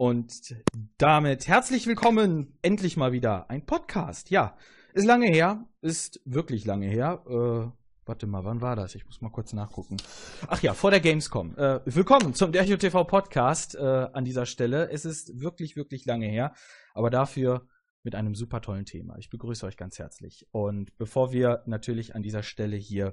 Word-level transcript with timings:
Und 0.00 0.56
damit 0.96 1.46
herzlich 1.46 1.86
willkommen, 1.86 2.56
endlich 2.62 2.96
mal 2.96 3.12
wieder 3.12 3.50
ein 3.50 3.66
Podcast. 3.66 4.30
Ja, 4.30 4.56
ist 4.94 5.04
lange 5.04 5.26
her, 5.26 5.66
ist 5.82 6.22
wirklich 6.24 6.64
lange 6.64 6.86
her. 6.86 7.22
Äh, 7.28 7.70
warte 8.06 8.26
mal, 8.26 8.42
wann 8.44 8.62
war 8.62 8.76
das? 8.76 8.94
Ich 8.94 9.04
muss 9.04 9.20
mal 9.20 9.28
kurz 9.28 9.52
nachgucken. 9.52 9.98
Ach 10.48 10.62
ja, 10.62 10.72
vor 10.72 10.90
der 10.90 11.00
Gamescom. 11.00 11.54
Äh, 11.58 11.80
willkommen 11.84 12.32
zum 12.32 12.50
Dercho 12.50 12.78
TV 12.78 13.04
Podcast 13.04 13.74
äh, 13.74 13.78
an 13.78 14.24
dieser 14.24 14.46
Stelle. 14.46 14.88
Es 14.90 15.04
ist 15.04 15.38
wirklich, 15.38 15.76
wirklich 15.76 16.06
lange 16.06 16.28
her, 16.28 16.54
aber 16.94 17.10
dafür 17.10 17.68
mit 18.02 18.14
einem 18.14 18.34
super 18.34 18.62
tollen 18.62 18.86
Thema. 18.86 19.18
Ich 19.18 19.28
begrüße 19.28 19.66
euch 19.66 19.76
ganz 19.76 19.98
herzlich. 19.98 20.48
Und 20.50 20.96
bevor 20.96 21.30
wir 21.30 21.62
natürlich 21.66 22.14
an 22.14 22.22
dieser 22.22 22.42
Stelle 22.42 22.78
hier 22.78 23.12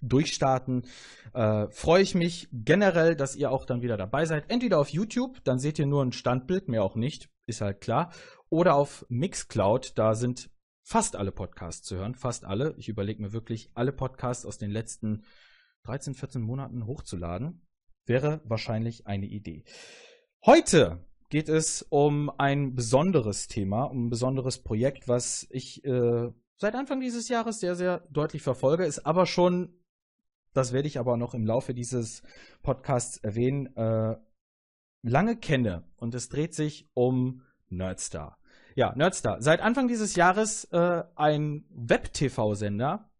durchstarten, 0.00 0.86
äh, 1.34 1.68
freue 1.70 2.02
ich 2.02 2.14
mich 2.14 2.48
generell, 2.52 3.16
dass 3.16 3.36
ihr 3.36 3.50
auch 3.50 3.64
dann 3.64 3.82
wieder 3.82 3.96
dabei 3.96 4.24
seid. 4.24 4.44
Entweder 4.48 4.78
auf 4.78 4.90
YouTube, 4.90 5.42
dann 5.44 5.58
seht 5.58 5.78
ihr 5.78 5.86
nur 5.86 6.04
ein 6.04 6.12
Standbild, 6.12 6.68
mehr 6.68 6.82
auch 6.82 6.94
nicht, 6.94 7.28
ist 7.46 7.60
halt 7.60 7.80
klar. 7.80 8.12
Oder 8.50 8.74
auf 8.74 9.04
Mixcloud, 9.08 9.92
da 9.96 10.14
sind 10.14 10.50
fast 10.82 11.16
alle 11.16 11.32
Podcasts 11.32 11.86
zu 11.86 11.96
hören, 11.96 12.14
fast 12.14 12.44
alle. 12.44 12.74
Ich 12.78 12.88
überlege 12.88 13.20
mir 13.20 13.32
wirklich, 13.32 13.70
alle 13.74 13.92
Podcasts 13.92 14.46
aus 14.46 14.58
den 14.58 14.70
letzten 14.70 15.24
13, 15.84 16.14
14 16.14 16.42
Monaten 16.42 16.86
hochzuladen. 16.86 17.66
Wäre 18.06 18.40
wahrscheinlich 18.44 19.06
eine 19.06 19.26
Idee. 19.26 19.64
Heute 20.46 21.04
geht 21.28 21.48
es 21.48 21.82
um 21.82 22.30
ein 22.38 22.74
besonderes 22.74 23.48
Thema, 23.48 23.84
um 23.84 24.06
ein 24.06 24.10
besonderes 24.10 24.62
Projekt, 24.62 25.08
was 25.08 25.46
ich 25.50 25.84
äh, 25.84 26.30
seit 26.56 26.74
Anfang 26.74 27.00
dieses 27.00 27.28
Jahres 27.28 27.60
sehr, 27.60 27.74
sehr 27.74 28.06
deutlich 28.10 28.42
verfolge, 28.42 28.84
ist 28.84 29.06
aber 29.06 29.26
schon 29.26 29.77
das 30.52 30.72
werde 30.72 30.88
ich 30.88 30.98
aber 30.98 31.16
noch 31.16 31.34
im 31.34 31.46
Laufe 31.46 31.74
dieses 31.74 32.22
Podcasts 32.62 33.18
erwähnen, 33.18 33.74
äh, 33.76 34.16
lange 35.02 35.36
kenne. 35.36 35.84
Und 35.96 36.14
es 36.14 36.28
dreht 36.28 36.54
sich 36.54 36.88
um 36.94 37.42
Nerdstar. 37.68 38.38
Ja, 38.74 38.94
Nerdstar. 38.94 39.42
Seit 39.42 39.60
Anfang 39.60 39.88
dieses 39.88 40.14
Jahres 40.14 40.64
äh, 40.72 41.02
ein 41.16 41.64
Web-TV-Sender 41.70 43.10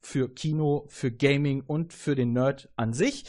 für 0.00 0.32
Kino, 0.32 0.86
für 0.88 1.12
Gaming 1.12 1.62
und 1.62 1.92
für 1.92 2.14
den 2.14 2.32
Nerd 2.32 2.70
an 2.76 2.92
sich. 2.92 3.24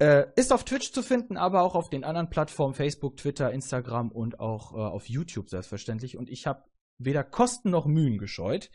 Äh, 0.00 0.26
ist 0.36 0.52
auf 0.52 0.64
Twitch 0.64 0.92
zu 0.92 1.02
finden, 1.02 1.36
aber 1.36 1.62
auch 1.62 1.74
auf 1.74 1.90
den 1.90 2.04
anderen 2.04 2.30
Plattformen 2.30 2.74
Facebook, 2.74 3.16
Twitter, 3.16 3.50
Instagram 3.50 4.12
und 4.12 4.38
auch 4.38 4.72
äh, 4.72 4.76
auf 4.76 5.08
YouTube 5.08 5.48
selbstverständlich. 5.48 6.16
Und 6.16 6.30
ich 6.30 6.46
habe 6.46 6.62
weder 6.98 7.24
Kosten 7.24 7.70
noch 7.70 7.86
Mühen 7.86 8.18
gescheut, 8.18 8.70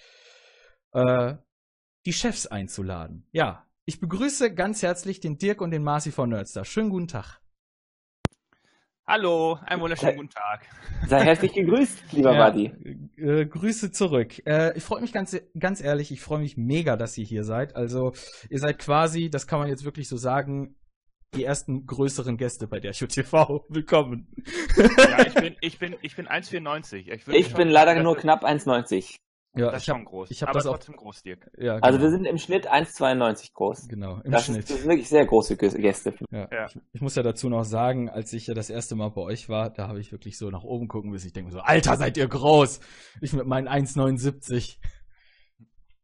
äh, 0.91 1.35
die 2.05 2.13
Chefs 2.13 2.47
einzuladen. 2.47 3.25
Ja, 3.31 3.65
ich 3.85 3.99
begrüße 3.99 4.53
ganz 4.53 4.81
herzlich 4.81 5.19
den 5.19 5.37
Dirk 5.37 5.61
und 5.61 5.71
den 5.71 5.83
Marci 5.83 6.11
von 6.11 6.29
Nerdstar. 6.29 6.65
Schönen 6.65 6.89
guten 6.89 7.07
Tag. 7.07 7.39
Hallo, 9.05 9.59
einen 9.65 9.81
wunderschönen 9.81 10.15
guten 10.15 10.29
Tag. 10.29 10.65
Sei 11.07 11.25
herzlich 11.25 11.51
gegrüßt, 11.51 12.13
lieber 12.13 12.33
ja, 12.33 12.49
Buddy. 12.49 12.71
Äh, 13.17 13.45
Grüße 13.45 13.91
zurück. 13.91 14.41
Äh, 14.45 14.77
ich 14.77 14.83
freue 14.83 15.01
mich 15.01 15.11
ganz, 15.11 15.37
ganz 15.59 15.81
ehrlich, 15.81 16.11
ich 16.11 16.21
freue 16.21 16.39
mich 16.39 16.55
mega, 16.55 16.95
dass 16.95 17.17
ihr 17.17 17.25
hier 17.25 17.43
seid. 17.43 17.75
Also, 17.75 18.13
ihr 18.49 18.59
seid 18.59 18.79
quasi, 18.79 19.29
das 19.29 19.45
kann 19.45 19.59
man 19.59 19.67
jetzt 19.67 19.83
wirklich 19.83 20.07
so 20.07 20.15
sagen, 20.15 20.75
die 21.35 21.43
ersten 21.43 21.85
größeren 21.85 22.37
Gäste 22.37 22.67
bei 22.67 22.79
der 22.79 22.93
Show 22.93 23.07
TV. 23.07 23.65
Willkommen. 23.69 24.33
Ja, 24.77 25.25
ich 25.27 25.33
bin, 25.33 25.55
ich 25.59 25.79
bin, 25.79 25.95
ich 26.01 26.15
bin 26.15 26.27
1,94. 26.27 27.11
Ich, 27.11 27.27
ich 27.27 27.53
bin 27.53 27.67
leider 27.67 28.01
nur 28.01 28.15
knapp 28.15 28.45
1,90. 28.45 29.17
Ja, 29.55 29.69
das 29.69 29.81
ist 29.81 29.85
schon 29.85 30.03
groß. 30.03 30.31
Ich 30.31 30.41
habe 30.41 30.51
das 30.53 30.65
auch, 30.65 30.73
trotzdem 30.73 30.95
groß, 30.95 31.21
Dirk. 31.21 31.51
Ja, 31.57 31.75
genau. 31.75 31.85
Also 31.85 32.01
wir 32.01 32.09
sind 32.09 32.25
im 32.25 32.39
Schnitt 32.39 32.71
1,92 32.71 33.53
groß. 33.53 33.87
Genau, 33.87 34.19
im 34.23 34.31
das 34.31 34.45
Schnitt. 34.45 34.59
Ist, 34.59 34.71
das 34.71 34.77
sind 34.79 34.89
wirklich 34.89 35.09
sehr 35.09 35.25
große 35.25 35.57
Gäste. 35.57 36.15
Ja. 36.31 36.47
ja. 36.51 36.65
Ich, 36.65 36.77
ich, 36.93 37.01
muss 37.01 37.15
ja 37.15 37.21
dazu 37.21 37.49
noch 37.49 37.63
sagen, 37.63 38.09
als 38.09 38.33
ich 38.33 38.47
ja 38.47 38.55
das 38.55 38.71
erste 38.71 38.95
Mal 38.95 39.09
bei 39.09 39.21
euch 39.21 39.49
war, 39.49 39.69
da 39.69 39.87
habe 39.87 39.99
ich 39.99 40.11
wirklich 40.11 40.39
so 40.39 40.49
nach 40.49 40.63
oben 40.63 40.87
gucken 40.87 41.11
müssen. 41.11 41.27
Ich 41.27 41.33
denke 41.33 41.49
mir 41.49 41.53
so, 41.53 41.59
Alter, 41.59 41.97
seid 41.97 42.17
ihr 42.17 42.27
groß! 42.27 42.79
Ich 43.21 43.33
mit 43.33 43.45
meinen 43.45 43.67
1,79. 43.67 44.77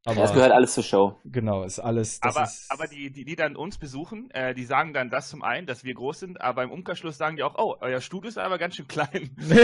Aber 0.05 0.21
das 0.21 0.33
gehört 0.33 0.51
alles 0.51 0.73
zur 0.73 0.83
Show. 0.83 1.19
Genau, 1.25 1.63
ist 1.63 1.79
alles. 1.79 2.21
aber 2.21 2.43
ist 2.43 2.71
aber 2.71 2.87
die, 2.87 3.11
die, 3.11 3.25
die 3.25 3.35
dann 3.35 3.57
uns 3.57 3.77
besuchen, 3.77 4.31
äh, 4.31 4.53
die 4.53 4.63
sagen 4.63 4.93
dann 4.93 5.09
das 5.09 5.29
zum 5.29 5.43
einen, 5.43 5.67
dass 5.67 5.83
wir 5.83 5.93
groß 5.93 6.19
sind, 6.19 6.39
aber 6.41 6.63
im 6.63 6.71
Umkehrschluss 6.71 7.17
sagen 7.17 7.35
die 7.35 7.43
auch, 7.43 7.55
oh, 7.57 7.75
euer 7.81 7.99
Studio 7.99 8.29
ist 8.29 8.37
aber 8.37 8.57
ganz 8.57 8.75
schön 8.75 8.87
klein. 8.87 9.35
also 9.39 9.59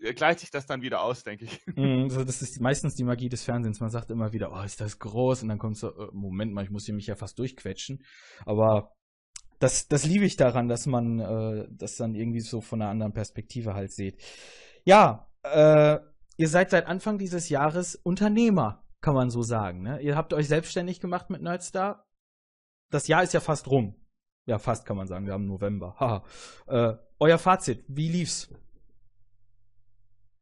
äh, 0.00 0.12
gleicht 0.12 0.40
sich 0.40 0.50
das 0.50 0.66
dann 0.66 0.82
wieder 0.82 1.02
aus, 1.02 1.24
denke 1.24 1.46
ich. 1.46 1.66
Mm, 1.74 2.08
das 2.08 2.42
ist 2.42 2.60
meistens 2.60 2.94
die 2.94 3.04
Magie 3.04 3.30
des 3.30 3.44
Fernsehens. 3.44 3.80
Man 3.80 3.90
sagt 3.90 4.10
immer 4.10 4.32
wieder, 4.32 4.52
oh, 4.52 4.62
ist 4.62 4.80
das 4.80 4.98
groß? 4.98 5.42
Und 5.42 5.48
dann 5.48 5.58
kommt 5.58 5.78
so, 5.78 5.88
äh, 5.88 6.08
Moment 6.12 6.52
mal, 6.52 6.64
ich 6.64 6.70
muss 6.70 6.84
hier 6.84 6.94
mich 6.94 7.06
ja 7.06 7.14
fast 7.14 7.38
durchquetschen. 7.38 8.04
Aber 8.44 8.92
das, 9.58 9.88
das 9.88 10.04
liebe 10.04 10.26
ich 10.26 10.36
daran, 10.36 10.68
dass 10.68 10.84
man 10.84 11.18
äh, 11.18 11.66
das 11.70 11.96
dann 11.96 12.14
irgendwie 12.14 12.40
so 12.40 12.60
von 12.60 12.82
einer 12.82 12.90
anderen 12.90 13.14
Perspektive 13.14 13.72
halt 13.72 13.92
sieht. 13.92 14.22
Ja, 14.84 15.30
äh, 15.42 15.98
ihr 16.36 16.48
seid 16.48 16.70
seit 16.70 16.86
Anfang 16.86 17.18
dieses 17.18 17.48
Jahres 17.48 17.96
Unternehmer, 17.96 18.84
kann 19.00 19.14
man 19.14 19.30
so 19.30 19.42
sagen. 19.42 19.82
Ne? 19.82 20.00
Ihr 20.00 20.16
habt 20.16 20.32
euch 20.32 20.48
selbstständig 20.48 21.00
gemacht 21.00 21.30
mit 21.30 21.42
Nerdstar. 21.42 22.06
Das 22.90 23.08
Jahr 23.08 23.22
ist 23.22 23.34
ja 23.34 23.40
fast 23.40 23.68
rum. 23.68 23.94
Ja, 24.46 24.58
fast 24.58 24.86
kann 24.86 24.96
man 24.96 25.06
sagen. 25.06 25.26
Wir 25.26 25.32
haben 25.32 25.46
November. 25.46 25.96
Haha. 26.00 26.24
Äh, 26.66 26.96
euer 27.18 27.38
Fazit, 27.38 27.84
wie 27.88 28.08
lief's? 28.08 28.48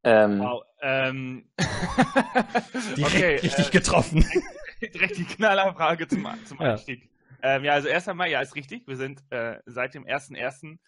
Ähm. 0.03 0.41
Wow, 0.41 0.63
ähm. 0.83 1.49
direkt 2.97 3.15
okay, 3.15 3.37
richtig 3.37 3.69
äh, 3.69 3.71
getroffen. 3.71 4.25
Direkt, 4.83 5.17
die 5.17 5.25
Knallerfrage 5.25 6.07
zum, 6.07 6.27
zum 6.45 6.61
Einstieg. 6.61 7.09
Ja. 7.43 7.57
Ähm, 7.57 7.65
ja, 7.65 7.73
also 7.73 7.89
erst 7.89 8.07
einmal, 8.07 8.29
ja, 8.29 8.43
ist 8.43 8.55
richtig. 8.55 8.87
Wir 8.87 8.97
sind 8.97 9.23
äh, 9.31 9.61
seit 9.65 9.95
dem 9.95 10.05
1.1. 10.05 10.79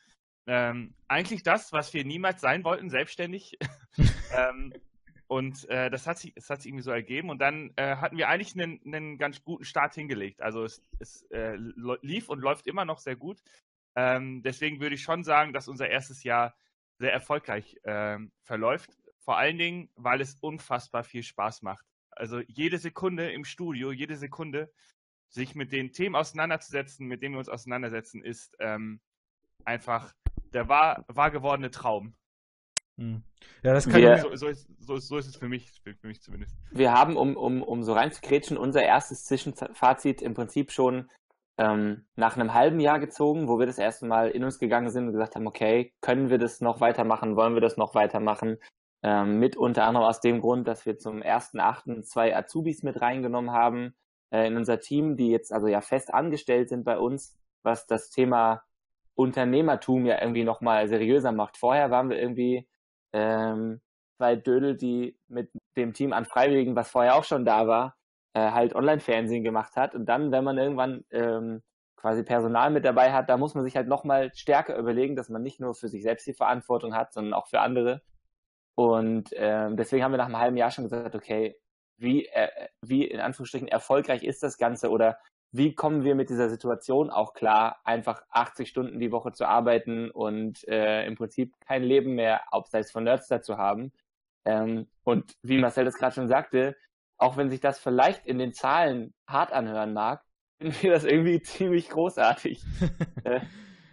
Ähm, 0.48 0.94
eigentlich 1.08 1.42
das, 1.42 1.72
was 1.72 1.94
wir 1.94 2.04
niemals 2.04 2.42
sein 2.42 2.62
wollten, 2.64 2.90
selbstständig. 2.90 3.58
ähm, 4.36 4.74
und 5.28 5.68
äh, 5.68 5.90
das 5.90 6.06
hat 6.06 6.18
sich, 6.18 6.32
es 6.36 6.48
hat 6.50 6.62
sich 6.62 6.70
irgendwie 6.70 6.84
so 6.84 6.92
ergeben. 6.92 7.30
Und 7.30 7.38
dann 7.40 7.72
äh, 7.76 7.96
hatten 7.96 8.16
wir 8.16 8.28
eigentlich 8.28 8.54
einen, 8.54 8.80
einen 8.84 9.18
ganz 9.18 9.42
guten 9.42 9.64
Start 9.64 9.94
hingelegt. 9.94 10.40
Also 10.40 10.64
es, 10.64 10.80
es 11.00 11.22
äh, 11.30 11.56
lief 11.56 12.28
und 12.28 12.40
läuft 12.40 12.66
immer 12.66 12.84
noch 12.84 12.98
sehr 12.98 13.16
gut. 13.16 13.42
Ähm, 13.96 14.42
deswegen 14.42 14.80
würde 14.80 14.94
ich 14.94 15.02
schon 15.02 15.24
sagen, 15.24 15.52
dass 15.52 15.68
unser 15.68 15.88
erstes 15.88 16.22
Jahr 16.22 16.54
sehr 16.98 17.12
erfolgreich 17.12 17.76
ähm, 17.84 18.30
verläuft. 18.42 18.90
Vor 19.18 19.36
allen 19.36 19.58
Dingen, 19.58 19.90
weil 19.96 20.20
es 20.20 20.36
unfassbar 20.40 21.02
viel 21.02 21.22
Spaß 21.22 21.62
macht. 21.62 21.84
Also 22.10 22.40
jede 22.46 22.78
Sekunde 22.78 23.30
im 23.32 23.44
Studio, 23.44 23.90
jede 23.90 24.16
Sekunde 24.16 24.72
sich 25.28 25.54
mit 25.54 25.72
den 25.72 25.92
Themen 25.92 26.14
auseinanderzusetzen, 26.14 27.06
mit 27.08 27.22
denen 27.22 27.34
wir 27.34 27.40
uns 27.40 27.48
auseinandersetzen, 27.48 28.22
ist 28.22 28.54
ähm, 28.60 29.00
einfach 29.64 30.14
der 30.52 30.68
wahr, 30.68 31.04
wahr 31.08 31.30
gewordene 31.30 31.70
Traum. 31.70 32.14
Hm. 32.98 33.22
Ja, 33.62 33.74
das 33.74 33.88
kann 33.88 34.00
wir, 34.00 34.16
so, 34.18 34.34
so, 34.34 34.48
ist, 34.48 34.68
so, 34.78 34.96
so, 34.96 35.18
ist 35.18 35.26
es 35.26 35.36
für 35.36 35.48
mich, 35.48 35.70
für 35.82 36.06
mich 36.06 36.22
zumindest. 36.22 36.56
Wir 36.70 36.92
haben, 36.92 37.16
um, 37.16 37.36
um, 37.36 37.62
um 37.62 37.82
so 37.82 37.92
reinzukretschen, 37.92 38.56
unser 38.56 38.82
erstes 38.82 39.24
Zwischenfazit 39.24 40.22
im 40.22 40.34
Prinzip 40.34 40.72
schon 40.72 41.10
ähm, 41.58 42.06
nach 42.16 42.36
einem 42.36 42.54
halben 42.54 42.80
Jahr 42.80 42.98
gezogen, 42.98 43.48
wo 43.48 43.58
wir 43.58 43.66
das 43.66 43.78
erste 43.78 44.06
Mal 44.06 44.30
in 44.30 44.44
uns 44.44 44.58
gegangen 44.58 44.90
sind 44.90 45.06
und 45.06 45.12
gesagt 45.12 45.36
haben, 45.36 45.46
okay, 45.46 45.92
können 46.00 46.30
wir 46.30 46.38
das 46.38 46.60
noch 46.60 46.80
weitermachen, 46.80 47.36
wollen 47.36 47.54
wir 47.54 47.60
das 47.60 47.76
noch 47.76 47.94
weitermachen? 47.94 48.58
Ähm, 49.02 49.38
mit 49.38 49.56
unter 49.56 49.84
anderem 49.84 50.06
aus 50.06 50.20
dem 50.20 50.40
Grund, 50.40 50.66
dass 50.66 50.86
wir 50.86 50.98
zum 50.98 51.22
ersten 51.22 51.60
Achten 51.60 52.02
zwei 52.02 52.34
Azubis 52.34 52.82
mit 52.82 53.00
reingenommen 53.00 53.52
haben 53.52 53.94
äh, 54.30 54.46
in 54.46 54.56
unser 54.56 54.80
Team, 54.80 55.16
die 55.16 55.28
jetzt 55.28 55.52
also 55.52 55.66
ja 55.66 55.80
fest 55.80 56.12
angestellt 56.12 56.70
sind 56.70 56.84
bei 56.84 56.98
uns, 56.98 57.38
was 57.62 57.86
das 57.86 58.10
Thema 58.10 58.62
Unternehmertum 59.14 60.06
ja 60.06 60.20
irgendwie 60.20 60.44
nochmal 60.44 60.88
seriöser 60.88 61.32
macht. 61.32 61.56
Vorher 61.56 61.90
waren 61.90 62.10
wir 62.10 62.18
irgendwie 62.18 62.66
ähm, 63.16 63.80
zwei 64.18 64.36
Dödel, 64.36 64.76
die 64.76 65.18
mit 65.26 65.50
dem 65.76 65.94
Team 65.94 66.12
an 66.12 66.26
Freiwilligen, 66.26 66.76
was 66.76 66.90
vorher 66.90 67.16
auch 67.16 67.24
schon 67.24 67.44
da 67.46 67.66
war, 67.66 67.96
äh, 68.34 68.50
halt 68.50 68.74
Online-Fernsehen 68.74 69.42
gemacht 69.42 69.76
hat. 69.76 69.94
Und 69.94 70.06
dann, 70.06 70.32
wenn 70.32 70.44
man 70.44 70.58
irgendwann 70.58 71.04
ähm, 71.10 71.62
quasi 71.96 72.22
Personal 72.22 72.70
mit 72.70 72.84
dabei 72.84 73.12
hat, 73.12 73.30
da 73.30 73.38
muss 73.38 73.54
man 73.54 73.64
sich 73.64 73.74
halt 73.74 73.88
nochmal 73.88 74.30
stärker 74.34 74.76
überlegen, 74.76 75.16
dass 75.16 75.30
man 75.30 75.42
nicht 75.42 75.60
nur 75.60 75.74
für 75.74 75.88
sich 75.88 76.02
selbst 76.02 76.26
die 76.26 76.34
Verantwortung 76.34 76.94
hat, 76.94 77.12
sondern 77.14 77.32
auch 77.32 77.46
für 77.46 77.60
andere. 77.60 78.02
Und 78.74 79.30
ähm, 79.32 79.76
deswegen 79.78 80.04
haben 80.04 80.12
wir 80.12 80.18
nach 80.18 80.26
einem 80.26 80.38
halben 80.38 80.56
Jahr 80.58 80.70
schon 80.70 80.84
gesagt, 80.84 81.14
okay, 81.14 81.56
wie, 81.96 82.26
äh, 82.26 82.68
wie 82.82 83.06
in 83.06 83.20
Anführungsstrichen 83.20 83.68
erfolgreich 83.68 84.22
ist 84.22 84.42
das 84.42 84.58
Ganze 84.58 84.90
oder 84.90 85.18
wie 85.52 85.74
kommen 85.74 86.04
wir 86.04 86.14
mit 86.14 86.28
dieser 86.28 86.48
Situation 86.48 87.10
auch 87.10 87.32
klar, 87.32 87.80
einfach 87.84 88.22
80 88.30 88.68
Stunden 88.68 89.00
die 89.00 89.12
Woche 89.12 89.32
zu 89.32 89.46
arbeiten 89.46 90.10
und 90.10 90.66
äh, 90.68 91.06
im 91.06 91.14
Prinzip 91.14 91.54
kein 91.60 91.82
Leben 91.82 92.14
mehr 92.14 92.52
abseits 92.52 92.90
von 92.90 93.04
Nerdstar 93.04 93.42
zu 93.42 93.56
haben. 93.56 93.92
Ähm, 94.44 94.88
und 95.04 95.36
wie 95.42 95.58
Marcel 95.58 95.84
das 95.84 95.96
gerade 95.96 96.14
schon 96.14 96.28
sagte, 96.28 96.76
auch 97.18 97.36
wenn 97.36 97.50
sich 97.50 97.60
das 97.60 97.78
vielleicht 97.78 98.26
in 98.26 98.38
den 98.38 98.52
Zahlen 98.52 99.14
hart 99.26 99.52
anhören 99.52 99.92
mag, 99.92 100.22
finden 100.58 100.76
wir 100.82 100.92
das 100.92 101.04
irgendwie 101.04 101.40
ziemlich 101.42 101.88
großartig. 101.88 102.62
äh, 103.24 103.40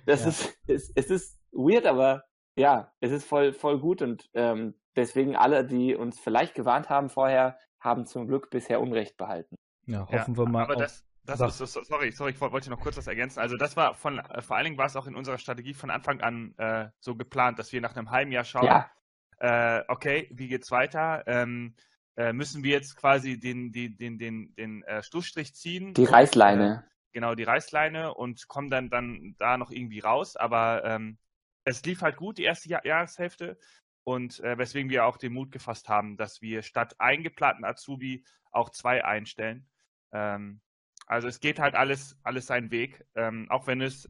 das 0.05 0.23
ja. 0.23 0.29
ist, 0.29 0.57
es, 0.67 0.91
es 0.95 1.09
ist 1.09 1.39
weird, 1.51 1.85
aber 1.85 2.23
ja, 2.55 2.91
es 2.99 3.11
ist 3.11 3.25
voll, 3.25 3.53
voll 3.53 3.79
gut 3.79 4.01
und 4.01 4.29
ähm, 4.33 4.75
deswegen 4.95 5.35
alle, 5.35 5.65
die 5.65 5.95
uns 5.95 6.19
vielleicht 6.19 6.55
gewarnt 6.55 6.89
haben 6.89 7.09
vorher, 7.09 7.57
haben 7.79 8.05
zum 8.05 8.27
Glück 8.27 8.49
bisher 8.49 8.81
Unrecht 8.81 9.17
behalten. 9.17 9.55
Ja, 9.85 10.07
hoffen 10.07 10.33
ja, 10.33 10.37
wir 10.37 10.45
mal. 10.45 10.63
Aber 10.63 10.75
das, 10.75 11.03
Das 11.25 11.39
so. 11.39 11.63
ist, 11.63 11.73
sorry, 11.87 12.11
sorry, 12.11 12.31
ich 12.31 12.41
wollte 12.41 12.69
noch 12.69 12.79
kurz 12.79 12.97
was 12.97 13.07
ergänzen. 13.07 13.39
Also 13.39 13.55
das 13.55 13.77
war 13.77 13.93
von, 13.93 14.19
äh, 14.19 14.41
vor 14.41 14.57
allen 14.57 14.65
Dingen 14.65 14.77
war 14.77 14.87
es 14.87 14.95
auch 14.95 15.07
in 15.07 15.15
unserer 15.15 15.37
Strategie 15.37 15.73
von 15.73 15.89
Anfang 15.89 16.21
an 16.21 16.53
äh, 16.57 16.89
so 16.99 17.15
geplant, 17.15 17.59
dass 17.59 17.71
wir 17.71 17.81
nach 17.81 17.95
einem 17.95 18.11
halben 18.11 18.31
Jahr 18.31 18.43
schauen, 18.43 18.65
ja. 18.65 18.91
äh, 19.39 19.83
okay, 19.87 20.29
wie 20.33 20.49
geht's 20.49 20.69
weiter? 20.71 21.23
Ähm, 21.25 21.75
äh, 22.17 22.33
müssen 22.33 22.63
wir 22.63 22.71
jetzt 22.71 22.97
quasi 22.97 23.39
den, 23.39 23.71
den, 23.71 23.97
den, 23.97 24.17
den, 24.19 24.53
den 24.55 24.83
äh, 24.83 25.01
Schlussstrich 25.01 25.55
ziehen? 25.55 25.93
Die 25.93 26.05
Reißleine. 26.05 26.67
Und, 26.67 26.77
äh, 26.77 26.89
genau, 27.13 27.35
die 27.35 27.43
Reißleine 27.43 28.13
und 28.13 28.47
kommen 28.47 28.69
dann, 28.69 28.89
dann 28.89 29.35
da 29.39 29.57
noch 29.57 29.71
irgendwie 29.71 29.99
raus. 29.99 30.35
Aber 30.35 30.83
ähm, 30.83 31.17
es 31.63 31.83
lief 31.85 32.01
halt 32.01 32.17
gut, 32.17 32.37
die 32.37 32.43
erste 32.43 32.67
Jahr 32.69 32.85
Jahreshälfte. 32.85 33.57
Und 34.03 34.41
äh, 34.41 34.57
weswegen 34.57 34.89
wir 34.89 35.05
auch 35.05 35.15
den 35.15 35.31
Mut 35.31 35.51
gefasst 35.53 35.87
haben, 35.87 36.17
dass 36.17 36.41
wir 36.41 36.61
statt 36.61 36.95
eingeplanten 36.99 37.63
Azubi 37.63 38.25
auch 38.51 38.69
zwei 38.69 39.05
einstellen. 39.05 39.65
Ähm, 40.11 40.59
also 41.05 41.27
es 41.27 41.39
geht 41.39 41.59
halt 41.59 41.75
alles, 41.75 42.17
alles 42.23 42.47
seinen 42.47 42.71
Weg, 42.71 43.05
ähm, 43.15 43.47
auch 43.49 43.67
wenn 43.67 43.81
es 43.81 44.09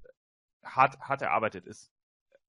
hart, 0.63 0.99
hart 0.99 1.21
erarbeitet 1.21 1.65
ist. 1.65 1.91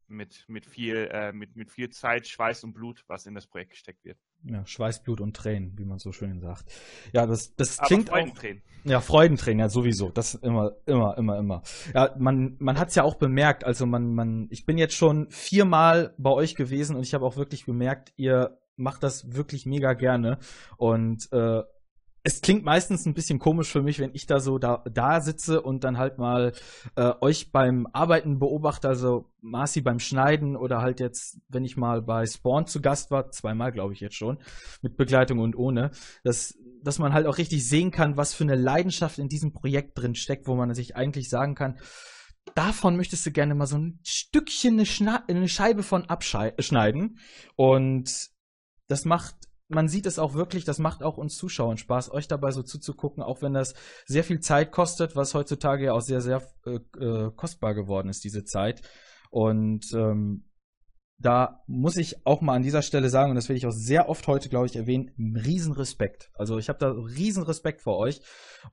Mit, 0.07 0.45
mit, 0.49 0.67
viel, 0.67 1.09
äh, 1.11 1.33
mit, 1.33 1.57
mit 1.57 1.71
viel 1.71 1.89
Zeit, 1.89 2.29
Schweiß 2.29 2.63
und 2.65 2.75
Blut, 2.75 3.05
was 3.07 3.25
in 3.25 3.35
das 3.35 3.47
Projekt 3.47 3.71
gesteckt 3.71 4.05
wird. 4.05 4.19
Ja, 4.43 4.65
Schweiß, 4.67 5.03
Blut 5.03 5.23
und 5.23 5.35
Tränen, 5.35 5.79
wie 5.79 5.87
man 5.87 5.99
so 5.99 6.13
schön 6.13 6.41
sagt. 6.41 6.71
Ja, 7.15 7.25
das, 7.25 7.55
das 7.57 7.79
Aber 7.79 7.87
klingt 7.89 8.11
Freudentränen. 8.11 8.63
auch. 8.85 8.91
Ja, 8.91 9.01
Freudentränen, 9.01 9.61
ja, 9.61 9.71
sowieso. 9.71 10.11
Das 10.11 10.35
immer, 10.35 10.73
immer, 10.85 11.17
immer, 11.17 11.39
immer. 11.39 11.63
Ja, 11.95 12.15
man, 12.19 12.57
man 12.59 12.79
hat 12.79 12.91
es 12.91 12.97
ja 12.97 13.03
auch 13.03 13.15
bemerkt. 13.15 13.65
Also 13.65 13.87
man, 13.87 14.15
man, 14.15 14.47
ich 14.51 14.67
bin 14.67 14.77
jetzt 14.77 14.95
schon 14.95 15.31
viermal 15.31 16.15
bei 16.19 16.31
euch 16.31 16.55
gewesen 16.55 16.97
und 16.97 17.03
ich 17.03 17.15
habe 17.15 17.25
auch 17.25 17.39
wirklich 17.39 17.65
bemerkt, 17.65 18.13
ihr 18.17 18.61
macht 18.77 19.03
das 19.03 19.33
wirklich 19.35 19.65
mega 19.65 19.95
gerne. 19.95 20.39
Und 20.77 21.33
äh, 21.33 21.63
es 22.27 22.41
klingt 22.41 22.65
meistens 22.65 23.05
ein 23.05 23.13
bisschen 23.13 23.39
komisch 23.39 23.71
für 23.71 23.83
mich, 23.83 23.99
wenn 23.99 24.15
ich 24.15 24.27
da 24.27 24.41
so 24.41 24.59
da, 24.59 24.83
da 24.91 25.21
sitze 25.21 25.61
und 25.61 25.85
dann 25.85 25.99
halt 25.99 26.17
mal 26.17 26.53
äh, 26.97 27.13
euch 27.21 27.53
beim 27.53 27.87
Arbeiten 27.93 28.39
beobachte, 28.39 28.89
also 28.89 29.31
Marci 29.43 29.83
beim 29.83 29.99
Schneiden 29.99 30.57
oder 30.57 30.81
halt 30.81 31.01
jetzt, 31.01 31.39
wenn 31.49 31.67
ich 31.67 31.77
mal 31.77 32.01
bei 32.01 32.25
Spawn 32.25 32.67
zu 32.67 32.81
Gast 32.81 33.11
war, 33.11 33.31
zweimal 33.31 33.73
glaube 33.73 33.93
ich 33.93 34.01
jetzt 34.01 34.17
schon, 34.17 34.39
mit 34.81 34.97
Begleitung 34.97 35.39
und 35.39 35.55
ohne, 35.55 35.91
dass, 36.25 36.59
dass 36.83 36.99
man 36.99 37.13
halt 37.13 37.27
auch 37.27 37.37
richtig 37.37 37.69
sehen 37.69 37.91
kann, 37.91 38.17
was 38.17 38.33
für 38.33 38.45
eine 38.45 38.57
Leidenschaft 38.57 39.19
in 39.19 39.29
diesem 39.29 39.53
Projekt 39.53 39.99
drin 39.99 40.15
steckt, 40.15 40.49
wo 40.49 40.55
man 40.55 40.75
sich 40.75 40.97
eigentlich 40.97 41.29
sagen 41.29 41.55
kann, 41.55 41.79
davon 42.55 42.97
möchtest 42.97 43.27
du 43.27 43.33
gerne 43.33 43.55
mal 43.55 43.67
so 43.67 43.77
ein 43.77 44.01
Stückchen 44.03 44.75
eine, 44.75 44.87
Schna 44.87 45.25
eine 45.29 45.49
Scheibe 45.49 45.83
von 45.83 46.07
abschneiden 46.07 47.19
und 47.55 48.31
das 48.89 49.05
macht 49.05 49.35
man 49.69 49.89
sieht 49.89 50.07
es 50.07 50.19
auch 50.19 50.35
wirklich, 50.35 50.65
das 50.65 50.79
macht 50.79 51.03
auch 51.03 51.17
uns 51.17 51.37
Zuschauern 51.37 51.79
Spaß, 51.79 52.13
euch 52.13 52.29
dabei 52.29 52.51
so 52.51 52.63
zuzugucken, 52.63 53.23
auch 53.23 53.43
wenn 53.43 53.55
das 53.55 53.75
sehr 54.07 54.25
viel 54.25 54.41
Zeit 54.41 54.73
kostet, 54.73 55.17
was 55.17 55.35
heutzutage 55.35 55.87
ja 55.87 55.93
auch 55.93 56.03
sehr, 56.03 56.21
sehr 56.21 56.43
äh, 56.67 56.81
äh, 56.99 57.31
kostbar 57.35 57.75
geworden 57.75 58.09
ist, 58.09 58.25
diese 58.25 58.45
Zeit. 58.45 58.83
Und 59.31 59.93
ähm, 59.95 60.45
da 61.19 61.63
muss 61.67 61.97
ich 61.97 62.27
auch 62.27 62.41
mal 62.41 62.55
an 62.55 62.63
dieser 62.63 62.83
Stelle 62.83 63.09
sagen, 63.09 63.31
und 63.31 63.37
das 63.37 63.49
werde 63.49 63.59
ich 63.59 63.67
auch 63.67 63.73
sehr 63.73 64.09
oft 64.09 64.27
heute, 64.27 64.49
glaube 64.49 64.67
ich, 64.67 64.77
erwähnen, 64.77 65.13
Riesenrespekt. 65.17 66.31
Also 66.35 66.59
ich 66.59 66.69
habe 66.69 66.79
da 66.79 66.91
Riesenrespekt 66.91 67.81
vor 67.81 67.99
euch, 67.99 68.21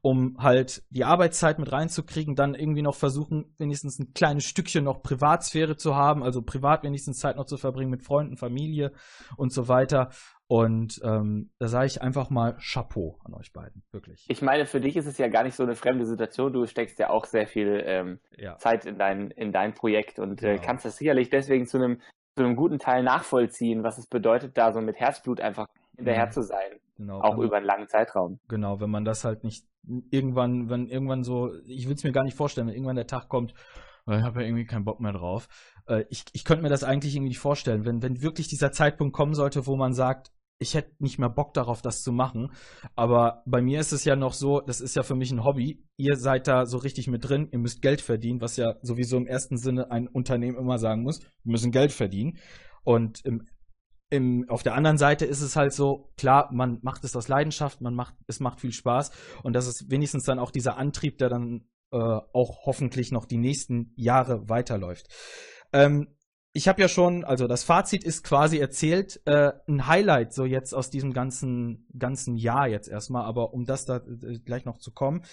um 0.02 0.38
halt 0.40 0.84
die 0.90 1.06
Arbeitszeit 1.06 1.60
mit 1.60 1.72
reinzukriegen, 1.72 2.36
dann 2.36 2.56
irgendwie 2.56 2.82
noch 2.82 2.96
versuchen, 2.96 3.54
wenigstens 3.58 4.00
ein 4.00 4.14
kleines 4.14 4.46
Stückchen 4.46 4.84
noch 4.84 5.04
Privatsphäre 5.04 5.78
zu 5.78 5.96
haben, 5.96 6.24
also 6.24 6.42
privat 6.42 6.84
wenigstens 6.84 7.20
Zeit 7.20 7.38
noch 7.38 7.46
zu 7.46 7.58
verbringen 7.58 7.92
mit 7.92 8.04
Freunden, 8.04 8.38
Familie 8.38 8.92
und 9.38 9.54
so 9.54 9.68
weiter. 9.68 10.10
Und 10.52 11.00
ähm, 11.06 11.50
da 11.60 11.70
sage 11.70 11.86
ich 11.86 12.02
einfach 12.02 12.30
mal 12.30 12.58
Chapeau 12.58 13.18
an 13.24 13.34
euch 13.36 13.54
beiden, 13.54 13.84
wirklich. 13.94 14.26
Ich 14.28 14.42
meine, 14.42 14.66
für 14.66 14.82
dich 14.82 14.98
ist 14.98 15.06
es 15.06 15.18
ja 15.18 15.30
gar 15.30 15.44
nicht 15.44 15.56
so 15.56 15.64
eine 15.64 15.76
fremde 15.76 16.06
Situation. 16.06 16.52
Du 16.52 16.66
steckst 16.66 17.00
ja 17.00 17.10
auch 17.10 17.24
sehr 17.24 17.48
viel 17.48 17.82
ähm, 17.86 18.20
ja. 18.38 18.58
Zeit 18.58 18.86
in 18.86 18.98
dein, 18.98 19.32
in 19.32 19.54
dein 19.54 19.74
Projekt 19.74 20.20
und 20.20 20.44
äh, 20.44 20.48
genau. 20.48 20.62
äh, 20.62 20.66
kannst 20.66 20.84
das 20.84 20.98
sicherlich 20.98 21.30
deswegen 21.30 21.68
zu 21.68 21.78
einem, 21.78 22.02
zu 22.36 22.44
einem 22.44 22.58
guten 22.58 22.80
Teil 22.80 23.02
nachvollziehen, 23.02 23.86
was 23.86 23.98
es 23.98 24.08
bedeutet, 24.08 24.58
da 24.58 24.74
so 24.74 24.82
mit 24.82 24.98
Herzblut 24.98 25.40
einfach 25.40 25.70
hinterher 25.96 26.26
mhm. 26.26 26.32
zu 26.32 26.42
sein. 26.42 26.82
Genau. 26.98 27.22
Auch 27.22 27.38
über 27.38 27.56
einen 27.56 27.66
langen 27.66 27.88
Zeitraum. 27.88 28.42
Genau, 28.50 28.82
wenn 28.82 28.90
man 28.90 29.06
das 29.06 29.24
halt 29.24 29.46
nicht 29.46 29.66
irgendwann, 30.10 30.70
wenn 30.70 30.90
irgendwann 30.90 31.24
so, 31.24 31.54
ich 31.66 31.88
will 31.88 31.96
es 31.96 32.04
mir 32.04 32.12
gar 32.12 32.26
nicht 32.26 32.36
vorstellen, 32.36 32.68
wenn 32.68 32.76
irgendwann 32.76 32.98
der 32.98 33.08
Tag 33.08 33.30
kommt, 33.30 33.54
ich 34.06 34.22
habe 34.22 34.42
ja 34.42 34.48
irgendwie 34.48 34.66
keinen 34.66 34.84
Bock 34.84 35.00
mehr 35.00 35.14
drauf. 35.14 35.48
Äh, 35.88 36.04
ich, 36.10 36.26
ich 36.34 36.44
könnte 36.44 36.64
mir 36.64 36.70
das 36.70 36.84
eigentlich 36.84 37.16
irgendwie 37.16 37.30
nicht 37.30 37.40
vorstellen, 37.40 37.86
wenn, 37.86 38.02
wenn 38.02 38.22
wirklich 38.22 38.50
dieser 38.50 38.74
Zeitpunkt 38.74 39.16
kommen 39.16 39.34
sollte, 39.34 39.66
wo 39.66 39.78
man 39.78 39.94
sagt, 39.94 40.34
ich 40.62 40.76
hätte 40.76 40.92
nicht 41.00 41.18
mehr 41.18 41.30
Bock 41.30 41.54
darauf, 41.56 41.82
das 41.82 42.04
zu 42.04 42.12
machen. 42.12 42.52
Aber 42.96 43.42
bei 43.48 43.62
mir 43.62 43.80
ist 43.80 43.92
es 43.92 44.06
ja 44.06 44.16
noch 44.16 44.34
so, 44.34 44.62
das 44.62 44.80
ist 44.80 44.96
ja 44.96 45.02
für 45.02 45.16
mich 45.16 45.32
ein 45.32 45.44
Hobby. 45.44 45.84
Ihr 45.98 46.16
seid 46.16 46.48
da 46.48 46.68
so 46.68 46.78
richtig 46.78 47.08
mit 47.08 47.28
drin, 47.28 47.50
ihr 47.52 47.58
müsst 47.58 47.82
Geld 47.82 48.00
verdienen, 48.00 48.42
was 48.42 48.58
ja 48.58 48.76
sowieso 48.84 49.18
im 49.18 49.26
ersten 49.26 49.58
Sinne 49.58 49.90
ein 49.90 50.08
Unternehmen 50.08 50.58
immer 50.58 50.78
sagen 50.78 51.02
muss. 51.02 51.20
Wir 51.44 51.52
müssen 51.52 51.72
Geld 51.72 51.92
verdienen. 51.92 52.38
Und 52.84 53.26
im, 53.26 53.48
im, 54.12 54.46
auf 54.50 54.62
der 54.62 54.76
anderen 54.76 55.00
Seite 55.00 55.26
ist 55.26 55.42
es 55.42 55.56
halt 55.56 55.74
so, 55.74 56.12
klar, 56.16 56.50
man 56.54 56.78
macht 56.84 57.04
es 57.04 57.16
aus 57.16 57.28
Leidenschaft, 57.28 57.82
man 57.82 57.96
macht, 57.96 58.14
es 58.28 58.40
macht 58.40 58.60
viel 58.62 58.72
Spaß. 58.72 59.12
Und 59.42 59.54
das 59.54 59.68
ist 59.68 59.90
wenigstens 59.90 60.26
dann 60.26 60.38
auch 60.38 60.52
dieser 60.52 60.78
Antrieb, 60.78 61.18
der 61.18 61.30
dann 61.30 61.66
äh, 61.92 61.98
auch 61.98 62.66
hoffentlich 62.68 63.12
noch 63.12 63.26
die 63.26 63.38
nächsten 63.38 63.94
Jahre 63.96 64.48
weiterläuft. 64.48 65.08
Ähm, 65.74 66.16
ich 66.54 66.68
habe 66.68 66.82
ja 66.82 66.90
schon, 66.90 67.24
also 67.24 67.48
das 67.48 67.64
Fazit 67.64 68.04
ist 68.04 68.24
quasi 68.24 68.58
erzählt, 68.58 69.22
äh, 69.26 69.54
ein 69.68 69.88
Highlight 69.88 70.34
so 70.34 70.44
jetzt 70.44 70.74
aus 70.74 70.90
diesem 70.90 71.14
ganzen 71.14 71.88
ganzen 71.98 72.36
Jahr 72.36 72.68
jetzt 72.68 72.90
erstmal, 72.90 73.24
aber 73.24 73.54
um 73.54 73.66
das 73.66 73.86
da 73.86 73.98
äh, 73.98 74.40
gleich 74.40 74.66
noch 74.66 74.78
zu 74.78 74.92
kommen, 74.92 75.24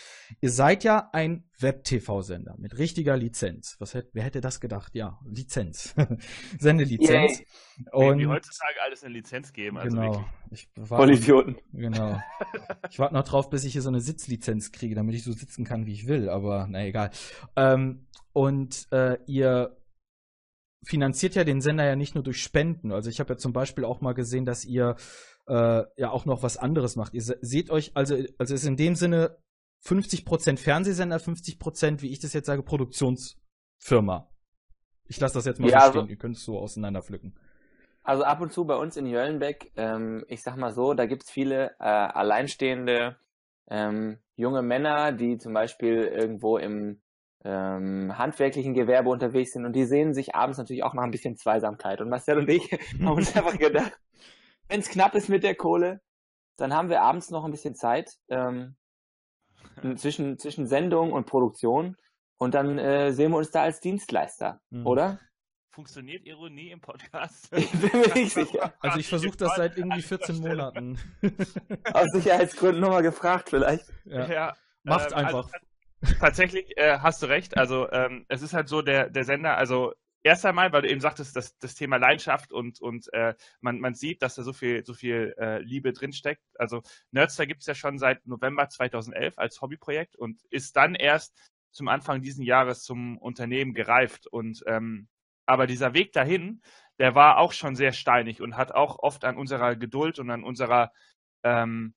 ihr 0.41 0.51
seid 0.51 0.85
ja 0.85 1.11
ein 1.13 1.45
Web-TV-Sender 1.59 2.55
mit 2.59 2.79
richtiger 2.79 3.17
Lizenz. 3.17 3.77
Was 3.81 3.95
hätte, 3.95 4.11
wer 4.13 4.23
hätte 4.23 4.41
das 4.41 4.61
gedacht? 4.61 4.95
Ja, 4.95 5.19
Lizenz, 5.25 5.95
Sendelizenz. 6.59 7.43
Und 7.91 8.19
wie 8.19 8.27
heutzutage 8.29 8.81
alles 8.85 9.03
eine 9.03 9.15
Lizenz 9.15 9.53
geben. 9.53 9.77
Also 9.77 9.97
genau. 9.97 10.25
Ich 10.51 10.69
Voll 10.81 11.13
Idioten. 11.13 11.57
Genau. 11.73 12.21
Ich 12.91 12.99
warte 12.99 13.15
noch 13.15 13.25
drauf, 13.25 13.51
bis 13.51 13.65
ich 13.65 13.73
hier 13.73 13.83
so 13.83 13.91
eine 13.91 14.01
Sitzlizenz 14.01 14.73
kriege, 14.73 14.95
damit 14.95 15.15
ich 15.15 15.23
so 15.23 15.33
sitzen 15.33 15.65
kann, 15.65 15.87
wie 15.87 15.93
ich 15.93 16.07
will. 16.07 16.29
Aber 16.31 16.67
na 16.71 16.87
egal. 16.87 17.11
Ähm, 17.55 18.07
und 18.33 18.87
äh, 18.93 19.19
ihr 19.27 19.78
finanziert 20.85 21.35
ja 21.35 21.45
den 21.45 21.61
Sender 21.61 21.85
ja 21.85 21.97
nicht 21.97 22.15
nur 22.15 22.25
durch 22.25 22.43
Spenden. 22.43 22.93
Also 22.93 23.11
ich 23.11 23.21
habe 23.21 23.35
ja 23.35 23.39
zum 23.39 23.53
Beispiel 23.53 23.85
auch 23.85 24.01
mal 24.01 24.15
gesehen, 24.15 24.45
dass 24.45 24.65
ihr 24.65 24.97
äh, 25.47 25.83
ja 25.97 26.11
auch 26.11 26.25
noch 26.25 26.43
was 26.43 26.57
anderes 26.57 26.97
macht. 26.97 27.15
Ihr 27.15 27.23
seht 27.23 27.71
euch, 27.71 27.93
also, 27.95 28.17
also 28.39 28.55
ist 28.55 28.65
in 28.65 28.77
dem 28.77 28.95
Sinne 28.95 29.39
50% 29.85 30.59
Fernsehsender, 30.59 31.17
50%, 31.17 32.03
wie 32.03 32.11
ich 32.13 32.21
das 32.21 32.33
jetzt 32.33 32.47
sage, 32.47 32.63
Produktionsfirma. 32.63 34.31
Ich 35.05 35.19
lasse 35.21 35.35
das 35.35 35.47
jetzt 35.47 35.61
mal 35.61 35.71
ja, 35.71 35.81
so 35.81 35.91
stehen, 35.91 36.01
also, 36.01 36.11
ihr 36.11 36.19
könnt 36.19 36.37
es 36.37 36.45
so 36.45 36.59
auseinanderpflücken. 36.59 37.39
Also 38.03 38.25
ab 38.25 38.41
und 38.41 38.53
zu 38.53 38.65
bei 38.65 38.77
uns 38.77 38.97
in 38.97 39.07
Jöllenbeck, 39.07 39.73
ähm, 39.77 40.25
ich 40.29 40.43
sag 40.43 40.57
mal 40.57 40.73
so, 40.73 40.95
da 40.95 41.07
gibt 41.07 41.25
es 41.25 41.31
viele 41.31 41.73
äh, 41.79 41.85
alleinstehende 41.85 43.17
ähm, 43.69 44.19
junge 44.35 44.63
Männer, 44.63 45.13
die 45.13 45.39
zum 45.39 45.53
Beispiel 45.53 46.05
irgendwo 46.05 46.57
im 46.57 47.03
ähm, 47.45 48.17
handwerklichen 48.19 48.75
Gewerbe 48.75 49.11
unterwegs 49.11 49.53
sind 49.53 49.65
und 49.65 49.75
die 49.75 49.85
sehen 49.85 50.15
sich 50.15 50.35
abends 50.35 50.59
natürlich 50.59 50.83
auch 50.83 50.95
nach 50.95 51.05
ein 51.05 51.11
bisschen 51.11 51.37
Zweisamkeit. 51.37 52.01
Und 52.01 52.09
Marcel 52.09 52.39
und 52.39 52.49
ich 52.49 52.71
haben 53.01 53.09
uns 53.09 53.35
einfach 53.37 53.59
gedacht, 53.59 53.93
wenn 54.69 54.81
es 54.81 54.89
knapp 54.89 55.15
ist 55.15 55.29
mit 55.29 55.45
der 55.45 55.55
Kohle, 55.55 56.01
dann 56.57 56.75
haben 56.75 56.91
wir 56.91 57.03
abends 57.03 57.31
noch 57.31 57.45
ein 57.45 57.51
bisschen 57.51 57.75
Zeit 57.75 58.11
ähm, 58.29 58.77
zwischen, 59.97 60.39
zwischen 60.39 60.67
Sendung 60.67 61.13
und 61.13 61.27
Produktion 61.27 61.97
und 62.39 62.55
dann 62.55 62.79
äh, 62.79 63.13
sehen 63.13 63.31
wir 63.33 63.39
uns 63.39 63.51
da 63.51 63.63
als 63.63 63.81
Dienstleister, 63.81 64.61
mhm. 64.71 64.87
oder? 64.87 65.21
Funktioniert 65.71 66.27
Ironie 66.27 66.71
im 66.71 66.81
Podcast? 66.81 67.53
Ich 67.57 67.71
bin 67.71 68.01
mir 68.01 68.15
nicht 68.15 68.33
sicher. 68.33 68.75
Also 68.81 68.99
ich 68.99 69.09
versuche 69.09 69.37
das 69.37 69.55
seit 69.55 69.77
irgendwie 69.77 70.03
14 70.03 70.39
Monaten. 70.39 70.99
Aus 71.93 72.09
Sicherheitsgründen 72.13 72.81
nochmal 72.81 73.03
gefragt 73.03 73.51
vielleicht. 73.51 73.85
Ja. 74.05 74.27
ja 74.29 74.57
Macht 74.83 75.13
ähm, 75.13 75.19
einfach. 75.19 75.45
Also, 75.45 75.68
Tatsächlich 76.21 76.77
äh, 76.77 76.99
hast 77.01 77.23
du 77.23 77.27
recht. 77.27 77.57
Also 77.57 77.91
ähm, 77.91 78.25
es 78.29 78.43
ist 78.43 78.55
halt 78.55 78.69
so, 78.69 78.83
der, 78.83 79.11
der 79.11 79.25
Sender, 79.25 79.57
also 79.57 79.93
erst 80.23 80.47
einmal, 80.47 80.73
weil 80.73 80.83
du 80.83 80.91
eben 80.91 81.01
sagtest, 81.01 81.35
dass 81.37 81.59
das 81.59 81.75
Thema 81.75 81.97
Leidenschaft 81.97 82.53
und, 82.53 82.81
und 82.81 83.13
äh, 83.13 83.35
man, 83.61 83.81
man 83.81 83.95
sieht, 83.95 84.23
dass 84.23 84.35
da 84.35 84.43
so 84.43 84.53
viel, 84.53 84.85
so 84.85 84.95
viel 84.95 85.35
äh, 85.39 85.59
Liebe 85.61 85.93
drinsteckt. 85.93 86.43
Also 86.59 86.83
Nerdstar 87.11 87.47
gibt 87.47 87.61
es 87.61 87.67
ja 87.67 87.75
schon 87.75 87.99
seit 87.99 88.27
November 88.27 88.69
2011 88.69 89.39
als 89.39 89.61
Hobbyprojekt 89.61 90.17
und 90.17 90.43
ist 90.51 90.77
dann 90.77 90.95
erst 90.95 91.37
zum 91.71 91.89
Anfang 91.89 92.23
diesen 92.23 92.45
Jahres 92.45 92.83
zum 92.83 93.19
Unternehmen 93.19 93.75
gereift. 93.75 94.27
Und 94.27 94.63
ähm, 94.67 95.09
aber 95.47 95.67
dieser 95.67 95.95
Weg 95.95 96.13
dahin, 96.13 96.61
der 96.99 97.15
war 97.15 97.39
auch 97.39 97.53
schon 97.53 97.75
sehr 97.75 97.93
steinig 97.93 98.43
und 98.43 98.57
hat 98.57 98.73
auch 98.73 98.99
oft 98.99 99.25
an 99.25 99.37
unserer 99.37 99.77
Geduld 99.77 100.19
und 100.19 100.31
an 100.31 100.45
unserer 100.45 100.93
ähm, 101.43 101.95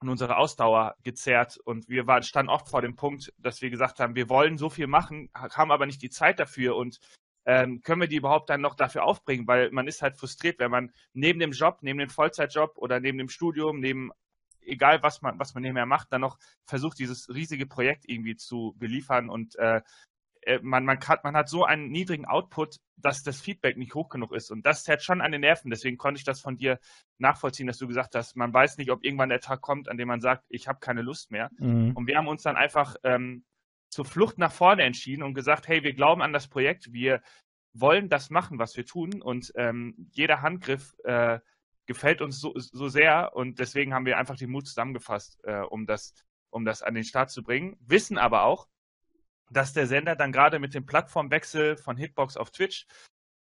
und 0.00 0.08
unsere 0.08 0.36
Ausdauer 0.36 0.96
gezerrt. 1.02 1.58
Und 1.64 1.88
wir 1.88 2.06
waren, 2.06 2.22
standen 2.22 2.50
oft 2.50 2.68
vor 2.68 2.82
dem 2.82 2.96
Punkt, 2.96 3.32
dass 3.38 3.62
wir 3.62 3.70
gesagt 3.70 4.00
haben, 4.00 4.14
wir 4.14 4.28
wollen 4.28 4.58
so 4.58 4.70
viel 4.70 4.86
machen, 4.86 5.30
haben 5.34 5.70
aber 5.70 5.86
nicht 5.86 6.02
die 6.02 6.10
Zeit 6.10 6.38
dafür 6.38 6.76
und 6.76 6.98
ähm, 7.46 7.82
können 7.82 8.00
wir 8.02 8.08
die 8.08 8.16
überhaupt 8.16 8.50
dann 8.50 8.60
noch 8.60 8.74
dafür 8.74 9.04
aufbringen? 9.04 9.46
Weil 9.46 9.70
man 9.70 9.86
ist 9.86 10.02
halt 10.02 10.16
frustriert, 10.16 10.58
wenn 10.58 10.70
man 10.70 10.92
neben 11.14 11.40
dem 11.40 11.52
Job, 11.52 11.78
neben 11.82 11.98
dem 11.98 12.10
Vollzeitjob 12.10 12.76
oder 12.76 13.00
neben 13.00 13.18
dem 13.18 13.28
Studium, 13.28 13.80
neben 13.80 14.10
egal 14.62 15.02
was 15.02 15.22
man, 15.22 15.38
was 15.38 15.54
man 15.54 15.62
nebenher 15.62 15.86
macht, 15.86 16.12
dann 16.12 16.20
noch 16.20 16.38
versucht, 16.64 16.98
dieses 16.98 17.28
riesige 17.28 17.66
Projekt 17.66 18.04
irgendwie 18.06 18.36
zu 18.36 18.74
beliefern 18.78 19.28
und 19.30 19.56
äh, 19.56 19.80
man, 20.62 20.84
man, 20.84 20.98
hat, 21.00 21.24
man 21.24 21.36
hat 21.36 21.48
so 21.48 21.64
einen 21.64 21.90
niedrigen 21.90 22.24
Output, 22.24 22.80
dass 22.96 23.22
das 23.22 23.40
Feedback 23.40 23.76
nicht 23.76 23.94
hoch 23.94 24.08
genug 24.08 24.32
ist. 24.32 24.50
Und 24.50 24.64
das 24.64 24.84
zerrt 24.84 25.02
schon 25.02 25.20
an 25.20 25.32
den 25.32 25.42
Nerven. 25.42 25.70
Deswegen 25.70 25.98
konnte 25.98 26.18
ich 26.18 26.24
das 26.24 26.40
von 26.40 26.56
dir 26.56 26.78
nachvollziehen, 27.18 27.66
dass 27.66 27.78
du 27.78 27.86
gesagt 27.86 28.14
hast, 28.14 28.36
man 28.36 28.52
weiß 28.52 28.78
nicht, 28.78 28.90
ob 28.90 29.04
irgendwann 29.04 29.28
der 29.28 29.40
Tag 29.40 29.60
kommt, 29.60 29.88
an 29.88 29.98
dem 29.98 30.08
man 30.08 30.20
sagt, 30.20 30.44
ich 30.48 30.68
habe 30.68 30.80
keine 30.80 31.02
Lust 31.02 31.30
mehr. 31.30 31.50
Mhm. 31.58 31.92
Und 31.92 32.06
wir 32.06 32.16
haben 32.16 32.28
uns 32.28 32.42
dann 32.42 32.56
einfach 32.56 32.96
ähm, 33.02 33.44
zur 33.90 34.04
Flucht 34.04 34.38
nach 34.38 34.52
vorne 34.52 34.82
entschieden 34.82 35.22
und 35.22 35.34
gesagt, 35.34 35.68
hey, 35.68 35.82
wir 35.82 35.92
glauben 35.92 36.22
an 36.22 36.32
das 36.32 36.48
Projekt, 36.48 36.92
wir 36.92 37.22
wollen 37.72 38.08
das 38.08 38.30
machen, 38.30 38.58
was 38.58 38.76
wir 38.76 38.86
tun. 38.86 39.20
Und 39.20 39.52
ähm, 39.56 40.08
jeder 40.12 40.42
Handgriff 40.42 40.94
äh, 41.04 41.38
gefällt 41.86 42.22
uns 42.22 42.40
so, 42.40 42.54
so 42.56 42.88
sehr. 42.88 43.34
Und 43.34 43.58
deswegen 43.58 43.94
haben 43.94 44.06
wir 44.06 44.16
einfach 44.16 44.36
den 44.36 44.50
Mut 44.50 44.66
zusammengefasst, 44.66 45.40
äh, 45.44 45.60
um, 45.60 45.86
das, 45.86 46.14
um 46.50 46.64
das 46.64 46.82
an 46.82 46.94
den 46.94 47.04
Start 47.04 47.30
zu 47.30 47.42
bringen. 47.42 47.76
Wissen 47.80 48.16
aber 48.16 48.44
auch, 48.44 48.68
dass 49.50 49.72
der 49.72 49.86
Sender 49.86 50.16
dann 50.16 50.32
gerade 50.32 50.58
mit 50.58 50.74
dem 50.74 50.86
Plattformwechsel 50.86 51.76
von 51.76 51.96
Hitbox 51.96 52.36
auf 52.36 52.50
Twitch 52.50 52.86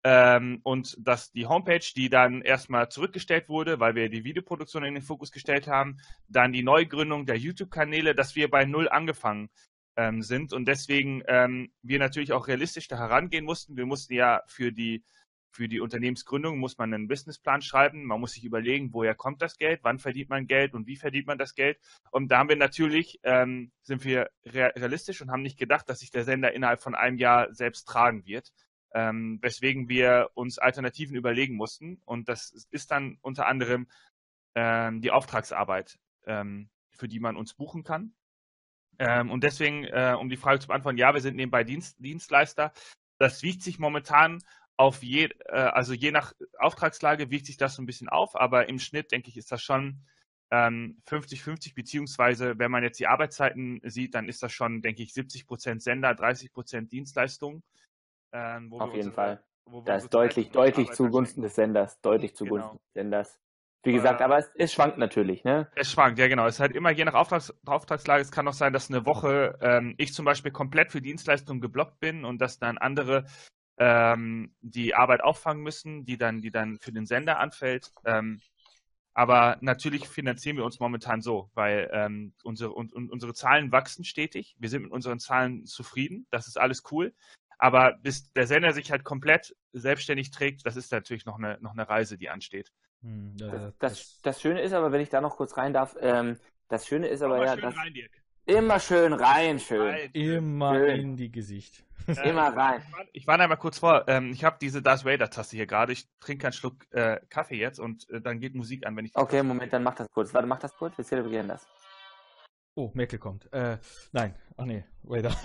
ähm, 0.05 0.61
und 0.63 0.97
dass 0.99 1.33
die 1.33 1.47
Homepage, 1.47 1.85
die 1.95 2.09
dann 2.09 2.41
erstmal 2.43 2.89
zurückgestellt 2.89 3.49
wurde, 3.49 3.81
weil 3.81 3.95
wir 3.95 4.09
die 4.09 4.25
Videoproduktion 4.25 4.85
in 4.85 4.95
den 4.95 5.03
Fokus 5.03 5.33
gestellt 5.33 5.67
haben, 5.67 5.99
dann 6.29 6.53
die 6.53 6.63
Neugründung 6.63 7.27
der 7.27 7.37
YouTube-Kanäle, 7.37 8.15
dass 8.15 8.37
wir 8.37 8.49
bei 8.49 8.65
Null 8.65 8.89
angefangen 8.89 9.51
ähm, 9.97 10.23
sind 10.23 10.53
und 10.53 10.67
deswegen 10.67 11.23
ähm, 11.27 11.73
wir 11.83 11.99
natürlich 11.99 12.33
auch 12.33 12.47
realistisch 12.47 12.87
da 12.87 12.97
herangehen 12.97 13.45
mussten. 13.45 13.77
Wir 13.77 13.87
mussten 13.87 14.15
ja 14.15 14.43
für 14.47 14.73
die 14.73 15.05
für 15.59 15.67
die 15.69 15.81
Unternehmensgründung 15.81 16.59
muss 16.59 16.79
man 16.79 16.95
einen 16.95 17.09
Businessplan 17.09 17.63
schreiben. 17.63 18.05
Man 18.05 18.21
muss 18.21 18.35
sich 18.35 18.45
überlegen, 18.45 18.93
woher 18.93 19.17
kommt 19.17 19.43
das 19.43 19.59
Geld, 19.59 19.81
wann 19.83 19.99
verdient 19.99 20.31
man 20.31 20.47
Geld 20.47 20.73
und 20.73 20.87
wie 20.87 20.95
verdient 20.95 21.27
man 21.27 21.37
das 21.37 21.57
Geld. 21.57 21.81
Und 22.13 22.29
da 22.29 22.39
haben 22.39 22.49
wir 22.49 22.55
natürlich, 22.55 23.19
ähm, 23.25 23.73
sind 23.83 24.05
wir 24.05 24.31
realistisch 24.47 25.21
und 25.21 25.33
haben 25.33 25.43
nicht 25.43 25.59
gedacht, 25.59 25.89
dass 25.89 25.99
sich 25.99 26.13
der 26.13 26.23
Sender 26.23 26.53
innerhalb 26.53 26.81
von 26.81 26.95
einem 26.95 27.19
Jahr 27.19 27.53
selbst 27.53 27.89
tragen 27.89 28.25
wird. 28.25 28.53
Ähm, 28.95 29.41
weswegen 29.43 29.89
wir 29.89 30.31
uns 30.35 30.61
Alternativen 30.61 31.17
überlegen 31.17 31.57
mussten. 31.57 32.01
Und 32.05 32.29
das 32.29 32.69
ist 32.71 32.93
dann 32.93 33.19
unter 33.21 33.49
anderem 33.49 33.89
ähm, 34.55 35.01
die 35.01 35.11
Auftragsarbeit, 35.11 35.99
ähm, 36.27 36.71
für 36.93 37.09
die 37.09 37.19
man 37.19 37.37
uns 37.37 37.55
buchen 37.55 37.83
kann. 37.83 38.15
Ähm, 39.01 39.29
und 39.33 39.43
deswegen, 39.43 39.83
äh, 39.87 40.15
um 40.17 40.29
die 40.29 40.37
Frage 40.37 40.61
zu 40.61 40.69
beantworten, 40.69 40.99
ja, 40.99 41.13
wir 41.15 41.21
sind 41.21 41.35
nebenbei 41.35 41.65
Dienst, 41.65 41.97
Dienstleister. 41.99 42.73
Das 43.19 43.43
wiegt 43.43 43.63
sich 43.63 43.81
momentan 43.81 44.41
auf 44.79 45.03
je, 45.03 45.29
äh, 45.47 45.53
also 45.53 45.93
je 45.93 46.11
nach 46.11 46.33
Auftragslage 46.59 47.31
wiegt 47.31 47.47
sich 47.47 47.59
das 47.59 47.75
so 47.75 47.83
ein 47.83 47.87
bisschen 47.87 48.09
auf, 48.09 48.35
aber 48.37 48.69
im 48.69 48.79
Schnitt, 48.79 49.13
denke 49.13 49.29
ich, 49.29 49.37
ist 49.37 49.53
das 49.53 49.61
schon 49.61 50.01
50-50, 50.51 51.69
ähm, 51.69 51.73
beziehungsweise 51.75 52.59
wenn 52.59 52.71
man 52.71 52.83
jetzt 52.83 52.99
die 52.99 53.07
Arbeitszeiten 53.07 53.83
sieht, 53.85 54.15
dann 54.15 54.31
ist 54.31 54.43
das 54.43 54.51
schon, 54.51 54.81
denke 54.81 55.03
ich, 55.03 55.13
70 55.13 55.47
Prozent 55.47 55.83
Sender, 55.83 56.15
30 56.15 56.53
Prozent 56.53 56.91
Dienstleistung. 56.91 57.63
Ähm, 58.33 58.73
auf 58.73 58.95
jeden 58.95 59.09
unsere, 59.09 59.15
Fall. 59.15 59.45
Das 59.85 60.05
ist 60.05 60.15
deutlich, 60.15 60.51
deutlich 60.51 60.91
zugunsten 60.93 61.43
des 61.43 61.55
Senders, 61.55 62.01
deutlich 62.01 62.35
zugunsten 62.35 62.71
genau. 62.71 62.81
des 62.83 62.93
Senders. 62.95 63.41
Wie 63.85 63.93
gesagt, 63.93 64.23
aber 64.23 64.39
es, 64.39 64.51
es, 64.57 64.73
schwankt 64.73 64.99
natürlich, 64.99 65.45
ne? 65.45 65.71
Es 65.75 65.91
schwankt, 65.91 66.19
ja 66.19 66.29
genau. 66.29 66.47
Es 66.47 66.57
ist 66.57 66.61
halt 66.61 66.75
immer 66.75 66.91
je 66.91 67.05
nach 67.05 67.15
Auftrags, 67.15 67.55
Auftragslage. 67.65 68.23
Es 68.23 68.33
kann 68.33 68.49
auch 68.49 68.53
sein, 68.53 68.73
dass 68.73 68.91
eine 68.91 69.07
Woche 69.07 69.57
ähm, 69.61 69.95
ich 69.99 70.15
zum 70.15 70.25
Beispiel 70.25 70.51
komplett 70.51 70.91
für 70.91 71.01
Dienstleistungen 71.01 71.61
geblockt 71.61 72.01
bin 72.01 72.25
und 72.25 72.41
dass 72.41 72.59
dann 72.59 72.79
andere 72.79 73.25
ähm, 73.79 74.55
die 74.61 74.95
Arbeit 74.95 75.23
auffangen 75.23 75.63
müssen, 75.63 76.05
die 76.05 76.19
dann, 76.19 76.41
die 76.41 76.51
dann 76.51 76.79
für 76.79 76.93
den 76.93 77.07
Sender 77.07 77.39
anfällt. 77.39 77.93
Ähm, 78.05 78.41
aber 79.15 79.59
natürlich 79.61 80.09
finanzieren 80.09 80.57
wir 80.57 80.65
uns 80.65 80.79
momentan 80.79 81.23
so, 81.23 81.51
weil 81.55 81.91
ähm, 81.93 82.35
unsere, 82.45 82.71
und, 82.73 82.93
und 82.93 83.11
unsere 83.11 83.35
Zahlen 83.35 83.73
wachsen 83.73 84.05
stetig. 84.05 84.55
Wir 84.59 84.69
sind 84.69 84.83
mit 84.83 84.93
unseren 84.93 85.19
Zahlen 85.19 85.67
zufrieden. 85.67 86.27
Das 86.31 86.47
ist 86.47 86.59
alles 86.59 86.85
cool. 86.93 87.13
Aber 87.59 87.99
bis 88.01 88.33
der 88.33 88.47
Sender 88.47 88.73
sich 88.73 88.93
halt 88.93 89.03
komplett 89.03 89.57
selbstständig 89.73 90.31
trägt, 90.31 90.65
das 90.65 90.77
ist 90.77 90.93
natürlich 90.93 91.27
noch 91.27 91.39
eine, 91.39 91.59
noch 91.61 91.73
eine 91.73 91.89
Reise, 91.89 92.17
die 92.17 92.29
ansteht. 92.29 92.73
Hm, 93.03 93.37
das, 93.37 93.73
das, 93.79 94.21
das, 94.23 94.41
Schöne 94.41 94.61
ist 94.61 94.73
aber, 94.73 94.93
wenn 94.93 95.01
ich 95.01 95.11
da 95.11 95.21
noch 95.21 95.37
kurz 95.37 95.57
rein 95.57 95.73
darf, 95.73 95.97
ähm, 96.01 96.39
das 96.69 96.87
Schöne 96.87 97.09
ist 97.09 97.23
aber 97.23 97.45
ja, 97.45 97.57
dass, 97.57 97.77
rein, 97.77 97.95
immer 98.49 98.81
schön 98.81 99.13
rein, 99.13 99.59
schön. 99.59 100.11
Immer 100.13 100.75
schön. 100.75 101.01
in 101.01 101.17
die 101.17 101.31
Gesicht. 101.31 101.85
Äh, 102.07 102.31
Immer 102.31 102.57
rein. 102.57 102.83
Ich 103.13 103.27
warne 103.27 103.43
einmal 103.43 103.59
kurz 103.59 103.79
vor. 103.79 104.09
Ähm, 104.09 104.33
ich 104.33 104.43
habe 104.43 104.57
diese 104.59 104.81
Darth 104.81 105.05
Vader-Taste 105.05 105.57
hier 105.57 105.67
gerade. 105.67 105.93
Ich 105.93 106.09
trinke 106.21 106.47
einen 106.47 106.55
Schluck 106.55 106.87
äh, 106.93 107.21
Kaffee 107.29 107.57
jetzt 107.57 107.79
und 107.79 108.09
äh, 108.09 108.23
dann 108.23 108.41
geht 108.41 108.55
Musik 108.55 108.87
an, 108.87 108.97
wenn 108.97 109.05
ich. 109.05 109.15
Okay, 109.15 109.43
Moment, 109.43 109.75
dann 109.75 109.83
mach 109.83 109.95
das 109.95 110.11
kurz. 110.11 110.33
Warte, 110.33 110.49
mach 110.49 110.59
das 110.59 110.75
kurz. 110.75 110.97
Wir 110.97 111.05
zelebrieren 111.05 111.49
das. 111.49 111.67
Oh, 112.75 112.91
Merkel 112.95 113.19
kommt. 113.19 113.53
Äh, 113.53 113.77
nein. 114.13 114.35
Ach 114.57 114.65
nee, 114.65 114.85
Vader. 115.03 115.37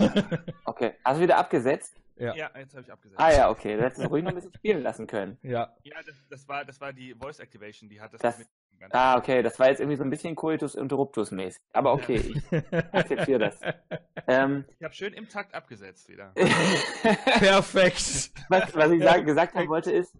okay. 0.64 0.94
Hast 1.04 1.18
du 1.18 1.22
wieder 1.22 1.36
abgesetzt? 1.36 2.00
Ja. 2.16 2.34
ja, 2.34 2.50
jetzt 2.56 2.74
habe 2.74 2.82
ich 2.82 2.92
abgesetzt. 2.92 3.20
Ah 3.20 3.32
ja, 3.32 3.50
okay. 3.50 3.76
Du 3.76 3.82
hättest 3.82 4.02
es 4.02 4.10
ruhig 4.10 4.22
noch 4.22 4.30
ein 4.30 4.36
bisschen 4.36 4.54
spielen 4.54 4.82
lassen 4.82 5.06
können. 5.06 5.36
Ja. 5.42 5.74
Ja, 5.82 5.96
das, 6.06 6.14
das, 6.30 6.48
war, 6.48 6.64
das 6.64 6.80
war 6.80 6.92
die 6.92 7.14
Voice 7.14 7.40
Activation, 7.40 7.90
die 7.90 8.00
hat 8.00 8.14
das, 8.14 8.20
das 8.20 8.38
mit 8.38 8.48
Ah, 8.92 9.16
okay, 9.16 9.42
das 9.42 9.58
war 9.58 9.68
jetzt 9.68 9.80
irgendwie 9.80 9.96
so 9.96 10.04
ein 10.04 10.10
bisschen 10.10 10.34
Coitus 10.36 10.74
Interruptus 10.74 11.30
mäßig. 11.30 11.60
Aber 11.72 11.92
okay, 11.94 12.16
ich 12.16 12.74
akzeptiere 12.92 13.38
das. 13.38 13.60
Ähm, 14.26 14.64
ich 14.78 14.84
habe 14.84 14.94
schön 14.94 15.12
im 15.12 15.28
Takt 15.28 15.54
abgesetzt 15.54 16.08
wieder. 16.08 16.32
Perfekt. 17.38 18.30
Was, 18.48 18.74
was 18.74 18.90
ich 18.90 19.02
sagen, 19.02 19.26
gesagt 19.26 19.54
haben 19.54 19.68
wollte 19.68 19.92
ist, 19.92 20.14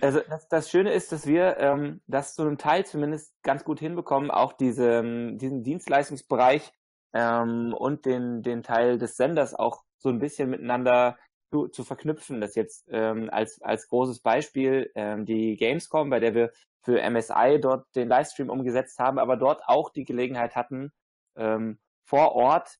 also 0.00 0.20
das, 0.28 0.48
das 0.48 0.70
Schöne 0.70 0.92
ist, 0.92 1.12
dass 1.12 1.26
wir 1.26 1.56
ähm, 1.58 2.00
das 2.06 2.34
zu 2.34 2.42
einem 2.42 2.58
Teil 2.58 2.86
zumindest 2.86 3.34
ganz 3.42 3.64
gut 3.64 3.80
hinbekommen, 3.80 4.30
auch 4.30 4.52
diese, 4.52 4.98
ähm, 4.98 5.38
diesen 5.38 5.64
Dienstleistungsbereich 5.64 6.72
ähm, 7.12 7.74
und 7.74 8.06
den, 8.06 8.42
den 8.42 8.62
Teil 8.62 8.98
des 8.98 9.16
Senders 9.16 9.54
auch 9.54 9.82
so 9.98 10.08
ein 10.08 10.18
bisschen 10.18 10.50
miteinander 10.50 11.18
zu, 11.52 11.68
zu 11.68 11.84
verknüpfen. 11.84 12.40
Das 12.40 12.54
jetzt 12.54 12.88
ähm, 12.90 13.28
als, 13.30 13.60
als 13.62 13.88
großes 13.88 14.20
Beispiel 14.20 14.90
ähm, 14.94 15.26
die 15.26 15.56
Gamescom, 15.56 16.10
bei 16.10 16.18
der 16.18 16.34
wir 16.34 16.50
für 16.82 16.98
MSI 17.08 17.60
dort 17.60 17.86
den 17.94 18.08
Livestream 18.08 18.50
umgesetzt 18.50 18.98
haben, 18.98 19.18
aber 19.18 19.36
dort 19.36 19.62
auch 19.66 19.90
die 19.90 20.04
Gelegenheit 20.04 20.56
hatten, 20.56 20.92
ähm, 21.36 21.78
vor 22.04 22.32
Ort 22.34 22.78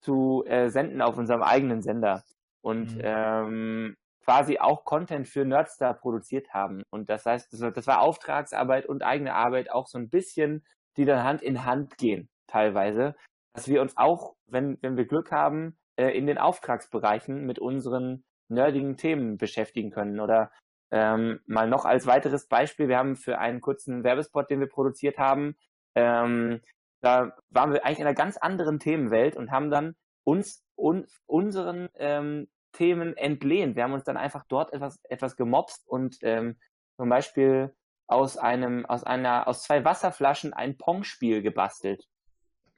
zu 0.00 0.44
äh, 0.46 0.68
senden 0.68 1.00
auf 1.00 1.16
unserem 1.16 1.42
eigenen 1.42 1.80
Sender 1.80 2.24
und 2.60 2.96
mhm. 2.96 3.02
ähm, 3.02 3.96
quasi 4.24 4.58
auch 4.58 4.84
Content 4.84 5.28
für 5.28 5.44
Nerdstar 5.44 5.94
produziert 5.94 6.52
haben. 6.52 6.82
Und 6.90 7.08
das 7.08 7.24
heißt, 7.24 7.52
das 7.52 7.60
war, 7.60 7.70
das 7.70 7.86
war 7.86 8.00
Auftragsarbeit 8.00 8.86
und 8.86 9.04
eigene 9.04 9.34
Arbeit 9.34 9.70
auch 9.70 9.86
so 9.86 9.98
ein 9.98 10.10
bisschen, 10.10 10.66
die 10.96 11.04
dann 11.04 11.24
Hand 11.24 11.42
in 11.42 11.64
Hand 11.64 11.96
gehen, 11.96 12.28
teilweise, 12.48 13.14
dass 13.54 13.68
wir 13.68 13.80
uns 13.80 13.96
auch, 13.96 14.34
wenn, 14.46 14.78
wenn 14.82 14.96
wir 14.96 15.06
Glück 15.06 15.30
haben, 15.30 15.78
in 15.96 16.26
den 16.26 16.38
Auftragsbereichen 16.38 17.46
mit 17.46 17.58
unseren 17.58 18.24
nerdigen 18.48 18.96
Themen 18.96 19.38
beschäftigen 19.38 19.90
können 19.90 20.20
oder 20.20 20.50
ähm, 20.90 21.40
mal 21.46 21.68
noch 21.68 21.84
als 21.84 22.06
weiteres 22.06 22.46
Beispiel, 22.46 22.88
wir 22.88 22.98
haben 22.98 23.16
für 23.16 23.38
einen 23.38 23.60
kurzen 23.60 24.04
Werbespot, 24.04 24.50
den 24.50 24.60
wir 24.60 24.68
produziert 24.68 25.18
haben, 25.18 25.56
ähm, 25.94 26.60
da 27.00 27.36
waren 27.50 27.72
wir 27.72 27.84
eigentlich 27.84 28.00
in 28.00 28.06
einer 28.06 28.14
ganz 28.14 28.36
anderen 28.36 28.78
Themenwelt 28.78 29.36
und 29.36 29.50
haben 29.50 29.70
dann 29.70 29.96
uns 30.24 30.64
un, 30.76 31.06
unseren 31.26 31.88
ähm, 31.94 32.48
Themen 32.72 33.16
entlehnt. 33.16 33.76
Wir 33.76 33.84
haben 33.84 33.92
uns 33.92 34.04
dann 34.04 34.16
einfach 34.16 34.44
dort 34.48 34.72
etwas, 34.72 35.00
etwas 35.04 35.36
gemobst 35.36 35.86
und 35.88 36.18
ähm, 36.22 36.58
zum 36.96 37.08
Beispiel 37.08 37.74
aus 38.06 38.36
einem, 38.36 38.86
aus 38.86 39.04
einer, 39.04 39.48
aus 39.48 39.62
zwei 39.62 39.84
Wasserflaschen 39.84 40.52
ein 40.52 40.76
Pong-Spiel 40.76 41.42
gebastelt. 41.42 42.06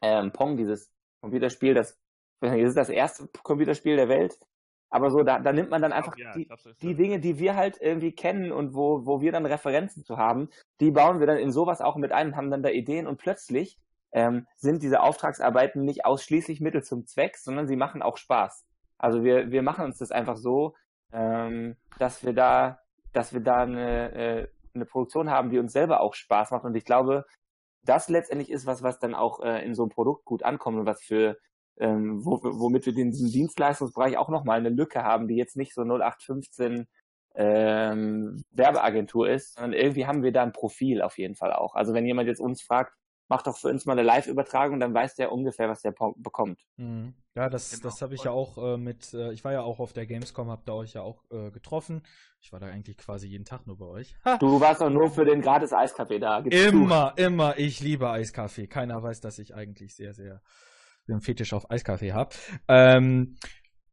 Ähm, 0.01 0.33
Pong, 0.33 0.57
dieses 0.57 0.91
Computerspiel, 1.21 1.75
das, 1.75 1.99
das 2.41 2.57
ist 2.57 2.77
das 2.77 2.89
erste 2.89 3.29
Computerspiel 3.43 3.97
der 3.97 4.09
Welt. 4.09 4.39
Aber 4.91 5.11
so, 5.11 5.23
da, 5.23 5.39
da 5.39 5.53
nimmt 5.53 5.71
man 5.71 5.83
dann 5.83 5.93
einfach 5.93 6.17
ja, 6.17 6.33
die, 6.33 6.49
die 6.81 6.95
Dinge, 6.95 7.21
die 7.21 7.39
wir 7.39 7.57
halt 7.57 7.79
irgendwie 7.81 8.13
kennen 8.13 8.53
und 8.53 8.75
wo, 8.75 9.05
wo 9.05 9.21
wir 9.21 9.33
dann 9.33 9.45
Referenzen 9.45 10.03
zu 10.03 10.17
haben, 10.17 10.49
die 10.81 10.91
bauen 10.91 11.21
wir 11.21 11.27
dann 11.27 11.37
in 11.37 11.53
sowas 11.53 11.83
auch 11.83 11.97
mit 11.97 12.11
ein 12.11 12.29
und 12.29 12.37
haben 12.37 12.51
dann 12.51 12.63
da 12.63 12.71
Ideen 12.71 13.07
und 13.07 13.19
plötzlich 13.19 13.79
ähm, 14.13 14.47
sind 14.57 14.83
diese 14.83 15.03
Auftragsarbeiten 15.03 15.85
nicht 15.85 16.07
ausschließlich 16.07 16.61
Mittel 16.61 16.83
zum 16.83 17.05
Zweck, 17.05 17.37
sondern 17.37 17.67
sie 17.67 17.77
machen 17.77 18.03
auch 18.03 18.17
Spaß. 18.17 18.67
Also 18.97 19.23
wir, 19.23 19.51
wir 19.51 19.63
machen 19.63 19.85
uns 19.85 19.99
das 19.99 20.11
einfach 20.11 20.37
so, 20.37 20.75
ähm, 21.13 21.77
dass 21.99 22.25
wir 22.25 22.33
da, 22.33 22.81
dass 23.13 23.35
wir 23.35 23.41
da 23.41 23.63
eine, 23.63 24.13
äh, 24.13 24.49
eine 24.75 24.87
Produktion 24.87 25.31
haben, 25.31 25.51
die 25.51 25.59
uns 25.59 25.73
selber 25.73 26.01
auch 26.01 26.15
Spaß 26.15 26.51
macht. 26.53 26.65
Und 26.65 26.75
ich 26.75 26.85
glaube, 26.85 27.27
das 27.83 28.09
letztendlich 28.09 28.51
ist 28.51 28.67
was, 28.67 28.83
was 28.83 28.99
dann 28.99 29.15
auch 29.15 29.41
äh, 29.41 29.65
in 29.65 29.75
so 29.75 29.83
einem 29.83 29.91
Produkt 29.91 30.25
gut 30.25 30.43
ankommt 30.43 30.79
und 30.79 30.87
was 30.87 31.03
für 31.03 31.39
ähm, 31.81 32.25
wo, 32.25 32.41
womit 32.43 32.87
wir 32.87 32.95
den 32.95 33.13
Dienstleistungsbereich 33.13 34.17
auch 34.17 34.29
nochmal 34.29 34.59
eine 34.59 34.71
Lücke 34.71 35.03
haben, 35.05 35.29
die 35.29 35.37
jetzt 35.37 35.57
nicht 35.57 35.75
so 35.75 35.83
0815 35.83 36.87
ähm, 37.35 38.43
Werbeagentur 38.51 39.29
ist, 39.29 39.55
sondern 39.55 39.75
irgendwie 39.75 40.07
haben 40.07 40.23
wir 40.23 40.33
da 40.33 40.43
ein 40.43 40.53
Profil 40.53 41.03
auf 41.03 41.19
jeden 41.19 41.37
Fall 41.37 41.53
auch. 41.53 41.75
Also 41.75 41.95
wenn 41.95 42.07
jemand 42.07 42.29
jetzt 42.29 42.41
uns 42.41 42.63
fragt, 42.63 42.95
mach 43.29 43.43
doch 43.43 43.57
für 43.57 43.69
uns 43.69 43.85
mal 43.87 43.93
eine 43.93 44.03
Live-Übertragung, 44.03 44.81
dann 44.81 44.95
weiß 44.95 45.15
der 45.15 45.31
ungefähr, 45.31 45.69
was 45.69 45.83
der 45.83 45.95
bekommt. 46.17 46.61
Mhm. 46.77 47.15
Ja, 47.35 47.49
das, 47.49 47.71
genau. 47.71 47.83
das 47.85 48.03
habe 48.03 48.15
ich 48.15 48.25
ja 48.25 48.33
auch 48.33 48.59
äh, 48.59 48.77
mit, 48.77 49.15
äh, 49.15 49.33
ich 49.33 49.45
war 49.45 49.53
ja 49.53 49.63
auch 49.63 49.79
auf 49.79 49.93
der 49.93 50.07
Gamescom, 50.07 50.51
hab 50.51 50.65
da 50.65 50.73
euch 50.73 50.95
ja 50.95 51.03
auch 51.03 51.23
äh, 51.31 51.51
getroffen. 51.51 52.03
Ich 52.41 52.53
war 52.53 52.59
da 52.59 52.67
eigentlich 52.67 52.97
quasi 52.97 53.29
jeden 53.29 53.45
Tag 53.45 53.67
nur 53.67 53.79
bei 53.79 53.87
euch. 53.87 54.17
Ha. 54.25 54.39
Du 54.39 54.61
warst 54.61 54.81
doch 54.81 54.91
nur 54.91 55.11
für 55.11 55.25
den 55.25 55.41
gratis 55.41 55.73
Eiskaffee 55.73 56.19
da. 56.19 56.41
Gibt's 56.41 56.61
immer, 56.61 57.13
du. 57.17 57.23
immer. 57.23 57.59
Ich 57.59 57.81
liebe 57.81 58.11
Eiskaffee. 58.11 58.67
Keiner 58.67 59.01
weiß, 59.03 59.21
dass 59.21 59.39
ich 59.39 59.55
eigentlich 59.55 59.95
sehr, 59.95 60.15
sehr 60.15 60.41
den 61.09 61.21
Fetisch 61.21 61.53
auf 61.53 61.71
Eiskaffee 61.71 62.13
habe. 62.13 62.35
Ähm, 62.69 63.37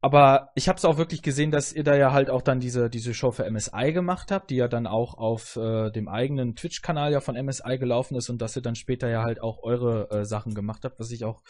aber 0.06 0.52
ich 0.54 0.68
habe 0.68 0.78
es 0.78 0.86
auch 0.86 0.98
wirklich 0.98 1.24
gesehen, 1.24 1.50
dass 1.50 1.74
ihr 1.74 1.84
da 1.84 1.96
ja 1.96 2.14
halt 2.14 2.30
auch 2.30 2.44
dann 2.44 2.60
diese, 2.60 2.92
diese 2.92 3.16
Show 3.16 3.32
für 3.32 3.50
MSI 3.50 3.92
gemacht 3.92 4.32
habt, 4.32 4.52
die 4.52 4.56
ja 4.58 4.68
dann 4.68 4.86
auch 4.86 5.16
auf 5.16 5.56
äh, 5.56 5.90
dem 5.90 6.08
eigenen 6.08 6.56
Twitch-Kanal 6.56 7.12
ja 7.12 7.22
von 7.22 7.36
MSI 7.36 7.80
gelaufen 7.80 8.16
ist 8.16 8.30
und 8.30 8.40
dass 8.40 8.56
ihr 8.56 8.62
dann 8.62 8.76
später 8.76 9.10
ja 9.10 9.24
halt 9.24 9.42
auch 9.42 9.64
eure 9.64 10.12
äh, 10.12 10.24
Sachen 10.24 10.54
gemacht 10.54 10.84
habt, 10.86 11.00
was 11.00 11.10
ich 11.10 11.26
auch 11.26 11.42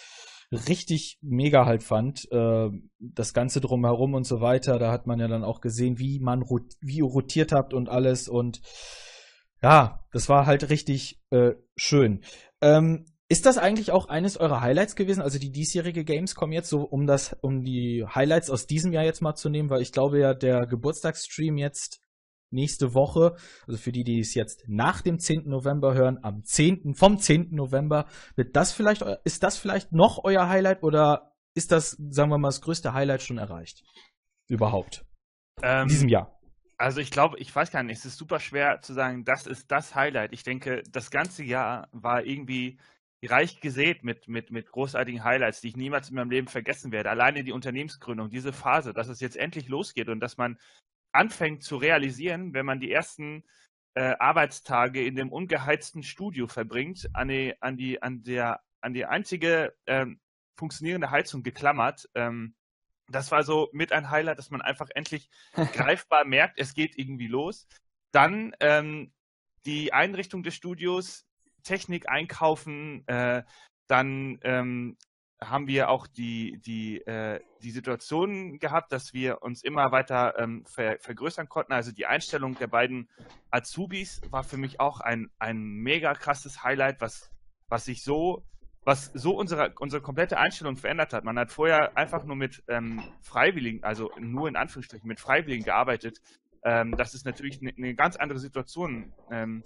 richtig 0.70 1.20
mega 1.22 1.66
halt 1.66 1.84
fand. 1.84 2.32
Äh, 2.32 2.70
das 3.00 3.34
Ganze 3.34 3.60
drumherum 3.60 4.14
und 4.14 4.26
so 4.26 4.40
weiter, 4.40 4.80
da 4.80 4.90
hat 4.90 5.06
man 5.06 5.20
ja 5.20 5.28
dann 5.28 5.44
auch 5.44 5.60
gesehen, 5.60 6.00
wie 6.00 6.20
man 6.20 6.42
rot 6.42 6.76
wie 6.80 7.00
ihr 7.00 7.04
rotiert 7.04 7.52
habt 7.52 7.74
und 7.74 7.90
alles 7.90 8.30
und 8.30 8.62
ja, 9.62 10.06
das 10.12 10.30
war 10.30 10.46
halt 10.46 10.70
richtig 10.70 11.22
äh, 11.32 11.56
schön. 11.76 12.24
Ähm, 12.62 13.06
ist 13.28 13.46
das 13.46 13.58
eigentlich 13.58 13.92
auch 13.92 14.08
eines 14.08 14.38
eurer 14.38 14.62
Highlights 14.62 14.96
gewesen, 14.96 15.22
also 15.22 15.40
die 15.40 15.52
diesjährige 15.52 16.04
Gamescom 16.04 16.52
jetzt, 16.52 16.70
so 16.70 16.82
um 16.82 17.08
das, 17.08 17.36
um 17.42 17.64
die 17.64 18.06
Highlights 18.08 18.50
aus 18.50 18.68
diesem 18.68 18.94
Jahr 18.94 19.04
jetzt 19.04 19.22
mal 19.22 19.36
zu 19.36 19.50
nehmen, 19.50 19.70
weil 19.70 19.82
ich 19.82 19.92
glaube 19.92 20.20
ja, 20.20 20.34
der 20.34 20.68
Geburtstagsstream 20.68 21.58
jetzt 21.58 22.02
nächste 22.52 22.94
Woche, 22.94 23.36
also 23.68 23.78
für 23.80 23.92
die, 23.92 24.04
die 24.04 24.20
es 24.20 24.36
jetzt 24.36 24.64
nach 24.68 25.02
dem 25.02 25.18
10. 25.18 25.48
November 25.48 25.96
hören, 25.96 26.20
am 26.22 26.44
10., 26.44 26.94
vom 26.94 27.18
10. 27.18 27.50
November, 27.52 28.06
wird 28.36 28.56
das 28.56 28.72
vielleicht, 28.72 29.02
ist 29.24 29.44
das 29.44 29.58
vielleicht 29.58 29.92
noch 29.92 30.24
euer 30.24 30.48
Highlight 30.48 30.84
oder 30.84 31.34
ist 31.56 31.72
das, 31.72 31.98
sagen 32.10 32.30
wir 32.30 32.38
mal, 32.38 32.50
das 32.50 32.62
größte 32.62 32.94
Highlight 32.94 33.24
schon 33.24 33.40
erreicht? 33.40 33.84
Überhaupt. 34.48 35.04
Ähm, 35.64 35.84
in 35.84 35.88
diesem 35.88 36.10
Jahr. 36.10 36.32
Also 36.78 37.00
ich 37.00 37.10
glaube, 37.10 37.40
ich 37.40 37.56
weiß 37.56 37.72
gar 37.72 37.84
nicht, 37.84 38.00
es 38.00 38.06
ist 38.06 38.18
super 38.18 38.40
schwer 38.40 38.82
zu 38.82 38.94
sagen, 38.94 39.24
das 39.24 39.48
ist 39.48 39.72
das 39.72 39.96
Highlight. 39.96 40.34
Ich 40.34 40.44
denke, 40.44 40.84
das 40.92 41.10
ganze 41.10 41.44
Jahr 41.44 41.88
war 41.94 42.26
irgendwie 42.26 42.78
reich 43.26 43.60
gesät 43.60 44.04
mit, 44.04 44.28
mit, 44.28 44.52
mit 44.52 44.72
großartigen 44.72 45.24
Highlights, 45.24 45.62
die 45.62 45.70
ich 45.70 45.78
niemals 45.78 46.10
in 46.10 46.16
meinem 46.16 46.30
Leben 46.30 46.48
vergessen 46.48 46.92
werde. 46.92 47.10
Alleine 47.10 47.44
die 47.44 47.52
Unternehmensgründung, 47.52 48.30
diese 48.30 48.54
Phase, 48.54 48.94
dass 48.94 49.08
es 49.08 49.20
jetzt 49.20 49.38
endlich 49.38 49.68
losgeht 49.68 50.10
und 50.10 50.20
dass 50.20 50.38
man 50.38 50.58
anfängt 51.12 51.64
zu 51.64 51.78
realisieren, 51.78 52.54
wenn 52.54 52.66
man 52.66 52.80
die 52.80 52.92
ersten 52.92 53.44
äh, 53.96 54.16
Arbeitstage 54.20 55.06
in 55.06 55.16
dem 55.16 55.32
ungeheizten 55.32 56.04
Studio 56.04 56.48
verbringt, 56.48 57.10
an 57.14 57.30
die, 57.30 57.56
an 57.62 57.78
die, 57.78 58.02
an 58.02 58.24
der, 58.24 58.62
an 58.82 58.94
die 58.94 59.06
einzige 59.06 59.74
ähm, 59.88 60.20
funktionierende 60.58 61.12
Heizung 61.12 61.44
geklammert. 61.44 62.10
Ähm, 62.16 62.56
das 63.08 63.32
war 63.32 63.44
so 63.44 63.70
mit 63.72 63.92
ein 63.92 64.10
Highlight, 64.10 64.40
dass 64.40 64.50
man 64.50 64.62
einfach 64.62 64.90
endlich 64.94 65.30
greifbar 65.74 66.26
merkt, 66.26 66.60
es 66.60 66.74
geht 66.74 66.98
irgendwie 66.98 67.28
los. 67.28 67.68
Dann 68.12 68.54
ähm, 68.60 69.14
die 69.66 69.94
Einrichtung 69.94 70.44
des 70.44 70.56
Studios, 70.56 71.25
Technik 71.66 72.08
einkaufen, 72.08 73.06
äh, 73.08 73.44
dann 73.88 74.40
ähm, 74.44 74.98
haben 75.42 75.68
wir 75.68 75.90
auch 75.90 76.08
die, 76.08 76.60
die, 76.66 77.02
äh, 77.02 77.42
die 77.62 77.72
Situation 77.72 78.58
gehabt, 78.60 78.92
dass 78.92 79.14
wir 79.14 79.42
uns 79.44 79.64
immer 79.64 79.92
weiter 79.92 80.40
ähm, 80.40 80.66
ver 80.66 80.98
vergrößern 81.00 81.50
konnten. 81.50 81.74
Also 81.74 81.92
die 81.92 82.06
Einstellung 82.06 82.58
der 82.58 82.68
beiden 82.68 83.10
Azubis 83.52 84.22
war 84.30 84.44
für 84.44 84.58
mich 84.58 84.80
auch 84.80 85.02
ein, 85.02 85.30
ein 85.40 85.62
mega 85.62 86.14
krasses 86.14 86.64
Highlight, 86.64 87.02
was, 87.02 87.32
was 87.68 87.86
sich 87.86 88.04
so, 88.04 88.46
was 88.86 89.12
so 89.14 89.36
unsere, 89.38 89.74
unsere 89.80 90.02
komplette 90.02 90.38
Einstellung 90.38 90.78
verändert 90.78 91.14
hat. 91.14 91.26
Man 91.26 91.38
hat 91.38 91.52
vorher 91.52 91.98
einfach 91.98 92.24
nur 92.24 92.36
mit 92.36 92.64
ähm, 92.68 93.04
Freiwilligen, 93.22 93.84
also 93.84 94.12
nur 94.18 94.48
in 94.48 94.56
Anführungsstrichen 94.56 95.08
mit 95.08 95.20
Freiwilligen 95.20 95.66
gearbeitet. 95.66 96.22
Ähm, 96.64 96.96
das 96.98 97.14
ist 97.14 97.26
natürlich 97.26 97.62
eine, 97.62 97.74
eine 97.78 97.94
ganz 97.94 98.16
andere 98.16 98.40
Situation. 98.40 99.14
Ähm, 99.30 99.64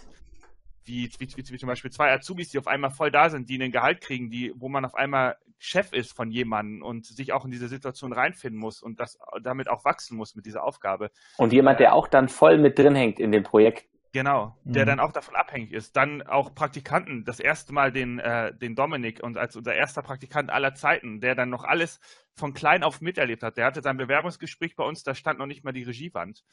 wie, 0.89 1.09
wie, 1.19 1.27
wie, 1.37 1.49
wie, 1.49 1.57
zum 1.57 1.67
Beispiel 1.67 1.91
zwei 1.91 2.11
Azubis, 2.11 2.49
die 2.49 2.57
auf 2.57 2.67
einmal 2.67 2.89
voll 2.89 3.11
da 3.11 3.29
sind, 3.29 3.49
die 3.49 3.61
einen 3.61 3.71
Gehalt 3.71 4.01
kriegen, 4.01 4.29
die, 4.29 4.51
wo 4.55 4.67
man 4.67 4.83
auf 4.83 4.95
einmal 4.95 5.37
Chef 5.59 5.93
ist 5.93 6.13
von 6.13 6.31
jemandem 6.31 6.81
und 6.81 7.05
sich 7.05 7.31
auch 7.31 7.45
in 7.45 7.51
diese 7.51 7.67
Situation 7.67 8.13
reinfinden 8.13 8.59
muss 8.59 8.81
und 8.81 8.99
das 8.99 9.19
damit 9.43 9.69
auch 9.69 9.85
wachsen 9.85 10.17
muss 10.17 10.35
mit 10.35 10.45
dieser 10.45 10.63
Aufgabe. 10.63 11.11
Und 11.37 11.53
jemand, 11.53 11.79
der 11.79 11.93
auch 11.93 12.07
dann 12.07 12.29
voll 12.29 12.57
mit 12.57 12.79
drin 12.79 12.95
hängt 12.95 13.19
in 13.19 13.31
dem 13.31 13.43
Projekt. 13.43 13.85
Genau, 14.11 14.57
der 14.63 14.85
mhm. 14.85 14.87
dann 14.87 14.99
auch 14.99 15.11
davon 15.11 15.35
abhängig 15.35 15.71
ist. 15.71 15.95
Dann 15.95 16.23
auch 16.23 16.55
Praktikanten, 16.55 17.25
das 17.25 17.39
erste 17.39 17.73
Mal 17.73 17.91
den, 17.91 18.17
äh, 18.17 18.55
den 18.55 18.75
Dominik 18.75 19.21
und 19.21 19.37
als 19.37 19.55
unser 19.55 19.75
erster 19.75 20.01
Praktikant 20.01 20.49
aller 20.49 20.73
Zeiten, 20.73 21.21
der 21.21 21.35
dann 21.35 21.51
noch 21.51 21.63
alles 21.63 21.99
von 22.33 22.55
klein 22.55 22.81
auf 22.81 23.01
miterlebt 23.01 23.43
hat. 23.43 23.57
Der 23.57 23.65
hatte 23.65 23.83
sein 23.83 23.97
Bewerbungsgespräch 23.97 24.75
bei 24.75 24.83
uns, 24.83 25.03
da 25.03 25.13
stand 25.13 25.37
noch 25.37 25.45
nicht 25.45 25.63
mal 25.63 25.73
die 25.73 25.83
Regiewand. 25.83 26.43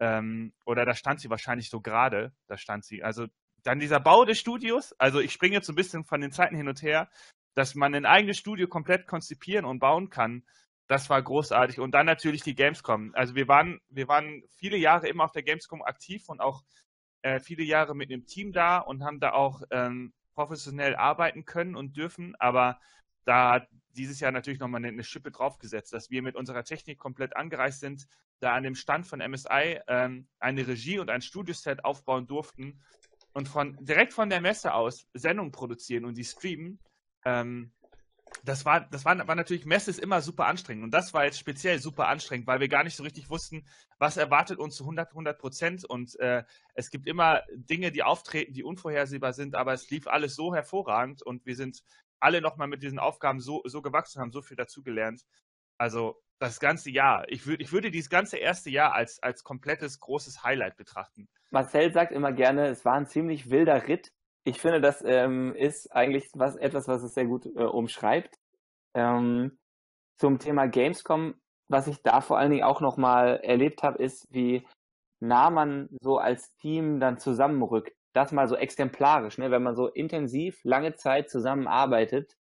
Ähm, 0.00 0.52
oder 0.66 0.84
da 0.84 0.94
stand 0.94 1.20
sie 1.20 1.30
wahrscheinlich 1.30 1.70
so 1.70 1.80
gerade, 1.80 2.32
da 2.46 2.58
stand 2.58 2.84
sie. 2.84 3.02
Also 3.02 3.26
dann 3.68 3.80
dieser 3.80 4.00
Bau 4.00 4.24
des 4.24 4.38
Studios, 4.38 4.94
also 4.98 5.20
ich 5.20 5.30
springe 5.30 5.56
jetzt 5.56 5.68
ein 5.68 5.74
bisschen 5.74 6.02
von 6.02 6.22
den 6.22 6.32
Zeiten 6.32 6.56
hin 6.56 6.68
und 6.68 6.80
her, 6.80 7.10
dass 7.52 7.74
man 7.74 7.94
ein 7.94 8.06
eigenes 8.06 8.38
Studio 8.38 8.66
komplett 8.66 9.06
konzipieren 9.06 9.66
und 9.66 9.78
bauen 9.78 10.08
kann, 10.08 10.42
das 10.86 11.10
war 11.10 11.20
großartig. 11.20 11.78
Und 11.78 11.90
dann 11.90 12.06
natürlich 12.06 12.42
die 12.42 12.54
Gamescom. 12.54 13.10
Also 13.14 13.34
wir 13.34 13.46
waren, 13.46 13.78
wir 13.90 14.08
waren 14.08 14.42
viele 14.56 14.78
Jahre 14.78 15.06
immer 15.06 15.24
auf 15.24 15.32
der 15.32 15.42
Gamescom 15.42 15.82
aktiv 15.82 16.30
und 16.30 16.40
auch 16.40 16.62
äh, 17.20 17.40
viele 17.40 17.62
Jahre 17.62 17.94
mit 17.94 18.10
einem 18.10 18.24
Team 18.24 18.52
da 18.52 18.78
und 18.78 19.04
haben 19.04 19.20
da 19.20 19.32
auch 19.32 19.60
ähm, 19.70 20.14
professionell 20.32 20.96
arbeiten 20.96 21.44
können 21.44 21.76
und 21.76 21.94
dürfen. 21.94 22.36
Aber 22.38 22.80
da 23.26 23.52
hat 23.52 23.68
dieses 23.90 24.18
Jahr 24.18 24.32
natürlich 24.32 24.60
nochmal 24.60 24.78
eine, 24.78 24.88
eine 24.88 25.04
Schippe 25.04 25.30
draufgesetzt, 25.30 25.92
dass 25.92 26.08
wir 26.08 26.22
mit 26.22 26.36
unserer 26.36 26.64
Technik 26.64 26.98
komplett 26.98 27.36
angereist 27.36 27.80
sind, 27.80 28.06
da 28.40 28.54
an 28.54 28.62
dem 28.62 28.76
Stand 28.76 29.06
von 29.06 29.18
MSI 29.18 29.80
ähm, 29.88 30.26
eine 30.38 30.66
Regie 30.66 31.00
und 31.00 31.10
ein 31.10 31.20
Studioset 31.20 31.84
aufbauen 31.84 32.26
durften 32.26 32.80
und 33.38 33.48
von 33.48 33.76
direkt 33.80 34.12
von 34.12 34.30
der 34.30 34.40
Messe 34.40 34.74
aus 34.74 35.06
Sendungen 35.14 35.52
produzieren 35.52 36.04
und 36.04 36.18
die 36.18 36.24
streamen, 36.24 36.80
ähm, 37.24 37.70
das 38.42 38.64
war, 38.64 38.80
das 38.80 39.04
war, 39.04 39.28
war 39.28 39.36
natürlich, 39.36 39.64
Messe 39.64 39.90
ist 39.90 40.00
immer 40.00 40.20
super 40.22 40.46
anstrengend. 40.46 40.82
Und 40.82 40.90
das 40.90 41.14
war 41.14 41.24
jetzt 41.24 41.38
speziell 41.38 41.78
super 41.78 42.08
anstrengend, 42.08 42.48
weil 42.48 42.58
wir 42.58 42.66
gar 42.66 42.82
nicht 42.82 42.96
so 42.96 43.04
richtig 43.04 43.30
wussten, 43.30 43.64
was 43.98 44.16
erwartet 44.16 44.58
uns 44.58 44.74
zu 44.74 44.82
100, 44.82 45.10
100 45.10 45.38
Prozent. 45.38 45.84
Und 45.84 46.18
äh, 46.18 46.42
es 46.74 46.90
gibt 46.90 47.06
immer 47.06 47.44
Dinge, 47.54 47.92
die 47.92 48.02
auftreten, 48.02 48.54
die 48.54 48.64
unvorhersehbar 48.64 49.32
sind, 49.32 49.54
aber 49.54 49.72
es 49.72 49.88
lief 49.88 50.08
alles 50.08 50.34
so 50.34 50.52
hervorragend 50.52 51.22
und 51.22 51.46
wir 51.46 51.54
sind 51.54 51.84
alle 52.18 52.40
nochmal 52.40 52.66
mit 52.66 52.82
diesen 52.82 52.98
Aufgaben 52.98 53.38
so, 53.38 53.62
so 53.66 53.82
gewachsen, 53.82 54.20
haben 54.20 54.32
so 54.32 54.42
viel 54.42 54.56
dazugelernt. 54.56 55.22
Also 55.78 56.20
das 56.38 56.60
ganze 56.60 56.90
Jahr. 56.90 57.24
Ich, 57.28 57.46
würd, 57.46 57.60
ich 57.60 57.72
würde 57.72 57.90
dieses 57.90 58.10
ganze 58.10 58.36
erste 58.36 58.70
Jahr 58.70 58.94
als, 58.94 59.22
als 59.22 59.42
komplettes 59.44 60.00
großes 60.00 60.44
Highlight 60.44 60.76
betrachten. 60.76 61.28
Marcel 61.50 61.92
sagt 61.92 62.12
immer 62.12 62.32
gerne, 62.32 62.68
es 62.68 62.84
war 62.84 62.94
ein 62.94 63.06
ziemlich 63.06 63.50
wilder 63.50 63.88
Ritt. 63.88 64.12
Ich 64.44 64.60
finde, 64.60 64.80
das 64.80 65.02
ähm, 65.04 65.54
ist 65.54 65.92
eigentlich 65.92 66.30
was, 66.34 66.56
etwas, 66.56 66.88
was 66.88 67.02
es 67.02 67.14
sehr 67.14 67.26
gut 67.26 67.46
äh, 67.46 67.64
umschreibt. 67.64 68.36
Ähm, 68.94 69.58
zum 70.16 70.38
Thema 70.38 70.66
Gamescom, 70.66 71.34
was 71.68 71.86
ich 71.86 72.02
da 72.02 72.20
vor 72.20 72.38
allen 72.38 72.50
Dingen 72.50 72.64
auch 72.64 72.80
nochmal 72.80 73.40
erlebt 73.42 73.82
habe, 73.82 74.02
ist, 74.02 74.26
wie 74.30 74.66
nah 75.20 75.50
man 75.50 75.88
so 76.00 76.18
als 76.18 76.54
Team 76.56 77.00
dann 77.00 77.18
zusammenrückt. 77.18 77.94
Das 78.14 78.32
mal 78.32 78.48
so 78.48 78.56
exemplarisch, 78.56 79.38
ne? 79.38 79.50
wenn 79.50 79.62
man 79.62 79.76
so 79.76 79.88
intensiv 79.88 80.60
lange 80.64 80.94
Zeit 80.94 81.30
zusammenarbeitet. 81.30 82.36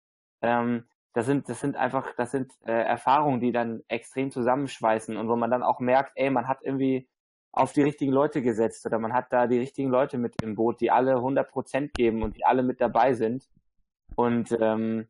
Ähm, 0.42 0.86
das 1.14 1.28
sind, 1.28 1.48
das 1.48 1.60
sind 1.60 1.76
einfach, 1.76 2.14
das 2.16 2.32
sind 2.32 2.54
äh, 2.66 2.72
Erfahrungen, 2.72 3.40
die 3.40 3.52
dann 3.52 3.84
extrem 3.88 4.32
zusammenschweißen 4.32 5.16
und 5.16 5.30
wo 5.30 5.36
man 5.36 5.52
dann 5.52 5.64
auch 5.64 5.80
merkt, 5.80 6.14
ey, 6.16 6.30
man 6.30 6.48
hat 6.48 6.60
irgendwie 6.64 7.08
auf 7.52 7.72
die 7.72 7.84
richtigen 7.84 8.12
Leute 8.12 8.42
gesetzt 8.42 8.86
oder 8.88 8.98
man 8.98 9.14
hat 9.14 9.32
da 9.32 9.46
die 9.46 9.60
richtigen 9.60 9.90
Leute 9.90 10.18
mit 10.18 10.42
im 10.42 10.56
Boot, 10.56 10.82
die 10.82 10.90
alle 10.90 11.16
100 11.16 11.50
Prozent 11.52 11.94
geben 11.94 12.24
und 12.24 12.36
die 12.36 12.46
alle 12.46 12.64
mit 12.64 12.82
dabei 12.82 13.14
sind. 13.14 13.48
Und 14.16 14.58
ähm, 14.60 15.08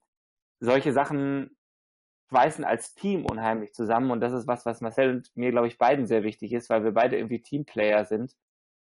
solche 0.60 0.92
Sachen 0.92 1.56
schweißen 2.30 2.66
als 2.66 2.96
Team 2.96 3.26
unheimlich 3.26 3.74
zusammen 3.74 4.12
und 4.12 4.20
das 4.20 4.34
ist 4.34 4.48
was, 4.48 4.66
was 4.66 4.82
Marcel 4.82 5.12
und 5.12 5.32
mir, 5.36 5.52
glaube 5.52 5.68
ich, 5.68 5.78
beiden 5.78 6.06
sehr 6.06 6.24
wichtig 6.24 6.52
ist, 6.54 6.70
weil 6.70 6.84
wir 6.84 6.92
beide 6.92 7.16
irgendwie 7.18 7.42
Teamplayer 7.42 8.06
sind 8.06 8.36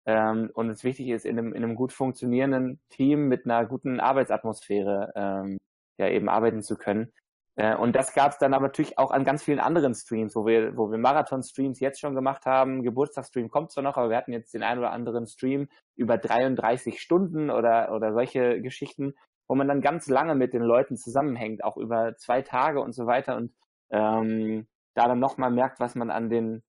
ähm, 0.07 0.51
und 0.55 0.71
es 0.71 0.85
wichtig 0.85 1.09
ist, 1.09 1.27
in 1.27 1.39
einem, 1.39 1.53
in 1.53 1.63
einem 1.63 1.75
gut 1.77 1.93
funktionierenden 1.93 2.81
Team 2.89 3.29
mit 3.29 3.45
einer 3.45 3.67
guten 3.67 4.01
Arbeitsatmosphäre 4.01 5.13
ähm, 5.17 5.59
ja 5.99 6.09
eben 6.09 6.29
arbeiten 6.29 6.63
zu 6.63 6.77
können. 6.77 7.13
Äh, 7.57 7.75
und 7.75 7.97
das 7.97 8.13
gab 8.15 8.33
es 8.33 8.39
dann 8.39 8.55
aber 8.55 8.67
natürlich 8.67 8.99
auch 8.99 9.11
an 9.11 9.25
ganz 9.25 9.43
vielen 9.43 9.61
anderen 9.61 9.95
Streams, 9.95 10.37
wo 10.37 10.47
wir, 10.47 10.77
wo 10.77 10.91
wir 10.91 10.99
Marathon-Streams 10.99 11.81
jetzt 11.81 12.01
schon 12.01 12.15
gemacht 12.15 12.47
haben. 12.47 12.83
Geburtstagsstream 12.83 13.51
kommt 13.51 13.73
zwar 13.73 13.83
noch, 13.83 13.97
aber 13.97 14.11
wir 14.11 14.17
hatten 14.17 14.33
jetzt 14.33 14.55
den 14.55 14.63
einen 14.63 14.79
oder 14.79 14.93
anderen 14.93 15.27
Stream 15.27 15.69
über 15.97 16.19
33 16.19 17.01
Stunden 17.01 17.51
oder, 17.51 17.93
oder 17.93 18.13
solche 18.13 18.61
Geschichten, 18.61 19.15
wo 19.49 19.55
man 19.55 19.69
dann 19.69 19.81
ganz 19.81 20.07
lange 20.09 20.35
mit 20.35 20.53
den 20.53 20.63
Leuten 20.63 20.97
zusammenhängt, 20.97 21.65
auch 21.65 21.77
über 21.77 22.17
zwei 22.17 22.43
Tage 22.43 22.81
und 22.81 22.93
so 22.93 23.07
weiter 23.07 23.37
und 23.37 23.55
ähm, 23.91 24.67
da 24.95 25.09
dann 25.09 25.19
nochmal 25.19 25.51
merkt, 25.51 25.81
was 25.81 25.95
man 25.95 26.11
an 26.11 26.29
den, 26.29 26.63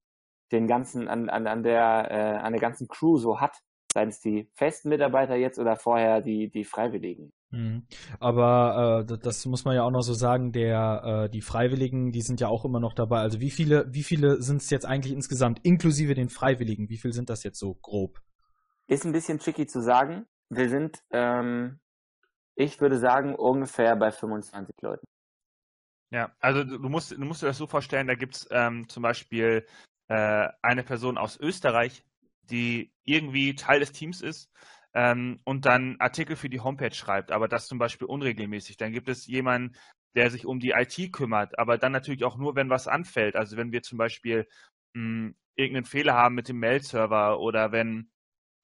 den 0.52 0.68
ganzen, 0.68 1.08
an, 1.08 1.30
an, 1.30 1.48
an 1.48 1.64
der, 1.64 2.08
äh, 2.12 2.38
an 2.38 2.54
der 2.54 2.62
ganzen 2.62 2.88
Crew 2.88 3.18
so 3.18 3.42
hat, 3.42 3.58
seien 3.94 4.10
es 4.10 4.20
die 4.22 4.50
festen 4.56 4.90
Mitarbeiter 4.90 5.36
jetzt 5.36 5.60
oder 5.60 5.76
vorher 5.76 6.22
die, 6.22 6.50
die 6.50 6.66
Freiwilligen. 6.66 7.34
Mhm. 7.52 7.88
Aber 8.20 9.06
äh, 9.10 9.18
das 9.18 9.46
muss 9.46 9.64
man 9.64 9.76
ja 9.76 9.84
auch 9.84 9.92
noch 9.92 10.02
so 10.02 10.14
sagen, 10.14 10.52
der 10.52 11.26
äh, 11.26 11.30
die 11.30 11.42
Freiwilligen, 11.42 12.12
die 12.12 12.22
sind 12.22 12.42
ja 12.42 12.48
auch 12.50 12.66
immer 12.66 12.80
noch 12.80 12.94
dabei. 12.94 13.20
Also 13.20 13.40
wie 13.40 13.52
viele, 13.52 13.86
wie 13.94 14.04
viele 14.04 14.42
sind 14.42 14.62
es 14.62 14.70
jetzt 14.70 14.86
eigentlich 14.86 15.14
insgesamt, 15.14 15.60
inklusive 15.64 16.14
den 16.14 16.30
Freiwilligen? 16.30 16.90
Wie 16.90 16.98
viel 16.98 17.14
sind 17.14 17.30
das 17.30 17.44
jetzt 17.44 17.60
so 17.60 17.76
grob? 17.76 18.22
Ist 18.88 19.06
ein 19.06 19.14
bisschen 19.14 19.40
tricky 19.40 19.66
zu 19.66 19.82
sagen. 19.82 20.26
Wir 20.50 20.70
sind, 20.70 21.02
ähm, 21.12 21.80
ich 22.56 22.82
würde 22.82 22.98
sagen, 22.98 23.36
ungefähr 23.36 23.96
bei 23.96 24.12
25 24.12 24.76
Leuten. 24.82 25.06
Ja, 26.10 26.32
also 26.40 26.64
du 26.64 26.90
musst, 26.90 27.12
du 27.12 27.26
musst 27.26 27.42
dir 27.42 27.48
das 27.48 27.58
so 27.58 27.68
vorstellen, 27.68 28.08
da 28.08 28.16
gibt 28.16 28.36
es 28.36 28.48
ähm, 28.52 28.88
zum 28.88 29.04
Beispiel 29.04 29.66
äh, 30.08 30.48
eine 30.62 30.84
Person 30.84 31.18
aus 31.18 31.38
Österreich, 31.38 32.04
die 32.44 32.94
irgendwie 33.04 33.56
Teil 33.56 33.82
des 33.82 33.92
Teams 33.92 34.22
ist 34.22 34.50
ähm, 34.98 35.40
und 35.44 35.68
dann 35.68 35.96
Artikel 36.00 36.36
für 36.36 36.50
die 36.50 36.60
Homepage 36.60 36.94
schreibt, 36.94 37.32
aber 37.32 37.48
das 37.48 37.68
zum 37.68 37.78
Beispiel 37.78 38.08
unregelmäßig. 38.08 38.78
Dann 38.78 38.92
gibt 38.94 39.08
es 39.10 39.28
jemanden, 39.28 39.76
der 40.16 40.32
sich 40.32 40.48
um 40.48 40.60
die 40.60 40.72
IT 40.72 41.14
kümmert, 41.14 41.60
aber 41.60 41.78
dann 41.78 41.92
natürlich 41.92 42.24
auch 42.24 42.36
nur, 42.36 42.56
wenn 42.56 42.72
was 42.72 42.88
anfällt. 42.88 43.36
Also 43.36 43.58
wenn 43.58 43.72
wir 43.72 43.84
zum 43.84 44.00
Beispiel 44.00 44.48
mh, 44.96 45.28
hm, 45.28 45.36
irgendeinen 45.56 45.86
Fehler 45.86 46.16
haben 46.16 46.34
mit 46.34 46.50
dem 46.50 46.58
Mail-Server 46.60 47.40
oder 47.40 47.72
wenn 47.72 48.10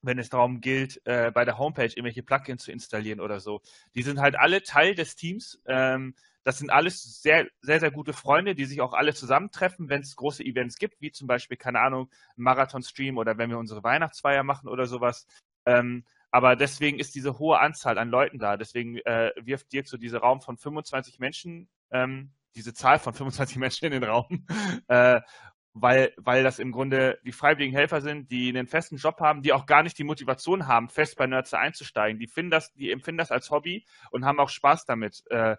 wenn 0.06 0.20
es 0.20 0.30
darum 0.30 0.60
gilt, 0.60 1.02
äh, 1.06 1.32
bei 1.32 1.46
der 1.46 1.58
Homepage 1.58 1.86
irgendwelche 1.86 2.24
Plugins 2.24 2.64
zu 2.64 2.72
installieren 2.74 3.22
oder 3.22 3.40
so. 3.40 3.62
Die 3.96 4.04
sind 4.04 4.20
halt 4.20 4.36
alle 4.38 4.62
Teil 4.64 4.96
des 4.96 5.16
Teams. 5.16 5.62
Ähm, 5.66 6.16
das 6.44 6.58
sind 6.58 6.72
alles 6.72 7.22
sehr, 7.22 7.48
sehr, 7.62 7.80
sehr 7.80 7.92
gute 7.92 8.12
Freunde, 8.12 8.54
die 8.54 8.66
sich 8.66 8.82
auch 8.82 8.94
alle 8.94 9.14
zusammentreffen, 9.14 9.88
wenn 9.90 10.02
es 10.02 10.18
große 10.18 10.44
Events 10.44 10.78
gibt, 10.78 11.00
wie 11.00 11.12
zum 11.12 11.28
Beispiel, 11.28 11.58
keine 11.58 11.80
Ahnung, 11.80 12.12
Marathon-Stream 12.36 13.18
oder 13.18 13.38
wenn 13.38 13.50
wir 13.50 13.58
unsere 13.58 13.84
Weihnachtsfeier 13.84 14.44
machen 14.44 14.68
oder 14.68 14.88
sowas. 14.88 15.26
Ähm, 15.66 16.04
aber 16.34 16.56
deswegen 16.56 16.98
ist 16.98 17.14
diese 17.14 17.38
hohe 17.38 17.60
Anzahl 17.60 18.00
an 18.00 18.10
Leuten 18.10 18.40
da. 18.40 18.58
Deswegen 18.58 18.98
äh, 18.98 19.30
wirft 19.40 19.72
Dirk 19.72 19.88
so 19.88 19.98
diese 19.98 20.18
Raum 20.18 20.42
von 20.42 20.58
25 20.58 21.20
Menschen, 21.20 21.70
ähm, 21.92 22.32
diese 22.56 22.74
Zahl 22.74 22.98
von 22.98 23.14
25 23.14 23.58
Menschen 23.58 23.86
in 23.86 23.92
den 23.92 24.04
Raum, 24.04 24.48
äh, 24.88 25.22
weil, 25.74 26.12
weil 26.18 26.42
das 26.42 26.58
im 26.58 26.72
Grunde 26.72 27.20
die 27.24 27.34
freiwilligen 27.34 27.76
Helfer 27.76 28.02
sind, 28.02 28.32
die 28.32 28.50
einen 28.50 28.66
festen 28.66 28.98
Job 28.98 29.20
haben, 29.20 29.44
die 29.44 29.54
auch 29.54 29.68
gar 29.68 29.84
nicht 29.84 29.96
die 30.00 30.04
Motivation 30.04 30.66
haben, 30.66 30.90
fest 30.90 31.18
bei 31.18 31.28
Nerds 31.28 31.54
einzusteigen. 31.54 32.20
Die 32.20 32.28
finden 32.28 32.50
das, 32.50 32.74
die 32.74 32.92
empfinden 32.92 33.20
das 33.20 33.30
als 33.30 33.52
Hobby 33.52 33.86
und 34.10 34.26
haben 34.26 34.40
auch 34.40 34.50
Spaß 34.50 34.86
damit, 34.86 35.22
äh, 35.30 35.56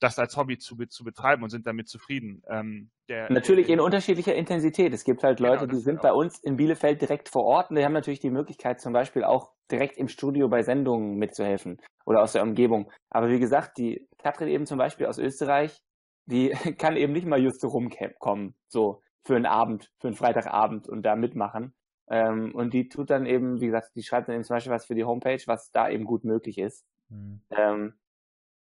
das 0.00 0.18
als 0.18 0.36
Hobby 0.36 0.58
zu, 0.58 0.76
zu 0.86 1.04
betreiben 1.04 1.42
und 1.42 1.50
sind 1.50 1.66
damit 1.66 1.88
zufrieden. 1.88 2.42
Ähm, 2.48 2.90
der, 3.08 3.30
natürlich 3.32 3.66
der, 3.66 3.74
in 3.74 3.80
unterschiedlicher 3.80 4.34
Intensität. 4.34 4.92
Es 4.92 5.04
gibt 5.04 5.22
halt 5.22 5.40
Leute, 5.40 5.66
genau, 5.66 5.72
die 5.72 5.82
sind 5.82 6.02
bei 6.02 6.12
uns 6.12 6.38
in 6.38 6.56
Bielefeld 6.56 7.00
direkt 7.00 7.28
vor 7.28 7.44
Ort 7.44 7.70
und 7.70 7.76
die 7.76 7.84
haben 7.84 7.92
natürlich 7.92 8.20
die 8.20 8.30
Möglichkeit, 8.30 8.80
zum 8.80 8.92
Beispiel 8.92 9.24
auch 9.24 9.52
direkt 9.70 9.96
im 9.98 10.08
Studio 10.08 10.48
bei 10.48 10.62
Sendungen 10.62 11.16
mitzuhelfen 11.16 11.80
oder 12.06 12.22
aus 12.22 12.32
der 12.32 12.42
Umgebung. 12.42 12.90
Aber 13.10 13.28
wie 13.28 13.40
gesagt, 13.40 13.78
die 13.78 14.06
Katrin 14.18 14.48
eben 14.48 14.66
zum 14.66 14.78
Beispiel 14.78 15.06
aus 15.06 15.18
Österreich, 15.18 15.82
die 16.26 16.50
kann 16.78 16.96
eben 16.96 17.12
nicht 17.12 17.26
mal 17.26 17.40
just 17.40 17.60
so 17.60 17.68
rumkommen, 17.68 18.54
so 18.68 19.02
für 19.24 19.36
einen 19.36 19.46
Abend, 19.46 19.90
für 19.98 20.08
einen 20.08 20.16
Freitagabend 20.16 20.88
und 20.88 21.02
da 21.02 21.16
mitmachen. 21.16 21.74
Ähm, 22.10 22.54
und 22.54 22.72
die 22.72 22.88
tut 22.88 23.10
dann 23.10 23.26
eben, 23.26 23.60
wie 23.60 23.66
gesagt, 23.66 23.90
die 23.94 24.02
schreibt 24.02 24.28
dann 24.28 24.36
eben 24.36 24.44
zum 24.44 24.56
Beispiel 24.56 24.72
was 24.72 24.86
für 24.86 24.94
die 24.94 25.04
Homepage, 25.04 25.42
was 25.46 25.70
da 25.72 25.90
eben 25.90 26.04
gut 26.04 26.24
möglich 26.24 26.56
ist. 26.58 26.86
Mhm. 27.10 27.40
Ähm, 27.50 27.94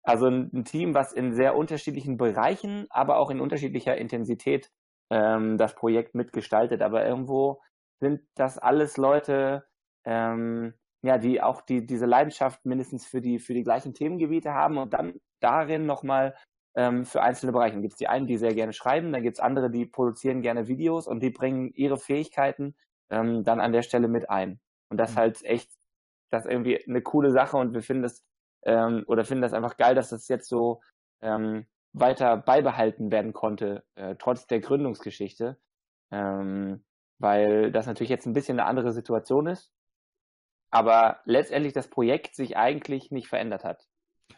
also 0.05 0.27
ein, 0.27 0.63
Team, 0.65 0.93
was 0.93 1.13
in 1.13 1.33
sehr 1.33 1.55
unterschiedlichen 1.55 2.17
Bereichen, 2.17 2.85
aber 2.89 3.17
auch 3.17 3.29
in 3.29 3.41
unterschiedlicher 3.41 3.97
Intensität 3.97 4.71
ähm, 5.09 5.57
das 5.57 5.75
Projekt 5.75 6.15
mitgestaltet. 6.15 6.81
Aber 6.81 7.05
irgendwo 7.05 7.61
sind 7.99 8.21
das 8.35 8.57
alles 8.57 8.97
Leute, 8.97 9.65
ähm, 10.05 10.73
ja, 11.03 11.17
die 11.17 11.41
auch 11.41 11.61
die, 11.61 11.85
diese 11.85 12.05
Leidenschaft 12.05 12.65
mindestens 12.65 13.05
für 13.05 13.21
die, 13.21 13.39
für 13.39 13.53
die 13.53 13.63
gleichen 13.63 13.93
Themengebiete 13.93 14.53
haben 14.53 14.77
und 14.77 14.93
dann 14.93 15.19
darin 15.39 15.85
nochmal 15.85 16.35
ähm, 16.75 17.05
für 17.05 17.21
einzelne 17.21 17.51
Bereiche. 17.51 17.79
Gibt 17.79 17.93
es 17.93 17.97
die 17.97 18.07
einen, 18.07 18.27
die 18.27 18.37
sehr 18.37 18.53
gerne 18.53 18.73
schreiben, 18.73 19.11
dann 19.11 19.23
gibt 19.23 19.37
es 19.37 19.39
andere, 19.39 19.69
die 19.69 19.85
produzieren 19.85 20.41
gerne 20.41 20.67
Videos 20.67 21.07
und 21.07 21.21
die 21.21 21.29
bringen 21.29 21.71
ihre 21.73 21.97
Fähigkeiten 21.97 22.75
ähm, 23.09 23.43
dann 23.43 23.59
an 23.59 23.71
der 23.71 23.81
Stelle 23.81 24.07
mit 24.07 24.29
ein. 24.29 24.59
Und 24.89 24.97
das 24.97 25.13
mhm. 25.13 25.17
halt 25.17 25.43
echt, 25.45 25.71
das 26.31 26.45
ist 26.45 26.51
irgendwie 26.51 26.83
eine 26.87 27.01
coole 27.01 27.31
Sache 27.31 27.57
und 27.57 27.73
wir 27.73 27.81
finden 27.81 28.03
das 28.03 28.23
ähm, 28.65 29.03
oder 29.07 29.25
finden 29.25 29.41
das 29.41 29.53
einfach 29.53 29.77
geil, 29.77 29.95
dass 29.95 30.09
das 30.09 30.27
jetzt 30.27 30.49
so 30.49 30.81
ähm, 31.21 31.65
weiter 31.93 32.37
beibehalten 32.37 33.11
werden 33.11 33.33
konnte, 33.33 33.83
äh, 33.95 34.15
trotz 34.17 34.47
der 34.47 34.59
Gründungsgeschichte. 34.59 35.57
Ähm, 36.11 36.83
weil 37.17 37.71
das 37.71 37.87
natürlich 37.87 38.09
jetzt 38.09 38.25
ein 38.25 38.33
bisschen 38.33 38.59
eine 38.59 38.67
andere 38.67 38.91
Situation 38.91 39.47
ist, 39.47 39.71
aber 40.69 41.21
letztendlich 41.25 41.73
das 41.73 41.89
Projekt 41.89 42.35
sich 42.35 42.57
eigentlich 42.57 43.11
nicht 43.11 43.27
verändert 43.27 43.63
hat. 43.63 43.87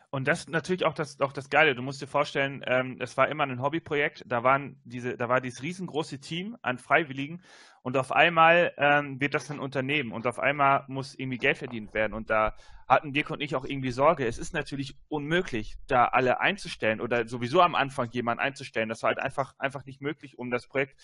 Und 0.09 0.25
das 0.27 0.39
ist 0.39 0.49
natürlich 0.49 0.85
auch 0.85 0.93
das, 0.93 1.19
auch 1.19 1.33
das 1.33 1.49
Geile. 1.49 1.75
Du 1.75 1.81
musst 1.81 2.01
dir 2.01 2.07
vorstellen, 2.07 2.63
ähm, 2.65 2.95
es 2.99 3.17
war 3.17 3.27
immer 3.27 3.43
ein 3.43 3.61
Hobbyprojekt. 3.61 4.23
Da 4.25 4.41
waren 4.43 4.79
diese, 4.85 5.17
da 5.17 5.27
war 5.27 5.41
dieses 5.41 5.61
riesengroße 5.61 6.19
Team 6.19 6.57
an 6.61 6.77
Freiwilligen 6.77 7.41
und 7.81 7.97
auf 7.97 8.13
einmal 8.13 8.73
ähm, 8.77 9.19
wird 9.19 9.33
das 9.33 9.51
ein 9.51 9.59
Unternehmen 9.59 10.13
und 10.13 10.25
auf 10.25 10.39
einmal 10.39 10.85
muss 10.87 11.13
irgendwie 11.15 11.37
Geld 11.37 11.57
verdient 11.57 11.93
werden. 11.93 12.13
Und 12.13 12.29
da 12.29 12.55
hatten 12.87 13.11
Dirk 13.11 13.31
und 13.31 13.41
ich 13.41 13.55
auch 13.55 13.65
irgendwie 13.65 13.91
Sorge. 13.91 14.25
Es 14.25 14.37
ist 14.37 14.53
natürlich 14.53 14.95
unmöglich, 15.09 15.75
da 15.87 16.05
alle 16.05 16.39
einzustellen 16.39 17.01
oder 17.01 17.27
sowieso 17.27 17.61
am 17.61 17.75
Anfang 17.75 18.09
jemanden 18.11 18.41
einzustellen. 18.41 18.87
Das 18.87 19.03
war 19.03 19.09
halt 19.09 19.19
einfach, 19.19 19.55
einfach 19.57 19.85
nicht 19.85 20.01
möglich, 20.01 20.39
um 20.39 20.51
das 20.51 20.67
Projekt 20.67 20.95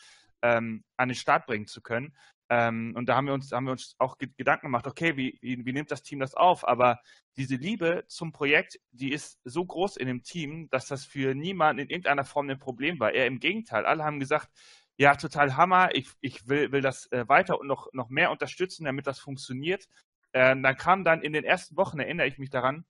ähm, 0.43 0.83
an 0.97 1.09
den 1.09 1.15
Start 1.15 1.47
bringen 1.47 1.65
zu 1.65 1.81
können. 1.81 2.15
Ähm, 2.49 2.93
und 2.95 3.07
da 3.07 3.15
haben 3.15 3.25
wir 3.25 3.33
uns, 3.33 3.51
haben 3.51 3.65
wir 3.65 3.71
uns 3.71 3.95
auch 3.97 4.17
Gedanken 4.19 4.67
gemacht, 4.67 4.85
okay, 4.85 5.17
wie, 5.17 5.39
wie, 5.41 5.65
wie 5.65 5.73
nimmt 5.73 5.89
das 5.89 6.03
Team 6.03 6.19
das 6.19 6.35
auf? 6.35 6.67
Aber 6.67 6.99
diese 7.37 7.55
Liebe 7.55 8.03
zum 8.07 8.31
Projekt, 8.31 8.79
die 8.91 9.11
ist 9.11 9.39
so 9.45 9.65
groß 9.65 9.97
in 9.97 10.07
dem 10.07 10.21
Team, 10.21 10.67
dass 10.69 10.87
das 10.87 11.05
für 11.05 11.33
niemanden 11.33 11.83
in 11.83 11.89
irgendeiner 11.89 12.25
Form 12.25 12.49
ein 12.49 12.59
Problem 12.59 12.99
war. 12.99 13.13
Eher 13.13 13.25
im 13.25 13.39
Gegenteil. 13.39 13.85
Alle 13.85 14.03
haben 14.03 14.19
gesagt, 14.19 14.49
ja, 14.97 15.15
total 15.15 15.55
Hammer, 15.57 15.95
ich, 15.95 16.11
ich 16.21 16.47
will, 16.47 16.71
will 16.71 16.81
das 16.81 17.11
äh, 17.11 17.27
weiter 17.27 17.59
und 17.59 17.67
noch, 17.67 17.87
noch 17.93 18.09
mehr 18.09 18.29
unterstützen, 18.29 18.85
damit 18.85 19.07
das 19.07 19.19
funktioniert. 19.19 19.87
Ähm, 20.33 20.61
dann 20.61 20.77
kam 20.77 21.03
dann 21.03 21.21
in 21.21 21.33
den 21.33 21.45
ersten 21.45 21.77
Wochen, 21.77 21.99
erinnere 21.99 22.27
ich 22.27 22.37
mich 22.37 22.49
daran, 22.49 22.85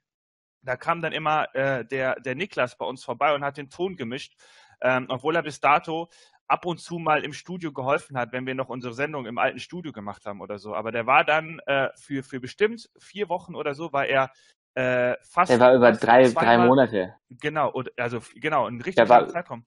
da 0.64 0.78
kam 0.78 1.02
dann 1.02 1.14
immer 1.14 1.54
äh, 1.56 1.86
der, 1.86 2.20
der 2.20 2.36
Niklas 2.36 2.78
bei 2.78 2.86
uns 2.86 3.04
vorbei 3.04 3.36
und 3.36 3.44
hat 3.44 3.58
den 3.58 3.70
Ton 3.70 3.96
gemischt, 3.96 4.36
ähm, 4.82 5.06
obwohl 5.10 5.36
er 5.36 5.44
bis 5.44 5.60
dato 5.60 6.10
ab 6.54 6.68
und 6.68 6.80
zu 6.80 7.00
mal 7.00 7.24
im 7.24 7.34
Studio 7.34 7.74
geholfen 7.74 8.16
hat, 8.16 8.32
wenn 8.32 8.46
wir 8.46 8.54
noch 8.54 8.70
unsere 8.70 8.94
Sendung 8.94 9.26
im 9.26 9.40
alten 9.40 9.58
Studio 9.58 9.92
gemacht 9.92 10.28
haben 10.28 10.40
oder 10.40 10.60
so. 10.60 10.76
Aber 10.76 10.92
der 10.92 11.08
war 11.08 11.26
dann 11.26 11.58
äh, 11.66 11.90
für, 11.96 12.22
für 12.22 12.40
bestimmt 12.40 12.92
vier 13.00 13.28
Wochen 13.28 13.56
oder 13.56 13.74
so, 13.74 13.92
war 13.92 14.06
er 14.06 14.32
äh, 14.76 15.16
fast. 15.24 15.50
Der 15.50 15.60
war 15.60 15.74
über 15.74 15.92
drei, 15.94 16.30
drei 16.30 16.60
Monate. 16.60 17.16
Genau, 17.32 17.72
und, 17.72 17.92
also 17.98 18.22
genau, 18.36 18.68
ein 18.68 18.80
richtig 18.82 19.08
langer 19.08 19.30
Zeitraum. 19.30 19.66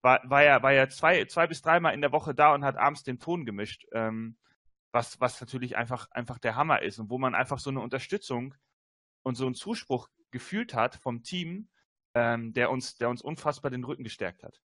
War, 0.00 0.20
war 0.30 0.44
er, 0.44 0.62
war 0.62 0.72
er 0.72 0.88
zwei, 0.90 1.24
zwei 1.24 1.48
bis 1.48 1.60
dreimal 1.60 1.92
in 1.92 2.02
der 2.02 2.12
Woche 2.12 2.36
da 2.36 2.54
und 2.54 2.64
hat 2.64 2.76
abends 2.76 3.02
den 3.02 3.18
Ton 3.18 3.44
gemischt. 3.44 3.86
Ähm, 3.90 4.36
was, 4.92 5.20
was 5.20 5.40
natürlich 5.40 5.76
einfach, 5.76 6.08
einfach 6.12 6.38
der 6.38 6.54
Hammer 6.54 6.82
ist 6.82 7.00
und 7.00 7.10
wo 7.10 7.18
man 7.18 7.34
einfach 7.34 7.58
so 7.58 7.70
eine 7.70 7.80
Unterstützung 7.80 8.54
und 9.24 9.34
so 9.34 9.44
einen 9.44 9.56
Zuspruch 9.56 10.08
gefühlt 10.30 10.72
hat 10.72 10.94
vom 10.94 11.24
Team, 11.24 11.68
ähm, 12.14 12.52
der 12.52 12.70
uns, 12.70 12.96
der 12.96 13.08
uns 13.08 13.22
unfassbar 13.22 13.72
den 13.72 13.82
Rücken 13.82 14.04
gestärkt 14.04 14.44
hat. 14.44 14.62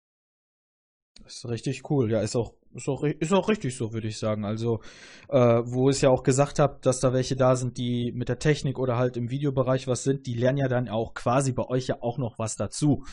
Das 1.22 1.36
ist 1.36 1.48
richtig 1.48 1.90
cool. 1.90 2.10
Ja, 2.10 2.20
ist 2.20 2.36
auch, 2.36 2.54
ist 2.74 2.88
auch, 2.88 3.04
ist 3.04 3.32
auch 3.32 3.48
richtig 3.48 3.76
so, 3.76 3.92
würde 3.92 4.08
ich 4.08 4.18
sagen. 4.18 4.44
Also, 4.44 4.80
äh, 5.28 5.38
wo 5.64 5.88
es 5.88 6.00
ja 6.00 6.10
auch 6.10 6.22
gesagt 6.22 6.58
habt, 6.58 6.86
dass 6.86 7.00
da 7.00 7.12
welche 7.12 7.36
da 7.36 7.56
sind, 7.56 7.78
die 7.78 8.12
mit 8.12 8.28
der 8.28 8.38
Technik 8.38 8.78
oder 8.78 8.96
halt 8.96 9.16
im 9.16 9.30
Videobereich 9.30 9.86
was 9.86 10.02
sind, 10.02 10.26
die 10.26 10.34
lernen 10.34 10.58
ja 10.58 10.68
dann 10.68 10.88
auch 10.88 11.14
quasi 11.14 11.52
bei 11.52 11.64
euch 11.66 11.86
ja 11.86 11.96
auch 12.00 12.18
noch 12.18 12.38
was 12.38 12.56
dazu. 12.56 13.04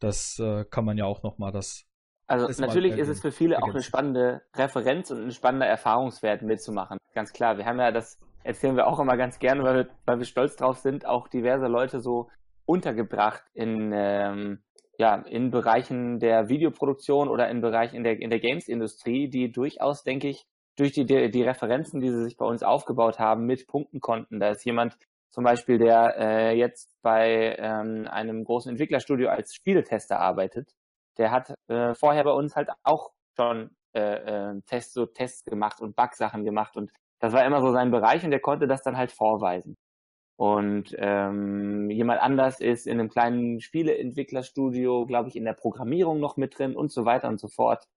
Das 0.00 0.38
äh, 0.38 0.64
kann 0.64 0.84
man 0.84 0.98
ja 0.98 1.04
auch 1.04 1.22
noch 1.22 1.38
mal 1.38 1.50
das. 1.50 1.84
Also 2.28 2.48
natürlich 2.60 2.98
ist 2.98 3.08
es 3.08 3.20
für 3.20 3.30
viele 3.30 3.62
auch 3.62 3.68
eine 3.68 3.82
spannende 3.82 4.42
Referenz 4.54 5.10
und 5.12 5.22
ein 5.22 5.30
spannender 5.30 5.66
Erfahrungswert 5.66 6.42
mitzumachen. 6.42 6.98
Ganz 7.14 7.32
klar. 7.32 7.56
Wir 7.56 7.66
haben 7.66 7.78
ja 7.78 7.92
das 7.92 8.18
erzählen 8.46 8.76
wir 8.76 8.86
auch 8.86 9.00
immer 9.00 9.16
ganz 9.16 9.38
gerne, 9.38 9.62
weil 9.64 9.74
wir, 9.74 9.88
weil 10.06 10.18
wir 10.18 10.24
stolz 10.24 10.56
drauf 10.56 10.78
sind, 10.78 11.04
auch 11.04 11.28
diverse 11.28 11.66
Leute 11.66 12.00
so 12.00 12.30
untergebracht 12.64 13.42
in 13.54 13.92
ähm, 13.92 14.62
ja, 14.98 15.16
in 15.26 15.50
Bereichen 15.50 16.18
der 16.18 16.48
Videoproduktion 16.48 17.28
oder 17.28 17.48
in 17.48 17.60
Bereichen 17.60 17.96
in 17.96 18.04
der, 18.04 18.20
in 18.20 18.30
der 18.30 18.40
Games-Industrie, 18.40 19.28
die 19.28 19.52
durchaus, 19.52 20.02
denke 20.02 20.28
ich, 20.28 20.46
durch 20.76 20.92
die, 20.92 21.04
die 21.04 21.42
Referenzen, 21.42 22.00
die 22.00 22.10
sie 22.10 22.22
sich 22.22 22.36
bei 22.36 22.46
uns 22.46 22.62
aufgebaut 22.62 23.18
haben, 23.18 23.46
mit 23.46 23.66
punkten 23.66 24.00
konnten. 24.00 24.40
Da 24.40 24.50
ist 24.50 24.64
jemand 24.64 24.96
zum 25.30 25.44
Beispiel, 25.44 25.78
der 25.78 26.16
äh, 26.18 26.56
jetzt 26.56 26.96
bei 27.02 27.56
ähm, 27.58 28.06
einem 28.08 28.44
großen 28.44 28.70
Entwicklerstudio 28.70 29.28
als 29.28 29.54
Spieletester 29.54 30.18
arbeitet. 30.18 30.70
Der 31.18 31.30
hat 31.30 31.54
äh, 31.68 31.94
vorher 31.94 32.24
bei 32.24 32.32
uns 32.32 32.56
halt 32.56 32.68
auch 32.82 33.10
schon 33.36 33.70
äh, 33.94 34.00
äh, 34.00 34.60
Tests, 34.66 34.94
so 34.94 35.06
Tests 35.06 35.44
gemacht 35.44 35.80
und 35.80 35.96
Bugsachen 35.96 36.44
gemacht 36.44 36.76
und 36.76 36.90
das 37.18 37.32
war 37.32 37.44
immer 37.46 37.60
so 37.62 37.72
sein 37.72 37.90
Bereich 37.90 38.24
und 38.24 38.30
der 38.30 38.40
konnte 38.40 38.66
das 38.66 38.82
dann 38.82 38.96
halt 38.96 39.12
vorweisen. 39.12 39.76
Und 40.36 40.94
ähm, 40.98 41.90
jemand 41.90 42.20
anders 42.20 42.60
ist 42.60 42.86
in 42.86 43.00
einem 43.00 43.08
kleinen 43.08 43.60
Spieleentwicklerstudio, 43.60 45.06
glaube 45.06 45.30
ich, 45.30 45.36
in 45.36 45.44
der 45.44 45.54
Programmierung 45.54 46.20
noch 46.20 46.36
mit 46.36 46.58
drin 46.58 46.76
und 46.76 46.92
so 46.92 47.06
weiter 47.06 47.28
und 47.28 47.40
so 47.40 47.48
fort. 47.48 47.88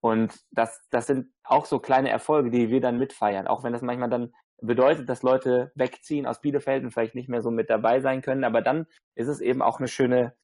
Und 0.00 0.44
das, 0.50 0.80
das 0.90 1.06
sind 1.06 1.32
auch 1.44 1.66
so 1.66 1.78
kleine 1.78 2.10
Erfolge, 2.10 2.50
die 2.50 2.70
wir 2.70 2.80
dann 2.80 2.98
mitfeiern, 2.98 3.46
auch 3.46 3.64
wenn 3.64 3.72
das 3.72 3.82
manchmal 3.82 4.10
dann 4.10 4.34
bedeutet, 4.60 5.08
dass 5.08 5.22
Leute 5.22 5.72
wegziehen 5.74 6.26
aus 6.26 6.40
Bielefeld 6.40 6.84
und 6.84 6.90
vielleicht 6.90 7.14
nicht 7.14 7.28
mehr 7.28 7.42
so 7.42 7.50
mit 7.50 7.70
dabei 7.70 8.00
sein 8.00 8.22
können. 8.22 8.44
Aber 8.44 8.62
dann 8.62 8.86
ist 9.14 9.28
es 9.28 9.40
eben 9.40 9.62
auch 9.62 9.78
eine 9.78 9.88
schöne, 9.88 10.34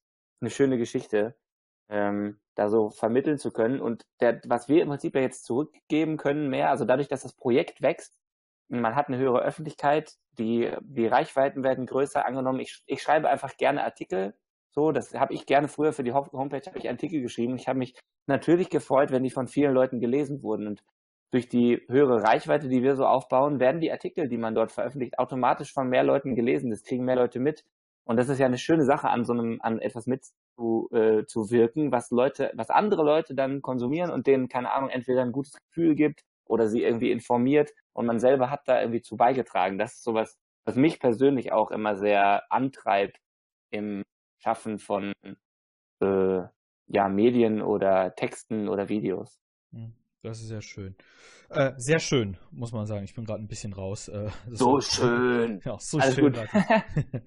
eine 0.40 0.50
schöne 0.50 0.79
Geschichte, 0.79 1.37
ähm, 1.88 2.38
da 2.55 2.68
so 2.68 2.90
vermitteln 2.90 3.38
zu 3.38 3.50
können. 3.50 3.81
Und 3.81 4.07
der, 4.20 4.40
was 4.46 4.68
wir 4.68 4.83
im 4.83 4.88
Prinzip 4.88 5.14
ja 5.14 5.22
jetzt 5.22 5.44
zurückgeben 5.44 6.16
können 6.16 6.50
mehr, 6.50 6.70
also 6.70 6.85
dadurch, 6.85 7.09
dass 7.09 7.22
das 7.22 7.35
Projekt 7.35 7.83
wächst, 7.83 8.19
man 8.70 8.94
hat 8.94 9.09
eine 9.09 9.18
höhere 9.18 9.42
Öffentlichkeit, 9.42 10.14
die, 10.38 10.70
die 10.80 11.06
Reichweiten 11.06 11.64
werden 11.64 11.87
größer 11.87 12.24
angenommen. 12.24 12.61
Ich, 12.61 12.83
ich 12.87 13.02
schreibe 13.02 13.28
einfach 13.28 13.56
gerne 13.56 13.85
Artikel. 13.85 14.35
So, 14.70 14.92
das 14.92 15.12
habe 15.14 15.35
ich 15.35 15.46
gerne 15.46 15.68
früher 15.68 15.92
für 15.92 16.04
die 16.04 16.12
Homepage 16.12 16.62
habe 16.64 16.78
ich 16.78 16.88
Artikel 16.88 17.20
geschrieben. 17.20 17.56
Ich 17.56 17.66
habe 17.66 17.78
mich 17.78 17.98
natürlich 18.26 18.70
gefreut, 18.70 19.11
wenn 19.11 19.24
die 19.24 19.30
von 19.30 19.48
vielen 19.48 19.74
Leuten 19.74 19.98
gelesen 19.98 20.42
wurden. 20.42 20.68
Und 20.68 20.85
durch 21.33 21.48
die 21.48 21.83
höhere 21.88 22.22
Reichweite, 22.22 22.68
die 22.68 22.83
wir 22.83 22.94
so 22.94 23.04
aufbauen, 23.04 23.59
werden 23.59 23.80
die 23.80 23.90
Artikel, 23.90 24.28
die 24.28 24.38
man 24.38 24.54
dort 24.54 24.70
veröffentlicht, 24.70 25.18
automatisch 25.18 25.72
von 25.72 25.88
mehr 25.88 26.04
Leuten 26.04 26.37
gelesen. 26.37 26.70
Das 26.70 26.85
kriegen 26.85 27.04
mehr 27.04 27.16
Leute 27.16 27.40
mit. 27.40 27.64
Und 28.04 28.16
das 28.16 28.28
ist 28.28 28.38
ja 28.38 28.46
eine 28.46 28.59
schöne 28.59 28.85
Sache, 28.85 29.09
an 29.09 29.24
so 29.24 29.33
einem, 29.33 29.59
an 29.61 29.80
etwas 29.80 30.06
mitzuwirken, 30.06 31.26
zu, 31.26 31.42
äh, 31.54 31.92
was 31.92 32.11
Leute, 32.11 32.52
was 32.54 32.70
andere 32.70 33.02
Leute 33.02 33.35
dann 33.35 33.62
konsumieren 33.62 34.11
und 34.11 34.28
denen, 34.28 34.48
keine 34.48 34.72
Ahnung, 34.72 34.90
entweder 34.90 35.22
ein 35.22 35.33
gutes 35.33 35.52
Gefühl 35.52 35.94
gibt 35.96 36.22
oder 36.50 36.68
sie 36.68 36.82
irgendwie 36.82 37.12
informiert 37.12 37.72
und 37.92 38.06
man 38.06 38.18
selber 38.18 38.50
hat 38.50 38.66
da 38.66 38.80
irgendwie 38.80 39.02
zu 39.02 39.16
beigetragen. 39.16 39.78
Das 39.78 39.94
ist 39.94 40.02
sowas, 40.02 40.36
was 40.64 40.74
mich 40.74 40.98
persönlich 40.98 41.52
auch 41.52 41.70
immer 41.70 41.96
sehr 41.96 42.50
antreibt 42.52 43.18
im 43.70 44.02
Schaffen 44.42 44.80
von 44.80 45.12
äh, 46.02 46.42
ja, 46.88 47.08
Medien 47.08 47.62
oder 47.62 48.14
Texten 48.16 48.68
oder 48.68 48.88
Videos. 48.88 49.38
Hm, 49.72 49.94
das 50.22 50.40
ist 50.40 50.48
sehr 50.48 50.60
schön. 50.60 50.96
Äh, 51.50 51.72
sehr 51.76 52.00
schön, 52.00 52.36
muss 52.50 52.72
man 52.72 52.86
sagen. 52.86 53.04
Ich 53.04 53.14
bin 53.14 53.24
gerade 53.24 53.42
ein 53.42 53.48
bisschen 53.48 53.72
raus. 53.72 54.08
Äh, 54.08 54.30
so 54.50 54.80
schön. 54.80 55.60
Ja, 55.64 55.78
so 55.78 55.98
Alles 55.98 56.16
schön. 56.16 56.34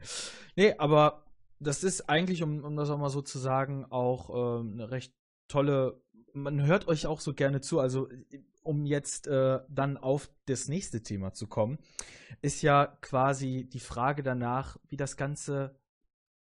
nee, 0.57 0.73
aber 0.77 1.23
das 1.59 1.83
ist 1.85 2.09
eigentlich, 2.09 2.43
um, 2.43 2.63
um 2.63 2.75
das 2.75 2.89
auch 2.89 2.97
mal 2.97 3.09
so 3.09 3.21
zu 3.21 3.39
sagen, 3.39 3.85
auch 3.89 4.29
äh, 4.29 4.59
eine 4.59 4.91
recht 4.91 5.13
tolle. 5.47 6.01
Man 6.33 6.65
hört 6.65 6.89
euch 6.89 7.07
auch 7.07 7.21
so 7.21 7.33
gerne 7.33 7.61
zu. 7.61 7.79
Also 7.79 8.09
um 8.63 8.85
jetzt 8.85 9.27
äh, 9.27 9.59
dann 9.69 9.97
auf 9.97 10.29
das 10.45 10.67
nächste 10.67 11.01
Thema 11.03 11.33
zu 11.33 11.47
kommen, 11.47 11.77
ist 12.41 12.61
ja 12.61 12.97
quasi 13.01 13.67
die 13.71 13.79
Frage 13.79 14.23
danach, 14.23 14.77
wie 14.87 14.97
das 14.97 15.17
ganze 15.17 15.75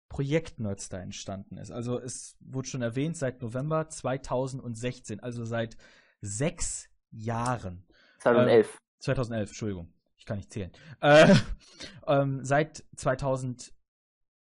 Projekt 0.08 0.60
Nerds 0.60 0.88
da 0.88 0.98
entstanden 0.98 1.58
ist. 1.58 1.70
Also 1.70 1.98
es 1.98 2.36
wurde 2.40 2.68
schon 2.68 2.82
erwähnt, 2.82 3.16
seit 3.16 3.42
November 3.42 3.88
2016, 3.88 5.20
also 5.20 5.44
seit 5.44 5.76
sechs 6.20 6.88
Jahren. 7.10 7.84
2011. 8.20 8.66
Äh, 8.66 8.78
2011, 9.00 9.50
Entschuldigung, 9.50 9.92
ich 10.16 10.24
kann 10.24 10.38
nicht 10.38 10.52
zählen. 10.52 10.70
Äh, 11.00 11.34
ähm, 12.06 12.44
seit 12.44 12.84
2011 12.96 13.75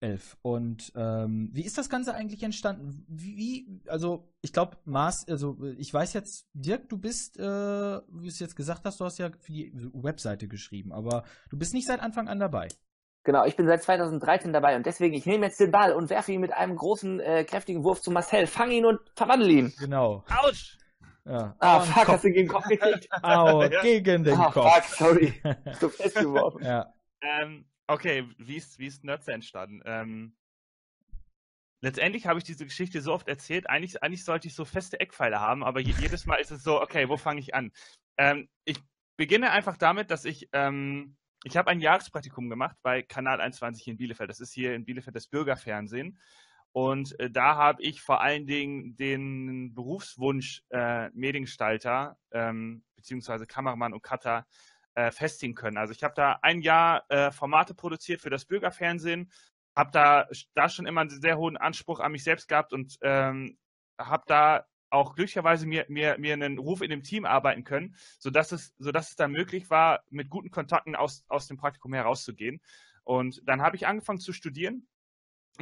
elf. 0.01 0.37
Und 0.41 0.91
ähm, 0.95 1.49
wie 1.53 1.63
ist 1.63 1.77
das 1.77 1.89
Ganze 1.89 2.13
eigentlich 2.13 2.43
entstanden? 2.43 3.05
Wie, 3.07 3.81
also 3.87 4.33
ich 4.41 4.53
glaube, 4.53 4.77
Mars, 4.85 5.25
also 5.29 5.57
ich 5.77 5.93
weiß 5.93 6.13
jetzt, 6.13 6.47
Dirk, 6.53 6.89
du 6.89 6.97
bist, 6.97 7.37
äh, 7.37 7.43
wie 7.43 8.23
du 8.23 8.27
es 8.27 8.39
jetzt 8.39 8.55
gesagt 8.55 8.85
hast, 8.85 8.99
du 8.99 9.05
hast 9.05 9.19
ja 9.19 9.29
für 9.39 9.51
die 9.51 9.71
Webseite 9.93 10.47
geschrieben, 10.47 10.91
aber 10.91 11.23
du 11.49 11.57
bist 11.57 11.73
nicht 11.73 11.87
seit 11.87 12.01
Anfang 12.01 12.27
an 12.27 12.39
dabei. 12.39 12.67
Genau, 13.23 13.45
ich 13.45 13.55
bin 13.55 13.67
seit 13.67 13.83
2013 13.83 14.51
dabei 14.51 14.75
und 14.75 14.85
deswegen, 14.87 15.13
ich 15.13 15.27
nehme 15.27 15.45
jetzt 15.45 15.59
den 15.59 15.71
Ball 15.71 15.93
und 15.93 16.09
werfe 16.09 16.31
ihn 16.31 16.41
mit 16.41 16.53
einem 16.53 16.75
großen, 16.75 17.19
äh, 17.19 17.43
kräftigen 17.43 17.83
Wurf 17.83 18.01
zu 18.01 18.09
Marcel. 18.09 18.47
Fang 18.47 18.71
ihn 18.71 18.85
und 18.85 18.99
verwandle 19.15 19.51
ihn. 19.51 19.73
Genau. 19.77 20.23
Autsch! 20.43 20.77
Ja. 21.25 21.55
Ah, 21.59 21.81
fuck, 21.81 22.07
hast 22.07 22.23
du 22.23 22.29
gegen 22.31 22.47
den 22.47 22.47
Kopf 22.47 22.67
gekriegt? 22.67 23.07
Au, 23.21 23.69
gegen 23.83 24.23
den 24.23 24.39
ah, 24.39 24.49
Kopf. 24.49 24.73
fuck, 24.73 24.83
sorry. 24.97 25.33
Du 25.79 25.89
festgeworfen. 25.89 26.65
ja. 26.65 26.91
Ähm, 27.21 27.65
Okay, 27.91 28.25
wie 28.37 28.55
ist, 28.55 28.79
wie 28.79 28.87
ist 28.87 29.03
Nerds 29.03 29.27
entstanden? 29.27 29.81
Ähm, 29.83 30.33
letztendlich 31.81 32.25
habe 32.25 32.39
ich 32.39 32.45
diese 32.45 32.63
Geschichte 32.63 33.01
so 33.01 33.11
oft 33.11 33.27
erzählt, 33.27 33.69
eigentlich, 33.69 34.01
eigentlich 34.01 34.23
sollte 34.23 34.47
ich 34.47 34.55
so 34.55 34.63
feste 34.63 35.01
Eckpfeile 35.01 35.41
haben, 35.41 35.61
aber 35.61 35.81
jedes 35.81 36.25
Mal 36.25 36.35
ist 36.35 36.51
es 36.51 36.63
so, 36.63 36.81
okay, 36.81 37.09
wo 37.09 37.17
fange 37.17 37.41
ich 37.41 37.53
an? 37.53 37.73
Ähm, 38.15 38.47
ich 38.63 38.79
beginne 39.17 39.51
einfach 39.51 39.75
damit, 39.75 40.09
dass 40.09 40.23
ich, 40.23 40.47
ähm, 40.53 41.17
ich 41.43 41.57
habe 41.57 41.69
ein 41.69 41.81
Jahrespraktikum 41.81 42.49
gemacht 42.49 42.77
bei 42.81 43.01
Kanal 43.01 43.41
21 43.41 43.85
in 43.89 43.97
Bielefeld. 43.97 44.29
Das 44.29 44.39
ist 44.39 44.53
hier 44.53 44.73
in 44.73 44.85
Bielefeld 44.85 45.17
das 45.17 45.27
Bürgerfernsehen. 45.27 46.17
Und 46.71 47.19
äh, 47.19 47.29
da 47.29 47.57
habe 47.57 47.83
ich 47.83 48.01
vor 48.01 48.21
allen 48.21 48.47
Dingen 48.47 48.95
den 48.95 49.73
Berufswunsch 49.73 50.63
äh, 50.69 51.09
Mediengestalter 51.09 52.17
ähm, 52.31 52.85
beziehungsweise 52.95 53.45
Kameramann 53.45 53.91
und 53.91 54.01
Cutter 54.01 54.47
äh, 54.95 55.11
festigen 55.11 55.55
können. 55.55 55.77
Also 55.77 55.93
ich 55.93 56.03
habe 56.03 56.13
da 56.15 56.39
ein 56.41 56.61
Jahr 56.61 57.03
äh, 57.09 57.31
Formate 57.31 57.73
produziert 57.73 58.21
für 58.21 58.29
das 58.29 58.45
Bürgerfernsehen, 58.45 59.31
habe 59.75 59.91
da, 59.91 60.27
da 60.53 60.69
schon 60.69 60.85
immer 60.85 61.01
einen 61.01 61.21
sehr 61.21 61.37
hohen 61.37 61.57
Anspruch 61.57 61.99
an 61.99 62.11
mich 62.11 62.23
selbst 62.23 62.47
gehabt 62.47 62.73
und 62.73 62.97
ähm, 63.01 63.57
habe 63.97 64.23
da 64.27 64.65
auch 64.89 65.15
glücklicherweise 65.15 65.65
mir, 65.65 65.85
mir, 65.87 66.17
mir 66.19 66.33
einen 66.33 66.57
Ruf 66.57 66.81
in 66.81 66.89
dem 66.89 67.03
Team 67.03 67.25
arbeiten 67.25 67.63
können, 67.63 67.95
sodass 68.19 68.51
es, 68.51 68.73
sodass 68.77 69.11
es 69.11 69.15
dann 69.15 69.31
möglich 69.31 69.69
war, 69.69 70.03
mit 70.09 70.29
guten 70.29 70.51
Kontakten 70.51 70.95
aus, 70.95 71.23
aus 71.27 71.47
dem 71.47 71.57
Praktikum 71.57 71.93
herauszugehen. 71.93 72.61
Und 73.03 73.41
dann 73.45 73.61
habe 73.61 73.77
ich 73.77 73.87
angefangen 73.87 74.19
zu 74.19 74.33
studieren 74.33 74.87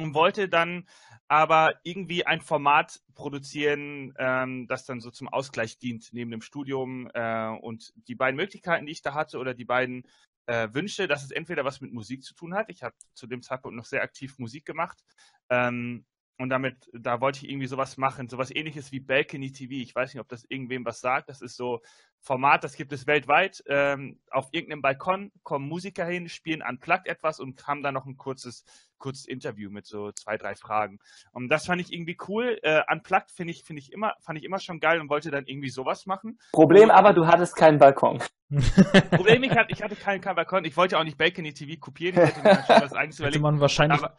und 0.02 0.14
wollte 0.14 0.48
dann 0.48 0.86
aber 1.28 1.74
irgendwie 1.84 2.26
ein 2.26 2.40
Format 2.40 3.00
produzieren, 3.14 4.12
ähm, 4.18 4.66
das 4.66 4.84
dann 4.84 5.00
so 5.00 5.10
zum 5.10 5.28
Ausgleich 5.28 5.78
dient 5.78 6.08
neben 6.12 6.30
dem 6.30 6.42
Studium. 6.42 7.08
Äh, 7.14 7.48
und 7.60 7.92
die 8.08 8.16
beiden 8.16 8.36
Möglichkeiten, 8.36 8.86
die 8.86 8.92
ich 8.92 9.02
da 9.02 9.14
hatte, 9.14 9.38
oder 9.38 9.54
die 9.54 9.64
beiden 9.64 10.04
äh, 10.46 10.68
Wünsche, 10.72 11.06
dass 11.06 11.22
es 11.22 11.30
entweder 11.30 11.64
was 11.64 11.80
mit 11.80 11.92
Musik 11.92 12.24
zu 12.24 12.34
tun 12.34 12.54
hat. 12.54 12.68
Ich 12.68 12.82
habe 12.82 12.96
zu 13.14 13.28
dem 13.28 13.42
Zeitpunkt 13.42 13.76
noch 13.76 13.84
sehr 13.84 14.02
aktiv 14.02 14.38
Musik 14.38 14.66
gemacht. 14.66 15.04
Ähm, 15.48 16.04
und 16.40 16.48
damit, 16.48 16.88
da 16.94 17.20
wollte 17.20 17.44
ich 17.44 17.50
irgendwie 17.50 17.66
sowas 17.66 17.98
machen, 17.98 18.28
sowas 18.28 18.50
ähnliches 18.50 18.92
wie 18.92 19.00
Balcony 19.00 19.52
TV. 19.52 19.74
Ich 19.74 19.94
weiß 19.94 20.14
nicht, 20.14 20.22
ob 20.22 20.28
das 20.28 20.46
irgendwem 20.48 20.86
was 20.86 21.00
sagt. 21.00 21.28
Das 21.28 21.42
ist 21.42 21.54
so 21.54 21.82
Format, 22.18 22.64
das 22.64 22.76
gibt 22.76 22.94
es 22.94 23.06
weltweit. 23.06 23.62
Ähm, 23.66 24.18
auf 24.30 24.48
irgendeinem 24.50 24.80
Balkon 24.80 25.32
kommen 25.42 25.68
Musiker 25.68 26.06
hin, 26.06 26.30
spielen 26.30 26.62
unplugged 26.66 27.08
etwas 27.08 27.40
und 27.40 27.66
haben 27.66 27.82
dann 27.82 27.92
noch 27.92 28.06
ein 28.06 28.16
kurzes, 28.16 28.64
kurzes 28.96 29.26
Interview 29.26 29.70
mit 29.70 29.84
so 29.84 30.12
zwei, 30.12 30.38
drei 30.38 30.54
Fragen. 30.54 30.98
Und 31.32 31.50
das 31.50 31.66
fand 31.66 31.82
ich 31.82 31.92
irgendwie 31.92 32.16
cool. 32.26 32.58
Äh, 32.62 32.80
unplugged 32.90 33.30
finde 33.32 33.52
ich, 33.52 33.62
finde 33.62 33.80
ich 33.82 33.92
immer, 33.92 34.14
fand 34.20 34.38
ich 34.38 34.44
immer 34.46 34.60
schon 34.60 34.80
geil 34.80 34.98
und 34.98 35.10
wollte 35.10 35.30
dann 35.30 35.44
irgendwie 35.44 35.68
sowas 35.68 36.06
machen. 36.06 36.38
Problem 36.52 36.90
aber, 36.90 37.12
du 37.12 37.26
hattest 37.26 37.54
keinen 37.54 37.78
Balkon. 37.78 38.22
Problem, 39.10 39.42
ich 39.42 39.52
hatte, 39.52 39.72
ich 39.72 39.82
hatte 39.82 39.94
keinen, 39.94 40.22
keinen 40.22 40.36
Balkon. 40.36 40.64
Ich 40.64 40.76
wollte 40.78 40.98
auch 40.98 41.04
nicht 41.04 41.18
Balcony 41.18 41.52
TV 41.52 41.78
kopieren. 41.78 42.18
Ich 42.18 42.30
hätte 42.30 42.42
mir 42.42 42.64
schon 42.66 42.82
was 42.82 42.92
eigenes 42.94 43.18
überlegt. 43.18 43.36
Hätte 43.36 43.42
man 43.42 43.60
wahrscheinlich, 43.60 43.98
aber, 44.02 44.16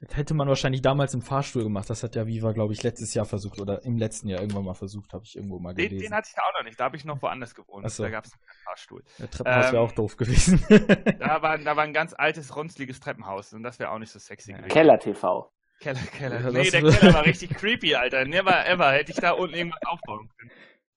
das 0.00 0.16
hätte 0.16 0.34
man 0.34 0.46
wahrscheinlich 0.46 0.80
damals 0.80 1.12
im 1.14 1.22
Fahrstuhl 1.22 1.64
gemacht. 1.64 1.90
Das 1.90 2.02
hat 2.02 2.14
ja 2.14 2.26
Viva, 2.26 2.52
glaube 2.52 2.72
ich, 2.72 2.82
letztes 2.82 3.14
Jahr 3.14 3.24
versucht 3.24 3.60
oder 3.60 3.84
im 3.84 3.96
letzten 3.96 4.28
Jahr 4.28 4.40
irgendwann 4.40 4.64
mal 4.64 4.74
versucht, 4.74 5.12
habe 5.12 5.24
ich 5.24 5.34
irgendwo 5.34 5.58
mal 5.58 5.74
gelesen. 5.74 5.98
Den, 5.98 6.10
den 6.10 6.14
hatte 6.14 6.28
ich 6.28 6.34
da 6.34 6.42
auch 6.42 6.58
noch 6.58 6.64
nicht. 6.64 6.78
Da 6.78 6.84
habe 6.84 6.96
ich 6.96 7.04
noch 7.04 7.20
woanders 7.20 7.54
gewohnt. 7.54 7.90
So. 7.90 8.04
Da 8.04 8.10
gab 8.10 8.24
es 8.24 8.30
keinen 8.30 8.58
Fahrstuhl. 8.64 9.02
Der 9.18 9.30
Treppenhaus 9.30 9.66
ähm, 9.66 9.72
wäre 9.72 9.82
auch 9.82 9.92
doof 9.92 10.16
gewesen. 10.16 10.64
da, 11.18 11.42
war, 11.42 11.58
da 11.58 11.76
war 11.76 11.82
ein 11.82 11.92
ganz 11.92 12.14
altes, 12.16 12.54
runzliges 12.54 13.00
Treppenhaus 13.00 13.52
und 13.52 13.64
das 13.64 13.80
wäre 13.80 13.90
auch 13.90 13.98
nicht 13.98 14.12
so 14.12 14.20
sexy 14.20 14.52
gewesen. 14.52 14.68
Keller 14.68 14.98
TV. 15.00 15.52
Keller, 15.80 16.00
Keller. 16.00 16.40
Ja, 16.40 16.50
nee, 16.50 16.70
der 16.70 16.82
Keller 16.82 17.14
war 17.14 17.26
richtig 17.26 17.50
creepy, 17.50 17.96
Alter. 17.96 18.24
Never 18.24 18.66
ever 18.66 18.92
hätte 18.92 19.10
ich 19.10 19.18
da 19.18 19.32
unten 19.32 19.54
irgendwas 19.54 19.82
aufbauen 19.86 20.28
können. 20.38 20.50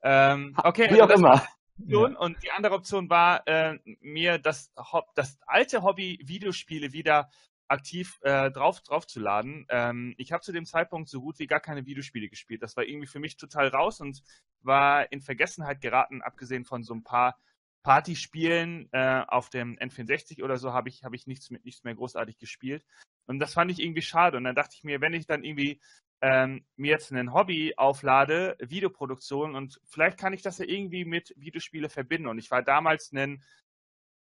Ähm, 0.04 0.56
okay, 0.64 0.90
Wie 0.90 1.02
also 1.02 1.04
auch 1.06 1.18
immer. 1.18 1.48
Option. 1.80 2.16
Und 2.16 2.44
die 2.44 2.52
andere 2.52 2.76
Option 2.76 3.10
war, 3.10 3.48
äh, 3.48 3.80
mir 4.02 4.38
das, 4.38 4.72
das 5.16 5.40
alte 5.48 5.82
Hobby 5.82 6.20
Videospiele 6.24 6.94
wieder 6.94 7.30
aktiv 7.72 8.20
äh, 8.22 8.52
drauf, 8.52 8.82
draufzuladen. 8.82 9.66
Ähm, 9.70 10.14
ich 10.18 10.32
habe 10.32 10.44
zu 10.44 10.52
dem 10.52 10.66
Zeitpunkt 10.66 11.10
so 11.10 11.22
gut 11.22 11.40
wie 11.40 11.48
gar 11.48 11.60
keine 11.60 11.86
Videospiele 11.86 12.30
gespielt. 12.30 12.62
Das 12.62 12.76
war 12.78 12.84
irgendwie 12.84 13.08
für 13.08 13.20
mich 13.20 13.38
total 13.38 13.70
raus 13.70 14.02
und 14.02 14.22
war 14.62 15.12
in 15.12 15.22
Vergessenheit 15.22 15.82
geraten, 15.82 16.22
abgesehen 16.22 16.66
von 16.66 16.84
so 16.84 16.94
ein 16.94 17.04
paar 17.04 17.38
Partyspielen 17.84 18.90
äh, 18.92 19.24
auf 19.28 19.50
dem 19.50 19.78
N64 19.78 20.44
oder 20.44 20.58
so 20.58 20.74
habe 20.74 20.90
ich, 20.90 21.04
hab 21.04 21.14
ich 21.14 21.26
nichts, 21.26 21.50
mit, 21.50 21.66
nichts 21.66 21.84
mehr 21.84 21.96
großartig 21.96 22.38
gespielt. 22.38 22.86
Und 23.26 23.40
das 23.40 23.54
fand 23.54 23.72
ich 23.72 23.82
irgendwie 23.82 24.02
schade. 24.02 24.38
Und 24.38 24.44
dann 24.44 24.56
dachte 24.56 24.76
ich 24.76 24.84
mir, 24.84 25.02
wenn 25.02 25.14
ich 25.14 25.26
dann 25.26 25.44
irgendwie 25.44 25.82
ähm, 26.22 26.64
mir 26.76 26.92
jetzt 26.92 27.12
ein 27.12 27.34
Hobby 27.34 27.74
auflade, 27.78 28.56
Videoproduktion, 28.60 29.56
und 29.56 29.80
vielleicht 29.86 30.20
kann 30.20 30.34
ich 30.34 30.44
das 30.44 30.60
ja 30.60 30.66
irgendwie 30.66 31.06
mit 31.06 31.34
Videospiele 31.38 31.90
verbinden. 31.90 32.28
Und 32.28 32.38
ich 32.38 32.52
war 32.52 32.62
damals 32.62 33.12
ein 33.14 33.44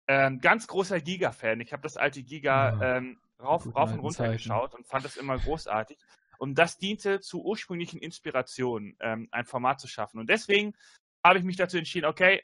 ähm, 0.09 0.41
ganz 0.41 0.67
großer 0.67 1.01
Giga-Fan. 1.01 1.61
Ich 1.61 1.73
habe 1.73 1.83
das 1.83 1.97
alte 1.97 2.23
Giga 2.23 2.79
ja. 2.81 2.97
ähm, 2.97 3.19
rauf, 3.45 3.75
rauf 3.75 3.93
und 3.93 4.01
runter 4.01 4.25
Zeiten. 4.25 4.37
geschaut 4.37 4.75
und 4.75 4.87
fand 4.87 5.05
das 5.05 5.17
immer 5.17 5.39
großartig. 5.39 5.99
Und 6.39 6.59
das 6.59 6.79
diente 6.79 7.21
zur 7.21 7.45
ursprünglichen 7.45 8.01
Inspiration, 8.01 8.97
ähm, 9.01 9.29
ein 9.31 9.45
Format 9.45 9.81
zu 9.81 9.89
schaffen. 9.89 10.19
Und 10.19 10.29
deswegen 10.29 10.75
habe 11.23 11.39
ich 11.39 11.45
mich 11.45 11.57
dazu 11.57 11.79
entschieden, 11.79 12.07
okay, 12.07 12.43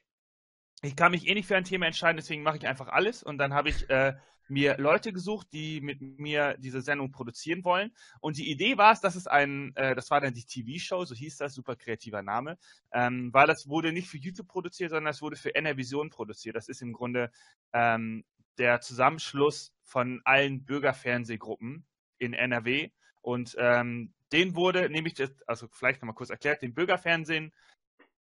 ich 0.82 0.96
kann 0.96 1.12
mich 1.12 1.26
eh 1.26 1.34
nicht 1.34 1.46
für 1.46 1.56
ein 1.56 1.64
Thema 1.64 1.86
entscheiden, 1.86 2.16
deswegen 2.16 2.42
mache 2.42 2.56
ich 2.56 2.66
einfach 2.66 2.88
alles. 2.88 3.22
Und 3.22 3.38
dann 3.38 3.52
habe 3.52 3.68
ich 3.68 3.90
äh, 3.90 4.14
mir 4.50 4.76
Leute 4.78 5.12
gesucht, 5.12 5.48
die 5.52 5.80
mit 5.80 6.00
mir 6.00 6.56
diese 6.58 6.80
Sendung 6.80 7.12
produzieren 7.12 7.64
wollen. 7.64 7.92
Und 8.20 8.36
die 8.36 8.50
Idee 8.50 8.76
war 8.76 8.92
es, 8.92 9.00
dass 9.00 9.14
es 9.14 9.26
ein, 9.26 9.74
äh, 9.76 9.94
das 9.94 10.10
war 10.10 10.20
dann 10.20 10.34
die 10.34 10.44
TV-Show, 10.44 11.04
so 11.04 11.14
hieß 11.14 11.36
das, 11.36 11.54
super 11.54 11.76
kreativer 11.76 12.22
Name, 12.22 12.58
ähm, 12.92 13.32
weil 13.32 13.46
das 13.46 13.68
wurde 13.68 13.92
nicht 13.92 14.08
für 14.08 14.18
YouTube 14.18 14.48
produziert, 14.48 14.90
sondern 14.90 15.10
es 15.10 15.22
wurde 15.22 15.36
für 15.36 15.54
NRVision 15.54 16.10
produziert. 16.10 16.56
Das 16.56 16.68
ist 16.68 16.82
im 16.82 16.92
Grunde 16.92 17.30
ähm, 17.72 18.24
der 18.58 18.80
Zusammenschluss 18.80 19.72
von 19.90 20.20
allen 20.24 20.64
Bürgerfernsehgruppen 20.64 21.84
in 22.18 22.32
NRW. 22.32 22.90
Und 23.22 23.56
ähm, 23.58 24.14
den 24.32 24.54
wurde 24.54 24.88
nämlich, 24.88 25.14
also 25.46 25.66
vielleicht 25.72 26.00
nochmal 26.00 26.14
kurz 26.14 26.30
erklärt, 26.30 26.62
den 26.62 26.74
Bürgerfernsehen 26.74 27.52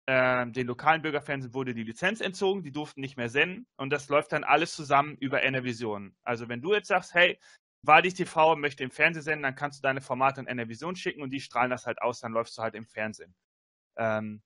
äh, 0.08 0.45
den 0.51 0.67
lokalen 0.67 1.01
Bürgerfernsehen 1.01 1.54
wurde 1.54 1.73
die 1.73 1.84
Lizenz 1.84 2.21
entzogen, 2.21 2.62
die 2.62 2.71
durften 2.71 3.01
nicht 3.01 3.17
mehr 3.17 3.30
senden 3.30 3.65
und 3.75 3.89
das 3.89 4.08
läuft 4.10 4.32
dann 4.34 4.43
alles 4.43 4.75
zusammen 4.75 5.17
über 5.17 5.43
Enervision. 5.43 6.15
Also 6.23 6.47
wenn 6.47 6.62
du 6.62 6.73
jetzt 6.73 6.89
sagst, 6.89 7.15
hey, 7.15 7.39
Wadi 7.82 8.13
TV 8.13 8.56
möchte 8.56 8.84
im 8.84 8.91
Fernsehen 8.91 9.23
senden, 9.23 9.43
dann 9.43 9.56
kannst 9.56 9.80
du 9.80 9.82
deine 9.82 10.01
Formate 10.01 10.41
in 10.41 10.47
Enervision 10.47 10.95
schicken 10.95 11.21
und 11.21 11.32
die 11.32 11.41
strahlen 11.41 11.71
das 11.71 11.88
halt 11.88 12.01
aus, 12.01 12.19
dann 12.19 12.34
läufst 12.34 12.58
du 12.58 12.62
halt 12.62 12.75
im 12.75 12.86
Fernsehen. 12.86 13.34
Ähm, 13.97 14.41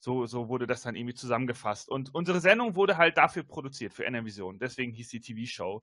so, 0.00 0.26
so 0.26 0.48
wurde 0.48 0.66
das 0.66 0.82
dann 0.82 0.94
irgendwie 0.94 1.14
zusammengefasst. 1.14 1.88
Und 1.88 2.14
unsere 2.14 2.40
Sendung 2.40 2.76
wurde 2.76 2.98
halt 2.98 3.18
dafür 3.18 3.42
produziert, 3.42 3.94
für 3.94 4.04
Enervision. 4.04 4.58
Deswegen 4.58 4.92
hieß 4.92 5.08
die 5.08 5.20
TV-Show. 5.20 5.82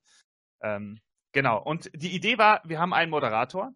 Ähm, 0.60 1.00
genau. 1.32 1.62
Und 1.62 1.90
die 1.94 2.14
Idee 2.14 2.38
war, 2.38 2.62
wir 2.64 2.78
haben 2.78 2.92
einen 2.92 3.10
Moderator. 3.10 3.72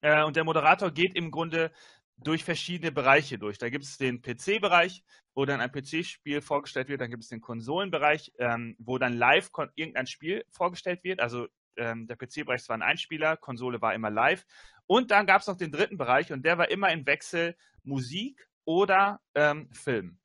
Äh, 0.00 0.24
und 0.24 0.36
der 0.36 0.44
Moderator 0.44 0.90
geht 0.90 1.16
im 1.16 1.30
Grunde 1.30 1.72
durch 2.18 2.44
verschiedene 2.44 2.92
Bereiche 2.92 3.38
durch. 3.38 3.58
Da 3.58 3.68
gibt 3.68 3.84
es 3.84 3.98
den 3.98 4.22
PC-Bereich, 4.22 5.02
wo 5.34 5.44
dann 5.44 5.60
ein 5.60 5.70
PC-Spiel 5.70 6.40
vorgestellt 6.40 6.88
wird. 6.88 7.00
Dann 7.00 7.10
gibt 7.10 7.24
es 7.24 7.28
den 7.28 7.40
Konsolenbereich, 7.40 8.32
ähm, 8.38 8.74
wo 8.78 8.98
dann 8.98 9.14
live 9.14 9.50
irgendein 9.74 10.06
Spiel 10.06 10.44
vorgestellt 10.50 11.04
wird. 11.04 11.20
Also 11.20 11.46
ähm, 11.76 12.06
der 12.06 12.16
PC-Bereich 12.16 12.66
war 12.68 12.76
ein 12.76 12.82
Einspieler, 12.82 13.36
Konsole 13.36 13.82
war 13.82 13.94
immer 13.94 14.10
live. 14.10 14.46
Und 14.86 15.10
dann 15.10 15.26
gab 15.26 15.42
es 15.42 15.46
noch 15.46 15.56
den 15.56 15.72
dritten 15.72 15.98
Bereich 15.98 16.32
und 16.32 16.44
der 16.44 16.58
war 16.58 16.70
immer 16.70 16.90
im 16.90 17.06
Wechsel 17.06 17.56
Musik 17.82 18.48
oder 18.64 19.20
ähm, 19.34 19.68
Film. 19.72 20.18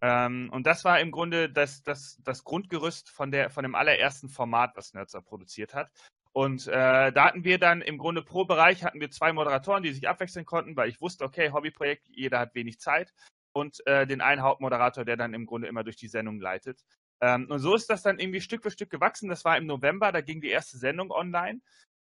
Ähm, 0.00 0.48
und 0.52 0.66
das 0.66 0.84
war 0.84 1.00
im 1.00 1.10
Grunde 1.10 1.50
das, 1.50 1.82
das, 1.82 2.18
das 2.24 2.44
Grundgerüst 2.44 3.10
von, 3.10 3.30
der, 3.30 3.50
von 3.50 3.64
dem 3.64 3.74
allerersten 3.74 4.28
Format, 4.28 4.76
was 4.76 4.94
Nerzer 4.94 5.20
produziert 5.20 5.74
hat. 5.74 5.90
Und 6.32 6.68
äh, 6.68 7.12
da 7.12 7.24
hatten 7.24 7.42
wir 7.42 7.58
dann 7.58 7.80
im 7.80 7.98
Grunde 7.98 8.22
pro 8.22 8.44
Bereich 8.44 8.84
hatten 8.84 9.00
wir 9.00 9.10
zwei 9.10 9.32
Moderatoren, 9.32 9.82
die 9.82 9.92
sich 9.92 10.08
abwechseln 10.08 10.46
konnten, 10.46 10.76
weil 10.76 10.88
ich 10.88 11.00
wusste, 11.00 11.24
okay, 11.24 11.50
Hobbyprojekt, 11.50 12.06
jeder 12.08 12.38
hat 12.38 12.54
wenig 12.54 12.78
Zeit 12.78 13.12
und 13.52 13.84
äh, 13.86 14.06
den 14.06 14.20
einen 14.20 14.42
Hauptmoderator, 14.42 15.04
der 15.04 15.16
dann 15.16 15.34
im 15.34 15.46
Grunde 15.46 15.68
immer 15.68 15.82
durch 15.82 15.96
die 15.96 16.06
Sendung 16.06 16.38
leitet. 16.40 16.84
Ähm, 17.20 17.46
und 17.50 17.58
so 17.58 17.74
ist 17.74 17.90
das 17.90 18.02
dann 18.02 18.18
irgendwie 18.18 18.40
Stück 18.40 18.62
für 18.62 18.70
Stück 18.70 18.90
gewachsen. 18.90 19.28
Das 19.28 19.44
war 19.44 19.56
im 19.56 19.66
November, 19.66 20.12
da 20.12 20.20
ging 20.20 20.40
die 20.40 20.50
erste 20.50 20.78
Sendung 20.78 21.10
online. 21.10 21.60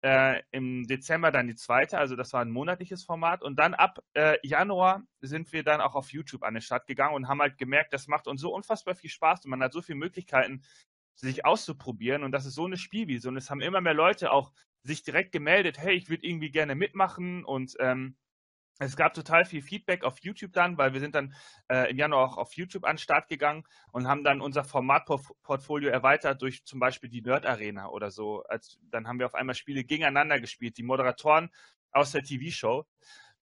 Äh, 0.05 0.43
Im 0.51 0.85
Dezember 0.85 1.31
dann 1.31 1.47
die 1.47 1.55
zweite, 1.55 1.97
also 1.97 2.15
das 2.15 2.31
war 2.31 2.41
ein 2.41 2.51
monatliches 2.51 3.03
Format. 3.03 3.41
Und 3.41 3.57
dann 3.57 3.73
ab 3.73 4.03
äh, 4.13 4.37
Januar 4.43 5.01
sind 5.19 5.51
wir 5.51 5.63
dann 5.63 5.81
auch 5.81 5.95
auf 5.95 6.13
YouTube 6.13 6.43
an 6.43 6.53
den 6.53 6.61
Start 6.61 6.85
gegangen 6.85 7.15
und 7.15 7.27
haben 7.27 7.41
halt 7.41 7.57
gemerkt, 7.57 7.91
das 7.91 8.05
macht 8.05 8.27
uns 8.27 8.39
so 8.39 8.53
unfassbar 8.53 8.93
viel 8.93 9.09
Spaß 9.09 9.45
und 9.45 9.49
man 9.49 9.63
hat 9.63 9.73
so 9.73 9.81
viele 9.81 9.97
Möglichkeiten, 9.97 10.61
sich 11.15 11.43
auszuprobieren. 11.43 12.23
Und 12.23 12.33
das 12.33 12.45
ist 12.45 12.53
so 12.53 12.65
eine 12.65 12.77
Spielwiese. 12.77 13.29
Und 13.29 13.37
es 13.37 13.49
haben 13.49 13.61
immer 13.61 13.81
mehr 13.81 13.95
Leute 13.95 14.31
auch 14.31 14.51
sich 14.83 15.01
direkt 15.01 15.31
gemeldet, 15.31 15.79
hey, 15.79 15.95
ich 15.95 16.07
würde 16.07 16.27
irgendwie 16.27 16.51
gerne 16.51 16.75
mitmachen. 16.75 17.43
Und 17.43 17.75
ähm, 17.79 18.15
es 18.79 18.97
gab 18.97 19.13
total 19.13 19.45
viel 19.45 19.61
Feedback 19.61 20.03
auf 20.03 20.19
YouTube 20.19 20.51
dann, 20.51 20.77
weil 20.77 20.93
wir 20.93 20.99
sind 20.99 21.15
dann 21.15 21.33
äh, 21.69 21.89
im 21.89 21.97
Januar 21.97 22.25
auch 22.25 22.37
auf 22.37 22.53
YouTube 22.53 22.83
an 22.83 22.95
den 22.95 23.01
Start 23.01 23.29
gegangen 23.29 23.63
und 23.91 24.07
haben 24.07 24.23
dann 24.23 24.41
unser 24.41 24.65
Formatportfolio 24.65 25.89
erweitert 25.89 26.41
durch 26.41 26.65
zum 26.65 26.79
Beispiel 26.79 27.09
die 27.09 27.21
Nerd 27.21 27.45
Arena 27.45 27.87
oder 27.89 28.11
so. 28.11 28.43
Als, 28.43 28.77
dann 28.91 29.07
haben 29.07 29.19
wir 29.19 29.27
auf 29.27 29.35
einmal 29.35 29.55
Spiele 29.55 29.85
gegeneinander 29.85 30.39
gespielt, 30.41 30.77
die 30.77 30.83
Moderatoren 30.83 31.49
aus 31.91 32.11
der 32.11 32.23
TV-Show. 32.23 32.85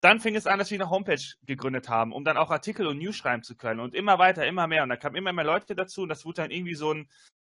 Dann 0.02 0.20
fing 0.20 0.36
es 0.36 0.48
an, 0.48 0.60
dass 0.60 0.72
wir 0.72 0.80
eine 0.82 0.90
Homepage 0.90 1.22
gegründet 1.44 1.88
haben, 1.88 2.12
um 2.12 2.26
dann 2.26 2.36
auch 2.36 2.50
Artikel 2.50 2.88
und 2.88 2.98
News 2.98 3.16
schreiben 3.16 3.44
zu 3.44 3.56
können 3.56 3.80
und 3.80 3.96
immer 3.96 4.20
weiter, 4.20 4.46
immer 4.48 4.68
mehr. 4.68 4.84
Und 4.84 4.90
da 4.90 4.98
kamen 4.98 5.16
immer 5.16 5.32
mehr 5.32 5.46
Leute 5.46 5.76
dazu 5.76 6.02
und 6.02 6.10
das 6.10 6.26
wurde 6.26 6.42
dann 6.42 6.52
irgendwie 6.52 6.76
so 6.76 6.94
ein, 6.94 7.08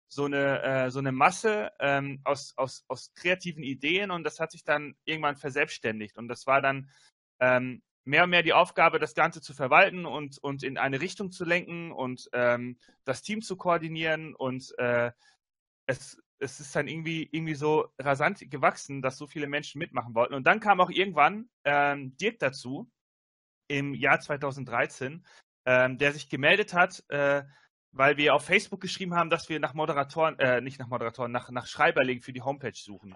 so 0.07 0.25
eine, 0.25 0.61
äh, 0.61 0.91
so 0.91 0.99
eine 0.99 1.13
Masse 1.13 1.71
ähm, 1.79 2.19
aus, 2.25 2.53
aus, 2.57 2.83
aus 2.89 3.13
kreativen 3.13 3.63
Ideen 3.63 4.11
und 4.11 4.25
das 4.25 4.41
hat 4.41 4.51
sich 4.51 4.65
dann 4.65 4.95
irgendwann 5.05 5.37
verselbstständigt. 5.37 6.17
Und 6.17 6.27
das 6.27 6.45
war 6.45 6.61
dann 6.61 6.89
ähm, 7.41 7.81
mehr 8.05 8.23
und 8.23 8.29
mehr 8.29 8.43
die 8.43 8.53
Aufgabe, 8.53 8.99
das 8.99 9.13
Ganze 9.13 9.41
zu 9.41 9.53
verwalten 9.53 10.05
und, 10.05 10.37
und 10.39 10.63
in 10.63 10.77
eine 10.77 11.01
Richtung 11.01 11.31
zu 11.31 11.43
lenken 11.43 11.91
und 11.91 12.29
ähm, 12.33 12.77
das 13.03 13.21
Team 13.21 13.41
zu 13.41 13.57
koordinieren. 13.57 14.33
Und 14.35 14.73
äh, 14.77 15.11
es, 15.85 16.21
es 16.39 16.59
ist 16.59 16.75
dann 16.75 16.87
irgendwie, 16.87 17.27
irgendwie 17.31 17.55
so 17.55 17.87
rasant 17.99 18.49
gewachsen, 18.49 19.01
dass 19.01 19.17
so 19.17 19.27
viele 19.27 19.47
Menschen 19.47 19.79
mitmachen 19.79 20.15
wollten. 20.15 20.33
Und 20.33 20.45
dann 20.45 20.59
kam 20.59 20.79
auch 20.79 20.89
irgendwann 20.89 21.49
ähm, 21.63 22.15
Dirk 22.17 22.39
dazu 22.39 22.89
im 23.67 23.93
Jahr 23.93 24.19
2013, 24.19 25.25
ähm, 25.65 25.97
der 25.97 26.13
sich 26.13 26.29
gemeldet 26.29 26.73
hat, 26.73 27.03
äh, 27.09 27.43
weil 27.91 28.17
wir 28.17 28.33
auf 28.33 28.45
Facebook 28.45 28.81
geschrieben 28.81 29.15
haben, 29.15 29.29
dass 29.29 29.49
wir 29.49 29.59
nach 29.59 29.73
Moderatoren, 29.73 30.39
äh, 30.39 30.61
nicht 30.61 30.79
nach 30.79 30.87
Moderatoren, 30.87 31.31
nach, 31.31 31.49
nach 31.51 31.67
Schreiberlingen 31.67 32.23
für 32.23 32.33
die 32.33 32.41
Homepage 32.41 32.71
suchen. 32.73 33.15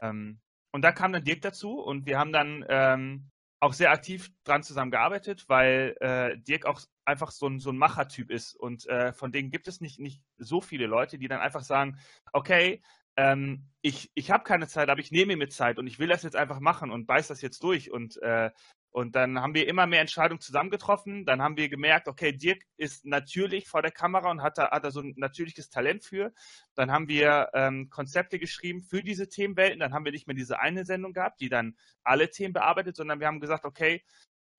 Ähm, 0.00 0.40
und 0.72 0.82
da 0.82 0.92
kam 0.92 1.12
dann 1.12 1.24
Dirk 1.24 1.42
dazu 1.42 1.80
und 1.80 2.04
wir 2.06 2.18
haben 2.18 2.32
dann 2.32 2.64
ähm, 2.68 3.30
auch 3.64 3.72
sehr 3.72 3.90
aktiv 3.90 4.30
dran 4.44 4.62
zusammengearbeitet, 4.62 5.46
weil 5.48 5.96
äh, 6.00 6.36
Dirk 6.36 6.66
auch 6.66 6.82
einfach 7.06 7.30
so 7.30 7.46
ein, 7.46 7.60
so 7.60 7.70
ein 7.70 7.78
Machertyp 7.78 8.30
ist. 8.30 8.54
Und 8.54 8.86
äh, 8.88 9.14
von 9.14 9.32
denen 9.32 9.50
gibt 9.50 9.68
es 9.68 9.80
nicht, 9.80 9.98
nicht 9.98 10.22
so 10.36 10.60
viele 10.60 10.86
Leute, 10.86 11.18
die 11.18 11.28
dann 11.28 11.40
einfach 11.40 11.62
sagen, 11.62 11.98
okay, 12.32 12.82
ähm, 13.16 13.64
ich, 13.80 14.10
ich 14.14 14.30
habe 14.30 14.44
keine 14.44 14.68
Zeit, 14.68 14.90
aber 14.90 15.00
ich 15.00 15.12
nehme 15.12 15.36
mir 15.36 15.48
Zeit 15.48 15.78
und 15.78 15.86
ich 15.86 15.98
will 15.98 16.08
das 16.08 16.22
jetzt 16.22 16.36
einfach 16.36 16.60
machen 16.60 16.90
und 16.90 17.06
beiß 17.06 17.28
das 17.28 17.40
jetzt 17.40 17.62
durch. 17.62 17.90
Und 17.90 18.20
äh, 18.20 18.50
und 18.94 19.16
dann 19.16 19.40
haben 19.40 19.54
wir 19.54 19.66
immer 19.66 19.88
mehr 19.88 20.02
Entscheidungen 20.02 20.40
zusammengetroffen. 20.40 21.26
Dann 21.26 21.42
haben 21.42 21.56
wir 21.56 21.68
gemerkt, 21.68 22.06
okay, 22.06 22.30
Dirk 22.30 22.62
ist 22.76 23.04
natürlich 23.04 23.66
vor 23.66 23.82
der 23.82 23.90
Kamera 23.90 24.30
und 24.30 24.40
hat 24.40 24.56
da, 24.56 24.70
hat 24.70 24.84
da 24.84 24.92
so 24.92 25.00
ein 25.00 25.14
natürliches 25.16 25.68
Talent 25.68 26.04
für. 26.04 26.32
Dann 26.76 26.92
haben 26.92 27.08
wir 27.08 27.48
ähm, 27.54 27.90
Konzepte 27.90 28.38
geschrieben 28.38 28.82
für 28.82 29.02
diese 29.02 29.28
Themenwelten. 29.28 29.80
Dann 29.80 29.92
haben 29.92 30.04
wir 30.04 30.12
nicht 30.12 30.28
mehr 30.28 30.36
diese 30.36 30.60
eine 30.60 30.84
Sendung 30.84 31.12
gehabt, 31.12 31.40
die 31.40 31.48
dann 31.48 31.76
alle 32.04 32.30
Themen 32.30 32.52
bearbeitet, 32.52 32.94
sondern 32.94 33.18
wir 33.18 33.26
haben 33.26 33.40
gesagt, 33.40 33.64
okay, 33.64 34.04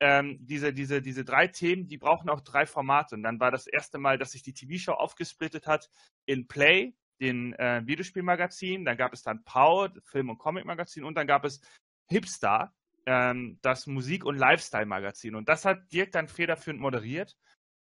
ähm, 0.01 0.37
diese, 0.41 0.73
diese, 0.73 1.01
diese 1.01 1.23
drei 1.23 1.47
Themen, 1.47 1.87
die 1.87 1.97
brauchen 1.97 2.29
auch 2.29 2.41
drei 2.41 2.65
Formate. 2.65 3.15
Und 3.15 3.23
dann 3.23 3.39
war 3.39 3.51
das 3.51 3.67
erste 3.67 3.99
Mal, 3.99 4.17
dass 4.17 4.31
sich 4.31 4.43
die 4.43 4.53
TV-Show 4.53 4.91
aufgesplittet 4.91 5.65
hat 5.65 5.89
in 6.25 6.45
Play, 6.49 6.93
den 7.21 7.53
äh, 7.53 7.83
Videospielmagazin, 7.85 8.83
dann 8.83 8.97
gab 8.97 9.13
es 9.13 9.23
dann 9.23 9.45
Power, 9.45 9.93
Film- 10.03 10.29
und 10.29 10.39
Comic-Magazin 10.39 11.05
und 11.05 11.15
dann 11.15 11.25
gab 11.25 11.45
es 11.45 11.61
Hipstar, 12.09 12.75
ähm, 13.05 13.59
das 13.61 13.87
Musik- 13.87 14.25
und 14.25 14.37
Lifestyle-Magazin. 14.37 15.35
Und 15.35 15.49
das 15.49 15.65
hat 15.65 15.91
Dirk 15.91 16.11
dann 16.11 16.27
federführend 16.27 16.81
moderiert. 16.81 17.35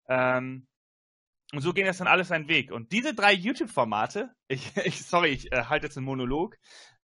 Ähm, 0.08 0.66
und 1.52 1.60
so 1.60 1.72
ging 1.72 1.86
das 1.86 1.98
dann 1.98 2.08
alles 2.08 2.28
seinen 2.28 2.48
Weg. 2.48 2.72
Und 2.72 2.92
diese 2.92 3.14
drei 3.14 3.32
YouTube-Formate, 3.32 4.34
ich, 4.48 4.76
ich, 4.84 5.04
sorry, 5.04 5.28
ich 5.28 5.52
äh, 5.52 5.64
halte 5.64 5.86
jetzt 5.86 5.96
einen 5.96 6.06
Monolog, 6.06 6.56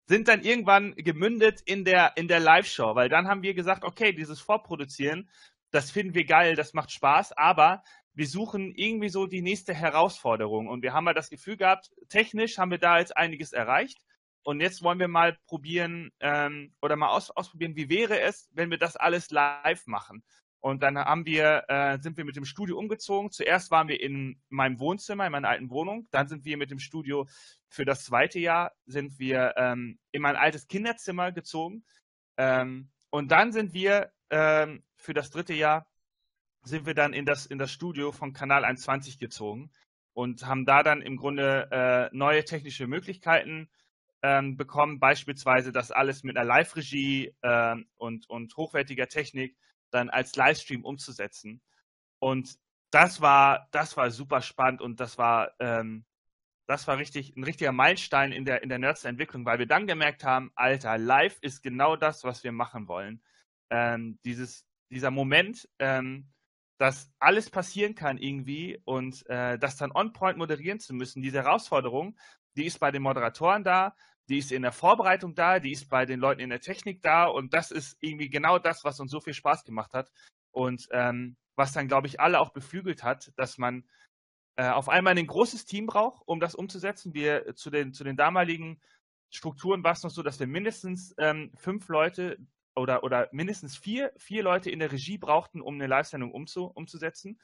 sind 0.06 0.28
dann 0.28 0.42
irgendwann 0.42 0.94
gemündet 0.96 1.60
in 1.64 1.84
der, 1.84 2.16
in 2.16 2.26
der 2.26 2.40
Live-Show, 2.40 2.96
weil 2.96 3.08
dann 3.08 3.28
haben 3.28 3.42
wir 3.42 3.54
gesagt, 3.54 3.84
okay, 3.84 4.12
dieses 4.12 4.40
Vorproduzieren, 4.40 5.30
das 5.70 5.92
finden 5.92 6.14
wir 6.14 6.24
geil, 6.24 6.56
das 6.56 6.74
macht 6.74 6.90
Spaß, 6.90 7.32
aber 7.36 7.84
wir 8.12 8.26
suchen 8.26 8.72
irgendwie 8.74 9.08
so 9.08 9.26
die 9.26 9.40
nächste 9.40 9.72
Herausforderung. 9.72 10.66
Und 10.66 10.82
wir 10.82 10.92
haben 10.92 11.06
halt 11.06 11.16
das 11.16 11.30
Gefühl 11.30 11.56
gehabt, 11.56 11.92
technisch 12.08 12.58
haben 12.58 12.72
wir 12.72 12.78
da 12.78 12.98
jetzt 12.98 13.16
einiges 13.16 13.52
erreicht. 13.52 14.02
Und 14.42 14.60
jetzt 14.60 14.82
wollen 14.82 14.98
wir 14.98 15.08
mal 15.08 15.36
probieren 15.46 16.10
ähm, 16.20 16.74
oder 16.80 16.96
mal 16.96 17.08
aus, 17.08 17.30
ausprobieren, 17.30 17.76
wie 17.76 17.88
wäre 17.88 18.20
es, 18.20 18.48
wenn 18.52 18.70
wir 18.70 18.78
das 18.78 18.96
alles 18.96 19.30
live 19.30 19.86
machen. 19.86 20.22
Und 20.60 20.82
dann 20.82 20.98
haben 20.98 21.24
wir, 21.24 21.64
äh, 21.68 21.98
sind 22.00 22.18
wir 22.18 22.24
mit 22.24 22.36
dem 22.36 22.44
Studio 22.44 22.78
umgezogen. 22.78 23.30
Zuerst 23.30 23.70
waren 23.70 23.88
wir 23.88 24.00
in 24.00 24.40
meinem 24.50 24.78
Wohnzimmer, 24.78 25.24
in 25.24 25.32
meiner 25.32 25.48
alten 25.48 25.70
Wohnung. 25.70 26.06
Dann 26.10 26.28
sind 26.28 26.44
wir 26.44 26.56
mit 26.58 26.70
dem 26.70 26.78
Studio 26.78 27.26
für 27.68 27.84
das 27.84 28.04
zweite 28.04 28.38
Jahr 28.38 28.72
sind 28.84 29.18
wir 29.18 29.54
ähm, 29.56 29.98
in 30.12 30.20
mein 30.22 30.36
altes 30.36 30.68
Kinderzimmer 30.68 31.32
gezogen. 31.32 31.84
Ähm, 32.36 32.90
und 33.10 33.30
dann 33.30 33.52
sind 33.52 33.72
wir 33.72 34.12
ähm, 34.28 34.82
für 34.96 35.14
das 35.14 35.30
dritte 35.30 35.54
Jahr 35.54 35.86
sind 36.62 36.84
wir 36.84 36.94
dann 36.94 37.14
in 37.14 37.24
das, 37.24 37.46
in 37.46 37.58
das 37.58 37.72
Studio 37.72 38.12
von 38.12 38.32
Kanal 38.32 38.64
21 38.64 39.18
gezogen 39.18 39.70
und 40.12 40.46
haben 40.46 40.66
da 40.66 40.82
dann 40.82 41.00
im 41.00 41.16
Grunde 41.16 41.68
äh, 41.70 42.14
neue 42.14 42.44
technische 42.44 42.86
Möglichkeiten 42.86 43.70
ähm, 44.22 44.56
bekommen, 44.56 45.00
beispielsweise 45.00 45.72
das 45.72 45.90
alles 45.90 46.22
mit 46.22 46.36
einer 46.36 46.46
Live-Regie 46.46 47.34
ähm, 47.42 47.88
und, 47.96 48.28
und 48.28 48.56
hochwertiger 48.56 49.08
Technik 49.08 49.56
dann 49.90 50.10
als 50.10 50.36
Livestream 50.36 50.84
umzusetzen. 50.84 51.62
Und 52.18 52.58
das 52.90 53.20
war, 53.20 53.68
das 53.70 53.96
war 53.96 54.10
super 54.10 54.42
spannend 54.42 54.82
und 54.82 55.00
das 55.00 55.16
war, 55.16 55.52
ähm, 55.58 56.04
das 56.66 56.86
war 56.86 56.98
richtig, 56.98 57.36
ein 57.36 57.44
richtiger 57.44 57.72
Meilenstein 57.72 58.32
in 58.32 58.44
der, 58.44 58.62
in 58.62 58.68
der 58.68 58.78
Nerds-Entwicklung, 58.78 59.44
weil 59.44 59.58
wir 59.58 59.66
dann 59.66 59.86
gemerkt 59.86 60.24
haben, 60.24 60.52
Alter, 60.54 60.98
live 60.98 61.38
ist 61.40 61.62
genau 61.62 61.96
das, 61.96 62.22
was 62.24 62.44
wir 62.44 62.52
machen 62.52 62.88
wollen. 62.88 63.22
Ähm, 63.70 64.18
dieses, 64.24 64.66
dieser 64.90 65.10
Moment, 65.10 65.68
ähm, 65.78 66.28
dass 66.78 67.10
alles 67.18 67.50
passieren 67.50 67.94
kann 67.94 68.18
irgendwie 68.18 68.80
und 68.84 69.28
äh, 69.28 69.58
das 69.58 69.76
dann 69.76 69.92
on-point 69.92 70.38
moderieren 70.38 70.80
zu 70.80 70.94
müssen, 70.94 71.22
diese 71.22 71.42
Herausforderung, 71.42 72.16
die 72.56 72.66
ist 72.66 72.78
bei 72.78 72.90
den 72.90 73.02
Moderatoren 73.02 73.64
da, 73.64 73.94
die 74.30 74.38
ist 74.38 74.52
in 74.52 74.62
der 74.62 74.72
Vorbereitung 74.72 75.34
da, 75.34 75.58
die 75.58 75.72
ist 75.72 75.90
bei 75.90 76.06
den 76.06 76.20
Leuten 76.20 76.40
in 76.40 76.50
der 76.50 76.60
Technik 76.60 77.02
da 77.02 77.26
und 77.26 77.52
das 77.52 77.72
ist 77.72 77.98
irgendwie 78.00 78.30
genau 78.30 78.60
das, 78.60 78.84
was 78.84 79.00
uns 79.00 79.10
so 79.10 79.20
viel 79.20 79.34
Spaß 79.34 79.64
gemacht 79.64 79.92
hat 79.92 80.12
und 80.52 80.88
ähm, 80.92 81.36
was 81.56 81.72
dann, 81.72 81.88
glaube 81.88 82.06
ich, 82.06 82.20
alle 82.20 82.38
auch 82.38 82.50
beflügelt 82.50 83.02
hat, 83.02 83.32
dass 83.36 83.58
man 83.58 83.84
äh, 84.56 84.68
auf 84.68 84.88
einmal 84.88 85.18
ein 85.18 85.26
großes 85.26 85.66
Team 85.66 85.86
braucht, 85.86 86.22
um 86.26 86.38
das 86.38 86.54
umzusetzen. 86.54 87.12
Wir 87.12 87.48
äh, 87.48 87.54
zu 87.54 87.70
den, 87.70 87.92
zu 87.92 88.04
den 88.04 88.16
damaligen 88.16 88.80
Strukturen 89.30 89.82
war 89.82 89.92
es 89.92 90.02
noch 90.04 90.10
so, 90.10 90.22
dass 90.22 90.38
wir 90.38 90.46
mindestens 90.46 91.12
ähm, 91.18 91.50
fünf 91.56 91.88
Leute 91.88 92.38
oder, 92.76 93.02
oder 93.02 93.28
mindestens 93.32 93.76
vier, 93.76 94.12
vier 94.16 94.44
Leute 94.44 94.70
in 94.70 94.78
der 94.78 94.92
Regie 94.92 95.18
brauchten, 95.18 95.60
um 95.60 95.74
eine 95.74 95.88
Live-Sendung 95.88 96.32
umzu, 96.32 96.66
umzusetzen. 96.66 97.40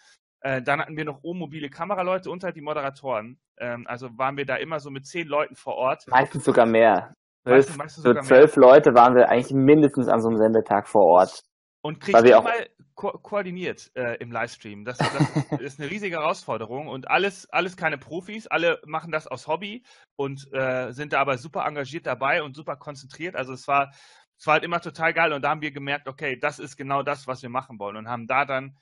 Äh, 0.46 0.62
dann 0.62 0.80
hatten 0.80 0.96
wir 0.96 1.04
noch 1.04 1.24
mobile 1.24 1.68
Kameraleute 1.68 2.30
und 2.30 2.44
halt 2.44 2.54
die 2.54 2.60
Moderatoren. 2.60 3.40
Ähm, 3.58 3.84
also 3.88 4.16
waren 4.16 4.36
wir 4.36 4.46
da 4.46 4.54
immer 4.54 4.78
so 4.78 4.90
mit 4.90 5.04
zehn 5.04 5.26
Leuten 5.26 5.56
vor 5.56 5.74
Ort. 5.74 6.06
Meistens 6.06 6.44
sogar 6.44 6.66
mehr. 6.66 7.14
Meistens, 7.44 7.76
meistens 7.76 8.04
sogar 8.04 8.22
so 8.22 8.28
zwölf. 8.28 8.54
Leute 8.54 8.94
waren 8.94 9.16
wir 9.16 9.28
eigentlich 9.28 9.52
mindestens 9.52 10.06
an 10.06 10.20
so 10.20 10.28
einem 10.28 10.38
Sendetag 10.38 10.86
vor 10.86 11.04
Ort. 11.04 11.42
Und 11.82 11.98
kriegt 11.98 12.22
mal 12.22 12.68
ko 12.94 13.10
koordiniert 13.18 13.90
äh, 13.96 14.18
im 14.18 14.30
Livestream. 14.30 14.84
Das, 14.84 14.98
das 14.98 15.60
ist 15.60 15.80
eine 15.80 15.90
riesige 15.90 16.16
Herausforderung 16.16 16.86
und 16.86 17.10
alles, 17.10 17.50
alles 17.50 17.76
keine 17.76 17.98
Profis, 17.98 18.46
alle 18.46 18.80
machen 18.86 19.10
das 19.10 19.26
aus 19.26 19.48
Hobby 19.48 19.82
und 20.14 20.46
äh, 20.52 20.92
sind 20.92 21.12
da 21.12 21.20
aber 21.20 21.38
super 21.38 21.64
engagiert 21.66 22.06
dabei 22.06 22.44
und 22.44 22.54
super 22.54 22.76
konzentriert. 22.76 23.34
Also 23.34 23.52
es 23.52 23.66
war, 23.66 23.90
es 24.38 24.46
war 24.46 24.54
halt 24.54 24.64
immer 24.64 24.80
total 24.80 25.12
geil 25.12 25.32
und 25.32 25.42
da 25.42 25.50
haben 25.50 25.60
wir 25.60 25.72
gemerkt, 25.72 26.06
okay, 26.06 26.38
das 26.38 26.60
ist 26.60 26.76
genau 26.76 27.02
das, 27.02 27.26
was 27.26 27.42
wir 27.42 27.50
machen 27.50 27.80
wollen 27.80 27.96
und 27.96 28.08
haben 28.08 28.28
da 28.28 28.44
dann 28.44 28.76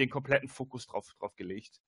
den 0.00 0.10
kompletten 0.10 0.48
Fokus 0.48 0.86
drauf, 0.86 1.06
drauf 1.18 1.34
gelegt. 1.36 1.80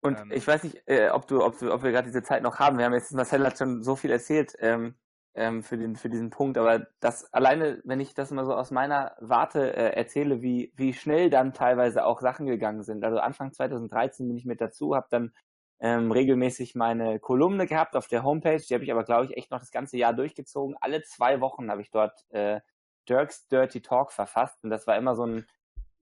Und 0.00 0.20
ähm, 0.20 0.30
ich 0.32 0.46
weiß 0.46 0.64
nicht, 0.64 0.82
äh, 0.86 1.08
ob 1.10 1.26
du, 1.26 1.42
ob 1.42 1.58
du, 1.58 1.72
ob 1.72 1.82
wir 1.82 1.90
gerade 1.90 2.06
diese 2.06 2.22
Zeit 2.22 2.42
noch 2.42 2.58
haben. 2.58 2.76
Wir 2.76 2.84
haben 2.84 2.92
jetzt 2.92 3.12
Marcel 3.12 3.46
hat 3.46 3.56
schon 3.58 3.82
so 3.82 3.96
viel 3.96 4.10
erzählt 4.10 4.54
ähm, 4.60 4.96
ähm, 5.34 5.62
für 5.62 5.78
den, 5.78 5.96
für 5.96 6.10
diesen 6.10 6.30
Punkt, 6.30 6.58
aber 6.58 6.86
das 7.00 7.32
alleine, 7.32 7.80
wenn 7.84 8.00
ich 8.00 8.14
das 8.14 8.30
mal 8.30 8.44
so 8.44 8.54
aus 8.54 8.70
meiner 8.70 9.16
Warte 9.20 9.74
äh, 9.74 9.96
erzähle, 9.96 10.42
wie 10.42 10.72
wie 10.76 10.92
schnell 10.92 11.30
dann 11.30 11.54
teilweise 11.54 12.04
auch 12.04 12.20
Sachen 12.20 12.46
gegangen 12.46 12.82
sind. 12.82 13.02
Also 13.02 13.18
Anfang 13.18 13.52
2013 13.52 14.28
bin 14.28 14.36
ich 14.36 14.44
mit 14.44 14.60
dazu, 14.60 14.94
habe 14.94 15.06
dann 15.10 15.32
ähm, 15.80 16.12
regelmäßig 16.12 16.74
meine 16.74 17.18
Kolumne 17.18 17.66
gehabt 17.66 17.96
auf 17.96 18.06
der 18.06 18.22
Homepage. 18.22 18.58
Die 18.60 18.74
habe 18.74 18.84
ich 18.84 18.92
aber, 18.92 19.04
glaube 19.04 19.24
ich, 19.26 19.36
echt 19.36 19.50
noch 19.50 19.60
das 19.60 19.70
ganze 19.70 19.96
Jahr 19.96 20.12
durchgezogen. 20.12 20.76
Alle 20.80 21.02
zwei 21.02 21.40
Wochen 21.40 21.70
habe 21.70 21.80
ich 21.80 21.90
dort 21.90 22.24
äh, 22.30 22.60
Dirks 23.08 23.48
Dirty 23.48 23.80
Talk 23.82 24.12
verfasst 24.12 24.62
und 24.64 24.70
das 24.70 24.86
war 24.86 24.96
immer 24.96 25.14
so 25.16 25.26
ein 25.26 25.46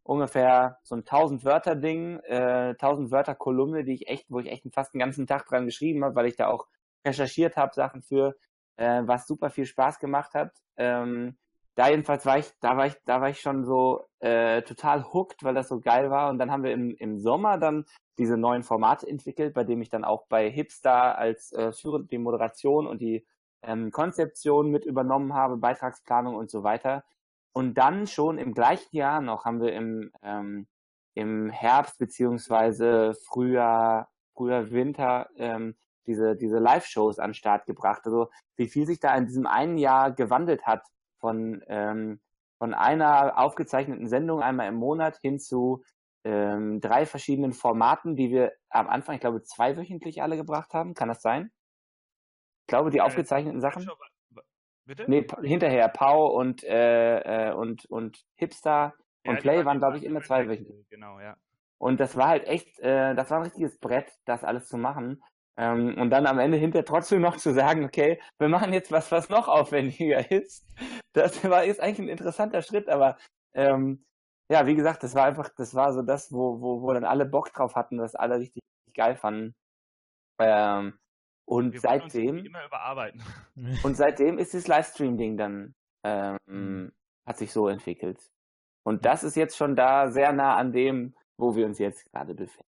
ungefähr 0.05 0.78
so 0.82 0.96
ein 0.96 1.05
1000 1.05 1.44
Wörter 1.44 1.76
Ding, 1.76 2.18
äh, 2.20 2.74
1000 2.74 3.11
Wörter 3.11 3.34
Kolumne, 3.34 3.84
die 3.84 3.94
ich 3.94 4.09
echt, 4.09 4.26
wo 4.30 4.40
ich 4.40 4.50
echt 4.50 4.64
fast 4.72 4.94
den 4.94 5.00
ganzen 5.00 5.26
Tag 5.26 5.46
dran 5.46 5.66
geschrieben 5.66 6.05
habe, 6.05 6.14
weil 6.14 6.26
ich 6.26 6.36
da 6.36 6.48
auch 6.48 6.66
recherchiert 7.05 7.57
habe, 7.57 7.74
Sachen 7.74 8.03
für, 8.03 8.36
äh, 8.76 9.03
was 9.05 9.26
super 9.26 9.50
viel 9.50 9.66
Spaß 9.66 9.98
gemacht 9.98 10.34
hat. 10.34 10.53
Ähm, 10.76 11.36
da 11.74 11.88
jedenfalls 11.88 12.26
war 12.26 12.38
ich, 12.38 12.50
da 12.61 12.76
war 12.76 12.86
ich, 12.86 12.94
da 13.07 13.20
war 13.20 13.30
ich 13.30 13.40
schon 13.40 13.64
so 13.64 14.05
äh, 14.20 14.62
total 14.62 15.05
hooked, 15.12 15.42
weil 15.42 15.55
das 15.55 15.68
so 15.68 15.80
geil 15.80 16.11
war. 16.11 16.28
Und 16.30 16.38
dann 16.38 16.50
haben 16.50 16.64
wir 16.64 16.72
im, 16.72 16.94
im 16.96 17.18
Sommer 17.18 17.59
dann 17.59 17.86
diese 18.18 18.36
neuen 18.36 18.62
Formate 18.62 19.09
entwickelt, 19.09 19.55
bei 19.55 19.64
dem 19.64 19.80
ich 19.80 19.88
dann 19.88 20.05
auch 20.05 20.26
bei 20.28 20.50
Hipster 20.50 21.16
als 21.16 21.53
äh, 21.53 21.72
führend 21.72 22.11
die 22.12 22.18
Moderation 22.18 22.86
und 22.86 23.00
die 23.00 23.26
ähm, 23.62 23.90
Konzeption 23.90 24.70
mit 24.70 24.84
übernommen 24.84 25.34
habe, 25.34 25.57
Beitragsplanung 25.57 26.34
und 26.34 26.50
so 26.50 26.62
weiter. 26.62 27.05
Und 27.53 27.74
dann 27.74 28.07
schon 28.07 28.38
im 28.38 28.55
gleichen 28.55 28.96
Jahr 28.96 29.20
noch 29.20 29.44
haben 29.44 29.61
wir 29.61 29.72
im, 29.72 30.11
ähm, 30.22 30.66
im 31.14 31.50
Herbst 31.50 31.98
beziehungsweise 31.98 33.14
Frühjahr, 33.26 34.09
Frühjahr, 34.34 34.70
Winter 34.70 35.28
ähm, 35.36 35.76
diese, 36.07 36.34
diese 36.34 36.59
Live-Shows 36.59 37.18
an 37.18 37.30
den 37.30 37.34
Start 37.34 37.66
gebracht. 37.66 38.03
Also 38.05 38.30
wie 38.57 38.68
viel 38.68 38.86
sich 38.86 39.00
da 39.00 39.14
in 39.16 39.26
diesem 39.26 39.46
einen 39.46 39.76
Jahr 39.78 40.12
gewandelt 40.12 40.66
hat 40.66 40.82
von, 41.18 41.62
ähm, 41.68 42.20
von 42.59 42.74
einer 42.74 43.38
aufgezeichneten 43.38 44.09
Sendung 44.09 44.42
einmal 44.42 44.68
im 44.68 44.76
Monat 44.76 45.18
hin 45.18 45.38
zu 45.38 45.84
ähm, 46.24 46.80
drei 46.80 47.05
verschiedenen 47.05 47.53
Formaten, 47.53 48.16
die 48.16 48.30
wir 48.30 48.53
am 48.70 48.88
Anfang, 48.88 49.16
ich 49.16 49.20
glaube, 49.20 49.42
zweiwöchentlich 49.42 50.22
alle 50.22 50.36
gebracht 50.36 50.72
haben. 50.72 50.94
Kann 50.94 51.09
das 51.09 51.20
sein? 51.20 51.50
Ich 52.62 52.68
glaube, 52.68 52.90
die 52.90 52.98
äh, 52.98 53.03
aufgezeichneten 53.03 53.61
Sachen. 53.61 53.88
Bitte? 54.85 55.05
Nee, 55.09 55.26
hinterher 55.43 55.89
Pau 55.89 56.26
und, 56.26 56.64
äh, 56.64 57.51
äh, 57.51 57.53
und, 57.53 57.85
und 57.87 58.24
Hipster 58.37 58.95
und 59.24 59.37
ja, 59.37 59.41
Play 59.41 59.64
waren, 59.64 59.78
glaube 59.78 59.99
ich, 59.99 60.05
immer 60.05 60.20
zwei 60.22 60.49
Wöchentlich. 60.49 60.89
Genau, 60.91 61.20
ja. 61.20 61.37
Und 61.78 62.01
das 62.01 62.16
war 62.16 62.28
halt 62.28 62.47
echt, 62.47 62.78
äh, 62.80 63.14
das 63.14 63.30
war 63.30 63.39
ein 63.39 63.45
richtiges 63.45 63.78
Brett, 63.78 64.12
das 64.24 64.45
alles 64.45 64.68
zu 64.68 64.76
machen. 64.76 65.22
Ähm, 65.57 65.97
und 65.99 66.11
dann 66.11 66.26
am 66.26 66.39
Ende 66.39 66.57
hinterher 66.57 66.85
trotzdem 66.85 67.20
noch 67.20 67.37
zu 67.37 67.53
sagen, 67.53 67.85
okay, 67.85 68.20
wir 68.39 68.49
machen 68.49 68.72
jetzt 68.72 68.91
was, 68.91 69.12
was 69.12 69.28
noch 69.28 69.49
aufwendiger 69.49 70.30
ist. 70.30 70.66
Das 71.12 71.43
war 71.49 71.64
jetzt 71.64 71.80
eigentlich 71.80 71.99
ein 72.01 72.09
interessanter 72.09 72.62
Schritt, 72.62 72.89
aber 72.89 73.18
ähm, 73.55 74.05
ja, 74.51 74.66
wie 74.66 74.74
gesagt, 74.74 75.03
das 75.03 75.14
war 75.14 75.24
einfach, 75.26 75.51
das 75.57 75.74
war 75.74 75.93
so 75.93 76.03
das, 76.03 76.33
wo, 76.33 76.61
wo, 76.61 76.83
wo 76.83 76.93
dann 76.93 77.05
alle 77.05 77.26
Bock 77.26 77.53
drauf 77.53 77.74
hatten, 77.74 77.99
das 77.99 78.14
alle 78.14 78.39
richtig 78.39 78.62
geil 78.95 79.16
fanden. 79.16 79.55
Ähm, 80.39 80.99
und 81.45 81.78
seitdem. 81.78 82.38
immer 82.38 82.64
überarbeiten. 82.64 83.22
Und 83.82 83.97
seitdem 83.97 84.38
ist 84.38 84.55
das 84.55 84.68
Livestream-Ding 84.68 85.36
dann, 85.36 85.74
ähm, 86.05 86.38
mhm. 86.47 86.93
hat 87.26 87.38
sich 87.38 87.53
so 87.53 87.68
entwickelt. 87.68 88.18
Und 88.84 89.05
das 89.05 89.22
ist 89.24 89.36
jetzt 89.36 89.57
schon 89.57 89.76
da 89.76 90.11
sehr 90.11 90.32
nah 90.32 90.57
an 90.57 90.72
dem, 90.72 91.14
wo 91.36 91.55
wir 91.55 91.66
uns 91.66 91.78
jetzt 91.78 92.11
gerade 92.11 92.34
befinden. 92.34 92.68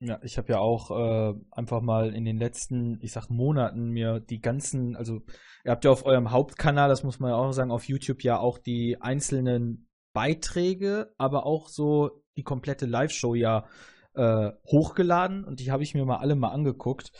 Ja, 0.00 0.18
ich 0.22 0.36
habe 0.36 0.52
ja 0.52 0.58
auch 0.58 0.90
äh, 0.90 1.34
einfach 1.52 1.80
mal 1.80 2.14
in 2.14 2.24
den 2.24 2.36
letzten, 2.36 2.98
ich 3.00 3.12
sag 3.12 3.30
Monaten 3.30 3.88
mir 3.90 4.20
die 4.20 4.40
ganzen, 4.40 4.96
also 4.96 5.22
ihr 5.64 5.70
habt 5.70 5.84
ja 5.84 5.90
auf 5.90 6.04
eurem 6.04 6.30
Hauptkanal, 6.30 6.88
das 6.88 7.04
muss 7.04 7.20
man 7.20 7.30
ja 7.30 7.36
auch 7.36 7.52
sagen, 7.52 7.70
auf 7.70 7.84
YouTube 7.84 8.22
ja 8.22 8.38
auch 8.38 8.58
die 8.58 9.00
einzelnen 9.00 9.88
Beiträge, 10.12 11.14
aber 11.16 11.46
auch 11.46 11.68
so 11.68 12.22
die 12.36 12.42
komplette 12.42 12.86
Live-Show 12.86 13.34
ja 13.34 13.66
äh, 14.14 14.50
hochgeladen 14.66 15.44
und 15.44 15.60
die 15.60 15.70
habe 15.70 15.82
ich 15.82 15.94
mir 15.94 16.04
mal 16.04 16.18
alle 16.18 16.36
mal 16.36 16.50
angeguckt. 16.50 17.10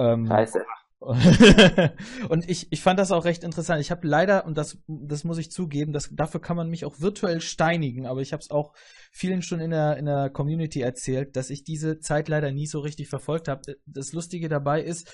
Ähm, 0.00 0.26
Scheiße. 0.26 0.60
und 2.28 2.48
ich, 2.50 2.70
ich 2.70 2.82
fand 2.82 2.98
das 2.98 3.10
auch 3.10 3.24
recht 3.24 3.42
interessant. 3.42 3.80
Ich 3.80 3.90
habe 3.90 4.06
leider, 4.06 4.44
und 4.44 4.58
das, 4.58 4.78
das 4.86 5.24
muss 5.24 5.38
ich 5.38 5.50
zugeben, 5.50 5.94
das, 5.94 6.10
dafür 6.12 6.40
kann 6.40 6.58
man 6.58 6.68
mich 6.68 6.84
auch 6.84 7.00
virtuell 7.00 7.40
steinigen, 7.40 8.06
aber 8.06 8.20
ich 8.20 8.32
habe 8.32 8.42
es 8.42 8.50
auch 8.50 8.74
vielen 9.10 9.40
schon 9.40 9.60
in 9.60 9.70
der, 9.70 9.96
in 9.96 10.04
der 10.04 10.28
Community 10.28 10.82
erzählt, 10.82 11.36
dass 11.36 11.48
ich 11.48 11.64
diese 11.64 12.00
Zeit 12.00 12.28
leider 12.28 12.50
nie 12.52 12.66
so 12.66 12.80
richtig 12.80 13.08
verfolgt 13.08 13.48
habe. 13.48 13.62
Das 13.86 14.12
Lustige 14.12 14.50
dabei 14.50 14.82
ist, 14.82 15.10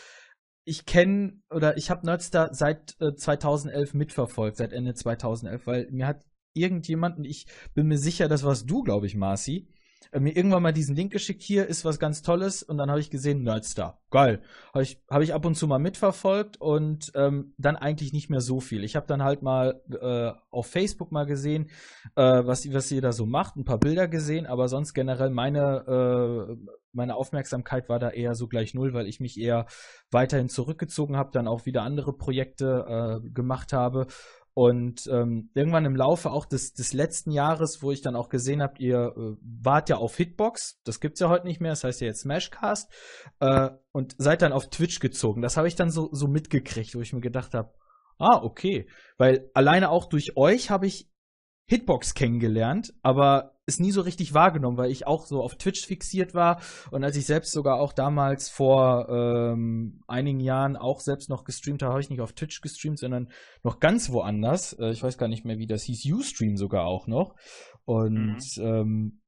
ich 0.65 0.87
kenne 0.87 1.41
oder 1.51 1.77
ich 1.77 1.91
habe 1.91 2.05
Nerdstar 2.05 2.53
seit 2.53 2.97
äh, 3.01 3.15
2011 3.15 3.95
mitverfolgt, 3.95 4.57
seit 4.57 4.73
Ende 4.73 4.95
2011, 4.95 5.67
weil 5.69 5.89
mir 5.93 6.09
hat 6.09 6.25
irgendjemand, 6.53 7.19
und 7.19 7.25
ich 7.25 7.47
bin 7.75 7.87
mir 7.87 7.99
sicher, 7.99 8.27
das 8.27 8.43
warst 8.43 8.69
du, 8.69 8.83
glaube 8.83 9.07
ich, 9.07 9.15
Marci, 9.15 9.69
mir 10.13 10.37
irgendwann 10.37 10.63
mal 10.63 10.73
diesen 10.73 10.97
Link 10.97 11.13
geschickt, 11.13 11.43
hier 11.43 11.67
ist 11.67 11.85
was 11.85 11.99
ganz 11.99 12.23
Tolles 12.23 12.63
und 12.63 12.79
dann 12.79 12.91
habe 12.91 13.01
ich 13.01 13.11
gesehen, 13.11 13.43
Nerdstar. 13.43 14.01
Geil. 14.11 14.41
Habe 14.73 14.83
ich, 14.83 15.03
hab 15.11 15.23
ich 15.23 15.35
ab 15.35 15.45
und 15.45 15.57
zu 15.57 15.67
mal 15.67 15.79
mitverfolgt 15.79 16.61
und 16.61 17.13
ähm, 17.15 17.55
dann 17.59 17.77
eigentlich 17.77 18.13
nicht 18.13 18.31
mehr 18.31 18.41
so 18.41 18.61
viel. 18.61 18.85
Ich 18.85 18.97
habe 18.97 19.07
dann 19.07 19.23
halt 19.23 19.43
mal 19.43 19.83
äh, 19.91 20.33
auf 20.51 20.67
Facebook 20.69 21.13
mal 21.13 21.27
gesehen, 21.27 21.71
äh, 22.15 22.23
was, 22.23 22.73
was 22.73 22.91
ihr 22.93 23.03
da 23.03 23.13
so 23.13 23.27
macht, 23.27 23.57
ein 23.57 23.65
paar 23.65 23.79
Bilder 23.79 24.09
gesehen, 24.09 24.47
aber 24.47 24.69
sonst 24.69 24.95
generell 24.95 25.31
meine, 25.31 26.49
äh, 26.49 26.73
meine 26.93 27.17
Aufmerksamkeit 27.17 27.89
war 27.89 27.99
da 27.99 28.11
eher 28.11 28.35
so 28.35 28.49
gleich 28.49 28.75
null, 28.75 28.95
weil 28.95 29.07
ich 29.07 29.21
mich 29.21 29.39
eher 29.39 29.67
weiterhin 30.11 30.49
zurückgezogen 30.49 31.17
habe, 31.17 31.31
dann 31.33 31.49
auch 31.49 31.67
wieder 31.67 31.83
andere 31.83 32.17
Projekte 32.17 33.21
äh, 33.25 33.29
gemacht 33.31 33.73
habe 33.73 34.07
und 34.57 35.07
ähm, 35.13 35.51
irgendwann 35.53 35.85
im 35.85 35.95
Laufe 35.95 36.31
auch 36.31 36.47
des, 36.47 36.73
des 36.73 36.95
letzten 36.95 37.31
Jahres, 37.31 37.83
wo 37.83 37.93
ich 37.93 38.01
dann 38.01 38.17
auch 38.17 38.31
gesehen 38.31 38.63
habe, 38.63 38.79
ihr 38.79 39.13
äh, 39.15 39.37
wart 39.43 39.91
ja 39.91 39.99
auf 39.99 40.17
Hitbox, 40.17 40.81
das 40.83 40.99
gibt's 40.99 41.21
ja 41.21 41.29
heute 41.29 41.47
nicht 41.47 41.61
mehr, 41.61 41.73
das 41.73 41.85
heißt 41.85 42.01
ja 42.01 42.07
jetzt 42.07 42.23
Smashcast, 42.23 42.91
äh, 43.41 43.69
und 43.93 44.15
seid 44.17 44.41
dann 44.41 44.55
auf 44.55 44.71
Twitch 44.71 44.99
gezogen. 44.99 45.43
Das 45.43 45.59
habe 45.59 45.69
ich 45.69 45.75
dann 45.75 45.91
so, 45.91 46.09
so 46.11 46.27
mitgekriegt, 46.27 46.95
wo 46.95 47.03
ich 47.03 47.13
mir 47.13 47.21
gedacht 47.21 47.53
habe, 47.53 47.75
ah, 48.17 48.41
okay. 48.43 48.89
Weil 49.19 49.51
alleine 49.53 49.91
auch 49.91 50.07
durch 50.07 50.39
euch 50.39 50.71
habe 50.71 50.87
ich 50.87 51.11
Hitbox 51.67 52.15
kennengelernt, 52.15 52.95
aber 53.03 53.53
es 53.67 53.81
nie 53.81 53.91
so 53.91 54.01
richtig 54.01 54.33
wahrgenommen, 54.33 54.77
weil 54.77 54.93
ich 54.93 55.07
auch 55.07 55.27
so 55.27 55.43
auf 55.43 55.57
Twitch 55.57 55.85
fixiert 55.85 56.35
war 56.35 56.61
und 56.93 57.03
als 57.03 57.17
ich 57.17 57.27
selbst 57.27 57.51
sogar 57.51 57.81
auch 57.81 57.93
damals 57.93 58.49
vor 58.49 59.09
ähm, 59.09 60.03
einigen 60.07 60.39
Jahren 60.39 60.77
auch 60.77 61.01
selbst 61.01 61.29
noch 61.29 61.43
gestreamt 61.43 61.83
habe, 61.83 61.93
habe 61.93 62.01
ich 62.01 62.11
nicht 62.11 62.21
auf 62.21 62.33
Twitch 62.33 62.61
gestreamt, 62.61 63.01
sondern 63.01 63.29
noch 63.65 63.81
ganz 63.81 64.11
woanders. 64.11 64.75
Äh, 64.75 64.91
ich 64.91 65.03
weiß 65.03 65.19
gar 65.19 65.29
nicht 65.29 65.45
mehr, 65.45 65.59
wie 65.59 65.67
das 65.67 65.83
hieß, 65.83 66.05
Ustream 66.13 66.57
sogar 66.57 66.87
auch 66.87 67.09
noch. 67.09 67.35
Und 67.85 68.39
mhm. 68.57 68.63
ähm, 68.63 69.21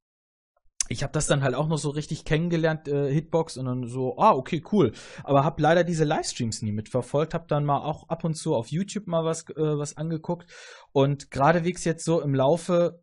ich 0.89 1.03
habe 1.03 1.13
das 1.13 1.27
dann 1.27 1.43
halt 1.43 1.55
auch 1.55 1.69
noch 1.69 1.79
so 1.79 1.91
richtig 1.91 2.25
kennengelernt, 2.25 2.89
äh, 2.89 3.13
Hitbox, 3.13 3.57
und 3.57 3.67
dann 3.67 3.87
so, 3.87 4.19
ah, 4.19 4.33
okay, 4.33 4.63
cool. 4.73 4.93
Aber 5.23 5.45
habe 5.45 5.63
leider 5.63 5.85
diese 5.85 6.05
Livestreams 6.05 6.63
nie 6.63 6.73
mitverfolgt, 6.73 7.35
habe 7.35 7.47
dann 7.49 7.65
mal 7.65 7.83
auch 7.83 8.09
ab 8.09 8.25
und 8.25 8.35
zu 8.35 8.55
auf 8.55 8.69
YouTube 8.69 9.07
mal 9.07 9.25
was, 9.25 9.49
äh, 9.51 9.55
was 9.57 9.97
angeguckt. 9.97 10.51
Und 10.93 11.31
geradewegs 11.31 11.85
jetzt 11.85 12.05
so 12.05 12.21
im 12.21 12.35
Laufe 12.35 13.03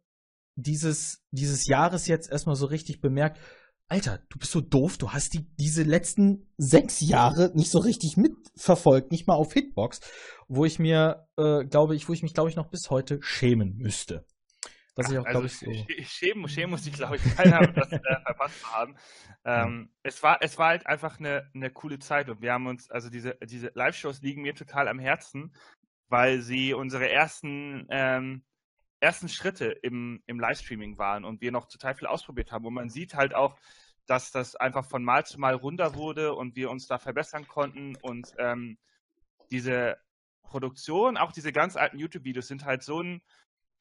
dieses, 0.55 1.23
dieses 1.31 1.67
Jahres 1.67 2.07
jetzt 2.07 2.31
erstmal 2.31 2.55
so 2.55 2.65
richtig 2.65 3.01
bemerkt, 3.01 3.39
Alter, 3.87 4.19
du 4.29 4.39
bist 4.39 4.51
so 4.51 4.61
doof, 4.61 4.97
du 4.97 5.11
hast 5.11 5.35
die, 5.35 5.47
diese 5.57 5.83
letzten 5.83 6.47
sechs 6.57 7.01
Jahre 7.01 7.51
nicht 7.53 7.69
so 7.69 7.77
richtig 7.77 8.17
mitverfolgt, 8.17 9.11
nicht 9.11 9.27
mal 9.27 9.35
auf 9.35 9.53
Hitbox, 9.53 9.99
wo 10.47 10.65
ich 10.65 10.79
mir, 10.79 11.27
äh, 11.37 11.65
glaube 11.65 11.95
ich, 11.95 12.09
wo 12.09 12.13
ich 12.13 12.23
mich, 12.23 12.33
glaube 12.33 12.49
ich, 12.49 12.55
noch 12.55 12.69
bis 12.69 12.89
heute 12.89 13.19
schämen 13.21 13.77
müsste. 13.77 14.25
Was 14.95 15.11
ich 15.11 15.17
auch, 15.17 15.25
also, 15.25 15.39
glaube 15.41 15.47
ich, 15.47 15.57
so. 15.57 16.03
Schämen, 16.03 16.47
schämen 16.47 16.71
muss 16.71 16.87
ich, 16.87 16.93
glaube 16.93 17.17
ich, 17.17 17.23
keiner 17.35 17.67
das 17.67 17.91
äh, 17.91 17.99
verpasst 17.99 18.61
zu 18.61 18.71
haben. 18.71 18.95
Ähm, 19.43 19.89
es, 20.03 20.23
war, 20.23 20.37
es 20.41 20.57
war 20.57 20.69
halt 20.69 20.87
einfach 20.87 21.19
eine, 21.19 21.49
eine 21.53 21.69
coole 21.69 21.99
Zeit 21.99 22.29
und 22.29 22.41
wir 22.41 22.53
haben 22.53 22.67
uns, 22.67 22.89
also 22.89 23.09
diese, 23.09 23.37
diese 23.43 23.71
Live-Shows 23.73 24.21
liegen 24.21 24.41
mir 24.41 24.55
total 24.55 24.87
am 24.87 24.99
Herzen, 24.99 25.53
weil 26.07 26.41
sie 26.41 26.73
unsere 26.73 27.09
ersten, 27.09 27.87
ähm, 27.89 28.43
ersten 29.01 29.27
Schritte 29.27 29.65
im, 29.65 30.23
im 30.27 30.39
Livestreaming 30.39 30.97
waren 30.97 31.25
und 31.25 31.41
wir 31.41 31.51
noch 31.51 31.67
total 31.67 31.95
viel 31.95 32.07
ausprobiert 32.07 32.51
haben. 32.51 32.65
Und 32.65 32.73
man 32.73 32.89
sieht 32.89 33.15
halt 33.15 33.35
auch, 33.35 33.57
dass 34.05 34.31
das 34.31 34.55
einfach 34.55 34.85
von 34.85 35.03
Mal 35.03 35.25
zu 35.25 35.39
Mal 35.39 35.55
runter 35.55 35.95
wurde 35.95 36.33
und 36.33 36.55
wir 36.55 36.69
uns 36.69 36.87
da 36.87 36.99
verbessern 36.99 37.47
konnten 37.47 37.97
und 37.97 38.33
ähm, 38.37 38.77
diese 39.51 39.97
Produktion, 40.43 41.17
auch 41.17 41.31
diese 41.31 41.51
ganz 41.51 41.75
alten 41.75 41.99
YouTube-Videos 41.99 42.47
sind 42.47 42.65
halt 42.65 42.83
so 42.83 43.01
ein 43.01 43.21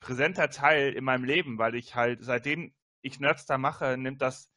präsenter 0.05 0.51
Teil 0.51 0.93
in 0.93 1.03
meinem 1.03 1.25
Leben, 1.25 1.57
weil 1.57 1.75
ich 1.75 1.95
halt, 1.95 2.23
seitdem 2.23 2.75
ich 3.01 3.21
Nerds 3.21 3.47
da 3.47 3.57
mache, 3.57 3.97
nimmt 3.97 4.21
das, 4.21 4.51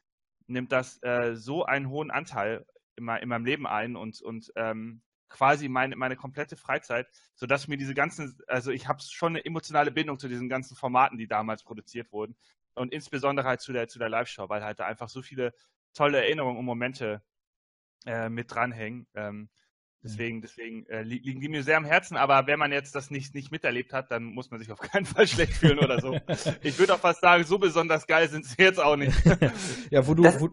nimmt 0.46 0.74
das 0.74 1.02
äh, 1.04 1.36
so 1.36 1.64
einen 1.64 1.90
hohen 1.90 2.12
Anteil 2.12 2.66
in, 2.98 3.08
in, 3.08 3.30
meinem 3.30 3.46
Leben 3.46 3.66
ein 3.66 3.96
und, 3.96 4.22
und 4.22 4.52
ähm, 4.58 5.02
quasi 5.30 5.70
meine, 5.70 5.96
meine 5.96 6.18
komplette 6.18 6.58
Freizeit, 6.58 7.08
sodass 7.36 7.70
mir 7.70 7.78
diese 7.78 7.94
ganzen, 7.94 8.38
also 8.48 8.72
ich 8.72 8.90
habe 8.90 9.02
schon 9.02 9.38
eine 9.38 9.46
emotionale 9.46 9.90
Bindung 9.90 10.20
zu 10.20 10.28
diesen 10.28 10.50
ganzen 10.50 10.76
Formaten, 10.76 11.18
die 11.18 11.28
damals 11.28 11.64
produziert 11.64 12.12
wurden 12.12 12.36
und 12.76 12.92
insbesondere 12.92 13.48
halt 13.48 13.62
zu 13.62 13.72
der, 13.72 13.88
zu 13.88 14.00
der 14.00 14.10
Live-Show, 14.10 14.50
weil 14.50 14.66
halt 14.66 14.80
da 14.80 14.86
einfach 14.86 15.08
so 15.08 15.22
viele 15.22 15.54
tolle 15.94 16.18
Erinnerungen 16.18 16.60
und 16.60 16.66
Momente 16.66 17.22
äh, 18.06 18.28
mit 18.28 18.54
dranhängen. 18.54 19.08
Ähm, 19.14 19.50
Deswegen, 20.08 20.42
deswegen 20.42 20.86
äh, 20.88 21.04
liegen 21.04 21.42
die 21.42 21.50
mir 21.50 21.64
sehr 21.64 21.78
am 21.78 21.86
Herzen, 21.86 22.16
aber 22.16 22.48
wenn 22.48 22.58
man 22.58 22.72
jetzt 22.72 22.96
das 22.96 23.12
nicht, 23.12 23.36
nicht 23.36 23.52
miterlebt 23.52 23.92
hat, 23.92 24.10
dann 24.10 24.24
muss 24.24 24.50
man 24.52 24.60
sich 24.60 24.72
auf 24.72 24.80
keinen 24.92 25.06
Fall 25.06 25.28
schlecht 25.28 25.54
fühlen 25.54 25.80
oder 25.80 26.00
so. 26.00 26.18
ich 26.62 26.80
würde 26.80 26.94
auch 26.94 27.00
fast 27.00 27.22
sagen, 27.22 27.44
so 27.44 27.58
besonders 27.58 28.08
geil 28.08 28.30
sind 28.30 28.46
sie 28.46 28.62
jetzt 28.62 28.80
auch 28.80 28.96
nicht. 28.96 29.16
ja, 29.92 30.08
wo 30.08 30.14
du. 30.14 30.24
Das, 30.24 30.40
wo, 30.40 30.50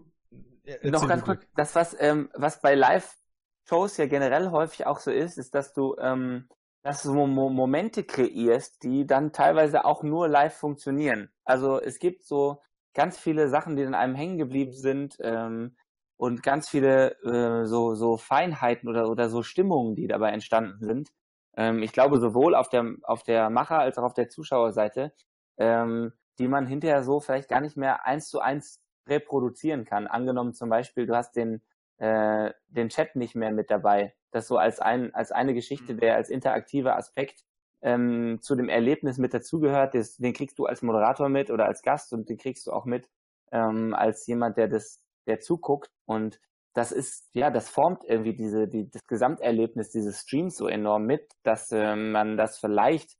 noch 0.82 1.06
ganz 1.06 1.24
kurz, 1.24 1.46
das, 1.56 1.74
was, 1.74 1.96
ähm, 2.00 2.30
was 2.34 2.60
bei 2.60 2.74
Live-Shows 2.74 3.96
ja 3.98 4.06
generell 4.06 4.50
häufig 4.50 4.86
auch 4.86 4.98
so 4.98 5.10
ist, 5.10 5.38
ist, 5.38 5.54
dass 5.54 5.72
du, 5.72 5.96
ähm, 6.00 6.48
dass 6.82 7.02
du 7.02 7.12
Mo 7.14 7.48
Momente 7.48 8.02
kreierst, 8.02 8.82
die 8.82 9.06
dann 9.06 9.32
teilweise 9.32 9.84
auch 9.84 10.02
nur 10.02 10.28
live 10.28 10.54
funktionieren. 10.54 11.30
Also 11.44 11.80
es 11.80 11.98
gibt 11.98 12.24
so 12.24 12.60
ganz 12.94 13.18
viele 13.18 13.48
Sachen, 13.48 13.76
die 13.76 13.82
in 13.82 13.94
einem 13.94 14.14
hängen 14.14 14.38
geblieben 14.38 14.72
sind. 14.72 15.16
Ähm, 15.20 15.76
und 16.16 16.42
ganz 16.42 16.68
viele 16.68 17.16
äh, 17.22 17.66
so, 17.66 17.94
so 17.94 18.16
Feinheiten 18.16 18.88
oder, 18.88 19.08
oder 19.08 19.28
so 19.28 19.42
Stimmungen, 19.42 19.94
die 19.94 20.06
dabei 20.06 20.30
entstanden 20.30 20.84
sind. 20.84 21.10
Ähm, 21.56 21.82
ich 21.82 21.92
glaube, 21.92 22.18
sowohl 22.18 22.54
auf 22.54 22.68
der, 22.68 22.94
auf 23.02 23.22
der 23.22 23.50
Macher- 23.50 23.80
als 23.80 23.98
auch 23.98 24.04
auf 24.04 24.14
der 24.14 24.28
Zuschauerseite, 24.28 25.12
ähm, 25.56 26.12
die 26.38 26.48
man 26.48 26.66
hinterher 26.66 27.02
so 27.02 27.20
vielleicht 27.20 27.48
gar 27.48 27.60
nicht 27.60 27.76
mehr 27.76 28.06
eins 28.06 28.28
zu 28.28 28.40
eins 28.40 28.80
reproduzieren 29.06 29.84
kann. 29.84 30.06
Angenommen 30.06 30.54
zum 30.54 30.68
Beispiel, 30.68 31.06
du 31.06 31.14
hast 31.14 31.36
den, 31.36 31.62
äh, 31.98 32.52
den 32.68 32.88
Chat 32.88 33.16
nicht 33.16 33.34
mehr 33.34 33.52
mit 33.52 33.70
dabei. 33.70 34.14
Das 34.30 34.48
so 34.48 34.56
als, 34.56 34.80
ein, 34.80 35.14
als 35.14 35.30
eine 35.30 35.54
Geschichte, 35.54 35.94
mhm. 35.94 35.98
der 36.00 36.16
als 36.16 36.30
interaktiver 36.30 36.96
Aspekt 36.96 37.44
ähm, 37.82 38.38
zu 38.40 38.56
dem 38.56 38.68
Erlebnis 38.68 39.18
mit 39.18 39.34
dazugehört. 39.34 39.94
Den 39.94 40.32
kriegst 40.32 40.58
du 40.58 40.66
als 40.66 40.82
Moderator 40.82 41.28
mit 41.28 41.50
oder 41.50 41.66
als 41.66 41.82
Gast 41.82 42.12
und 42.12 42.28
den 42.28 42.38
kriegst 42.38 42.66
du 42.66 42.72
auch 42.72 42.84
mit 42.84 43.08
ähm, 43.52 43.94
als 43.94 44.26
jemand, 44.26 44.56
der 44.56 44.68
das 44.68 45.03
der 45.26 45.40
zuguckt. 45.40 45.90
Und 46.06 46.40
das 46.74 46.92
ist, 46.92 47.28
ja, 47.34 47.50
das 47.50 47.68
formt 47.68 48.02
irgendwie 48.04 48.34
diese, 48.34 48.68
die, 48.68 48.90
das 48.90 49.06
Gesamterlebnis 49.06 49.90
dieses 49.90 50.20
Streams 50.20 50.56
so 50.56 50.66
enorm 50.66 51.06
mit, 51.06 51.32
dass 51.42 51.70
äh, 51.70 51.96
man 51.96 52.36
das 52.36 52.58
vielleicht 52.58 53.16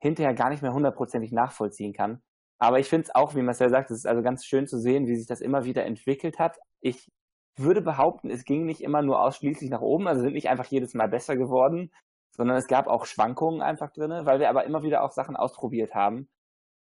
hinterher 0.00 0.34
gar 0.34 0.50
nicht 0.50 0.62
mehr 0.62 0.72
hundertprozentig 0.72 1.32
nachvollziehen 1.32 1.92
kann. 1.92 2.22
Aber 2.58 2.78
ich 2.78 2.88
finde 2.88 3.04
es 3.04 3.14
auch, 3.14 3.34
wie 3.34 3.42
Marcel 3.42 3.70
sagt, 3.70 3.90
es 3.90 3.98
ist 3.98 4.06
also 4.06 4.22
ganz 4.22 4.44
schön 4.44 4.66
zu 4.66 4.78
sehen, 4.78 5.06
wie 5.06 5.16
sich 5.16 5.26
das 5.26 5.40
immer 5.40 5.64
wieder 5.64 5.84
entwickelt 5.84 6.38
hat. 6.38 6.58
Ich 6.80 7.10
würde 7.56 7.80
behaupten, 7.80 8.30
es 8.30 8.44
ging 8.44 8.66
nicht 8.66 8.82
immer 8.82 9.02
nur 9.02 9.22
ausschließlich 9.22 9.70
nach 9.70 9.80
oben, 9.80 10.06
also 10.06 10.22
sind 10.22 10.34
nicht 10.34 10.50
einfach 10.50 10.66
jedes 10.66 10.94
Mal 10.94 11.08
besser 11.08 11.36
geworden, 11.36 11.90
sondern 12.36 12.56
es 12.56 12.66
gab 12.66 12.86
auch 12.86 13.06
Schwankungen 13.06 13.62
einfach 13.62 13.90
drinne, 13.92 14.26
weil 14.26 14.40
wir 14.40 14.50
aber 14.50 14.64
immer 14.64 14.82
wieder 14.82 15.02
auch 15.02 15.10
Sachen 15.10 15.36
ausprobiert 15.36 15.94
haben. 15.94 16.28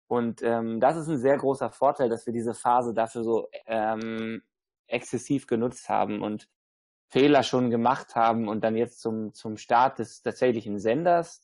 Und 0.07 0.41
ähm, 0.43 0.79
das 0.79 0.97
ist 0.97 1.07
ein 1.07 1.17
sehr 1.17 1.37
großer 1.37 1.71
Vorteil, 1.71 2.09
dass 2.09 2.25
wir 2.25 2.33
diese 2.33 2.53
Phase 2.53 2.93
dafür 2.93 3.23
so 3.23 3.49
ähm, 3.65 4.43
exzessiv 4.87 5.47
genutzt 5.47 5.89
haben 5.89 6.21
und 6.21 6.47
Fehler 7.09 7.43
schon 7.43 7.69
gemacht 7.69 8.15
haben 8.15 8.47
und 8.47 8.63
dann 8.63 8.75
jetzt 8.75 8.99
zum, 9.01 9.33
zum 9.33 9.57
Start 9.57 9.99
des 9.99 10.21
tatsächlichen 10.21 10.79
Senders 10.79 11.41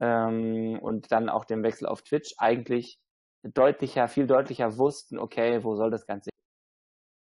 ähm, 0.00 0.78
und 0.80 1.12
dann 1.12 1.28
auch 1.28 1.44
dem 1.44 1.62
Wechsel 1.62 1.86
auf 1.86 2.02
Twitch 2.02 2.34
eigentlich 2.38 2.98
deutlicher, 3.42 4.08
viel 4.08 4.26
deutlicher 4.26 4.76
wussten, 4.78 5.18
okay, 5.18 5.64
wo 5.64 5.74
soll 5.76 5.90
das 5.90 6.06
Ganze 6.06 6.31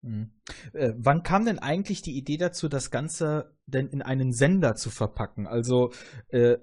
Mhm. 0.03 0.31
Äh, 0.73 0.93
wann 0.97 1.23
kam 1.23 1.45
denn 1.45 1.59
eigentlich 1.59 2.01
die 2.01 2.17
Idee 2.17 2.37
dazu, 2.37 2.67
das 2.67 2.91
Ganze 2.91 3.55
denn 3.65 3.87
in 3.87 4.01
einen 4.01 4.33
Sender 4.33 4.75
zu 4.75 4.89
verpacken? 4.89 5.47
Also, 5.47 5.91
äh, 6.27 6.57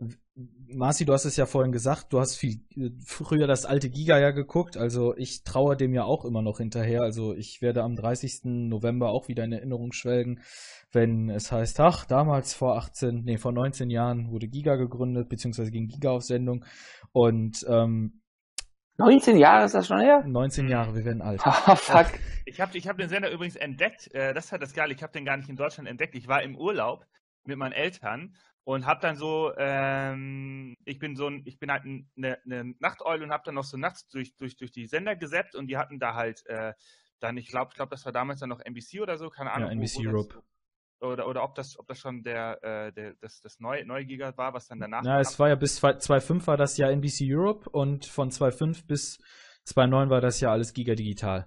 Marci, 0.73 1.05
du 1.05 1.13
hast 1.13 1.25
es 1.25 1.37
ja 1.37 1.47
vorhin 1.47 1.73
gesagt, 1.73 2.13
du 2.13 2.21
hast 2.21 2.37
viel 2.37 2.61
äh, 2.77 2.91
früher 3.05 3.47
das 3.47 3.65
alte 3.65 3.91
Giga 3.91 4.19
ja 4.19 4.31
geguckt, 4.31 4.77
also 4.77 5.17
ich 5.17 5.43
traue 5.43 5.77
dem 5.77 5.95
ja 5.95 6.05
auch 6.05 6.25
immer 6.25 6.43
noch 6.43 6.59
hinterher. 6.59 7.03
Also 7.03 7.35
ich 7.35 7.63
werde 7.63 7.83
am 7.83 7.97
30. 7.97 8.43
November 8.45 9.09
auch 9.09 9.29
wieder 9.29 9.45
in 9.45 9.53
Erinnerung 9.53 9.93
schwelgen, 9.93 10.41
wenn 10.93 11.31
es 11.31 11.51
heißt, 11.51 11.81
ach, 11.81 12.05
damals 12.05 12.53
vor 12.53 12.77
18, 12.77 13.25
nee, 13.25 13.39
vor 13.39 13.53
19 13.53 13.91
Jahren 13.91 14.31
wurde 14.31 14.49
Giga 14.49 14.77
gegründet, 14.77 15.29
beziehungsweise 15.29 15.71
ging 15.71 15.89
Giga 15.89 16.11
auf 16.11 16.25
Sendung. 16.25 16.65
Und 17.13 17.65
ähm, 17.69 18.20
19 19.01 19.39
Jahre 19.39 19.65
ist 19.65 19.75
das 19.75 19.87
schon 19.87 20.01
her? 20.01 20.23
19 20.27 20.69
Jahre, 20.69 20.95
wir 20.95 21.05
werden 21.05 21.23
alt. 21.23 21.41
Oh, 21.45 21.51
fuck. 21.75 22.07
Ich 22.45 22.61
habe 22.61 22.77
ich 22.77 22.87
hab 22.87 22.99
den 22.99 23.09
Sender 23.09 23.31
übrigens 23.31 23.57
entdeckt. 23.57 24.13
Äh, 24.15 24.35
das 24.35 24.47
ist 24.47 24.53
halt 24.53 24.63
das 24.63 24.75
Geile. 24.75 24.93
Ich 24.93 25.03
habe 25.03 25.13
den 25.13 25.25
gar 25.25 25.37
nicht 25.37 25.49
in 25.49 25.57
Deutschland 25.57 25.89
entdeckt. 25.89 26.15
Ich 26.15 26.29
war 26.29 26.43
im 26.43 26.57
Urlaub 26.57 27.07
mit 27.45 27.57
meinen 27.57 27.73
Eltern 27.73 28.37
und 28.65 28.85
habe 28.85 29.01
dann 29.01 29.17
so, 29.17 29.53
ähm, 29.57 30.77
ich 30.85 30.99
bin 30.99 31.17
so 31.17 31.29
ein, 31.29 31.43
ich 31.47 31.59
bin 31.59 31.73
halt 31.73 31.85
eine, 31.85 32.39
eine 32.45 32.75
Nachteule 32.79 33.25
und 33.25 33.33
habe 33.33 33.43
dann 33.47 33.55
noch 33.55 33.65
so 33.65 33.79
nachts 33.79 34.07
durch, 34.09 34.37
durch, 34.37 34.57
durch 34.57 34.71
die 34.71 34.87
Sender 34.87 35.17
gesäppt 35.17 35.55
und 35.55 35.69
die 35.69 35.79
hatten 35.79 35.99
da 35.99 36.15
halt 36.15 36.45
äh, 36.47 36.75
dann, 37.21 37.37
ich 37.39 37.49
glaube, 37.49 37.71
ich 37.71 37.77
glaube, 37.77 37.91
das 37.91 38.05
war 38.05 38.13
damals 38.13 38.41
dann 38.41 38.51
noch 38.51 38.61
NBC 38.61 39.01
oder 39.01 39.17
so, 39.17 39.31
keine 39.31 39.53
Ahnung. 39.53 39.69
Ja, 39.69 39.75
NBC 39.75 39.97
wo, 39.97 40.05
wo 40.05 40.09
Europe. 40.09 40.43
Oder, 41.01 41.27
oder 41.27 41.43
ob 41.43 41.55
das, 41.55 41.79
ob 41.79 41.87
das 41.87 41.99
schon 41.99 42.23
der, 42.23 42.63
äh, 42.63 42.93
der 42.93 43.15
das, 43.21 43.41
das 43.41 43.59
neue, 43.59 43.87
neue 43.87 44.05
Giga 44.05 44.37
war, 44.37 44.53
was 44.53 44.69
dann 44.69 44.81
danach. 44.81 45.03
Ja, 45.05 45.19
es 45.21 45.39
war 45.39 45.49
ja 45.49 45.55
bis 45.55 45.83
2.5 45.83 46.47
war 46.47 46.57
das 46.57 46.77
ja 46.77 46.91
NBC 46.91 47.23
Europe 47.23 47.71
und 47.71 48.05
von 48.05 48.31
2.5 48.31 48.87
bis 48.87 49.19
2.9 49.67 50.11
war 50.11 50.21
das 50.21 50.41
ja 50.41 50.53
alles 50.53 50.75
Giga 50.75 50.95
Digital. 50.95 51.47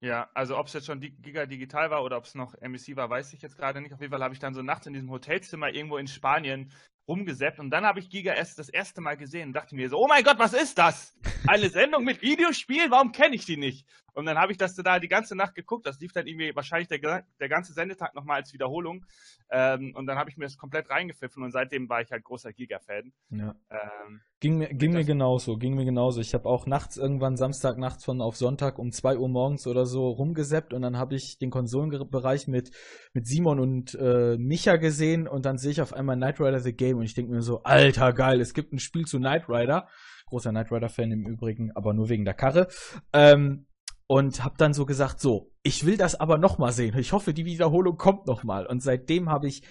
Ja, 0.00 0.30
also 0.34 0.56
ob 0.56 0.66
es 0.66 0.74
jetzt 0.74 0.86
schon 0.86 1.00
Giga 1.00 1.46
Digital 1.46 1.90
war 1.90 2.04
oder 2.04 2.16
ob 2.16 2.24
es 2.24 2.34
noch 2.34 2.54
NBC 2.54 2.94
war, 2.96 3.10
weiß 3.10 3.32
ich 3.32 3.42
jetzt 3.42 3.56
gerade 3.56 3.80
nicht. 3.80 3.92
Auf 3.92 4.00
jeden 4.00 4.12
Fall 4.12 4.22
habe 4.22 4.34
ich 4.34 4.40
dann 4.40 4.54
so 4.54 4.62
nachts 4.62 4.86
in 4.86 4.92
diesem 4.92 5.10
Hotelzimmer 5.10 5.70
irgendwo 5.70 5.96
in 5.96 6.06
Spanien 6.06 6.70
rumgesäppt 7.06 7.60
und 7.60 7.70
dann 7.70 7.84
habe 7.84 7.98
ich 8.00 8.08
Giga 8.08 8.32
erst 8.32 8.58
das 8.58 8.68
erste 8.68 9.00
Mal 9.00 9.16
gesehen 9.16 9.48
und 9.48 9.52
dachte 9.52 9.74
mir 9.74 9.88
so, 9.88 9.98
oh 9.98 10.06
mein 10.08 10.24
Gott, 10.24 10.38
was 10.38 10.54
ist 10.54 10.78
das? 10.78 11.14
Eine 11.46 11.68
Sendung 11.68 12.04
mit 12.04 12.22
Videospielen, 12.22 12.90
warum 12.90 13.12
kenne 13.12 13.34
ich 13.34 13.44
die 13.44 13.56
nicht? 13.56 13.86
Und 14.14 14.26
dann 14.26 14.38
habe 14.38 14.52
ich 14.52 14.58
das 14.58 14.74
da 14.74 14.98
die 14.98 15.08
ganze 15.08 15.36
Nacht 15.36 15.54
geguckt, 15.54 15.86
das 15.86 16.00
lief 16.00 16.12
dann 16.12 16.26
irgendwie 16.26 16.54
wahrscheinlich 16.54 16.88
der, 16.88 17.24
der 17.40 17.48
ganze 17.48 17.72
Sendetag 17.72 18.14
nochmal 18.14 18.36
als 18.36 18.52
Wiederholung 18.52 19.04
ähm, 19.50 19.94
und 19.94 20.06
dann 20.06 20.18
habe 20.18 20.30
ich 20.30 20.36
mir 20.36 20.44
das 20.44 20.56
komplett 20.56 20.88
reingepfiffen 20.88 21.42
und 21.42 21.50
seitdem 21.50 21.88
war 21.88 22.00
ich 22.00 22.10
halt 22.10 22.24
großer 22.24 22.52
Giga-Fan. 22.52 23.12
Ja. 23.30 23.54
Ähm, 23.70 24.22
ging 24.44 24.58
mir, 24.58 24.68
ging 24.74 24.92
mir 24.92 25.04
genauso, 25.04 25.56
ging 25.56 25.74
mir 25.74 25.86
genauso. 25.86 26.20
Ich 26.20 26.34
habe 26.34 26.50
auch 26.50 26.66
nachts 26.66 26.98
irgendwann 26.98 27.38
Samstag 27.38 27.78
nachts 27.78 28.04
von 28.04 28.20
auf 28.20 28.36
Sonntag 28.36 28.78
um 28.78 28.92
2 28.92 29.16
Uhr 29.16 29.30
morgens 29.30 29.66
oder 29.66 29.86
so 29.86 30.10
rumgesäppt 30.10 30.74
und 30.74 30.82
dann 30.82 30.98
habe 30.98 31.14
ich 31.14 31.38
den 31.38 31.48
Konsolenbereich 31.48 32.46
mit, 32.46 32.70
mit 33.14 33.26
Simon 33.26 33.58
und 33.58 33.94
äh, 33.94 34.36
Micha 34.36 34.76
gesehen 34.76 35.26
und 35.26 35.46
dann 35.46 35.56
sehe 35.56 35.70
ich 35.70 35.80
auf 35.80 35.94
einmal 35.94 36.16
Knight 36.16 36.40
Rider 36.40 36.60
The 36.60 36.74
Game 36.74 36.98
und 36.98 37.04
ich 37.04 37.14
denke 37.14 37.32
mir 37.32 37.40
so, 37.40 37.62
alter 37.62 38.12
geil, 38.12 38.38
es 38.42 38.52
gibt 38.52 38.74
ein 38.74 38.78
Spiel 38.78 39.06
zu 39.06 39.16
Knight 39.16 39.48
Rider. 39.48 39.88
Großer 40.26 40.50
Knight 40.50 40.70
Rider-Fan 40.70 41.10
im 41.10 41.26
Übrigen, 41.26 41.70
aber 41.74 41.94
nur 41.94 42.10
wegen 42.10 42.26
der 42.26 42.34
Karre. 42.34 42.68
Ähm, 43.14 43.66
und 44.06 44.44
habe 44.44 44.56
dann 44.58 44.74
so 44.74 44.84
gesagt, 44.84 45.20
so, 45.20 45.52
ich 45.62 45.86
will 45.86 45.96
das 45.96 46.20
aber 46.20 46.36
noch 46.36 46.58
mal 46.58 46.72
sehen. 46.72 46.98
Ich 46.98 47.12
hoffe, 47.14 47.32
die 47.32 47.46
Wiederholung 47.46 47.96
kommt 47.96 48.26
noch 48.26 48.44
mal. 48.44 48.66
Und 48.66 48.82
seitdem 48.82 49.30
habe 49.30 49.48
ich 49.48 49.62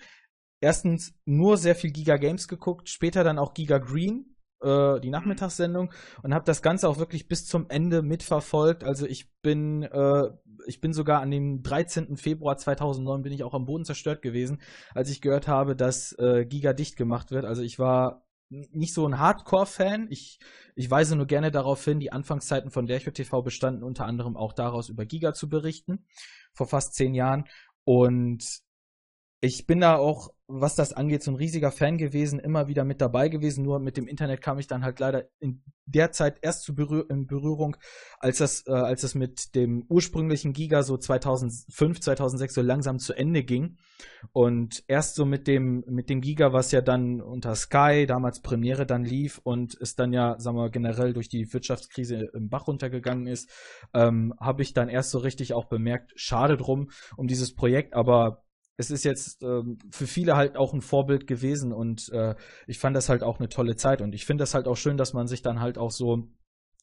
erstens 0.62 1.14
nur 1.26 1.58
sehr 1.58 1.76
viel 1.76 1.92
Giga 1.92 2.18
Games 2.18 2.48
geguckt, 2.48 2.90
später 2.90 3.24
dann 3.24 3.38
auch 3.38 3.54
Giga 3.54 3.78
Green, 3.78 4.33
äh, 4.64 5.00
die 5.00 5.10
Nachmittagssendung 5.10 5.92
und 6.22 6.34
habe 6.34 6.46
das 6.46 6.62
Ganze 6.62 6.90
auch 6.90 6.98
wirklich 6.98 7.28
bis 7.28 7.46
zum 7.46 7.70
Ende 7.70 8.02
mitverfolgt. 8.02 8.84
Also 8.84 9.06
ich 9.06 9.32
bin 9.42 9.84
äh, 9.84 10.30
ich 10.66 10.82
bin 10.82 10.94
sogar 10.94 11.22
an 11.22 11.32
dem 11.32 11.62
13. 11.64 12.18
Februar 12.18 12.58
2009 12.58 13.22
bin 13.22 13.34
ich 13.34 13.44
auch 13.44 13.54
am 13.54 13.66
Boden 13.66 13.86
zerstört 13.86 14.22
gewesen, 14.22 14.62
als 14.94 15.10
ich 15.10 15.22
gehört 15.22 15.48
habe, 15.48 15.76
dass 15.76 16.14
äh, 16.20 16.46
Giga 16.46 16.74
dicht 16.74 16.96
gemacht 16.96 17.32
wird. 17.32 17.46
Also 17.46 17.62
ich 17.62 17.80
war 17.80 18.26
nicht 18.50 18.94
so 18.94 19.08
ein 19.08 19.20
Hardcore-Fan. 19.20 20.08
Ich, 20.10 20.40
ich 20.76 20.90
weise 20.90 21.16
nur 21.16 21.26
gerne 21.26 21.52
darauf 21.52 21.84
hin, 21.84 22.00
die 22.00 22.12
Anfangszeiten 22.12 22.72
von 22.72 22.86
Dercho 22.86 23.12
TV 23.12 23.42
bestanden 23.42 23.84
unter 23.84 24.06
anderem 24.06 24.38
auch 24.38 24.54
daraus, 24.54 24.90
über 24.90 25.06
Giga 25.06 25.34
zu 25.34 25.50
berichten, 25.50 26.06
vor 26.54 26.68
fast 26.68 26.94
zehn 26.94 27.14
Jahren. 27.16 27.46
Und 27.84 28.62
ich 29.44 29.68
bin 29.68 29.82
da 29.82 29.98
auch, 29.98 30.30
was 30.48 30.76
das 30.76 30.94
angeht, 30.94 31.22
so 31.22 31.30
ein 31.30 31.36
riesiger 31.36 31.70
Fan 31.70 31.98
gewesen, 31.98 32.40
immer 32.40 32.70
wieder 32.70 32.86
mit 32.86 33.02
dabei 33.02 33.28
gewesen. 33.28 33.66
Nur 33.66 33.80
mit 33.80 33.98
dem 33.98 34.08
Internet 34.08 34.40
kam 34.40 34.58
ich 34.58 34.68
dann 34.68 34.86
halt 34.86 35.02
leider 35.02 35.26
in 35.42 35.62
der 35.86 36.14
Zeit 36.14 36.38
erst 36.42 36.64
zu 36.64 36.74
Berühr 36.74 37.10
in 37.10 37.28
Berührung, 37.28 37.76
als 38.20 38.38
das, 38.38 38.66
äh, 38.68 38.72
als 38.72 39.04
es 39.04 39.16
mit 39.16 39.54
dem 39.54 39.86
ursprünglichen 39.90 40.54
Giga 40.54 40.82
so 40.82 40.96
2005, 40.96 42.00
2006 42.00 42.54
so 42.54 42.62
langsam 42.62 43.00
zu 43.00 43.12
Ende 43.12 43.44
ging. 43.44 43.76
Und 44.32 44.86
erst 44.88 45.16
so 45.16 45.26
mit 45.26 45.46
dem, 45.46 45.84
mit 45.90 46.10
dem 46.10 46.22
Giga, 46.22 46.54
was 46.54 46.72
ja 46.72 46.80
dann 46.80 47.20
unter 47.20 47.54
Sky, 47.56 48.06
damals 48.08 48.42
Premiere, 48.42 48.86
dann 48.86 49.04
lief 49.04 49.42
und 49.44 49.76
es 49.82 49.96
dann 49.96 50.14
ja, 50.14 50.40
sagen 50.40 50.56
wir, 50.56 50.70
generell 50.70 51.12
durch 51.12 51.28
die 51.28 51.52
Wirtschaftskrise 51.52 52.30
im 52.34 52.48
Bach 52.48 52.68
runtergegangen 52.68 53.28
ist, 53.28 53.50
ähm, 53.94 54.34
habe 54.40 54.62
ich 54.62 54.74
dann 54.74 54.88
erst 54.88 55.12
so 55.12 55.18
richtig 55.18 55.54
auch 55.54 55.66
bemerkt, 55.66 56.14
schade 56.16 56.56
drum 56.56 56.92
um 57.18 57.28
dieses 57.28 57.54
Projekt, 57.54 57.94
aber 57.94 58.44
es 58.78 58.90
ist 58.90 59.04
jetzt 59.04 59.44
ähm, 59.44 59.78
für 59.92 60.08
viele 60.08 60.36
halt 60.36 60.58
auch 60.58 60.74
ein 60.74 60.82
Vorbild 60.82 61.28
gewesen 61.28 61.72
und 61.74 62.10
äh, 62.10 62.36
ich 62.68 62.80
fand 62.80 62.96
das 62.96 63.10
halt 63.10 63.24
auch 63.24 63.40
eine 63.40 63.50
tolle 63.50 63.76
Zeit 63.76 64.02
und 64.02 64.16
ich 64.16 64.26
finde 64.26 64.42
das 64.42 64.54
halt 64.54 64.68
auch 64.68 64.78
schön, 64.78 64.98
dass 64.98 65.14
man 65.14 65.28
sich 65.28 65.42
dann 65.42 65.60
halt 65.60 65.78
auch 65.78 65.92
so 65.92 66.28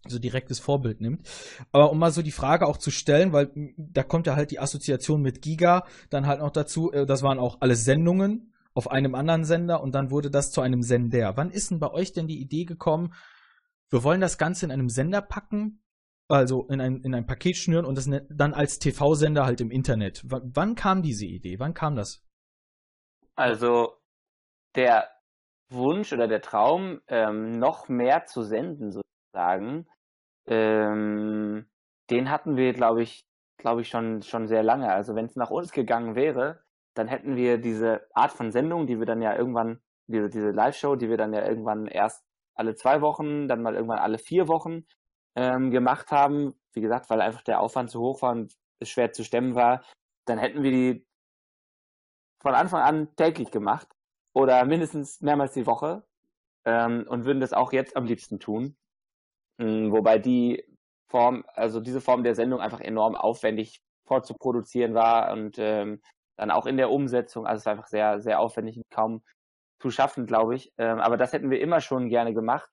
so 0.09 0.18
direktes 0.18 0.61
Vorbild 0.61 1.03
nimmt. 1.03 1.28
Aber 1.72 1.91
um 1.91 1.99
mal 1.99 2.11
so 2.11 2.22
die 2.22 2.30
Frage 2.30 2.66
auch 2.66 2.78
zu 2.78 2.91
stellen, 2.91 3.32
weil 3.34 3.51
da 3.76 4.03
kommt 4.03 4.26
ja 4.26 4.34
halt 4.34 4.51
die 4.51 4.59
Assoziation 4.59 5.20
mit 5.20 5.43
Giga 5.43 5.84
dann 6.09 6.26
halt 6.26 6.41
noch 6.41 6.51
dazu, 6.51 6.91
äh, 6.93 7.07
das 7.07 7.22
waren 7.22 7.38
auch 7.38 7.61
alles 7.61 7.84
Sendungen 7.84 8.55
auf 8.72 8.91
einem 8.91 9.14
anderen 9.14 9.45
Sender 9.45 9.82
und 9.82 9.95
dann 9.95 10.11
wurde 10.11 10.30
das 10.30 10.53
zu 10.53 10.61
einem 10.61 10.82
Sender. 10.82 11.36
Wann 11.36 11.51
ist 11.51 11.70
denn 11.70 11.80
bei 11.80 11.91
euch 11.91 12.12
denn 12.12 12.28
die 12.28 12.41
Idee 12.41 12.64
gekommen, 12.64 13.12
wir 13.91 14.03
wollen 14.05 14.20
das 14.20 14.38
Ganze 14.38 14.64
in 14.64 14.70
einem 14.70 14.88
Sender 14.88 15.20
packen? 15.20 15.82
Also 16.31 16.66
in 16.68 16.81
ein, 16.81 17.01
in 17.03 17.14
ein 17.14 17.26
Paket 17.26 17.57
schnüren 17.57 17.85
und 17.85 17.97
das 17.97 18.07
ne, 18.07 18.26
dann 18.31 18.55
als 18.55 18.78
TV-Sender 18.78 19.45
halt 19.45 19.61
im 19.61 19.70
Internet. 19.70 20.22
W 20.24 20.41
wann 20.43 20.74
kam 20.74 21.03
diese 21.03 21.26
Idee? 21.26 21.59
Wann 21.59 21.74
kam 21.74 21.97
das? 21.97 22.24
Also 23.35 23.95
der 24.74 25.09
Wunsch 25.70 26.12
oder 26.12 26.28
der 26.28 26.43
Traum, 26.43 27.01
ähm, 27.09 27.59
noch 27.59 27.89
mehr 27.89 28.26
zu 28.26 28.43
senden 28.43 28.93
sozusagen, 28.93 29.87
ähm, 30.47 31.66
den 32.11 32.31
hatten 32.31 32.57
wir, 32.57 32.72
glaube 32.72 33.03
ich, 33.03 33.24
glaube 33.59 33.83
ich 33.83 33.89
schon 33.89 34.22
schon 34.22 34.49
sehr 34.49 34.62
lange. 34.62 34.93
Also 34.93 35.14
wenn 35.14 35.26
es 35.26 35.37
nach 35.37 35.51
uns 35.51 35.72
gegangen 35.72 36.14
wäre, 36.16 36.62
dann 36.95 37.09
hätten 37.09 37.37
wir 37.37 37.59
diese 37.59 38.07
Art 38.14 38.33
von 38.33 38.51
Sendung, 38.51 38.87
die 38.87 38.99
wir 38.99 39.07
dann 39.07 39.22
ja 39.22 39.37
irgendwann 39.37 39.81
diese 40.09 40.28
diese 40.28 40.51
Live-Show, 40.51 40.97
die 40.97 41.09
wir 41.09 41.16
dann 41.16 41.33
ja 41.33 41.47
irgendwann 41.47 41.87
erst 41.87 42.24
alle 42.55 42.74
zwei 42.74 43.01
Wochen, 43.01 43.49
dann 43.49 43.62
mal 43.62 43.74
irgendwann 43.74 43.99
alle 44.01 44.18
vier 44.18 44.49
Wochen 44.49 44.85
ähm, 45.37 45.70
gemacht 45.70 46.11
haben, 46.11 46.55
wie 46.72 46.81
gesagt, 46.81 47.11
weil 47.11 47.20
einfach 47.20 47.43
der 47.43 47.61
Aufwand 47.61 47.91
zu 47.91 48.01
hoch 48.01 48.22
war 48.22 48.33
und 48.33 48.55
es 48.78 48.89
schwer 48.91 49.12
zu 49.12 49.24
stemmen 49.24 49.55
war, 49.55 49.85
dann 50.26 50.39
hätten 50.39 50.62
wir 50.62 50.70
die 50.70 51.07
von 52.41 52.55
Anfang 52.55 52.83
an 52.83 53.14
täglich 53.16 53.51
gemacht 53.51 53.89
oder 54.33 54.64
mindestens 54.64 55.20
mehrmals 55.20 55.53
die 55.53 55.66
Woche 55.66 56.07
ähm, 56.64 57.05
und 57.09 57.24
würden 57.24 57.41
das 57.41 57.53
auch 57.53 57.72
jetzt 57.72 57.97
am 57.97 58.05
liebsten 58.05 58.41
tun. 58.41 58.76
Ähm, 59.59 59.93
wobei 59.93 60.18
die 60.18 60.64
Form, 61.09 61.45
also 61.55 61.81
diese 61.81 62.01
Form 62.01 62.22
der 62.22 62.35
Sendung 62.35 62.61
einfach 62.61 62.81
enorm 62.81 63.14
aufwendig 63.14 63.83
vorzuproduzieren 64.07 64.95
war 64.95 65.33
und 65.33 65.59
ähm, 65.59 66.01
dann 66.37 66.51
auch 66.51 66.66
in 66.66 66.76
der 66.76 66.91
Umsetzung, 66.91 67.47
also 67.47 67.59
es 67.61 67.66
war 67.66 67.72
einfach 67.72 67.89
sehr, 67.89 68.20
sehr 68.20 68.41
aufwendig 68.41 68.76
und 68.78 68.85
kaum 68.91 69.22
zu 69.81 69.91
schaffen, 69.91 70.26
glaube 70.26 70.55
ich. 70.55 70.72
Ähm, 70.78 70.99
aber 71.01 71.16
das 71.16 71.33
hätten 71.33 71.51
wir 71.51 71.61
immer 71.61 71.81
schon 71.81 72.09
gerne 72.09 72.33
gemacht. 72.33 72.70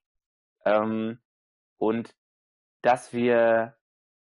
Ähm, 0.65 1.19
und 1.77 2.13
dass 2.81 3.13
wir 3.13 3.75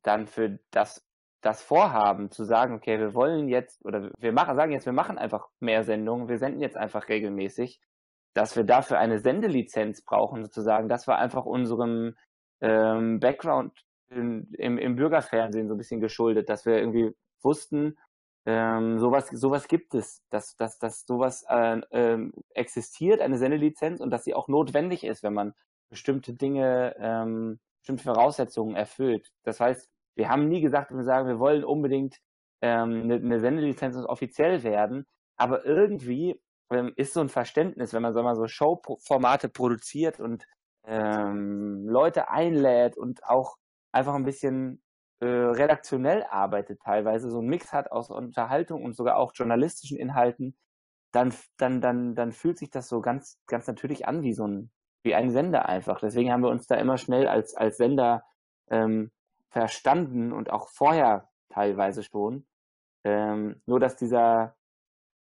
dann 0.04 0.28
für 0.28 0.60
das, 0.72 1.06
das 1.42 1.62
Vorhaben 1.62 2.30
zu 2.32 2.44
sagen, 2.44 2.76
okay, 2.76 3.00
wir 3.00 3.14
wollen 3.14 3.48
jetzt, 3.48 3.84
oder 3.86 4.12
wir 4.20 4.34
machen, 4.34 4.56
sagen 4.56 4.72
jetzt, 4.72 4.86
wir 4.86 4.94
machen 4.94 5.18
einfach 5.18 5.48
mehr 5.60 5.84
Sendungen, 5.84 6.28
wir 6.30 6.38
senden 6.38 6.62
jetzt 6.62 6.78
einfach 6.78 7.10
regelmäßig, 7.10 7.82
dass 8.34 8.56
wir 8.56 8.64
dafür 8.64 9.00
eine 9.00 9.20
Sendelizenz 9.20 10.04
brauchen, 10.04 10.44
sozusagen. 10.44 10.90
Das 10.90 11.08
war 11.08 11.20
einfach 11.20 11.46
unserem 11.46 12.16
ähm, 12.62 13.20
Background 13.20 13.74
in, 14.10 14.52
im, 14.54 14.78
im 14.78 14.96
Bürgerfernsehen 14.96 15.68
so 15.68 15.76
ein 15.76 15.78
bisschen 15.78 16.02
geschuldet, 16.02 16.50
dass 16.50 16.66
wir 16.66 16.78
irgendwie 16.78 17.16
wussten, 17.42 17.98
ähm, 18.46 19.00
sowas, 19.00 19.30
sowas 19.30 19.68
gibt 19.68 19.96
es, 19.96 20.22
dass, 20.30 20.56
dass, 20.58 20.78
dass 20.78 21.06
sowas 21.06 21.46
äh, 21.48 21.80
äh, 21.92 22.32
existiert, 22.54 23.22
eine 23.22 23.38
Sendelizenz 23.38 24.02
und 24.02 24.12
dass 24.12 24.26
sie 24.26 24.34
auch 24.34 24.48
notwendig 24.50 25.06
ist, 25.06 25.24
wenn 25.24 25.34
man 25.34 25.54
bestimmte 25.90 26.34
Dinge 26.34 26.96
ähm, 27.00 27.60
bestimmte 27.84 28.04
Voraussetzungen 28.06 28.76
erfüllt. 28.76 29.32
Das 29.44 29.60
heißt, 29.60 29.90
wir 30.16 30.30
haben 30.30 30.48
nie 30.48 30.62
gesagt, 30.62 30.92
wir 30.92 31.04
sagen, 31.04 31.28
wir 31.28 31.40
wollen 31.40 31.66
unbedingt 31.66 32.20
ähm, 32.62 33.04
eine, 33.04 33.16
eine 33.16 33.40
Sendelizenz 33.40 33.98
offiziell 33.98 34.64
werden, 34.64 35.06
aber 35.36 35.66
irgendwie 35.66 36.42
ähm, 36.72 36.94
ist 36.96 37.14
so 37.14 37.20
ein 37.20 37.30
Verständnis, 37.30 37.94
wenn 37.94 38.02
man, 38.02 38.16
wir 38.16 38.24
mal, 38.24 38.36
so 38.36 38.48
Showformate 38.48 39.50
produziert 39.50 40.22
und 40.22 40.46
ähm, 40.86 41.86
Leute 41.88 42.30
einlädt 42.30 42.98
und 42.98 43.26
auch 43.26 43.58
einfach 43.92 44.16
ein 44.16 44.24
bisschen 44.24 44.82
äh, 45.20 45.26
redaktionell 45.26 46.24
arbeitet 46.30 46.80
teilweise, 46.82 47.30
so 47.30 47.40
ein 47.40 47.48
Mix 47.48 47.74
hat 47.74 47.92
aus 47.92 48.10
Unterhaltung 48.10 48.84
und 48.84 48.96
sogar 48.96 49.18
auch 49.18 49.34
journalistischen 49.36 49.98
Inhalten, 49.98 50.56
dann, 51.12 51.34
dann, 51.58 51.82
dann, 51.82 52.16
dann 52.16 52.32
fühlt 52.32 52.58
sich 52.58 52.70
das 52.70 52.88
so 52.88 53.02
ganz, 53.02 53.40
ganz 53.46 53.68
natürlich 53.68 54.08
an 54.08 54.24
wie 54.24 54.34
so 54.34 54.48
ein, 54.48 54.72
wie 55.04 55.16
ein 55.16 55.32
Sender 55.32 55.68
einfach. 55.68 56.00
Deswegen 56.00 56.32
haben 56.32 56.44
wir 56.44 56.50
uns 56.50 56.68
da 56.68 56.76
immer 56.76 56.98
schnell 56.98 57.28
als, 57.28 57.56
als 57.56 57.78
Sender 57.78 58.24
ähm, 58.70 59.12
verstanden 59.50 60.32
und 60.32 60.50
auch 60.50 60.70
vorher 60.70 61.30
teilweise 61.50 62.04
schon. 62.04 62.46
Ähm, 63.04 63.62
nur 63.66 63.80
dass 63.80 63.98
dieser, 63.98 64.56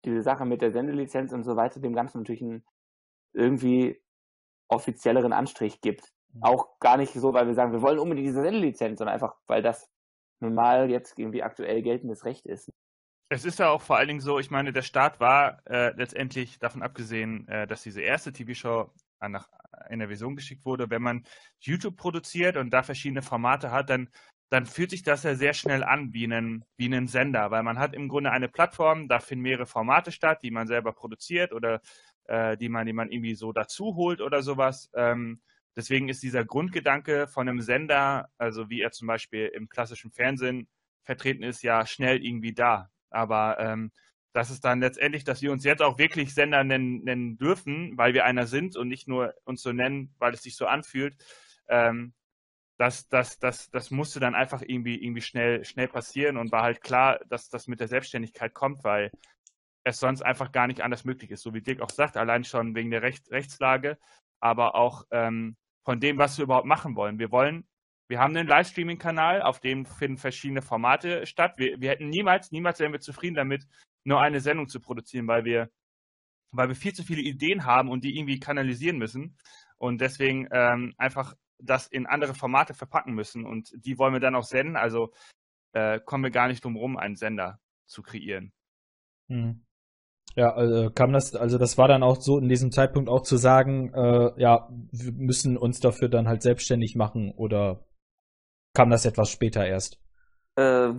diese 0.05 0.21
Sache 0.21 0.45
mit 0.45 0.61
der 0.61 0.71
Sendelizenz 0.71 1.34
und 1.34 1.43
so 1.43 1.55
weiter 1.55 1.79
dem 1.79 1.95
Ganzen 1.95 2.19
natürlich 2.19 2.41
einen 2.41 2.63
irgendwie 3.34 4.01
offizielleren 4.67 5.34
Anstrich 5.34 5.82
gibt. 5.82 6.13
Mhm. 6.34 6.43
Auch 6.43 6.79
gar 6.79 6.97
nicht 6.97 7.13
so, 7.13 7.34
weil 7.34 7.47
wir 7.47 7.55
sagen, 7.55 7.73
wir 7.73 7.82
wollen 7.82 7.99
unbedingt 7.99 8.27
diese 8.27 8.41
Sendelizenz, 8.41 8.99
sondern 8.99 9.15
einfach, 9.15 9.36
weil 9.47 9.61
das 9.61 9.89
nun 10.39 10.53
mal 10.53 10.89
jetzt 10.89 11.17
irgendwie 11.19 11.43
aktuell 11.43 11.82
geltendes 11.82 12.25
Recht 12.25 12.45
ist. 12.45 12.71
Es 13.29 13.45
ist 13.45 13.59
ja 13.59 13.69
auch 13.69 13.82
vor 13.82 13.97
allen 13.97 14.09
Dingen 14.09 14.19
so, 14.19 14.39
ich 14.39 14.51
meine, 14.51 14.73
der 14.73 14.82
Start 14.82 15.19
war 15.19 15.61
äh, 15.65 15.93
letztendlich 15.95 16.59
davon 16.59 16.84
abgesehen, 16.84 17.47
äh, 17.47 17.65
dass 17.65 17.82
diese 17.82 18.01
erste 18.01 18.34
TV-Show 18.34 18.91
nach 19.21 19.49
in 19.89 19.99
der 19.99 20.09
Vision 20.09 20.36
geschickt 20.36 20.65
wurde, 20.65 20.89
wenn 20.89 21.01
man 21.01 21.23
YouTube 21.59 21.97
produziert 21.97 22.57
und 22.57 22.71
da 22.71 22.84
verschiedene 22.84 23.21
Formate 23.21 23.71
hat, 23.71 23.89
dann, 23.89 24.09
dann 24.49 24.65
fühlt 24.65 24.91
sich 24.91 25.03
das 25.03 25.23
ja 25.23 25.36
sehr 25.36 25.53
schnell 25.53 25.84
an 25.84 26.13
wie 26.13 26.25
ein, 26.25 26.65
wie 26.77 26.93
ein 26.93 27.07
Sender, 27.07 27.51
weil 27.51 27.63
man 27.63 27.79
hat 27.79 27.93
im 27.93 28.07
Grunde 28.07 28.32
eine 28.32 28.49
Plattform, 28.49 29.07
da 29.07 29.19
finden 29.19 29.43
mehrere 29.43 29.65
Formate 29.65 30.11
statt, 30.11 30.39
die 30.43 30.51
man 30.51 30.67
selber 30.67 30.93
produziert 30.93 31.53
oder 31.53 31.82
äh, 32.25 32.57
die, 32.57 32.69
man, 32.69 32.86
die 32.86 32.93
man 32.93 33.09
irgendwie 33.09 33.36
so 33.36 33.51
dazu 33.51 33.95
holt 33.95 34.21
oder 34.21 34.41
sowas. 34.41 34.89
Ähm, 34.95 35.41
deswegen 35.75 36.09
ist 36.09 36.23
dieser 36.23 36.45
Grundgedanke 36.45 37.27
von 37.27 37.47
einem 37.47 37.61
Sender, 37.61 38.29
also 38.38 38.69
wie 38.69 38.82
er 38.82 38.91
zum 38.91 39.07
Beispiel 39.07 39.47
im 39.47 39.69
klassischen 39.69 40.11
Fernsehen 40.11 40.67
vertreten 41.03 41.43
ist, 41.43 41.63
ja 41.63 41.86
schnell 41.86 42.23
irgendwie 42.23 42.53
da. 42.53 42.89
Aber 43.09 43.57
ähm, 43.59 43.91
das 44.34 44.49
ist 44.49 44.63
dann 44.63 44.79
letztendlich, 44.79 45.23
dass 45.23 45.41
wir 45.41 45.51
uns 45.51 45.63
jetzt 45.63 45.82
auch 45.82 45.97
wirklich 45.97 46.34
Sender 46.34 46.63
nennen, 46.63 47.03
nennen 47.03 47.38
dürfen, 47.38 47.97
weil 47.97 48.13
wir 48.13 48.25
einer 48.25 48.47
sind 48.47 48.75
und 48.77 48.88
nicht 48.88 49.07
nur 49.07 49.34
uns 49.43 49.61
so 49.61 49.73
nennen, 49.73 50.13
weil 50.19 50.34
es 50.34 50.43
sich 50.43 50.55
so 50.55 50.67
anfühlt. 50.67 51.15
Ähm, 51.67 52.13
das, 52.77 53.07
das, 53.09 53.38
das, 53.39 53.69
das 53.69 53.91
musste 53.91 54.19
dann 54.19 54.34
einfach 54.34 54.63
irgendwie, 54.65 55.03
irgendwie 55.03 55.21
schnell, 55.21 55.63
schnell 55.65 55.88
passieren 55.88 56.38
und 56.38 56.51
war 56.51 56.63
halt 56.63 56.82
klar, 56.82 57.19
dass 57.29 57.49
das 57.49 57.67
mit 57.67 57.79
der 57.79 57.88
Selbstständigkeit 57.88 58.53
kommt, 58.53 58.84
weil 58.84 59.11
es 59.84 59.99
sonst 59.99 60.21
einfach 60.21 60.51
gar 60.51 60.67
nicht 60.67 60.82
anders 60.82 61.05
möglich 61.05 61.32
ist. 61.32 61.43
So 61.43 61.53
wie 61.53 61.61
Dirk 61.61 61.82
auch 61.82 61.89
sagt, 61.89 62.17
allein 62.17 62.43
schon 62.43 62.73
wegen 62.73 62.89
der 62.89 63.01
Recht, 63.01 63.29
Rechtslage, 63.32 63.97
aber 64.39 64.75
auch 64.75 65.05
ähm, 65.11 65.57
von 65.84 65.99
dem, 65.99 66.17
was 66.17 66.38
wir 66.38 66.43
überhaupt 66.43 66.65
machen 66.65 66.95
wollen. 66.95 67.19
Wir 67.19 67.32
wollen, 67.32 67.67
wir 68.07 68.19
haben 68.19 68.36
einen 68.36 68.47
Livestreaming-Kanal, 68.47 69.41
auf 69.41 69.59
dem 69.59 69.86
finden 69.86 70.17
verschiedene 70.17 70.61
Formate 70.61 71.25
statt. 71.25 71.53
Wir, 71.57 71.79
wir 71.82 71.89
hätten 71.89 72.09
niemals, 72.09 72.51
niemals 72.51 72.79
wären 72.79 72.93
wir 72.93 72.99
zufrieden 72.99 73.36
damit, 73.36 73.67
nur 74.03 74.21
eine 74.21 74.39
Sendung 74.39 74.67
zu 74.67 74.79
produzieren, 74.79 75.27
weil 75.27 75.45
wir, 75.45 75.69
weil 76.51 76.67
wir 76.67 76.75
viel 76.75 76.93
zu 76.93 77.03
viele 77.03 77.21
Ideen 77.21 77.65
haben 77.65 77.89
und 77.89 78.03
die 78.03 78.17
irgendwie 78.17 78.39
kanalisieren 78.39 78.97
müssen 78.97 79.37
und 79.77 80.01
deswegen 80.01 80.47
ähm, 80.51 80.93
einfach 80.97 81.35
das 81.59 81.87
in 81.87 82.07
andere 82.07 82.33
Formate 82.33 82.73
verpacken 82.73 83.13
müssen 83.13 83.45
und 83.45 83.71
die 83.85 83.97
wollen 83.97 84.13
wir 84.13 84.19
dann 84.19 84.35
auch 84.35 84.43
senden. 84.43 84.75
Also 84.75 85.13
äh, 85.73 85.99
kommen 85.99 86.23
wir 86.23 86.31
gar 86.31 86.47
nicht 86.47 86.63
drum 86.63 86.75
rum, 86.75 86.97
einen 86.97 87.15
Sender 87.15 87.59
zu 87.85 88.01
kreieren. 88.01 88.51
Hm. 89.29 89.65
Ja, 90.35 90.53
also 90.53 90.89
kam 90.91 91.11
das, 91.11 91.35
also 91.35 91.57
das 91.57 91.77
war 91.77 91.87
dann 91.87 92.03
auch 92.03 92.21
so 92.21 92.37
in 92.37 92.47
diesem 92.47 92.71
Zeitpunkt 92.71 93.09
auch 93.09 93.21
zu 93.21 93.35
sagen, 93.35 93.93
äh, 93.93 94.31
ja, 94.41 94.69
wir 94.91 95.11
müssen 95.11 95.57
uns 95.57 95.79
dafür 95.81 96.07
dann 96.07 96.27
halt 96.27 96.41
selbstständig 96.41 96.95
machen 96.95 97.31
oder 97.31 97.85
kam 98.73 98.89
das 98.89 99.05
etwas 99.05 99.29
später 99.29 99.65
erst? 99.65 99.99
Äh, 100.55 100.89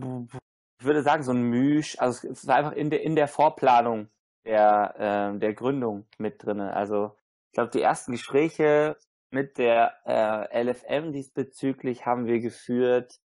ich 0.83 0.87
würde 0.87 1.05
sagen, 1.05 1.23
so 1.23 1.31
ein 1.31 1.43
Misch, 1.43 1.97
also 2.01 2.29
es 2.29 2.45
war 2.49 2.57
einfach 2.57 2.73
in 2.73 2.91
der, 2.91 3.03
in 3.03 3.15
der 3.15 3.29
Vorplanung 3.29 4.09
der, 4.45 5.33
äh, 5.33 5.39
der 5.39 5.55
Gründung 5.55 6.09
mit 6.19 6.45
drin. 6.45 6.61
Also 6.61 7.15
ich 7.47 7.53
glaube, 7.53 7.71
die 7.71 7.81
ersten 7.81 8.11
Gespräche 8.11 8.97
mit 9.31 9.59
der 9.59 9.95
äh, 10.05 10.65
LFM 10.65 11.13
diesbezüglich 11.13 12.05
haben 12.05 12.27
wir 12.27 12.41
geführt. 12.41 13.21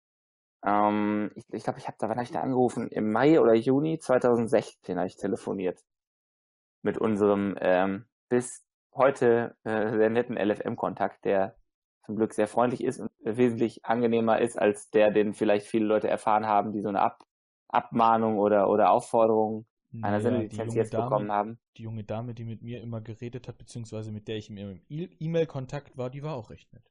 Ähm, 0.67 1.31
ich 1.35 1.47
glaube, 1.47 1.57
ich, 1.57 1.65
glaub, 1.65 1.77
ich 1.79 1.87
habe 1.87 1.97
da, 1.99 2.11
wann 2.11 2.17
habe 2.17 2.25
ich 2.25 2.31
da 2.31 2.43
angerufen? 2.43 2.89
Im 2.89 3.11
Mai 3.11 3.41
oder 3.41 3.55
Juni 3.55 3.99
2016 3.99 4.99
habe 4.99 5.07
ich 5.07 5.17
telefoniert 5.17 5.83
mit 6.83 6.99
unserem 6.99 7.57
ähm, 7.59 8.05
bis 8.29 8.67
heute 8.93 9.57
äh, 9.65 9.97
sehr 9.97 10.11
netten 10.11 10.37
LFM-Kontakt, 10.37 11.25
der 11.25 11.57
zum 12.05 12.17
Glück 12.17 12.35
sehr 12.35 12.49
freundlich 12.49 12.85
ist 12.85 13.01
und 13.01 13.11
wesentlich 13.21 13.87
angenehmer 13.87 14.43
ist 14.43 14.59
als 14.59 14.91
der, 14.91 15.11
den 15.11 15.33
vielleicht 15.33 15.67
viele 15.67 15.87
Leute 15.87 16.09
erfahren 16.09 16.47
haben, 16.47 16.73
die 16.73 16.83
so 16.83 16.91
eine 16.91 17.01
Ab 17.01 17.26
Abmahnung 17.69 18.39
oder, 18.39 18.69
oder 18.69 18.91
Aufforderung 18.91 19.67
einer 20.03 20.17
ja, 20.17 20.21
Sendelizenz 20.21 20.75
jetzt 20.75 20.95
Dame, 20.95 21.05
bekommen 21.05 21.33
haben. 21.33 21.59
Die 21.77 21.83
junge 21.83 22.05
Dame, 22.05 22.35
die 22.35 22.45
mit 22.45 22.63
mir 22.63 22.83
immer 22.83 23.01
geredet 23.01 23.49
hat, 23.49 23.59
beziehungsweise 23.59 24.13
mit 24.13 24.29
der 24.29 24.37
ich 24.37 24.51
im 24.51 24.81
E-Mail-Kontakt 24.89 25.97
war, 25.97 26.11
die 26.11 26.23
war 26.23 26.35
auch 26.35 26.51
recht 26.51 26.73
nett. 26.73 26.85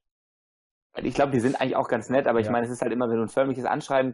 Ich 1.04 1.14
glaube, 1.14 1.34
die 1.34 1.40
sind 1.40 1.60
eigentlich 1.60 1.76
auch 1.76 1.90
ganz 1.90 2.10
nett, 2.10 2.26
aber 2.26 2.40
ja. 2.40 2.46
ich 2.46 2.52
meine, 2.52 2.66
es 2.66 2.72
ist 2.72 2.82
halt 2.82 2.94
immer, 2.94 3.10
wenn 3.10 3.18
du 3.18 3.24
ein 3.24 3.30
förmliches 3.30 3.66
Anschreiben 3.66 4.14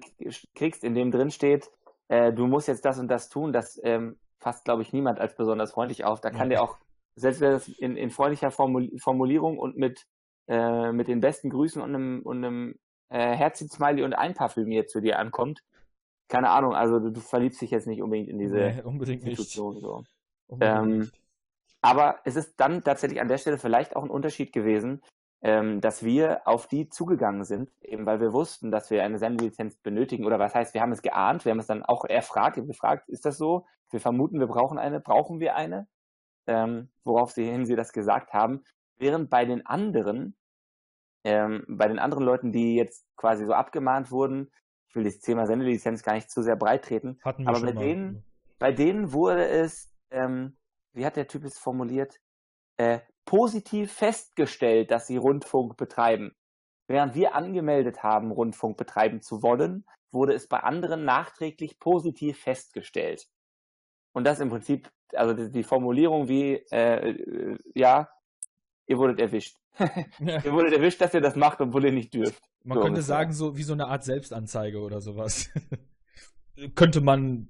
kriegst, 0.55 0.84
in 0.84 0.95
dem 0.95 1.12
drin 1.12 1.30
steht, 1.30 1.70
äh, 2.07 2.34
du 2.34 2.47
musst 2.47 2.68
jetzt 2.68 2.86
das 2.86 2.97
und 2.97 3.07
das 3.07 3.30
tun, 3.30 3.53
das 3.53 3.80
ähm, 3.84 4.18
fasst, 4.39 4.66
glaube 4.66 4.82
ich, 4.82 4.91
niemand 4.91 5.20
als 5.20 5.36
besonders 5.36 5.72
freundlich 5.72 6.03
auf. 6.03 6.22
Da 6.22 6.32
kann 6.32 6.49
ja. 6.49 6.57
der 6.57 6.64
auch, 6.64 6.78
selbst 7.16 7.39
wenn 7.39 7.51
das 7.51 7.68
in, 7.68 7.95
in 7.95 8.09
freundlicher 8.09 8.51
Formulierung 8.51 9.59
und 9.59 9.78
mit, 9.78 10.07
äh, 10.47 10.91
mit 10.91 11.07
den 11.07 11.22
besten 11.22 11.49
Grüßen 11.51 11.82
und 11.82 11.95
einem, 11.95 12.22
und 12.24 12.43
einem 12.43 12.80
äh, 13.09 13.36
Herzchen-Smiley 13.36 14.03
und 14.03 14.14
Einparfümiert 14.14 14.89
zu 14.89 15.01
dir 15.01 15.20
ankommt, 15.20 15.62
keine 16.32 16.50
Ahnung, 16.50 16.74
also 16.74 17.00
du, 17.00 17.12
du, 17.12 17.20
verliebst 17.20 17.62
dich 17.62 17.72
jetzt 17.72 17.88
nicht 17.88 18.02
unbedingt 18.02 18.30
in 18.30 18.40
diese 18.40 18.56
nee, 18.56 18.82
unbedingt 18.82 19.24
Institution. 19.24 19.74
Nicht. 19.74 19.84
So. 19.84 20.04
Unbedingt 20.48 20.80
ähm, 20.80 21.00
nicht. 21.00 21.22
Aber 21.82 22.20
es 22.24 22.36
ist 22.36 22.60
dann 22.60 22.84
tatsächlich 22.84 23.20
an 23.20 23.28
der 23.28 23.38
Stelle 23.38 23.58
vielleicht 23.58 23.96
auch 23.96 24.04
ein 24.04 24.10
Unterschied 24.10 24.54
gewesen, 24.54 25.02
ähm, 25.42 25.82
dass 25.82 26.04
wir 26.04 26.48
auf 26.48 26.68
die 26.68 26.88
zugegangen 26.90 27.44
sind, 27.44 27.70
eben 27.82 28.06
weil 28.06 28.22
wir 28.22 28.32
wussten, 28.32 28.72
dass 28.72 28.92
wir 28.92 29.04
eine 29.04 29.18
Sendelizenz 29.18 29.76
benötigen. 29.76 30.26
Oder 30.26 30.40
was 30.40 30.56
heißt, 30.56 30.74
wir 30.74 30.82
haben 30.82 30.92
es 30.92 31.02
geahnt, 31.02 31.44
wir 31.44 31.52
haben 31.52 31.60
es 31.60 31.68
dann 31.68 31.84
auch 31.84 32.06
erfragt, 32.06 32.56
gefragt, 32.56 33.10
ist 33.10 33.26
das 33.26 33.38
so? 33.38 33.66
Wir 33.90 34.00
vermuten, 34.00 34.40
wir 34.40 34.48
brauchen 34.48 34.78
eine, 34.78 35.02
brauchen 35.02 35.40
wir 35.40 35.56
eine? 35.56 35.88
Ähm, 36.48 36.90
worauf 37.04 37.32
sie 37.32 37.44
hin 37.44 37.66
sie 37.66 37.76
das 37.76 37.92
gesagt 37.92 38.32
haben. 38.34 38.64
Während 38.98 39.30
bei 39.30 39.46
den 39.46 39.66
anderen, 39.66 40.36
ähm, 41.24 41.66
bei 41.68 41.88
den 41.88 42.00
anderen 42.00 42.24
Leuten, 42.24 42.52
die 42.52 42.76
jetzt 42.76 43.06
quasi 43.18 43.46
so 43.46 43.54
abgemahnt 43.54 44.12
wurden, 44.12 44.52
ich 44.92 44.96
will 44.96 45.06
das 45.06 45.20
Thema 45.20 45.46
Sendelizenz 45.46 46.04
gar 46.04 46.16
nicht 46.16 46.30
zu 46.30 46.42
sehr 46.42 46.58
breit 46.58 46.84
treten, 46.84 47.18
Hatten 47.24 47.44
wir 47.44 47.50
aber 47.50 47.60
schon 47.60 47.68
bei 47.68 47.74
mal. 47.74 47.84
denen, 47.86 48.26
bei 48.60 48.72
denen 48.74 49.14
wurde 49.14 49.48
es, 49.48 49.89
ähm, 50.10 50.58
wie 50.92 51.06
hat 51.06 51.16
der 51.16 51.30
Typ 51.30 51.46
es 51.46 51.58
formuliert, 51.58 52.20
äh, 52.76 53.00
positiv 53.24 53.94
festgestellt, 53.94 54.92
dass 54.92 55.08
sie 55.08 55.16
Rundfunk 55.16 55.78
betreiben. 55.78 56.36
Während 56.88 57.16
wir 57.16 57.36
angemeldet 57.36 58.04
haben, 58.04 58.32
Rundfunk 58.32 58.76
betreiben 58.76 59.22
zu 59.22 59.42
wollen, 59.42 59.86
wurde 60.12 60.34
es 60.34 60.50
bei 60.50 60.60
anderen 60.60 61.06
nachträglich 61.06 61.80
positiv 61.80 62.42
festgestellt. 62.42 63.30
Und 64.12 64.26
das 64.26 64.42
im 64.42 64.50
Prinzip, 64.50 64.92
also 65.14 65.34
die 65.48 65.64
Formulierung 65.64 66.28
wie, 66.28 66.56
äh, 66.72 67.58
ja, 67.76 68.10
ihr 68.88 68.98
wurdet 68.98 69.22
erwischt. 69.22 69.56
ihr 70.20 70.52
wurdet 70.52 70.74
erwischt, 70.74 71.00
dass 71.00 71.14
ihr 71.14 71.22
das 71.22 71.38
macht, 71.38 71.62
obwohl 71.62 71.86
ihr 71.86 71.94
nicht 71.94 72.14
dürft. 72.14 72.44
Man 72.64 72.78
so, 72.78 72.84
könnte 72.84 73.01
sagen, 73.01 73.34
so 73.34 73.57
wie 73.57 73.64
so 73.64 73.74
eine 73.74 73.88
Art 73.88 74.03
Selbstanzeige 74.03 74.80
oder 74.80 75.01
sowas. 75.01 75.49
könnte 76.76 77.01
man 77.01 77.47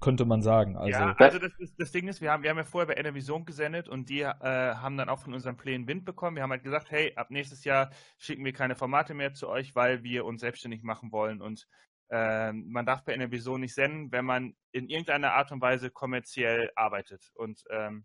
könnte 0.00 0.24
man 0.24 0.42
sagen. 0.42 0.76
Also, 0.76 0.90
ja, 0.90 1.14
also 1.18 1.38
das, 1.38 1.52
das, 1.58 1.74
das, 1.76 1.92
Ding 1.92 2.08
ist, 2.08 2.20
wir 2.20 2.30
haben, 2.30 2.42
wir 2.42 2.50
haben 2.50 2.58
ja 2.58 2.64
vorher 2.64 2.86
bei 2.86 3.00
Enervision 3.00 3.44
gesendet 3.44 3.88
und 3.88 4.08
die 4.08 4.20
äh, 4.20 4.30
haben 4.30 4.96
dann 4.96 5.08
auch 5.08 5.18
von 5.18 5.34
unseren 5.34 5.56
Plänen 5.56 5.88
Wind 5.88 6.04
bekommen. 6.04 6.36
Wir 6.36 6.42
haben 6.42 6.50
halt 6.50 6.62
gesagt, 6.62 6.90
hey, 6.90 7.12
ab 7.16 7.30
nächstes 7.30 7.64
Jahr 7.64 7.90
schicken 8.18 8.44
wir 8.44 8.52
keine 8.52 8.76
Formate 8.76 9.14
mehr 9.14 9.32
zu 9.34 9.48
euch, 9.48 9.74
weil 9.74 10.02
wir 10.04 10.24
uns 10.24 10.40
selbstständig 10.40 10.82
machen 10.82 11.10
wollen 11.10 11.40
und 11.40 11.66
äh, 12.10 12.52
man 12.52 12.86
darf 12.86 13.04
bei 13.04 13.14
Enervision 13.14 13.60
nicht 13.60 13.74
senden, 13.74 14.12
wenn 14.12 14.24
man 14.24 14.54
in 14.72 14.88
irgendeiner 14.88 15.32
Art 15.32 15.50
und 15.52 15.60
Weise 15.60 15.90
kommerziell 15.90 16.70
arbeitet. 16.76 17.30
Und 17.34 17.64
ähm, 17.70 18.04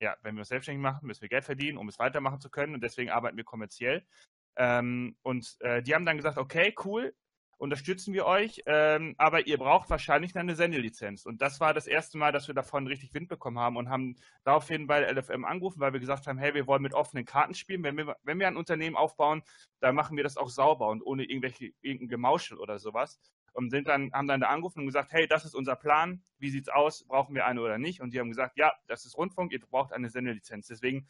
ja, 0.00 0.16
wenn 0.22 0.34
wir 0.34 0.40
uns 0.40 0.48
selbstständig 0.48 0.80
machen, 0.80 1.06
müssen 1.06 1.22
wir 1.22 1.28
Geld 1.28 1.44
verdienen, 1.44 1.76
um 1.76 1.88
es 1.88 1.98
weitermachen 1.98 2.40
zu 2.40 2.48
können 2.48 2.74
und 2.74 2.82
deswegen 2.82 3.10
arbeiten 3.10 3.36
wir 3.36 3.44
kommerziell. 3.44 4.06
Ähm, 4.56 5.16
und 5.22 5.56
äh, 5.60 5.82
die 5.82 5.94
haben 5.94 6.06
dann 6.06 6.16
gesagt, 6.16 6.38
okay, 6.38 6.74
cool, 6.84 7.14
unterstützen 7.60 8.14
wir 8.14 8.24
euch, 8.24 8.62
ähm, 8.64 9.14
aber 9.18 9.46
ihr 9.46 9.58
braucht 9.58 9.90
wahrscheinlich 9.90 10.34
eine 10.34 10.56
Sendelizenz. 10.56 11.26
Und 11.26 11.42
das 11.42 11.60
war 11.60 11.74
das 11.74 11.86
erste 11.86 12.16
Mal, 12.16 12.32
dass 12.32 12.48
wir 12.48 12.54
davon 12.54 12.86
richtig 12.86 13.12
Wind 13.12 13.28
bekommen 13.28 13.58
haben 13.58 13.76
und 13.76 13.90
haben 13.90 14.16
daraufhin 14.44 14.86
bei 14.86 15.02
LFM 15.02 15.44
angerufen, 15.44 15.78
weil 15.78 15.92
wir 15.92 16.00
gesagt 16.00 16.26
haben, 16.26 16.38
hey, 16.38 16.54
wir 16.54 16.66
wollen 16.66 16.80
mit 16.80 16.94
offenen 16.94 17.26
Karten 17.26 17.52
spielen. 17.52 17.82
Wenn 17.82 17.98
wir, 17.98 18.16
wenn 18.22 18.40
wir 18.40 18.48
ein 18.48 18.56
Unternehmen 18.56 18.96
aufbauen, 18.96 19.42
dann 19.80 19.94
machen 19.94 20.16
wir 20.16 20.24
das 20.24 20.38
auch 20.38 20.48
sauber 20.48 20.88
und 20.88 21.02
ohne 21.02 21.24
irgendwelche, 21.24 21.72
irgendein 21.82 22.08
Gemauschel 22.08 22.56
oder 22.56 22.78
sowas. 22.78 23.20
Und 23.52 23.68
sind 23.68 23.88
dann, 23.88 24.10
haben 24.14 24.26
dann 24.26 24.40
da 24.40 24.48
angerufen 24.48 24.80
und 24.80 24.86
gesagt, 24.86 25.12
hey, 25.12 25.26
das 25.26 25.44
ist 25.44 25.54
unser 25.54 25.76
Plan, 25.76 26.22
wie 26.38 26.48
sieht's 26.48 26.70
aus, 26.70 27.04
brauchen 27.04 27.34
wir 27.34 27.44
eine 27.44 27.60
oder 27.60 27.76
nicht? 27.76 28.00
Und 28.00 28.14
die 28.14 28.20
haben 28.20 28.30
gesagt, 28.30 28.56
ja, 28.56 28.72
das 28.86 29.04
ist 29.04 29.18
Rundfunk, 29.18 29.52
ihr 29.52 29.60
braucht 29.60 29.92
eine 29.92 30.08
Sendelizenz. 30.08 30.68
Deswegen 30.68 31.06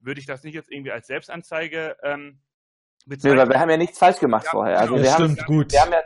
würde 0.00 0.20
ich 0.20 0.26
das 0.26 0.42
nicht 0.42 0.54
jetzt 0.54 0.70
irgendwie 0.70 0.92
als 0.92 1.06
Selbstanzeige 1.06 1.96
ähm, 2.02 2.40
bezeichnen. 3.04 3.36
Nee, 3.36 3.42
weil 3.42 3.48
wir 3.50 3.60
haben 3.60 3.70
ja 3.70 3.76
nichts 3.76 3.98
falsch 3.98 4.18
gemacht 4.20 4.44
ja, 4.46 4.50
vorher. 4.50 4.80
Also 4.80 4.96
wir 4.96 5.04
stimmt, 5.10 5.40
haben, 5.40 5.46
gut. 5.46 5.72
Wir 5.72 5.80
haben 5.80 5.92
ja, 5.92 6.02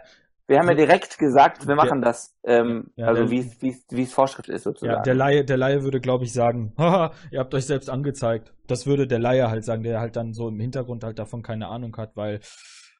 wir 0.48 0.58
haben 0.58 0.68
ja 0.68 0.74
direkt 0.74 1.18
gesagt, 1.18 1.68
wir 1.68 1.74
machen 1.74 2.00
ja. 2.00 2.06
das, 2.06 2.34
ähm, 2.42 2.90
ja, 2.96 3.06
also 3.06 3.30
wie 3.30 4.02
es 4.02 4.12
Vorschrift 4.12 4.48
ist 4.48 4.62
sozusagen. 4.64 4.96
Ja, 4.96 5.02
der 5.02 5.14
Laie, 5.14 5.44
der 5.44 5.58
Laie 5.58 5.82
würde, 5.82 6.00
glaube 6.00 6.24
ich, 6.24 6.32
sagen, 6.32 6.72
haha, 6.78 7.12
ihr 7.30 7.40
habt 7.40 7.54
euch 7.54 7.66
selbst 7.66 7.90
angezeigt. 7.90 8.54
Das 8.66 8.86
würde 8.86 9.06
der 9.06 9.18
Laie 9.18 9.50
halt 9.50 9.64
sagen, 9.64 9.82
der 9.82 10.00
halt 10.00 10.16
dann 10.16 10.32
so 10.32 10.48
im 10.48 10.58
Hintergrund 10.58 11.04
halt 11.04 11.18
davon 11.18 11.42
keine 11.42 11.68
Ahnung 11.68 11.94
hat, 11.98 12.16
weil 12.16 12.40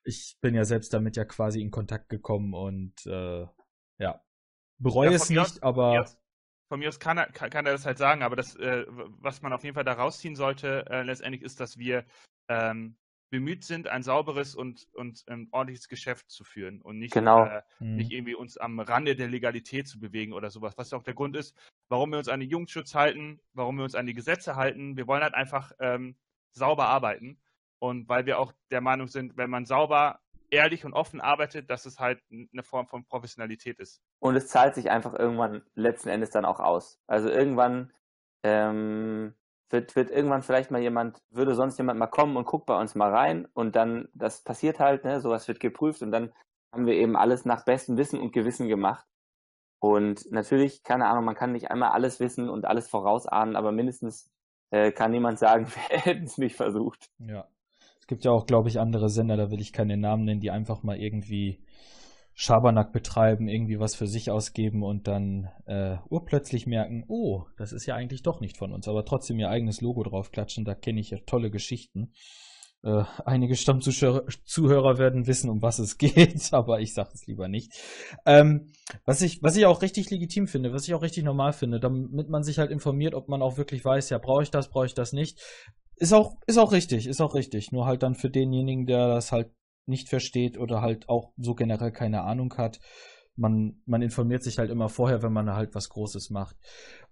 ich 0.05 0.37
bin 0.43 0.55
ja 0.55 0.65
selbst 0.65 0.93
damit 0.93 1.17
ja 1.17 1.25
quasi 1.25 1.63
in 1.63 1.71
Kontakt 1.71 2.11
gekommen 2.11 2.53
und 2.53 2.95
äh, 3.07 3.47
ja, 3.99 4.21
bereue 4.79 5.15
es 5.15 5.31
nicht, 5.31 5.41
aus, 5.41 5.63
aber. 5.63 6.07
Von 6.69 6.81
mir 6.81 6.89
aus 6.89 7.01
kann 7.01 7.17
er, 7.17 7.33
kann, 7.33 7.49
kann 7.49 7.65
er 7.65 7.73
das 7.73 7.87
halt 7.87 7.97
sagen, 7.97 8.23
aber 8.23 8.37
das, 8.37 8.55
äh, 8.57 8.85
was 8.89 9.41
man 9.41 9.55
auf 9.55 9.65
jeden 9.65 9.75
Fall 9.75 9.85
da 9.85 9.95
rausziehen 9.95 10.37
sollte, 10.37 10.85
äh, 10.91 11.03
letztendlich 11.03 11.43
ist, 11.43 11.61
dass 11.61 11.79
wir 11.79 12.05
ähm, 12.51 12.97
bemüht 13.31 13.65
sind, 13.65 13.89
ein 13.89 14.03
sauberes 14.03 14.55
und, 14.55 14.89
und 14.95 15.25
ein 15.29 15.49
ordentliches 15.51 15.89
Geschäft 15.89 16.31
zu 16.31 16.45
führen 16.45 16.81
und 16.81 16.99
nicht, 16.99 17.13
genau. 17.13 17.45
äh, 17.45 17.63
mhm. 17.79 17.97
nicht 17.97 18.11
irgendwie 18.11 18.35
uns 18.35 18.57
am 18.57 18.81
Rande 18.81 19.17
der 19.17 19.29
Legalität 19.29 19.87
zu 19.87 20.01
bewegen 20.01 20.33
oder 20.33 20.51
sowas. 20.51 20.79
Was 20.79 20.93
auch 20.93 21.03
der 21.03 21.15
Grund 21.15 21.37
ist, 21.37 21.57
warum 21.89 22.11
wir 22.11 22.19
uns 22.19 22.29
an 22.29 22.41
den 22.41 22.49
Jugendschutz 22.49 22.95
halten, 22.95 23.41
warum 23.53 23.77
wir 23.77 23.85
uns 23.85 23.95
an 23.95 24.07
die 24.07 24.15
Gesetze 24.15 24.57
halten. 24.57 24.97
Wir 24.97 25.07
wollen 25.07 25.23
halt 25.23 25.35
einfach 25.35 25.73
ähm, 25.81 26.17
sauber 26.53 26.89
arbeiten 26.89 27.39
und 27.79 28.09
weil 28.09 28.27
wir 28.27 28.39
auch 28.39 28.53
der 28.71 28.81
Meinung 28.81 29.09
sind, 29.09 29.37
wenn 29.37 29.51
man 29.51 29.67
sauber, 29.67 30.21
ehrlich 30.51 30.85
und 30.85 30.95
offen 30.95 31.21
arbeitet, 31.21 31.69
dass 31.71 31.87
es 31.87 31.99
halt 32.01 32.23
eine 32.31 32.63
Form 32.63 32.87
von 32.87 33.05
Professionalität 33.05 33.79
ist. 33.79 34.01
Und 34.19 34.37
es 34.37 34.49
zahlt 34.49 34.75
sich 34.75 34.91
einfach 34.91 35.15
irgendwann 35.15 35.63
letzten 35.75 36.09
Endes 36.09 36.31
dann 36.31 36.45
auch 36.45 36.61
aus. 36.61 36.99
Also 37.07 37.29
irgendwann 37.29 37.93
ähm, 38.43 39.35
wird, 39.71 39.97
wird 39.97 40.11
irgendwann 40.11 40.43
vielleicht 40.43 40.71
mal 40.71 40.81
jemand, 40.81 41.19
würde 41.31 41.55
sonst 41.55 41.79
jemand 41.79 41.99
mal 41.99 42.07
kommen 42.07 42.37
und 42.37 42.47
guckt 42.47 42.67
bei 42.67 42.79
uns 42.79 42.95
mal 42.95 43.15
rein 43.15 43.47
und 43.55 43.77
dann, 43.77 44.09
das 44.15 44.43
passiert 44.43 44.81
halt, 44.81 45.05
ne, 45.05 45.21
sowas 45.21 45.49
wird 45.49 45.61
geprüft 45.61 46.03
und 46.03 46.11
dann 46.11 46.33
haben 46.73 46.87
wir 46.87 46.95
eben 46.95 47.17
alles 47.17 47.45
nach 47.45 47.65
bestem 47.65 47.97
Wissen 47.97 48.21
und 48.21 48.33
Gewissen 48.33 48.69
gemacht. 48.69 49.07
Und 49.81 50.31
natürlich, 50.31 50.83
keine 50.83 51.07
Ahnung, 51.07 51.25
man 51.25 51.35
kann 51.35 51.53
nicht 51.53 51.71
einmal 51.71 51.91
alles 51.91 52.19
wissen 52.21 52.49
und 52.49 52.65
alles 52.65 52.89
vorausahnen, 52.89 53.57
aber 53.57 53.73
mindestens 53.73 54.29
äh, 54.71 54.91
kann 54.91 55.13
niemand 55.13 55.39
sagen, 55.39 55.67
wir 55.91 55.99
hätten 55.99 56.25
es 56.25 56.39
nicht 56.39 56.57
versucht. 56.57 57.11
Ja. 57.19 57.47
Es 58.01 58.07
gibt 58.07 58.25
ja 58.25 58.33
auch, 58.33 58.47
glaube 58.47 58.69
ich, 58.69 58.81
andere 58.81 59.09
Sender, 59.09 59.37
da 59.37 59.51
will 59.51 59.61
ich 59.61 59.73
keine 59.73 59.97
Namen 59.97 60.25
nennen, 60.25 60.41
die 60.41 60.51
einfach 60.51 60.83
mal 60.83 60.99
irgendwie 60.99 61.63
Schabernack 62.41 62.93
betreiben, 62.93 63.49
irgendwie 63.49 63.81
was 63.81 63.97
für 63.97 64.07
sich 64.07 64.31
ausgeben 64.31 64.85
und 64.85 65.09
dann 65.09 65.49
äh, 65.67 65.97
urplötzlich 66.09 66.69
merken, 66.69 67.05
oh, 67.09 67.43
das 67.57 67.73
ist 67.73 67.85
ja 67.85 67.97
eigentlich 67.97 68.23
doch 68.23 68.41
nicht 68.41 68.57
von 68.57 68.73
uns, 68.73 68.87
aber 68.87 69.05
trotzdem 69.05 69.41
ihr 69.41 69.51
eigenes 69.51 69.81
Logo 69.81 70.05
draufklatschen, 70.05 70.65
da 70.65 70.77
kenne 70.77 71.01
ich 71.01 71.11
ja 71.11 71.19
tolle 71.27 71.51
Geschichten. 71.51 72.13
Äh, 72.85 73.03
einige 73.25 73.57
Stammzuhörer 73.57 74.99
werden 74.99 75.27
wissen, 75.27 75.51
um 75.51 75.63
was 75.63 75.81
es 75.81 75.99
geht, 75.99 76.53
aber 76.53 76.79
ich 76.79 76.95
sage 76.95 77.11
es 77.13 77.27
lieber 77.27 77.49
nicht. 77.49 77.73
Ähm, 78.25 78.71
was 79.05 79.21
ich, 79.21 79.43
was 79.43 79.57
ich 79.57 79.67
auch 79.67 79.83
richtig 79.83 80.09
legitim 80.09 80.47
finde, 80.47 80.73
was 80.73 80.87
ich 80.87 80.95
auch 80.95 81.03
richtig 81.03 81.25
normal 81.25 81.53
finde, 81.53 81.81
damit 81.81 82.29
man 82.29 82.45
sich 82.45 82.61
halt 82.61 82.71
informiert, 82.71 83.15
ob 83.15 83.29
man 83.29 83.43
auch 83.43 83.57
wirklich 83.57 83.85
weiß, 83.85 84.11
ja, 84.11 84.19
brauche 84.19 84.45
ich 84.45 84.53
das, 84.53 84.69
brauche 84.69 84.87
ich 84.87 84.95
das 84.95 85.13
nicht. 85.13 85.41
Ist 85.97 86.13
auch, 86.13 86.37
ist 86.47 86.59
auch 86.59 86.71
richtig, 86.71 87.09
ist 87.09 87.21
auch 87.21 87.35
richtig. 87.35 87.73
Nur 87.73 87.87
halt 87.87 88.05
dann 88.05 88.15
für 88.15 88.31
denjenigen, 88.31 88.87
der 88.87 89.09
das 89.09 89.33
halt 89.33 89.51
nicht 89.89 90.09
versteht 90.09 90.59
oder 90.59 90.81
halt 90.81 91.09
auch 91.09 91.33
so 91.37 91.55
generell 91.55 91.93
keine 91.93 92.23
Ahnung 92.23 92.55
hat. 92.57 92.81
Man, 93.37 93.81
man 93.87 94.03
informiert 94.03 94.43
sich 94.43 94.59
halt 94.59 94.71
immer 94.71 94.89
vorher, 94.89 95.23
wenn 95.23 95.33
man 95.33 95.55
halt 95.55 95.75
was 95.75 95.89
Großes 95.89 96.31
macht. 96.31 96.57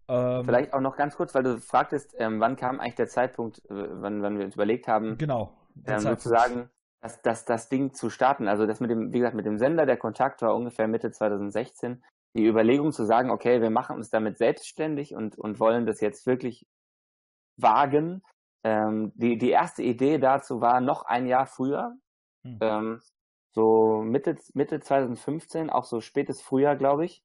Ähm, 0.09 0.45
Vielleicht 0.45 0.73
auch 0.73 0.81
noch 0.81 0.97
ganz 0.97 1.17
kurz, 1.17 1.35
weil 1.35 1.45
du 1.45 1.59
fragtest, 1.59 2.15
ähm, 2.19 2.41
wann 2.41 2.57
kam 2.57 2.81
eigentlich 2.81 2.97
der 2.97 3.09
Zeitpunkt, 3.09 3.59
äh, 3.71 3.75
wann, 4.01 4.23
wann 4.23 4.39
wir 4.39 4.45
uns 4.45 4.55
überlegt 4.55 4.89
haben, 4.89 5.19
genau, 5.19 5.57
ähm, 5.87 6.01
sozusagen 6.01 6.71
das, 7.01 7.23
das, 7.23 7.45
das 7.45 7.69
Ding 7.69 7.95
zu 7.95 8.11
starten. 8.11 8.49
Also 8.49 8.67
das 8.67 8.81
mit 8.81 8.91
dem, 8.91 9.13
wie 9.13 9.19
gesagt, 9.19 9.37
mit 9.37 9.47
dem 9.47 9.59
Sender, 9.59 9.87
der 9.87 9.97
Kontakt 9.97 10.43
war 10.43 10.55
ungefähr 10.55 10.89
Mitte 10.89 11.11
2016. 11.11 12.03
Die 12.37 12.45
Überlegung 12.45 12.93
zu 12.93 13.05
sagen, 13.05 13.31
okay, 13.31 13.61
wir 13.63 13.71
machen 13.71 13.97
uns 13.97 14.11
damit 14.11 14.39
selbstständig 14.39 15.15
und, 15.15 15.39
und 15.39 15.61
wollen 15.61 15.87
das 15.87 16.01
jetzt 16.01 16.27
wirklich 16.27 16.67
wagen, 17.57 18.23
ähm, 18.67 19.13
die, 19.15 19.39
die 19.39 19.51
erste 19.51 19.85
Idee 19.85 20.19
dazu 20.19 20.61
war 20.61 20.81
noch 20.81 21.05
ein 21.05 21.27
Jahr 21.27 21.47
früher, 21.47 21.95
hm. 22.47 22.59
ähm, 22.61 23.01
so 23.53 24.03
Mitte, 24.03 24.37
Mitte 24.55 24.81
2015, 24.81 25.71
auch 25.71 25.85
so 25.85 26.01
spätes 26.01 26.43
Frühjahr, 26.43 26.77
glaube 26.77 27.07
ich. 27.07 27.23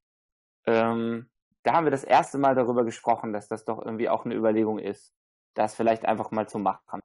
Ähm, 0.66 1.30
da 1.64 1.74
haben 1.74 1.86
wir 1.86 1.92
das 1.92 2.04
erste 2.04 2.38
Mal 2.38 2.56
darüber 2.56 2.86
gesprochen, 2.86 3.34
dass 3.34 3.48
das 3.48 3.66
doch 3.66 3.84
irgendwie 3.84 4.10
auch 4.10 4.26
eine 4.26 4.36
Überlegung 4.36 4.80
ist, 4.80 5.14
das 5.54 5.76
vielleicht 5.76 6.06
einfach 6.06 6.32
mal 6.32 6.48
zu 6.48 6.60
machen. 6.60 7.02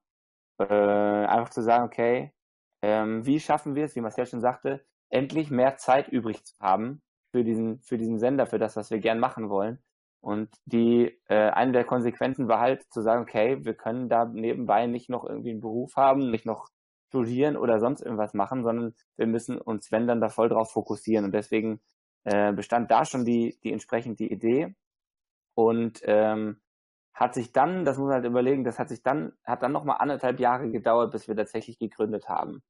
Äh, 0.58 0.64
einfach 0.64 1.50
zu 1.50 1.62
sagen, 1.62 1.84
okay, 1.84 2.32
ähm, 2.82 3.26
wie 3.26 3.40
schaffen 3.40 3.74
wir 3.74 3.84
es, 3.84 3.96
wie 3.96 4.00
Marcel 4.00 4.26
schon 4.26 4.40
sagte, 4.40 4.84
endlich 5.10 5.50
mehr 5.50 5.76
Zeit 5.76 6.08
übrig 6.08 6.44
zu 6.44 6.54
haben 6.60 7.02
für 7.32 7.44
diesen, 7.44 7.80
für 7.80 7.98
diesen 7.98 8.18
Sender, 8.18 8.46
für 8.46 8.58
das, 8.58 8.76
was 8.76 8.90
wir 8.90 8.98
gern 8.98 9.18
machen 9.18 9.50
wollen. 9.50 9.82
Und 10.20 10.50
die, 10.64 11.20
äh, 11.28 11.50
eine 11.50 11.72
der 11.72 11.84
Konsequenzen 11.84 12.48
war 12.48 12.60
halt 12.60 12.84
zu 12.92 13.02
sagen, 13.02 13.22
okay, 13.22 13.64
wir 13.64 13.74
können 13.74 14.08
da 14.08 14.24
nebenbei 14.24 14.86
nicht 14.86 15.10
noch 15.10 15.24
irgendwie 15.24 15.50
einen 15.50 15.60
Beruf 15.60 15.96
haben, 15.96 16.30
nicht 16.30 16.46
noch 16.46 16.68
studieren 17.16 17.56
oder 17.56 17.80
sonst 17.80 18.02
irgendwas 18.02 18.34
machen, 18.34 18.62
sondern 18.62 18.94
wir 19.16 19.26
müssen 19.26 19.58
uns, 19.58 19.90
wenn 19.90 20.06
dann, 20.06 20.20
da 20.20 20.28
voll 20.28 20.48
drauf 20.48 20.70
fokussieren. 20.72 21.24
Und 21.24 21.32
deswegen 21.32 21.80
äh, 22.24 22.52
bestand 22.52 22.90
da 22.90 23.04
schon 23.04 23.24
die, 23.24 23.58
die 23.62 23.72
entsprechende 23.72 24.24
Idee. 24.24 24.74
Und 25.54 26.00
ähm, 26.04 26.60
hat 27.14 27.32
sich 27.32 27.52
dann, 27.52 27.86
das 27.86 27.96
muss 27.96 28.08
man 28.08 28.16
halt 28.16 28.26
überlegen, 28.26 28.64
das 28.64 28.78
hat 28.78 28.90
sich 28.90 29.02
dann, 29.02 29.32
hat 29.44 29.62
dann 29.62 29.72
nochmal 29.72 29.96
anderthalb 30.00 30.38
Jahre 30.38 30.70
gedauert, 30.70 31.12
bis 31.12 31.28
wir 31.28 31.36
tatsächlich 31.36 31.78
gegründet 31.78 32.28
haben. 32.28 32.62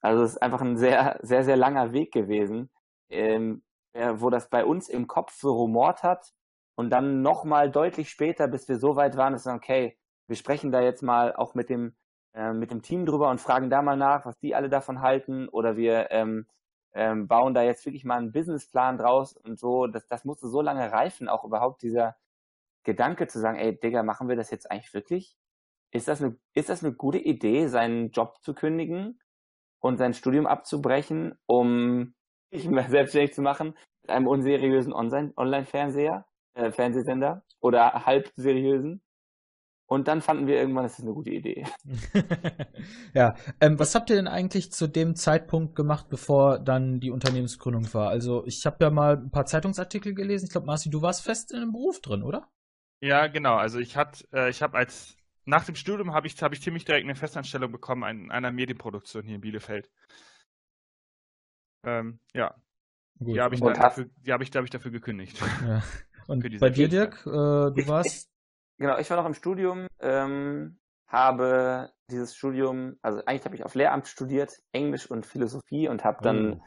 Also 0.00 0.24
es 0.24 0.32
ist 0.32 0.42
einfach 0.42 0.60
ein 0.60 0.76
sehr, 0.76 1.20
sehr, 1.22 1.44
sehr 1.44 1.56
langer 1.56 1.92
Weg 1.92 2.12
gewesen, 2.12 2.70
ähm, 3.10 3.62
wo 3.94 4.28
das 4.28 4.50
bei 4.50 4.64
uns 4.64 4.88
im 4.88 5.06
Kopf 5.06 5.32
so 5.34 5.52
rumort 5.52 6.02
hat 6.02 6.32
und 6.74 6.90
dann 6.90 7.22
nochmal 7.22 7.70
deutlich 7.70 8.10
später, 8.10 8.48
bis 8.48 8.68
wir 8.68 8.78
so 8.78 8.96
weit 8.96 9.16
waren, 9.16 9.32
dass 9.32 9.42
wir 9.42 9.52
sagen, 9.52 9.62
okay, 9.62 9.98
wir 10.26 10.36
sprechen 10.36 10.72
da 10.72 10.80
jetzt 10.80 11.02
mal 11.02 11.34
auch 11.34 11.54
mit 11.54 11.70
dem, 11.70 11.94
äh, 12.36 12.52
mit 12.52 12.70
dem 12.70 12.82
Team 12.82 13.06
drüber 13.06 13.30
und 13.30 13.40
fragen 13.40 13.70
da 13.70 13.80
mal 13.80 13.96
nach, 13.96 14.26
was 14.26 14.38
die 14.38 14.54
alle 14.54 14.68
davon 14.68 15.00
halten 15.00 15.48
oder 15.48 15.76
wir 15.76 16.10
ähm, 16.10 16.46
ähm, 16.92 17.28
bauen 17.28 17.54
da 17.54 17.62
jetzt 17.62 17.86
wirklich 17.86 18.04
mal 18.04 18.18
einen 18.18 18.32
Businessplan 18.32 18.98
draus 18.98 19.36
und 19.36 19.58
so. 19.58 19.86
Das, 19.86 20.06
das 20.06 20.26
musste 20.26 20.48
so 20.48 20.60
lange 20.60 20.92
reifen, 20.92 21.28
auch 21.28 21.44
überhaupt 21.44 21.82
dieser 21.82 22.16
Gedanke 22.84 23.26
zu 23.26 23.40
sagen, 23.40 23.58
ey, 23.58 23.78
Digga, 23.78 24.02
machen 24.02 24.28
wir 24.28 24.36
das 24.36 24.50
jetzt 24.50 24.70
eigentlich 24.70 24.92
wirklich? 24.92 25.34
Ist 25.92 26.08
das 26.08 26.22
eine, 26.22 26.38
ist 26.54 26.68
das 26.68 26.84
eine 26.84 26.94
gute 26.94 27.18
Idee, 27.18 27.68
seinen 27.68 28.10
Job 28.10 28.36
zu 28.42 28.54
kündigen 28.54 29.18
und 29.80 29.96
sein 29.96 30.12
Studium 30.12 30.46
abzubrechen, 30.46 31.38
um 31.46 32.14
sich 32.50 32.68
selbstständig 32.88 33.34
zu 33.34 33.42
machen 33.42 33.76
mit 34.02 34.10
einem 34.10 34.26
unseriösen 34.26 34.92
Online-Fernseher, 34.92 36.26
äh, 36.54 36.70
Fernsehsender 36.70 37.44
oder 37.60 38.04
halb 38.04 38.30
seriösen? 38.36 39.02
Und 39.88 40.08
dann 40.08 40.20
fanden 40.20 40.48
wir 40.48 40.56
irgendwann, 40.56 40.82
das 40.82 40.98
ist 40.98 41.04
eine 41.04 41.14
gute 41.14 41.30
Idee. 41.30 41.64
ja, 43.14 43.36
ähm, 43.60 43.78
was 43.78 43.94
habt 43.94 44.10
ihr 44.10 44.16
denn 44.16 44.26
eigentlich 44.26 44.72
zu 44.72 44.88
dem 44.88 45.14
Zeitpunkt 45.14 45.76
gemacht, 45.76 46.08
bevor 46.08 46.58
dann 46.58 46.98
die 46.98 47.12
Unternehmensgründung 47.12 47.94
war? 47.94 48.08
Also 48.08 48.44
ich 48.46 48.66
habe 48.66 48.84
ja 48.84 48.90
mal 48.90 49.16
ein 49.16 49.30
paar 49.30 49.46
Zeitungsartikel 49.46 50.12
gelesen. 50.12 50.46
Ich 50.46 50.50
glaube, 50.50 50.66
Marci, 50.66 50.90
du 50.90 51.02
warst 51.02 51.22
fest 51.22 51.52
in 51.52 51.58
einem 51.58 51.72
Beruf 51.72 52.00
drin, 52.00 52.24
oder? 52.24 52.50
Ja, 53.00 53.28
genau. 53.28 53.54
Also 53.54 53.78
ich 53.78 53.96
hat, 53.96 54.26
äh, 54.32 54.50
ich 54.50 54.60
habe 54.60 54.76
als 54.76 55.16
nach 55.44 55.64
dem 55.64 55.76
Studium 55.76 56.12
habe 56.12 56.26
ich, 56.26 56.42
hab 56.42 56.52
ich 56.52 56.62
ziemlich 56.62 56.84
direkt 56.84 57.04
eine 57.04 57.14
Festanstellung 57.14 57.70
bekommen 57.70 58.02
in 58.10 58.32
einer 58.32 58.50
Medienproduktion 58.50 59.22
hier 59.22 59.36
in 59.36 59.40
Bielefeld. 59.40 59.88
Ähm, 61.84 62.18
ja. 62.34 62.56
Gut. 63.20 63.36
Die 63.36 63.40
habe 63.40 63.54
ich, 63.54 63.60
dafür, 63.60 64.10
die 64.16 64.32
hab 64.32 64.42
ich, 64.42 64.50
hab 64.50 64.64
ich 64.64 64.70
dafür 64.70 64.90
gekündigt. 64.90 65.40
Ja. 65.64 65.82
Und 66.26 66.42
bei 66.58 66.70
dir, 66.70 66.88
Dirk, 66.88 67.24
äh, 67.24 67.30
du 67.30 67.86
warst 67.86 68.28
Genau, 68.78 68.98
ich 68.98 69.08
war 69.10 69.16
noch 69.16 69.26
im 69.26 69.34
Studium, 69.34 69.86
ähm, 70.00 70.78
habe 71.08 71.90
dieses 72.10 72.36
Studium, 72.36 72.96
also 73.02 73.22
eigentlich 73.24 73.44
habe 73.44 73.54
ich 73.56 73.64
auf 73.64 73.74
Lehramt 73.74 74.06
studiert, 74.06 74.52
Englisch 74.72 75.10
und 75.10 75.24
Philosophie 75.24 75.88
und 75.88 76.04
habe 76.04 76.22
dann 76.22 76.46
mhm. 76.46 76.62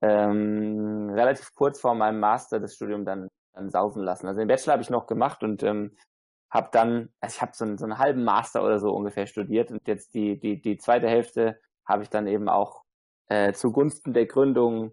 ähm, 0.00 1.10
relativ 1.10 1.54
kurz 1.54 1.80
vor 1.80 1.94
meinem 1.94 2.20
Master 2.20 2.60
das 2.60 2.74
Studium 2.74 3.04
dann, 3.04 3.28
dann 3.52 3.70
sausen 3.70 4.02
lassen. 4.02 4.26
Also 4.26 4.38
den 4.38 4.48
Bachelor 4.48 4.72
habe 4.74 4.82
ich 4.82 4.90
noch 4.90 5.06
gemacht 5.06 5.42
und 5.42 5.62
ähm, 5.62 5.96
habe 6.50 6.70
dann, 6.72 7.10
also 7.20 7.34
ich 7.36 7.42
habe 7.42 7.52
so, 7.54 7.76
so 7.76 7.84
einen 7.84 7.98
halben 7.98 8.24
Master 8.24 8.64
oder 8.64 8.78
so 8.78 8.92
ungefähr 8.92 9.26
studiert 9.26 9.70
und 9.70 9.86
jetzt 9.86 10.14
die, 10.14 10.38
die, 10.38 10.60
die 10.60 10.78
zweite 10.78 11.08
Hälfte 11.08 11.60
habe 11.86 12.02
ich 12.02 12.08
dann 12.08 12.26
eben 12.26 12.48
auch 12.48 12.84
äh, 13.28 13.52
zugunsten 13.52 14.12
der 14.12 14.26
Gründung 14.26 14.92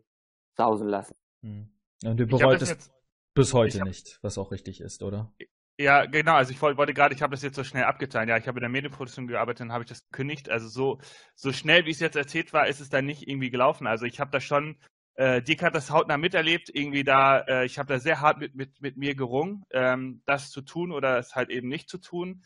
sausen 0.55 0.87
lassen. 0.87 1.15
Mhm. 1.41 1.71
Und 2.05 2.17
du 2.19 2.27
bereutest 2.27 2.91
bis 3.33 3.53
heute 3.53 3.79
hab, 3.79 3.87
nicht, 3.87 4.19
was 4.21 4.37
auch 4.37 4.51
richtig 4.51 4.81
ist, 4.81 5.01
oder? 5.03 5.33
Ja, 5.79 6.05
genau. 6.05 6.33
Also 6.35 6.51
ich 6.51 6.61
wollte, 6.61 6.77
wollte 6.77 6.93
gerade, 6.93 7.13
ich 7.13 7.21
habe 7.21 7.31
das 7.31 7.43
jetzt 7.43 7.55
so 7.55 7.63
schnell 7.63 7.83
abgetan. 7.83 8.27
Ja, 8.27 8.37
ich 8.37 8.47
habe 8.47 8.57
in 8.57 8.61
der 8.61 8.69
Medienproduktion 8.69 9.27
gearbeitet 9.27 9.61
und 9.61 9.71
habe 9.71 9.83
ich 9.83 9.89
das 9.89 10.03
gekündigt. 10.09 10.49
Also 10.49 10.67
so, 10.69 10.99
so 11.35 11.53
schnell, 11.53 11.85
wie 11.85 11.91
es 11.91 11.99
jetzt 11.99 12.15
erzählt 12.15 12.51
war, 12.51 12.67
ist 12.67 12.79
es 12.79 12.89
dann 12.89 13.05
nicht 13.05 13.27
irgendwie 13.27 13.51
gelaufen. 13.51 13.85
Also 13.85 14.05
ich 14.05 14.19
habe 14.19 14.31
da 14.31 14.39
schon, 14.39 14.77
äh, 15.15 15.39
Dick 15.43 15.61
hat 15.61 15.75
das 15.75 15.91
hautnah 15.91 16.17
miterlebt, 16.17 16.69
irgendwie 16.73 17.03
da, 17.03 17.41
äh, 17.41 17.65
ich 17.65 17.77
habe 17.77 17.93
da 17.93 17.99
sehr 17.99 18.21
hart 18.21 18.39
mit, 18.39 18.55
mit, 18.55 18.81
mit 18.81 18.97
mir 18.97 19.13
gerungen, 19.13 19.65
ähm, 19.71 20.23
das 20.25 20.49
zu 20.49 20.61
tun 20.61 20.91
oder 20.91 21.19
es 21.19 21.35
halt 21.35 21.49
eben 21.51 21.67
nicht 21.67 21.89
zu 21.89 21.99
tun. 21.99 22.43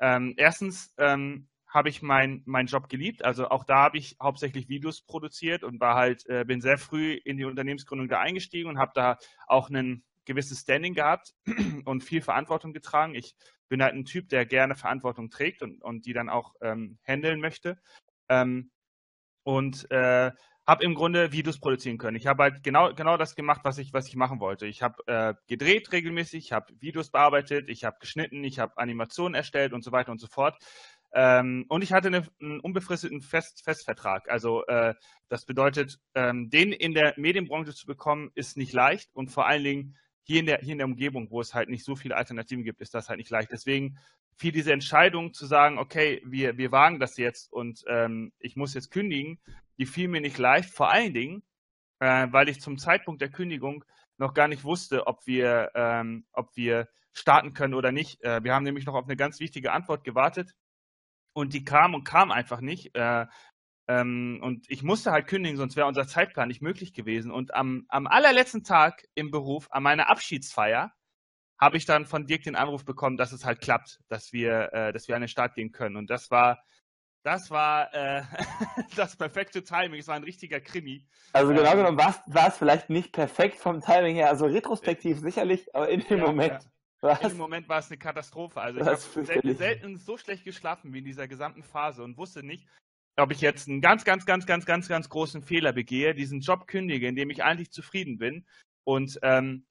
Ähm, 0.00 0.34
erstens 0.36 0.94
ähm, 0.98 1.48
habe 1.66 1.88
ich 1.88 2.02
meinen 2.02 2.42
mein 2.46 2.66
Job 2.66 2.88
geliebt. 2.88 3.24
Also 3.24 3.48
auch 3.50 3.64
da 3.64 3.76
habe 3.84 3.98
ich 3.98 4.16
hauptsächlich 4.22 4.68
Videos 4.68 5.02
produziert 5.02 5.64
und 5.64 5.80
war 5.80 5.96
halt, 5.96 6.26
äh, 6.28 6.44
bin 6.44 6.60
sehr 6.60 6.78
früh 6.78 7.14
in 7.14 7.36
die 7.38 7.44
Unternehmensgründung 7.44 8.08
da 8.08 8.20
eingestiegen 8.20 8.68
und 8.70 8.78
habe 8.78 8.92
da 8.94 9.18
auch 9.48 9.68
einen 9.68 10.04
gewisses 10.28 10.60
Standing 10.60 10.94
gehabt 10.94 11.34
und 11.84 12.04
viel 12.04 12.22
Verantwortung 12.22 12.72
getragen. 12.72 13.14
Ich 13.14 13.34
bin 13.68 13.82
halt 13.82 13.94
ein 13.94 14.04
Typ, 14.04 14.28
der 14.28 14.46
gerne 14.46 14.76
Verantwortung 14.76 15.30
trägt 15.30 15.62
und, 15.62 15.82
und 15.82 16.06
die 16.06 16.12
dann 16.12 16.28
auch 16.28 16.54
ähm, 16.60 16.98
handeln 17.02 17.40
möchte. 17.40 17.78
Ähm, 18.28 18.70
und 19.42 19.90
äh, 19.90 20.30
habe 20.66 20.84
im 20.84 20.94
Grunde 20.94 21.32
Videos 21.32 21.58
produzieren 21.58 21.96
können. 21.96 22.18
Ich 22.18 22.26
habe 22.26 22.42
halt 22.42 22.62
genau, 22.62 22.92
genau 22.92 23.16
das 23.16 23.34
gemacht, 23.34 23.62
was 23.64 23.78
ich, 23.78 23.94
was 23.94 24.06
ich 24.06 24.16
machen 24.16 24.38
wollte. 24.38 24.66
Ich 24.66 24.82
habe 24.82 25.02
äh, 25.06 25.32
gedreht 25.46 25.90
regelmäßig, 25.92 26.44
ich 26.44 26.52
habe 26.52 26.74
Videos 26.78 27.10
bearbeitet, 27.10 27.70
ich 27.70 27.84
habe 27.84 27.96
geschnitten, 27.98 28.44
ich 28.44 28.58
habe 28.58 28.76
Animationen 28.76 29.34
erstellt 29.34 29.72
und 29.72 29.82
so 29.82 29.90
weiter 29.90 30.12
und 30.12 30.20
so 30.20 30.26
fort. 30.26 30.62
Ähm, 31.12 31.64
und 31.70 31.82
ich 31.82 31.94
hatte 31.94 32.08
eine, 32.08 32.26
einen 32.40 32.60
unbefristeten 32.60 33.22
Fest, 33.22 33.64
Festvertrag. 33.64 34.28
Also 34.28 34.66
äh, 34.66 34.94
das 35.28 35.46
bedeutet, 35.46 35.98
ähm, 36.14 36.50
den 36.50 36.72
in 36.72 36.92
der 36.92 37.14
Medienbranche 37.16 37.72
zu 37.72 37.86
bekommen, 37.86 38.30
ist 38.34 38.58
nicht 38.58 38.74
leicht 38.74 39.08
und 39.14 39.30
vor 39.30 39.46
allen 39.46 39.64
Dingen 39.64 39.96
hier 40.28 40.40
in 40.40 40.46
der, 40.46 40.58
hier 40.58 40.72
in 40.72 40.78
der 40.78 40.86
Umgebung, 40.86 41.30
wo 41.30 41.40
es 41.40 41.54
halt 41.54 41.70
nicht 41.70 41.84
so 41.84 41.96
viele 41.96 42.14
Alternativen 42.14 42.62
gibt, 42.62 42.82
ist 42.82 42.92
das 42.92 43.08
halt 43.08 43.18
nicht 43.18 43.30
leicht. 43.30 43.50
Deswegen 43.50 43.98
fiel 44.36 44.52
diese 44.52 44.74
Entscheidung 44.74 45.32
zu 45.32 45.46
sagen, 45.46 45.78
okay, 45.78 46.20
wir, 46.24 46.58
wir 46.58 46.70
wagen 46.70 47.00
das 47.00 47.16
jetzt 47.16 47.50
und 47.50 47.82
ähm, 47.88 48.32
ich 48.38 48.54
muss 48.54 48.74
jetzt 48.74 48.90
kündigen, 48.90 49.40
die 49.78 49.86
fiel 49.86 50.06
mir 50.06 50.20
nicht 50.20 50.36
leicht, 50.36 50.68
vor 50.68 50.90
allen 50.90 51.14
Dingen, 51.14 51.42
äh, 52.00 52.26
weil 52.30 52.50
ich 52.50 52.60
zum 52.60 52.76
Zeitpunkt 52.76 53.22
der 53.22 53.30
Kündigung 53.30 53.86
noch 54.18 54.34
gar 54.34 54.48
nicht 54.48 54.64
wusste, 54.64 55.06
ob 55.06 55.26
wir, 55.26 55.70
ähm, 55.74 56.26
ob 56.32 56.54
wir 56.56 56.88
starten 57.14 57.54
können 57.54 57.72
oder 57.72 57.90
nicht. 57.90 58.22
Äh, 58.22 58.44
wir 58.44 58.54
haben 58.54 58.64
nämlich 58.64 58.84
noch 58.84 58.94
auf 58.94 59.06
eine 59.06 59.16
ganz 59.16 59.40
wichtige 59.40 59.72
Antwort 59.72 60.04
gewartet 60.04 60.54
und 61.32 61.54
die 61.54 61.64
kam 61.64 61.94
und 61.94 62.04
kam 62.04 62.30
einfach 62.32 62.60
nicht. 62.60 62.94
Äh, 62.94 63.26
ähm, 63.88 64.40
und 64.42 64.70
ich 64.70 64.82
musste 64.82 65.10
halt 65.10 65.26
kündigen, 65.26 65.56
sonst 65.56 65.74
wäre 65.74 65.86
unser 65.86 66.06
Zeitplan 66.06 66.48
nicht 66.48 66.60
möglich 66.60 66.92
gewesen. 66.92 67.30
Und 67.30 67.54
am, 67.54 67.86
am 67.88 68.06
allerletzten 68.06 68.62
Tag 68.62 69.08
im 69.14 69.30
Beruf, 69.30 69.68
an 69.70 69.82
meiner 69.82 70.10
Abschiedsfeier, 70.10 70.92
habe 71.58 71.76
ich 71.78 71.86
dann 71.86 72.04
von 72.04 72.26
Dirk 72.26 72.42
den 72.42 72.54
Anruf 72.54 72.84
bekommen, 72.84 73.16
dass 73.16 73.32
es 73.32 73.44
halt 73.44 73.60
klappt, 73.60 74.00
dass 74.08 74.32
wir, 74.32 74.72
äh, 74.72 74.92
dass 74.92 75.08
wir 75.08 75.16
an 75.16 75.22
den 75.22 75.28
Start 75.28 75.54
gehen 75.54 75.72
können. 75.72 75.96
Und 75.96 76.10
das 76.10 76.30
war, 76.30 76.62
das 77.24 77.50
war 77.50 77.92
äh, 77.94 78.22
das 78.96 79.16
perfekte 79.16 79.64
Timing. 79.64 80.00
Es 80.00 80.06
war 80.06 80.16
ein 80.16 80.22
richtiger 80.22 80.60
Krimi. 80.60 81.06
Also 81.32 81.52
genau 81.52 81.72
ähm, 81.72 81.78
genommen 81.78 81.98
war 81.98 82.48
es 82.48 82.58
vielleicht 82.58 82.90
nicht 82.90 83.12
perfekt 83.12 83.56
vom 83.56 83.80
Timing 83.80 84.16
her, 84.16 84.28
also 84.28 84.44
retrospektiv 84.44 85.18
sicherlich, 85.18 85.74
aber 85.74 85.88
in 85.88 86.00
dem 86.00 86.18
ja, 86.18 86.26
Moment. 86.26 86.68
Ja. 87.02 87.16
In 87.16 87.28
dem 87.30 87.38
Moment 87.38 87.68
war 87.68 87.78
es 87.78 87.90
eine 87.90 87.98
Katastrophe. 87.98 88.60
Also 88.60 88.80
ich 88.80 88.86
habe 88.86 89.24
selten, 89.24 89.56
selten 89.56 89.96
so 89.96 90.18
schlecht 90.18 90.44
geschlafen 90.44 90.92
wie 90.92 90.98
in 90.98 91.04
dieser 91.04 91.26
gesamten 91.26 91.62
Phase 91.62 92.02
und 92.02 92.18
wusste 92.18 92.42
nicht, 92.42 92.66
ob 93.18 93.32
ich 93.32 93.40
jetzt 93.40 93.68
einen 93.68 93.80
ganz, 93.80 94.04
ganz, 94.04 94.26
ganz, 94.26 94.46
ganz, 94.46 94.64
ganz, 94.64 94.88
ganz 94.88 95.08
großen 95.08 95.42
Fehler 95.42 95.72
begehe, 95.72 96.14
diesen 96.14 96.40
Job 96.40 96.66
kündige, 96.66 97.08
in 97.08 97.16
dem 97.16 97.30
ich 97.30 97.42
eigentlich 97.42 97.70
zufrieden 97.70 98.18
bin 98.18 98.46
und 98.84 99.18
ähm, 99.22 99.66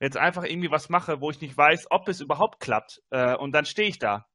jetzt 0.00 0.16
einfach 0.16 0.44
irgendwie 0.44 0.70
was 0.70 0.88
mache, 0.88 1.20
wo 1.20 1.30
ich 1.30 1.40
nicht 1.40 1.56
weiß, 1.56 1.90
ob 1.90 2.08
es 2.08 2.20
überhaupt 2.20 2.60
klappt. 2.60 3.02
Äh, 3.10 3.36
und 3.36 3.52
dann 3.52 3.64
stehe 3.64 3.88
ich 3.88 3.98
da 3.98 4.26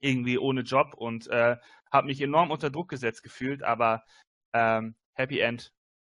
irgendwie 0.00 0.38
ohne 0.38 0.62
Job 0.62 0.94
und 0.94 1.26
äh, 1.28 1.56
habe 1.90 2.06
mich 2.06 2.20
enorm 2.20 2.50
unter 2.50 2.70
Druck 2.70 2.88
gesetzt 2.88 3.22
gefühlt, 3.22 3.62
aber 3.62 4.04
ähm, 4.52 4.94
Happy 5.14 5.40
End. 5.40 5.72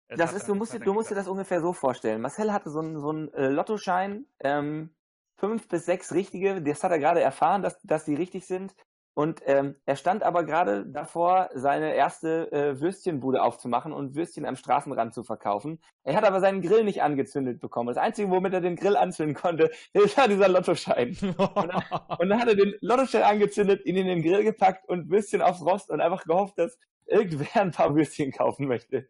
Es 0.08 0.18
das 0.18 0.32
ist, 0.32 0.48
du 0.48 0.54
musst, 0.54 0.74
du 0.74 0.92
musst 0.94 1.10
dir 1.10 1.14
das 1.14 1.28
ungefähr 1.28 1.60
so 1.60 1.72
vorstellen. 1.72 2.22
Marcel 2.22 2.52
hatte 2.52 2.70
so 2.70 2.80
einen, 2.80 2.98
so 2.98 3.10
einen 3.10 3.32
äh, 3.34 3.48
Lottoschein, 3.48 4.26
ähm, 4.40 4.94
fünf 5.36 5.68
bis 5.68 5.84
sechs 5.84 6.12
richtige, 6.12 6.60
das 6.62 6.82
hat 6.82 6.90
er 6.90 6.98
gerade 6.98 7.20
erfahren, 7.20 7.62
dass, 7.62 7.78
dass 7.82 8.04
die 8.04 8.14
richtig 8.14 8.46
sind 8.46 8.74
Und 9.18 9.42
ähm, 9.46 9.74
er 9.84 9.96
stand 9.96 10.22
aber 10.22 10.44
gerade 10.44 10.86
davor, 10.86 11.50
seine 11.52 11.92
erste 11.92 12.52
äh, 12.52 12.80
Würstchenbude 12.80 13.42
aufzumachen 13.42 13.92
und 13.92 14.14
Würstchen 14.14 14.46
am 14.46 14.54
Straßenrand 14.54 15.12
zu 15.12 15.24
verkaufen. 15.24 15.80
Er 16.04 16.14
hat 16.14 16.22
aber 16.22 16.38
seinen 16.38 16.62
Grill 16.62 16.84
nicht 16.84 17.02
angezündet 17.02 17.58
bekommen. 17.58 17.88
Das 17.88 17.96
Einzige, 17.96 18.30
womit 18.30 18.52
er 18.52 18.60
den 18.60 18.76
Grill 18.76 18.96
anzünden 18.96 19.34
konnte, 19.34 19.72
war 19.92 20.28
dieser 20.28 20.48
Lottoschein. 20.48 21.16
und, 21.36 21.56
dann, 21.56 21.82
und 22.16 22.28
dann 22.28 22.40
hat 22.40 22.46
er 22.46 22.54
den 22.54 22.74
Lottoschein 22.80 23.24
angezündet, 23.24 23.84
ihn 23.86 23.96
in 23.96 24.06
den 24.06 24.22
Grill 24.22 24.44
gepackt 24.44 24.88
und 24.88 25.10
Würstchen 25.10 25.42
aufs 25.42 25.62
Rost 25.62 25.90
und 25.90 26.00
einfach 26.00 26.22
gehofft, 26.22 26.56
dass 26.56 26.78
irgendwer 27.06 27.62
ein 27.62 27.72
paar 27.72 27.96
Würstchen 27.96 28.30
kaufen 28.30 28.68
möchte. 28.68 29.08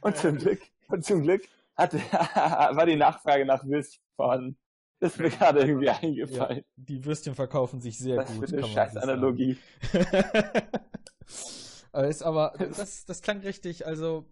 Und 0.00 0.16
zum 0.16 0.38
Glück, 0.38 0.62
und 0.88 1.04
zum 1.04 1.20
Glück 1.20 1.42
hatte, 1.76 1.98
war 2.34 2.86
die 2.86 2.96
Nachfrage 2.96 3.44
nach 3.44 3.62
Würstchen 3.66 4.02
vorhanden. 4.16 4.56
Das 5.00 5.12
ist 5.12 5.18
mir 5.18 5.30
gerade 5.30 5.60
irgendwie 5.60 5.88
eingefallen. 5.88 6.58
Ja, 6.58 6.64
die 6.76 7.04
Würstchen 7.04 7.34
verkaufen 7.34 7.80
sich 7.80 7.98
sehr 7.98 8.16
das 8.16 8.32
gut. 8.32 8.42
Das 8.42 8.52
ist 8.52 8.58
eine 8.58 8.66
scheiß 8.66 8.96
Analogie. 8.98 9.56
ist 11.94 12.22
aber, 12.22 12.52
das, 12.58 13.06
das 13.06 13.22
klang 13.22 13.40
richtig, 13.40 13.86
also. 13.86 14.26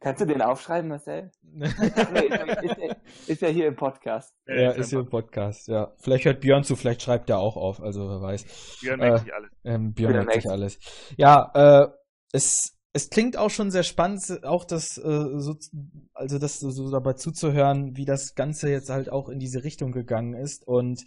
Kannst 0.00 0.20
du 0.20 0.26
den 0.26 0.42
aufschreiben, 0.42 0.88
Marcel? 0.88 1.30
nee, 1.42 1.68
ist, 2.62 2.76
ist 3.28 3.42
er 3.42 3.50
hier 3.50 3.68
im 3.68 3.76
Podcast? 3.76 4.34
Ja, 4.46 4.72
ist 4.72 4.90
hier 4.90 4.98
im 4.98 5.08
Podcast, 5.08 5.68
ja. 5.68 5.94
Vielleicht 5.98 6.24
hört 6.24 6.40
Björn 6.40 6.64
zu, 6.64 6.76
vielleicht 6.76 7.00
schreibt 7.00 7.30
er 7.30 7.38
auch 7.38 7.56
auf, 7.56 7.80
also 7.80 8.08
wer 8.08 8.20
weiß. 8.20 8.78
Björn 8.80 8.98
merkt 8.98 9.20
äh, 9.20 9.22
sich 9.22 9.34
alles. 9.34 9.50
Ähm, 9.62 9.94
Björn 9.94 10.12
merkt 10.12 10.34
sich 10.34 10.50
alles. 10.50 10.78
Ja, 11.16 11.50
äh, 11.54 11.88
es 12.32 12.73
es 12.96 13.10
klingt 13.10 13.36
auch 13.36 13.50
schon 13.50 13.72
sehr 13.72 13.82
spannend, 13.82 14.44
auch 14.44 14.64
das, 14.64 14.98
äh, 14.98 15.28
so, 15.38 15.56
also 16.14 16.38
das 16.38 16.60
so 16.60 16.90
dabei 16.90 17.14
zuzuhören, 17.14 17.96
wie 17.96 18.04
das 18.04 18.36
Ganze 18.36 18.70
jetzt 18.70 18.88
halt 18.88 19.10
auch 19.10 19.28
in 19.28 19.40
diese 19.40 19.64
Richtung 19.64 19.90
gegangen 19.90 20.34
ist 20.34 20.66
und 20.66 21.04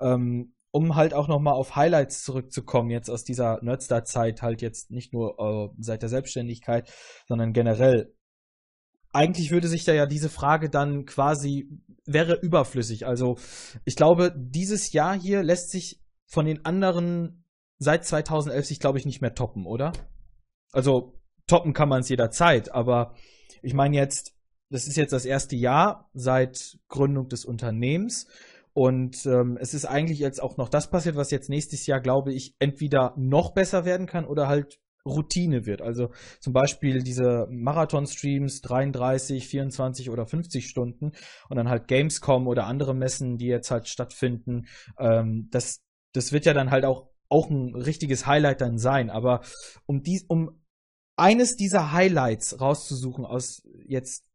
ähm, 0.00 0.54
um 0.70 0.96
halt 0.96 1.12
auch 1.12 1.28
nochmal 1.28 1.52
auf 1.52 1.76
Highlights 1.76 2.22
zurückzukommen, 2.22 2.90
jetzt 2.90 3.10
aus 3.10 3.22
dieser 3.22 3.62
Nerdstar-Zeit, 3.62 4.40
halt 4.40 4.62
jetzt 4.62 4.90
nicht 4.90 5.12
nur 5.12 5.38
äh, 5.38 5.74
seit 5.78 6.00
der 6.00 6.08
Selbstständigkeit, 6.08 6.90
sondern 7.28 7.52
generell. 7.52 8.14
Eigentlich 9.12 9.50
würde 9.50 9.68
sich 9.68 9.84
da 9.84 9.92
ja 9.92 10.06
diese 10.06 10.30
Frage 10.30 10.70
dann 10.70 11.04
quasi, 11.04 11.68
wäre 12.06 12.34
überflüssig. 12.34 13.06
Also 13.06 13.36
ich 13.84 13.96
glaube, 13.96 14.34
dieses 14.36 14.92
Jahr 14.92 15.18
hier 15.18 15.42
lässt 15.42 15.70
sich 15.70 16.02
von 16.26 16.46
den 16.46 16.64
anderen 16.64 17.44
seit 17.78 18.06
2011 18.06 18.66
sich, 18.66 18.80
glaube 18.80 18.98
ich, 18.98 19.04
nicht 19.04 19.20
mehr 19.20 19.34
toppen, 19.34 19.66
oder? 19.66 19.92
Also 20.72 21.16
toppen 21.46 21.72
kann 21.72 21.88
man 21.88 22.00
es 22.00 22.08
jederzeit, 22.08 22.72
aber 22.72 23.14
ich 23.62 23.74
meine 23.74 23.96
jetzt, 23.96 24.34
das 24.70 24.86
ist 24.86 24.96
jetzt 24.96 25.12
das 25.12 25.24
erste 25.24 25.56
Jahr 25.56 26.10
seit 26.12 26.78
Gründung 26.88 27.28
des 27.28 27.44
Unternehmens 27.44 28.26
und 28.72 29.24
ähm, 29.24 29.56
es 29.58 29.72
ist 29.72 29.86
eigentlich 29.86 30.18
jetzt 30.18 30.42
auch 30.42 30.58
noch 30.58 30.68
das 30.68 30.90
passiert, 30.90 31.16
was 31.16 31.30
jetzt 31.30 31.48
nächstes 31.48 31.86
Jahr, 31.86 32.00
glaube 32.00 32.34
ich, 32.34 32.54
entweder 32.58 33.14
noch 33.16 33.54
besser 33.54 33.84
werden 33.84 34.06
kann 34.06 34.26
oder 34.26 34.48
halt 34.48 34.78
Routine 35.06 35.64
wird. 35.64 35.80
Also 35.80 36.10
zum 36.40 36.52
Beispiel 36.52 37.02
diese 37.02 37.46
Marathon-Streams 37.50 38.60
33, 38.60 39.48
24 39.48 40.10
oder 40.10 40.26
50 40.26 40.66
Stunden 40.66 41.12
und 41.48 41.56
dann 41.56 41.70
halt 41.70 41.88
Gamescom 41.88 42.46
oder 42.46 42.66
andere 42.66 42.94
Messen, 42.94 43.38
die 43.38 43.46
jetzt 43.46 43.70
halt 43.70 43.88
stattfinden. 43.88 44.66
Ähm, 44.98 45.48
das, 45.50 45.80
das 46.12 46.32
wird 46.32 46.44
ja 46.44 46.52
dann 46.52 46.70
halt 46.70 46.84
auch, 46.84 47.08
auch 47.28 47.48
ein 47.48 47.74
richtiges 47.74 48.26
Highlight 48.26 48.60
dann 48.60 48.78
sein. 48.78 49.08
Aber 49.08 49.40
um, 49.86 50.02
dies, 50.02 50.24
um 50.28 50.60
eines 51.16 51.56
dieser 51.56 51.92
Highlights 51.92 52.60
rauszusuchen 52.60 53.24
aus 53.24 53.66
jetzt 53.84 54.26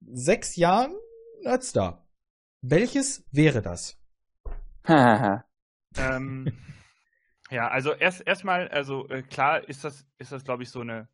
sechs 0.00 0.56
Jahren 0.56 0.94
Nerdstar. 1.42 2.06
Welches 2.62 3.24
wäre 3.30 3.62
das? 3.62 4.00
ähm, 5.96 6.52
ja, 7.50 7.68
also 7.68 7.92
erst 7.92 8.26
erstmal, 8.26 8.68
also 8.68 9.08
äh, 9.08 9.22
klar 9.22 9.68
ist 9.68 9.84
das, 9.84 10.06
ist 10.18 10.32
das, 10.32 10.44
glaube 10.44 10.62
ich, 10.62 10.70
so 10.70 10.80
eine 10.80 11.08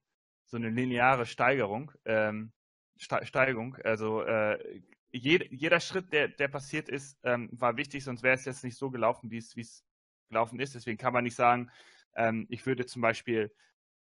so 0.51 0.57
eine 0.57 0.69
lineare 0.69 1.27
Steigerung, 1.27 1.93
ähm, 2.05 2.53
Ste 2.97 3.25
Steigerung. 3.25 3.77
Also 3.85 4.23
äh, 4.23 4.83
jed 5.13 5.51
jeder 5.53 5.81
Schritt, 5.81 6.13
der, 6.13 6.29
der 6.29 6.49
passiert 6.49 6.89
ist, 6.89 7.19
ähm, 7.23 7.49
war 7.53 7.77
wichtig, 7.77 8.05
sonst 8.05 8.23
wäre 8.23 8.35
es 8.35 8.45
jetzt 8.45 8.65
nicht 8.65 8.77
so 8.77 8.91
gelaufen, 8.91 9.31
wie 9.31 9.39
es 9.39 9.57
wie 9.57 9.63
es 9.63 9.85
gelaufen 10.29 10.59
ist. 10.59 10.75
Deswegen 10.75 10.99
kann 10.99 11.13
man 11.13 11.25
nicht 11.25 11.37
sagen, 11.37 11.71
ähm, 12.17 12.47
ich 12.51 12.67
würde 12.67 12.85
zum 12.87 13.01
Beispiel 13.03 13.53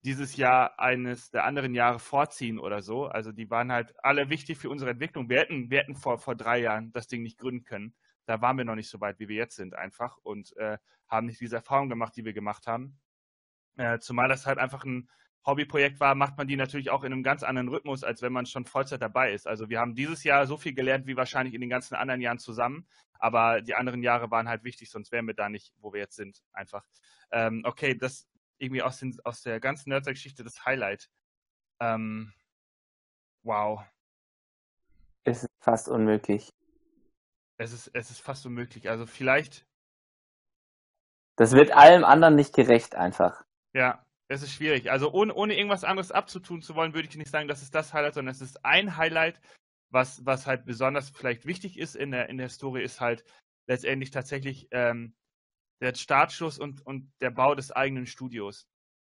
dieses 0.02 0.36
Jahr 0.36 0.78
eines 0.78 1.30
der 1.30 1.44
anderen 1.44 1.74
Jahre 1.74 1.98
vorziehen 1.98 2.58
oder 2.58 2.82
so. 2.82 3.06
Also 3.06 3.32
die 3.32 3.50
waren 3.50 3.70
halt 3.70 3.94
alle 4.02 4.30
wichtig 4.30 4.58
für 4.58 4.70
unsere 4.70 4.92
Entwicklung. 4.92 5.28
Wir 5.28 5.40
hätten, 5.40 5.70
wir 5.70 5.80
hätten 5.80 5.94
vor, 5.94 6.18
vor 6.18 6.34
drei 6.34 6.60
Jahren 6.60 6.92
das 6.92 7.06
Ding 7.06 7.22
nicht 7.22 7.38
gründen 7.38 7.64
können. 7.64 7.94
Da 8.26 8.40
waren 8.40 8.56
wir 8.56 8.64
noch 8.64 8.76
nicht 8.76 8.88
so 8.88 9.00
weit, 9.00 9.18
wie 9.18 9.28
wir 9.28 9.36
jetzt 9.36 9.56
sind 9.56 9.74
einfach 9.74 10.16
und 10.18 10.56
äh, 10.56 10.78
haben 11.08 11.26
nicht 11.26 11.40
diese 11.40 11.56
Erfahrung 11.56 11.88
gemacht, 11.88 12.14
die 12.16 12.24
wir 12.24 12.32
gemacht 12.32 12.66
haben. 12.66 12.98
Äh, 13.76 13.98
zumal 13.98 14.28
das 14.28 14.46
halt 14.46 14.58
einfach 14.58 14.84
ein 14.84 15.08
Hobbyprojekt 15.44 16.00
war, 16.00 16.14
macht 16.14 16.36
man 16.36 16.46
die 16.46 16.56
natürlich 16.56 16.90
auch 16.90 17.02
in 17.02 17.12
einem 17.12 17.22
ganz 17.22 17.42
anderen 17.42 17.68
Rhythmus, 17.68 18.04
als 18.04 18.20
wenn 18.20 18.32
man 18.32 18.44
schon 18.44 18.66
Vollzeit 18.66 19.00
dabei 19.00 19.32
ist. 19.32 19.46
Also 19.46 19.70
wir 19.70 19.80
haben 19.80 19.94
dieses 19.94 20.22
Jahr 20.22 20.46
so 20.46 20.58
viel 20.58 20.74
gelernt 20.74 21.06
wie 21.06 21.16
wahrscheinlich 21.16 21.54
in 21.54 21.62
den 21.62 21.70
ganzen 21.70 21.94
anderen 21.94 22.20
Jahren 22.20 22.38
zusammen, 22.38 22.86
aber 23.18 23.62
die 23.62 23.74
anderen 23.74 24.02
Jahre 24.02 24.30
waren 24.30 24.48
halt 24.48 24.64
wichtig, 24.64 24.90
sonst 24.90 25.12
wären 25.12 25.26
wir 25.26 25.34
da 25.34 25.48
nicht, 25.48 25.72
wo 25.78 25.92
wir 25.92 26.00
jetzt 26.00 26.16
sind, 26.16 26.42
einfach. 26.52 26.84
Ähm, 27.30 27.62
okay, 27.64 27.96
das 27.96 28.28
irgendwie 28.60 28.82
aus, 28.82 28.98
den, 28.98 29.18
aus 29.24 29.42
der 29.42 29.60
ganzen 29.60 29.90
Nerdsack-Geschichte 29.90 30.44
das 30.44 30.64
Highlight. 30.64 31.10
Ähm, 31.80 32.32
wow. 33.42 33.82
Es 35.24 35.44
ist 35.44 35.50
fast 35.60 35.88
unmöglich. 35.88 36.50
Es 37.58 37.72
ist, 37.72 37.90
es 37.94 38.10
ist 38.10 38.20
fast 38.20 38.46
unmöglich. 38.46 38.88
Also 38.88 39.06
vielleicht. 39.06 39.66
Das 41.36 41.52
wird 41.52 41.72
allem 41.72 42.04
anderen 42.04 42.36
nicht 42.36 42.54
gerecht 42.54 42.94
einfach. 42.94 43.44
Ja, 43.72 44.04
es 44.28 44.42
ist 44.42 44.52
schwierig. 44.52 44.90
Also 44.90 45.12
ohne, 45.12 45.34
ohne 45.34 45.56
irgendwas 45.56 45.84
anderes 45.84 46.12
abzutun 46.12 46.62
zu 46.62 46.74
wollen, 46.74 46.94
würde 46.94 47.08
ich 47.08 47.16
nicht 47.16 47.30
sagen, 47.30 47.48
das 47.48 47.62
ist 47.62 47.74
das 47.74 47.92
Highlight, 47.92 48.14
sondern 48.14 48.32
es 48.32 48.40
ist 48.40 48.64
ein 48.64 48.96
Highlight, 48.96 49.40
was, 49.90 50.24
was 50.24 50.46
halt 50.46 50.64
besonders 50.66 51.10
vielleicht 51.10 51.46
wichtig 51.46 51.78
ist 51.78 51.96
in 51.96 52.12
der, 52.12 52.28
in 52.28 52.38
der 52.38 52.48
Story, 52.48 52.82
ist 52.82 53.00
halt 53.00 53.24
letztendlich 53.66 54.10
tatsächlich 54.10 54.68
ähm, 54.70 55.14
der 55.80 55.94
Startschuss 55.94 56.58
und, 56.58 56.84
und 56.86 57.12
der 57.20 57.30
Bau 57.30 57.54
des 57.54 57.72
eigenen 57.72 58.06
Studios. 58.06 58.68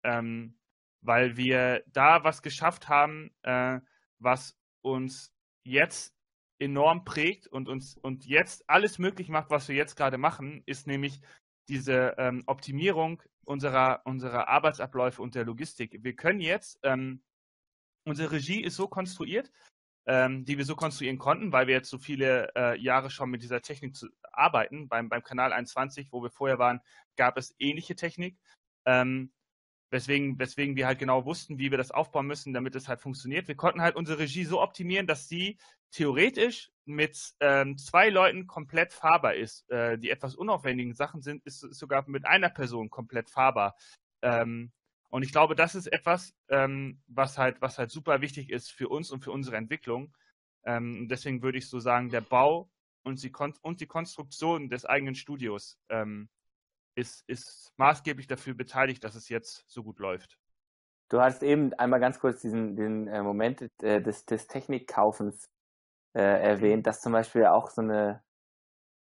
Ähm, 0.05 0.59
weil 1.03 1.37
wir 1.37 1.85
da 1.87 2.25
was 2.25 2.43
geschafft 2.43 2.89
haben, 2.89 3.31
äh, 3.43 3.81
was 4.19 4.59
uns 4.83 5.33
jetzt 5.64 6.14
enorm 6.59 7.05
prägt 7.05 7.47
und 7.47 7.69
uns 7.69 7.97
und 7.99 8.25
jetzt 8.27 8.69
alles 8.69 8.99
möglich 8.99 9.29
macht, 9.29 9.51
was 9.51 9.69
wir 9.69 9.77
jetzt 9.77 9.97
gerade 9.97 10.19
machen, 10.19 10.62
ist 10.67 10.87
nämlich 10.87 11.21
diese 11.69 12.14
ähm, 12.19 12.43
Optimierung 12.47 13.23
unserer, 13.45 14.03
unserer 14.05 14.49
Arbeitsabläufe 14.49 15.23
und 15.23 15.35
der 15.35 15.45
Logistik. 15.45 15.99
Wir 16.03 16.14
können 16.14 16.41
jetzt, 16.41 16.79
ähm, 16.83 17.23
unsere 18.05 18.33
Regie 18.33 18.62
ist 18.62 18.77
so 18.77 18.89
konstruiert, 18.89 19.51
ähm, 20.07 20.44
die 20.44 20.57
wir 20.59 20.64
so 20.64 20.76
konstruieren 20.76 21.18
konnten, 21.18 21.52
weil 21.52 21.66
wir 21.66 21.74
jetzt 21.74 21.90
so 21.90 21.98
viele 21.98 22.52
äh, 22.54 22.80
Jahre 22.80 23.11
schon 23.11 23.30
mit 23.30 23.42
dieser 23.42 23.61
Technik 23.61 23.96
zu, 23.96 24.09
arbeiten. 24.32 24.88
Beim, 24.88 25.09
beim 25.09 25.22
Kanal 25.22 25.52
21, 25.52 26.12
wo 26.12 26.22
wir 26.22 26.30
vorher 26.30 26.59
waren, 26.59 26.80
gab 27.16 27.36
es 27.36 27.54
ähnliche 27.59 27.96
Technik. 27.96 28.38
Ähm, 28.84 29.32
weswegen, 29.90 30.38
weswegen 30.38 30.76
wir 30.76 30.86
halt 30.86 30.98
genau 30.98 31.24
wussten, 31.24 31.59
wie 31.59 31.70
wir 31.70 31.78
das 31.78 31.90
aufbauen 31.90 32.26
müssen, 32.26 32.52
damit 32.52 32.74
es 32.74 32.88
halt 32.88 33.00
funktioniert. 33.00 33.48
Wir 33.48 33.57
konnten 33.57 33.80
halt 33.80 33.96
unsere 33.96 34.20
Regie 34.20 34.44
so 34.44 34.61
optimieren, 34.61 35.07
dass 35.07 35.28
sie 35.28 35.59
theoretisch 35.90 36.70
mit 36.84 37.34
ähm, 37.40 37.78
zwei 37.78 38.11
Leuten 38.11 38.46
komplett 38.46 38.92
fahrbar 38.92 39.34
ist. 39.34 39.68
Äh, 39.70 39.98
die 39.98 40.11
etwas 40.11 40.34
unaufwendigen 40.36 40.94
Sachen 40.94 41.22
sind, 41.22 41.44
ist, 41.44 41.61
sogar 41.61 42.09
mit 42.09 42.26
einer 42.26 42.50
Person 42.50 42.90
komplett 42.90 43.30
fahrbar. 43.30 43.76
Ähm, 44.22 44.72
und 45.17 45.23
ich 45.23 45.33
glaube, 45.33 45.55
das 45.55 45.75
ist 45.75 45.87
etwas, 45.87 46.35
ähm, 46.51 47.01
was 47.07 47.39
halt, 47.39 47.62
was 47.62 47.79
halt 47.79 47.91
super 47.91 48.21
wichtig 48.21 48.51
ist 48.51 48.71
für 48.71 48.91
uns 48.91 49.11
und 49.11 49.25
für 49.25 49.31
unsere 49.31 49.57
Entwicklung. 49.57 50.14
Ähm, 50.67 51.09
deswegen 51.09 51.41
würde 51.41 51.57
ich 51.57 51.71
so 51.71 51.81
sagen, 51.81 52.11
der 52.11 52.21
Bau 52.21 52.69
und 53.03 53.23
die, 53.23 53.33
Kon 53.33 53.55
und 53.62 53.81
die 53.81 53.87
Konstruktion 53.87 54.69
des 54.69 54.85
eigenen 54.85 55.14
Studios 55.14 55.79
ähm, 55.89 56.29
ist, 56.97 57.25
ist 57.29 57.73
maßgeblich 57.79 58.27
dafür 58.27 58.53
beteiligt, 58.53 59.05
dass 59.05 59.14
es 59.14 59.31
jetzt 59.31 59.64
so 59.69 59.83
gut 59.83 60.01
läuft. 60.01 60.39
Du 61.09 61.19
hast 61.19 61.43
eben 61.43 61.73
einmal 61.73 61.99
ganz 61.99 62.19
kurz 62.19 62.43
diesen 62.43 62.77
den 62.77 63.09
äh, 63.09 63.23
Moment 63.23 63.71
äh, 63.81 64.03
des, 64.03 64.27
des 64.27 64.49
Technikkaufens 64.49 65.49
äh, 66.12 66.21
erwähnt, 66.21 66.81
mhm. 66.81 66.83
dass 66.83 67.01
zum 67.01 67.12
Beispiel 67.12 67.47
auch 67.47 67.71
so 67.71 67.81
eine 67.81 68.23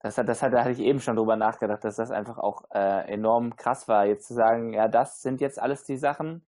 das 0.01 0.16
hat, 0.16 0.28
das 0.28 0.42
hat, 0.42 0.53
da 0.53 0.61
hatte 0.61 0.72
ich 0.72 0.80
eben 0.80 1.01
schon 1.01 1.16
drüber 1.16 1.36
nachgedacht, 1.36 1.84
dass 1.84 1.96
das 1.96 2.11
einfach 2.11 2.38
auch 2.38 2.64
äh, 2.72 3.12
enorm 3.12 3.57
krass 3.57 3.86
war, 3.86 4.07
jetzt 4.07 4.26
zu 4.26 4.34
sagen, 4.34 4.72
ja, 4.72 4.88
das 4.88 5.20
sind 5.20 5.40
jetzt 5.40 5.61
alles 5.61 5.84
die 5.84 5.98
Sachen, 5.98 6.46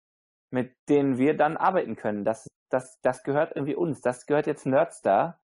mit 0.51 0.73
denen 0.87 1.17
wir 1.17 1.35
dann 1.35 1.57
arbeiten 1.57 1.95
können. 1.95 2.23
Das, 2.23 2.47
das, 2.69 2.99
das 3.01 3.23
gehört 3.23 3.55
irgendwie 3.55 3.75
uns. 3.75 4.01
Das 4.01 4.25
gehört 4.25 4.47
jetzt 4.47 4.65
Nerdstar. 4.65 5.41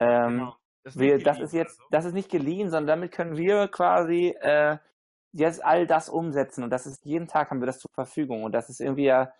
Ähm, 0.00 0.38
genau. 0.38 0.56
Das, 0.84 0.98
wir, 0.98 1.22
das 1.22 1.38
ist 1.38 1.52
jetzt, 1.52 1.80
das 1.90 2.04
ist 2.04 2.14
nicht 2.14 2.30
geliehen, 2.30 2.70
sondern 2.70 2.98
damit 2.98 3.12
können 3.12 3.36
wir 3.36 3.68
quasi 3.68 4.34
äh, 4.40 4.78
jetzt 5.32 5.64
all 5.64 5.86
das 5.86 6.08
umsetzen. 6.08 6.64
Und 6.64 6.70
das 6.70 6.86
ist 6.86 7.04
jeden 7.04 7.28
Tag 7.28 7.50
haben 7.50 7.60
wir 7.60 7.66
das 7.66 7.78
zur 7.78 7.90
Verfügung. 7.94 8.42
Und 8.42 8.52
das 8.52 8.68
ist 8.68 8.80
irgendwie 8.80 9.04
ja 9.04 9.32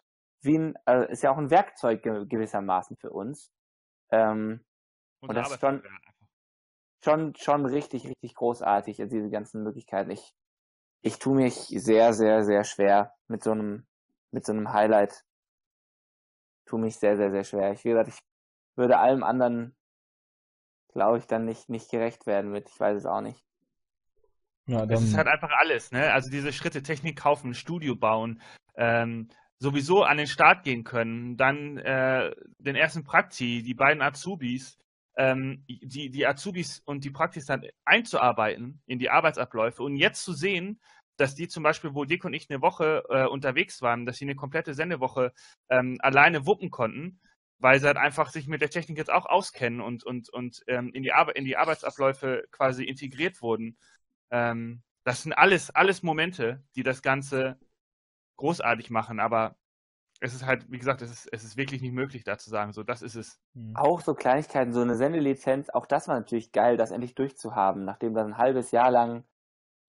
wie 0.42 0.57
ein, 0.57 0.74
äh, 0.86 1.11
ist 1.11 1.22
ja 1.22 1.30
auch 1.32 1.38
ein 1.38 1.51
Werkzeug 1.51 2.03
gewissermaßen 2.03 2.96
für 2.96 3.11
uns. 3.11 3.51
Ähm, 4.11 4.64
und, 5.20 5.30
und 5.30 5.34
das 5.34 5.51
ist 5.51 5.61
schon, 5.61 5.82
schon, 7.03 7.34
schon 7.36 7.66
richtig, 7.66 8.07
richtig 8.07 8.34
großartig, 8.34 9.01
also 9.01 9.16
diese 9.16 9.30
ganzen 9.30 9.62
Möglichkeiten. 9.62 10.11
Ich, 10.11 10.34
ich 11.03 11.18
tue 11.18 11.36
mich 11.36 11.55
sehr, 11.55 12.12
sehr, 12.12 12.44
sehr 12.44 12.64
schwer 12.64 13.14
mit 13.28 13.42
so 13.42 13.53
einem, 13.53 13.86
mit 14.30 14.44
so 14.44 14.53
einem 14.53 14.72
Highlight. 14.72 15.24
Tue 16.66 16.80
mich 16.80 16.96
sehr, 16.96 17.16
sehr, 17.16 17.30
sehr 17.30 17.44
schwer. 17.44 17.72
Ich, 17.72 17.84
wie 17.84 17.90
gesagt, 17.90 18.09
ich 18.09 18.18
würde 18.76 18.99
allem 18.99 19.22
anderen, 19.22 19.74
glaube 20.92 21.18
ich, 21.18 21.26
dann 21.26 21.44
nicht, 21.44 21.68
nicht 21.68 21.90
gerecht 21.90 22.26
werden 22.26 22.51
mit. 22.51 22.68
Ich 22.68 22.78
weiß 22.78 22.96
es 22.96 23.07
auch 23.07 23.20
nicht. 23.20 23.42
Ja, 24.66 24.84
dann... 24.84 24.99
Es 24.99 25.03
ist 25.03 25.16
halt 25.16 25.28
einfach 25.28 25.51
alles, 25.59 25.92
ne? 25.92 26.12
Also 26.12 26.30
diese 26.30 26.53
Schritte, 26.53 26.82
Technik 26.82 27.18
kaufen, 27.18 27.55
Studio 27.55 27.96
bauen, 27.96 28.42
ähm, 28.76 29.28
sowieso 29.59 30.03
an 30.03 30.18
den 30.18 30.26
Start 30.26 30.62
gehen 30.62 30.84
können, 30.84 31.36
dann 31.36 31.78
äh, 31.78 32.34
den 32.59 32.76
ersten 32.76 33.03
Prakti, 33.03 33.62
die 33.62 33.74
beiden 33.74 34.03
Azubis, 34.03 34.78
ähm, 35.19 35.64
die, 35.69 36.11
die 36.11 36.27
Azubis 36.27 36.81
und 36.85 37.05
die 37.05 37.11
Praktis 37.11 37.45
dann 37.45 37.66
einzuarbeiten 37.85 38.81
in 38.87 38.99
die 38.99 39.11
Arbeitsabläufe 39.11 39.83
und 39.83 39.97
jetzt 39.97 40.25
zu 40.25 40.33
sehen, 40.33 40.81
dass 41.16 41.35
die 41.35 41.49
zum 41.49 41.64
Beispiel, 41.64 41.95
wo 41.95 42.05
Dick 42.05 42.25
und 42.25 42.33
ich 42.33 42.49
eine 42.49 42.62
Woche 42.62 43.03
äh, 43.11 43.27
unterwegs 43.27 43.83
waren, 43.83 44.07
dass 44.07 44.19
sie 44.19 44.25
eine 44.25 44.37
komplette 44.37 44.75
Sendewoche 44.75 45.33
ähm, 45.69 45.99
alleine 46.01 46.47
wuppen 46.47 46.71
konnten, 46.71 47.21
weil 47.59 47.81
sie 47.81 47.87
halt 47.89 47.97
einfach 47.97 48.31
sich 48.31 48.47
mit 48.47 48.62
der 48.62 48.71
Technik 48.71 48.97
jetzt 48.97 49.11
auch 49.11 49.27
auskennen 49.27 49.81
und, 49.81 50.05
und, 50.05 50.31
und 50.31 50.62
ähm, 50.69 50.93
in, 50.95 51.03
die 51.03 51.12
in 51.35 51.45
die 51.45 51.57
Arbeitsabläufe 51.57 52.47
quasi 52.53 52.85
integriert 52.85 53.43
wurden. 53.43 53.77
Ähm, 54.31 54.83
das 55.03 55.25
sind 55.25 55.33
alles, 55.33 55.71
alles 55.71 56.05
Momente, 56.05 56.62
die 56.77 56.85
das 56.85 57.03
Ganze 57.03 57.59
großartig 58.37 58.91
machen, 58.91 59.19
aber 59.19 59.57
es 60.21 60.35
ist 60.35 60.45
halt, 60.45 60.71
wie 60.71 60.79
gesagt, 60.79 61.03
es 61.03 61.11
ist, 61.11 61.29
es 61.33 61.45
ist 61.45 61.57
wirklich 61.57 61.81
nicht 61.81 61.93
möglich, 61.93 62.25
da 62.25 62.39
zu 62.39 62.51
sagen, 62.51 62.73
so, 62.73 62.83
das 62.83 63.03
ist 63.03 63.14
es. 63.14 63.41
Mhm. 63.55 63.77
Auch 63.77 64.01
so 64.01 64.14
Kleinigkeiten, 64.14 64.73
so 64.73 64.81
eine 64.81 64.97
Sendelizenz, 64.97 65.71
auch 65.71 65.87
das 65.87 66.09
war 66.09 66.16
natürlich 66.16 66.53
geil, 66.53 66.77
das 66.77 66.91
endlich 66.91 67.14
durchzuhaben, 67.14 67.85
nachdem 67.85 68.14
dann 68.14 68.33
ein 68.33 68.39
halbes 68.39 68.71
Jahr 68.71 68.91
lang 68.91 69.25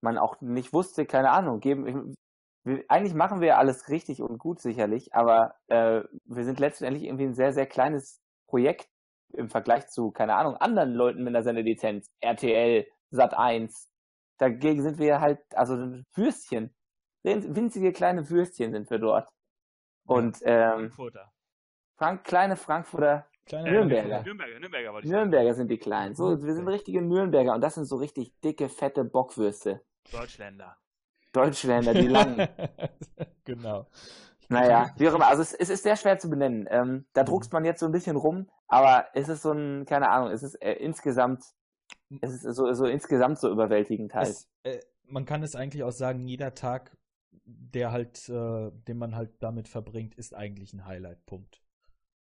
man 0.01 0.17
auch 0.17 0.39
nicht 0.41 0.71
wusste, 0.71 1.05
keine 1.05 1.31
Ahnung, 1.31 1.59
geben, 1.59 2.15
wir, 2.63 2.83
eigentlich 2.87 3.13
machen 3.13 3.41
wir 3.41 3.57
alles 3.57 3.89
richtig 3.89 4.21
und 4.21 4.37
gut 4.37 4.61
sicherlich, 4.61 5.13
aber 5.13 5.55
äh, 5.67 6.03
wir 6.25 6.45
sind 6.45 6.59
letztendlich 6.59 7.03
irgendwie 7.03 7.25
ein 7.25 7.33
sehr, 7.33 7.53
sehr 7.53 7.65
kleines 7.65 8.21
Projekt 8.47 8.87
im 9.33 9.49
Vergleich 9.49 9.87
zu, 9.87 10.11
keine 10.11 10.35
Ahnung, 10.35 10.55
anderen 10.57 10.93
Leuten 10.93 11.23
mit 11.23 11.35
einer 11.35 11.43
Sendelizenz, 11.43 12.07
RTL, 12.21 12.87
Sat1. 13.11 13.87
Dagegen 14.37 14.81
sind 14.81 14.99
wir 14.99 15.19
halt, 15.19 15.39
also 15.53 15.75
Würstchen. 16.15 16.73
Winzige 17.23 17.91
kleine 17.91 18.29
Würstchen 18.29 18.71
sind 18.71 18.89
wir 18.89 18.99
dort. 18.99 19.29
Und 20.09 20.39
ähm, 20.43 20.71
Frankfurter. 20.71 21.31
Frank, 21.97 22.23
kleine 22.23 22.55
Frankfurter 22.55 23.27
kleine 23.49 23.71
Nürnberger. 23.71 24.23
Nürnberger, 24.23 24.59
Nürnberger, 24.59 24.93
wollte 24.93 25.07
ich 25.07 25.11
Nürnberger 25.11 25.53
sind 25.53 25.69
die 25.69 25.77
kleinen. 25.77 26.15
So, 26.15 26.41
wir 26.41 26.53
sind 26.53 26.67
richtige 26.67 27.01
Nürnberger 27.01 27.53
und 27.53 27.61
das 27.61 27.75
sind 27.75 27.85
so 27.85 27.97
richtig 27.97 28.39
dicke, 28.41 28.69
fette 28.69 29.03
Bockwürste. 29.03 29.81
Deutschländer. 30.11 30.77
Deutschländer, 31.33 31.93
die 31.93 32.07
langen. 32.07 32.47
genau. 33.43 33.87
Naja, 34.47 34.91
wie 34.97 35.07
auch 35.09 35.15
immer. 35.15 35.27
Also 35.27 35.43
es, 35.43 35.53
es 35.53 35.69
ist 35.69 35.83
sehr 35.83 35.95
schwer 35.95 36.17
zu 36.17 36.29
benennen. 36.29 36.67
Ähm, 36.71 37.05
da 37.13 37.23
druckst 37.23 37.53
man 37.53 37.65
jetzt 37.65 37.81
so 37.81 37.85
ein 37.85 37.91
bisschen 37.91 38.15
rum, 38.15 38.49
aber 38.67 39.07
es 39.13 39.29
ist 39.29 39.43
so 39.43 39.51
ein, 39.51 39.85
keine 39.85 40.09
Ahnung, 40.09 40.31
es 40.31 40.41
ist 40.41 40.55
äh, 40.55 40.73
insgesamt, 40.73 41.43
es 42.21 42.33
ist 42.33 42.55
so, 42.55 42.73
so 42.73 42.85
insgesamt 42.85 43.39
so 43.39 43.51
überwältigend 43.51 44.13
halt. 44.15 44.29
Es, 44.29 44.49
äh, 44.63 44.79
man 45.03 45.25
kann 45.25 45.43
es 45.43 45.55
eigentlich 45.55 45.83
auch 45.83 45.91
sagen, 45.91 46.27
jeder 46.27 46.55
Tag 46.55 46.97
der 47.31 47.91
halt, 47.91 48.29
äh, 48.29 48.71
den 48.87 48.97
man 48.97 49.15
halt 49.15 49.41
damit 49.41 49.67
verbringt, 49.67 50.15
ist 50.15 50.35
eigentlich 50.35 50.73
ein 50.73 50.85
Highlight-Punkt. 50.85 51.61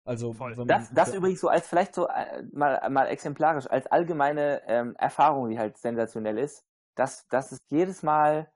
Also 0.05 0.35
das, 0.67 0.93
das 0.93 1.15
übrigens 1.15 1.41
so 1.41 1.49
als 1.49 1.69
vielleicht 1.69 1.95
so 1.95 2.09
äh, 2.09 2.43
mal, 2.53 2.89
mal 2.91 3.07
exemplarisch, 3.07 3.69
als 3.69 3.87
allgemeine 3.87 4.63
ähm, 4.67 4.97
Erfahrung, 4.97 5.49
die 5.49 5.59
halt 5.59 5.79
sensationell 5.79 6.39
ist, 6.39 6.67
dass, 6.97 7.29
dass 7.29 7.53
es 7.53 7.61
jedes 7.71 8.03
Mal 8.03 8.51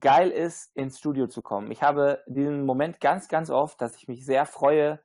geil 0.00 0.30
ist, 0.30 0.74
ins 0.74 0.98
Studio 0.98 1.28
zu 1.28 1.42
kommen. 1.42 1.70
Ich 1.70 1.82
habe 1.82 2.24
diesen 2.26 2.64
Moment 2.64 3.00
ganz, 3.00 3.28
ganz 3.28 3.50
oft, 3.50 3.80
dass 3.80 3.96
ich 3.96 4.08
mich 4.08 4.24
sehr 4.24 4.46
freue, 4.46 5.00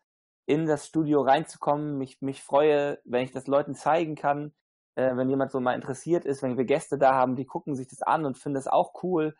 in 0.47 0.65
das 0.65 0.87
Studio 0.87 1.21
reinzukommen, 1.21 1.97
mich, 1.97 2.21
mich 2.21 2.41
freue, 2.41 2.99
wenn 3.03 3.23
ich 3.23 3.31
das 3.31 3.47
Leuten 3.47 3.75
zeigen 3.75 4.15
kann, 4.15 4.53
äh, 4.95 5.15
wenn 5.15 5.29
jemand 5.29 5.51
so 5.51 5.59
mal 5.59 5.73
interessiert 5.73 6.25
ist, 6.25 6.41
wenn 6.41 6.57
wir 6.57 6.65
Gäste 6.65 6.97
da 6.97 7.13
haben, 7.13 7.35
die 7.35 7.45
gucken 7.45 7.75
sich 7.75 7.87
das 7.87 8.01
an 8.01 8.25
und 8.25 8.37
finden 8.37 8.55
das 8.55 8.67
auch 8.67 9.03
cool. 9.03 9.35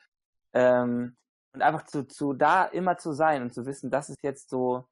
Ähm, 0.54 1.16
und 1.56 1.62
einfach 1.62 1.84
zu, 1.84 2.08
zu 2.08 2.34
da 2.34 2.66
immer 2.66 2.98
zu 2.98 3.14
sein 3.14 3.42
und 3.42 3.54
zu 3.54 3.66
wissen, 3.66 3.90
das 3.90 4.10
ist 4.10 4.24
jetzt 4.24 4.50
so 4.50 4.88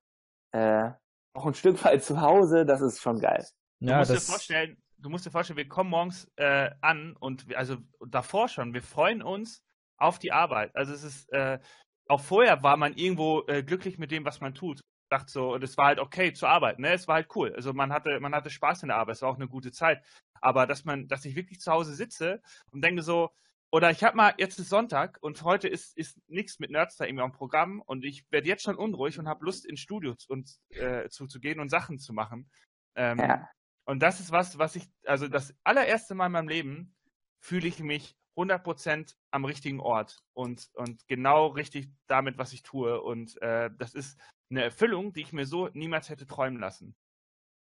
äh, 0.51 0.91
auch 1.34 1.45
ein 1.45 1.53
Stück 1.53 1.84
weit 1.84 2.03
zu 2.03 2.22
Hause, 2.22 2.66
das 2.66 2.82
ist 2.82 3.01
schon 3.01 3.20
geil. 3.20 3.45
Du 3.80 3.89
ja, 3.89 3.97
musst 3.99 4.11
dir 4.11 4.22
vorstellen, 4.22 4.78
du 4.97 5.09
musst 5.09 5.26
dir 5.26 5.32
vorstellen, 5.32 5.57
wir 5.57 5.68
kommen 5.68 5.89
morgens 5.89 6.32
äh, 6.38 6.72
an 6.82 7.16
und 7.20 7.49
wir, 7.49 7.57
also 7.57 7.78
davor 8.07 8.47
schon, 8.47 8.74
wir 8.74 8.82
freuen 8.82 9.22
uns 9.22 9.61
auf 9.97 10.20
die 10.20 10.32
Arbeit. 10.32 10.76
Also 10.76 10.93
es 10.93 11.03
ist 11.03 11.32
äh, 11.34 11.59
auch 12.07 12.22
vorher 12.22 12.64
war 12.64 12.78
man 12.78 12.93
irgendwo 12.95 13.43
äh, 13.47 13.64
glücklich 13.64 13.97
mit 13.97 14.11
dem, 14.11 14.26
was 14.26 14.41
man 14.41 14.53
tut. 14.53 14.82
Dachte 15.09 15.32
so, 15.32 15.53
und 15.53 15.64
es 15.64 15.78
war 15.78 15.88
halt 15.88 15.99
okay 15.99 16.34
zu 16.34 16.47
arbeiten, 16.47 16.82
ne? 16.82 16.93
Es 16.93 17.07
war 17.07 17.16
halt 17.16 17.28
cool. 17.36 17.53
Also 17.55 17.74
man 17.74 17.93
hatte, 17.93 18.20
man 18.20 18.34
hatte 18.34 18.49
Spaß 18.49 18.84
in 18.84 18.89
der 18.89 18.97
Arbeit, 18.97 19.16
es 19.16 19.22
war 19.22 19.30
auch 19.30 19.36
eine 19.36 19.47
gute 19.47 19.72
Zeit. 19.72 20.03
Aber 20.41 20.68
dass 20.68 20.86
man, 20.86 21.07
dass 21.07 21.26
ich 21.26 21.36
wirklich 21.36 21.59
zu 21.59 21.72
Hause 21.72 21.93
sitze 21.93 22.41
und 22.72 22.84
denke 22.84 23.01
so, 23.01 23.30
oder 23.74 23.89
ich 23.89 24.03
habe 24.03 24.15
mal, 24.15 24.36
jetzt 24.38 24.59
ist 24.59 24.69
Sonntag 24.69 25.17
und 25.21 25.41
heute 25.41 25.67
ist, 25.67 25.97
ist 25.97 26.19
nichts 26.28 26.59
mit 26.59 26.69
Nerdstar 26.69 27.07
irgendwie 27.07 27.24
am 27.24 27.32
Programm 27.32 27.82
und 27.82 28.05
ich 28.05 28.24
werde 28.30 28.47
jetzt 28.47 28.61
schon 28.61 28.76
unruhig 28.76 29.17
und 29.17 29.28
habe 29.28 29.43
Lust 29.43 29.65
ins 29.65 29.80
Studio 29.80 30.13
zu, 30.13 30.32
und, 30.32 30.59
äh, 30.69 31.09
zu, 31.09 31.26
zu 31.26 31.39
gehen 31.39 31.59
und 31.59 31.69
Sachen 31.69 31.97
zu 31.97 32.13
machen. 32.13 32.51
Ähm, 32.93 33.17
ja. 33.17 33.49
Und 33.86 34.03
das 34.03 34.19
ist 34.19 34.32
was, 34.32 34.59
was 34.59 34.76
ich, 34.76 34.88
also 35.07 35.28
das 35.28 35.55
allererste 35.63 36.13
Mal 36.13 36.28
in 36.28 36.34
meinem 36.34 36.49
Leben 36.49 36.95
fühle 37.39 37.67
ich 37.67 37.80
mich 37.80 38.15
100% 38.38 39.15
am 39.32 39.43
richtigen 39.43 39.80
Ort 39.80 40.24
und, 40.34 40.69
und 40.76 41.07
genau 41.07 41.47
richtig 41.47 41.89
damit, 42.05 42.38
was 42.38 42.53
ich 42.53 42.61
tue. 42.61 43.01
Und 43.01 43.41
äh, 43.41 43.71
das 43.76 43.95
ist 43.95 44.21
eine 44.51 44.61
Erfüllung, 44.61 45.13
die 45.13 45.21
ich 45.21 45.34
mir 45.34 45.47
so 45.47 45.69
niemals 45.74 46.09
hätte 46.09 46.28
träumen 46.28 46.59
lassen. 46.59 46.95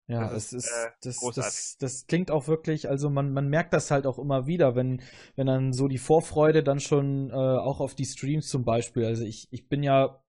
Ja, 0.09 0.28
das 0.28 0.53
es 0.53 0.64
ist, 0.64 0.70
äh, 0.70 0.90
das, 1.03 1.20
das, 1.34 1.76
das 1.78 2.07
klingt 2.07 2.30
auch 2.30 2.48
wirklich, 2.48 2.88
also 2.88 3.09
man, 3.09 3.32
man 3.32 3.48
merkt 3.48 3.72
das 3.72 3.90
halt 3.90 4.07
auch 4.07 4.18
immer 4.18 4.46
wieder, 4.46 4.74
wenn, 4.74 5.00
wenn 5.36 5.46
dann 5.46 5.72
so 5.72 5.88
die 5.88 5.98
Vorfreude 5.98 6.62
dann 6.62 6.80
schon 6.80 7.30
äh, 7.30 7.34
auch 7.34 7.80
auf 7.80 7.94
die 7.94 8.05
Streams 8.05 8.48
zum 8.48 8.64
Beispiel. 8.64 9.05
Also 9.07 9.24
ich, 9.24 9.48
ich 9.50 9.68
bin 9.68 9.82
ja 9.82 10.22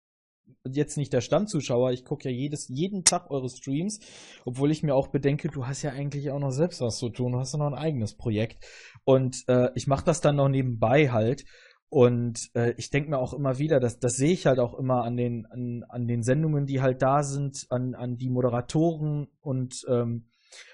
jetzt 0.67 0.97
nicht 0.97 1.13
der 1.13 1.21
Stammzuschauer, 1.21 1.91
ich 1.91 2.05
gucke 2.05 2.29
ja 2.29 2.35
jedes, 2.35 2.67
jeden 2.67 3.03
Tag 3.03 3.31
eure 3.31 3.49
Streams, 3.49 3.99
obwohl 4.45 4.71
ich 4.71 4.83
mir 4.83 4.93
auch 4.95 5.07
bedenke, 5.07 5.47
du 5.47 5.65
hast 5.65 5.81
ja 5.81 5.91
eigentlich 5.91 6.29
auch 6.31 6.39
noch 6.39 6.51
selbst 6.51 6.81
was 6.81 6.97
zu 6.97 7.09
tun, 7.09 7.31
du 7.31 7.39
hast 7.39 7.53
ja 7.53 7.59
noch 7.59 7.67
ein 7.67 7.73
eigenes 7.73 8.15
Projekt. 8.15 8.63
Und 9.03 9.43
äh, 9.47 9.69
ich 9.75 9.87
mache 9.87 10.05
das 10.05 10.21
dann 10.21 10.35
noch 10.35 10.49
nebenbei 10.49 11.09
halt. 11.11 11.45
Und 11.91 12.51
äh, 12.55 12.73
ich 12.77 12.89
denke 12.89 13.09
mir 13.09 13.17
auch 13.17 13.33
immer 13.33 13.59
wieder, 13.59 13.81
dass 13.81 13.99
das 13.99 14.15
sehe 14.15 14.31
ich 14.31 14.45
halt 14.45 14.59
auch 14.59 14.79
immer 14.79 15.03
an 15.03 15.17
den, 15.17 15.45
an, 15.47 15.83
an 15.89 16.07
den 16.07 16.23
Sendungen, 16.23 16.65
die 16.65 16.79
halt 16.79 17.01
da 17.01 17.21
sind, 17.21 17.67
an, 17.69 17.95
an 17.95 18.15
die 18.15 18.29
Moderatoren 18.29 19.27
und 19.41 19.83
ähm, 19.89 20.29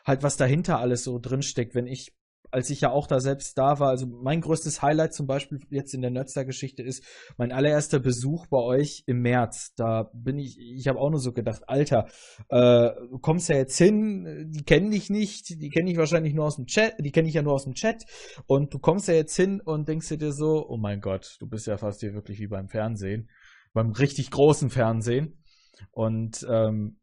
halt 0.06 0.22
was 0.22 0.38
dahinter 0.38 0.78
alles 0.78 1.04
so 1.04 1.18
drinsteckt. 1.18 1.74
Wenn 1.74 1.88
ich 1.88 2.16
als 2.52 2.70
ich 2.70 2.82
ja 2.82 2.92
auch 2.92 3.08
da 3.08 3.20
selbst 3.20 3.58
da 3.58 3.80
war, 3.80 3.90
also 3.90 4.06
mein 4.06 4.42
größtes 4.42 4.82
Highlight 4.82 5.14
zum 5.14 5.28
Beispiel 5.28 5.60
jetzt 5.70 5.94
in 5.94 6.02
der 6.02 6.12
Nerdster-Geschichte 6.12 6.84
ist 6.84 7.04
mein 7.38 7.52
allererster 7.52 8.00
Besuch 8.00 8.48
bei 8.48 8.60
euch 8.60 9.04
im 9.06 9.22
März. 9.22 9.74
Da 9.76 10.10
bin 10.14 10.40
ich, 10.40 10.58
ich 10.60 10.88
habe 10.88 11.00
auch 11.00 11.10
nur 11.10 11.20
so 11.20 11.34
gedacht, 11.34 11.64
Alter, 11.68 12.08
äh, 12.50 12.90
du 13.10 13.20
kommst 13.20 13.50
ja 13.50 13.56
jetzt 13.56 13.78
hin, 13.78 14.52
die 14.52 14.64
kennen 14.64 14.92
dich 14.92 15.10
nicht, 15.10 15.62
die 15.62 15.70
kenne 15.70 15.92
ich 15.92 15.98
wahrscheinlich 15.98 16.34
nur 16.34 16.46
aus 16.46 16.56
dem 16.56 16.66
Chat, 16.66 16.96
die 17.00 17.12
kenne 17.12 17.28
ich 17.28 17.34
ja 17.34 17.42
nur 17.42 17.54
aus 17.54 17.66
dem 17.66 17.74
Chat. 17.74 18.06
Und 18.46 18.74
du 18.74 18.80
kommst 18.80 19.08
ja 19.08 19.14
jetzt 19.14 19.36
hin 19.36 19.62
und 19.62 19.88
denkst 19.88 20.10
dir 20.10 20.32
so, 20.32 20.68
oh 20.68 20.78
mein 20.78 21.02
Gott, 21.02 21.38
du 21.40 21.48
bist 21.48 21.68
ja 21.68 21.78
fast 21.78 22.00
hier 22.00 22.14
wirklich 22.14 22.40
wie 22.40 22.48
beim 22.48 22.70
Fernsehen, 22.70 23.30
beim 23.74 23.92
richtig 23.92 24.32
großen 24.32 24.70
Fernsehen. 24.70 25.44
Und 25.92 26.46
ähm, 26.50 27.00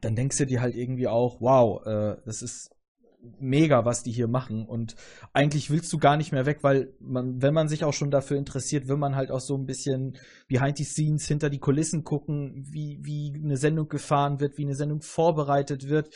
dann 0.00 0.16
denkst 0.16 0.38
du 0.38 0.46
dir 0.46 0.60
halt 0.60 0.74
irgendwie 0.74 1.08
auch, 1.08 1.40
wow, 1.40 1.84
äh, 1.86 2.16
das 2.24 2.42
ist 2.42 2.70
mega, 3.38 3.84
was 3.84 4.02
die 4.02 4.12
hier 4.12 4.28
machen. 4.28 4.66
Und 4.66 4.96
eigentlich 5.32 5.70
willst 5.70 5.92
du 5.92 5.98
gar 5.98 6.16
nicht 6.16 6.32
mehr 6.32 6.46
weg, 6.46 6.58
weil 6.62 6.92
man, 7.00 7.42
wenn 7.42 7.54
man 7.54 7.68
sich 7.68 7.84
auch 7.84 7.92
schon 7.92 8.10
dafür 8.10 8.36
interessiert, 8.36 8.88
will 8.88 8.96
man 8.96 9.16
halt 9.16 9.30
auch 9.30 9.40
so 9.40 9.56
ein 9.56 9.66
bisschen 9.66 10.16
behind 10.48 10.78
the 10.78 10.84
scenes, 10.84 11.26
hinter 11.26 11.50
die 11.50 11.58
Kulissen 11.58 12.04
gucken, 12.04 12.66
wie, 12.70 12.98
wie 13.02 13.32
eine 13.42 13.56
Sendung 13.56 13.88
gefahren 13.88 14.40
wird, 14.40 14.58
wie 14.58 14.64
eine 14.64 14.74
Sendung 14.74 15.02
vorbereitet 15.02 15.88
wird 15.88 16.10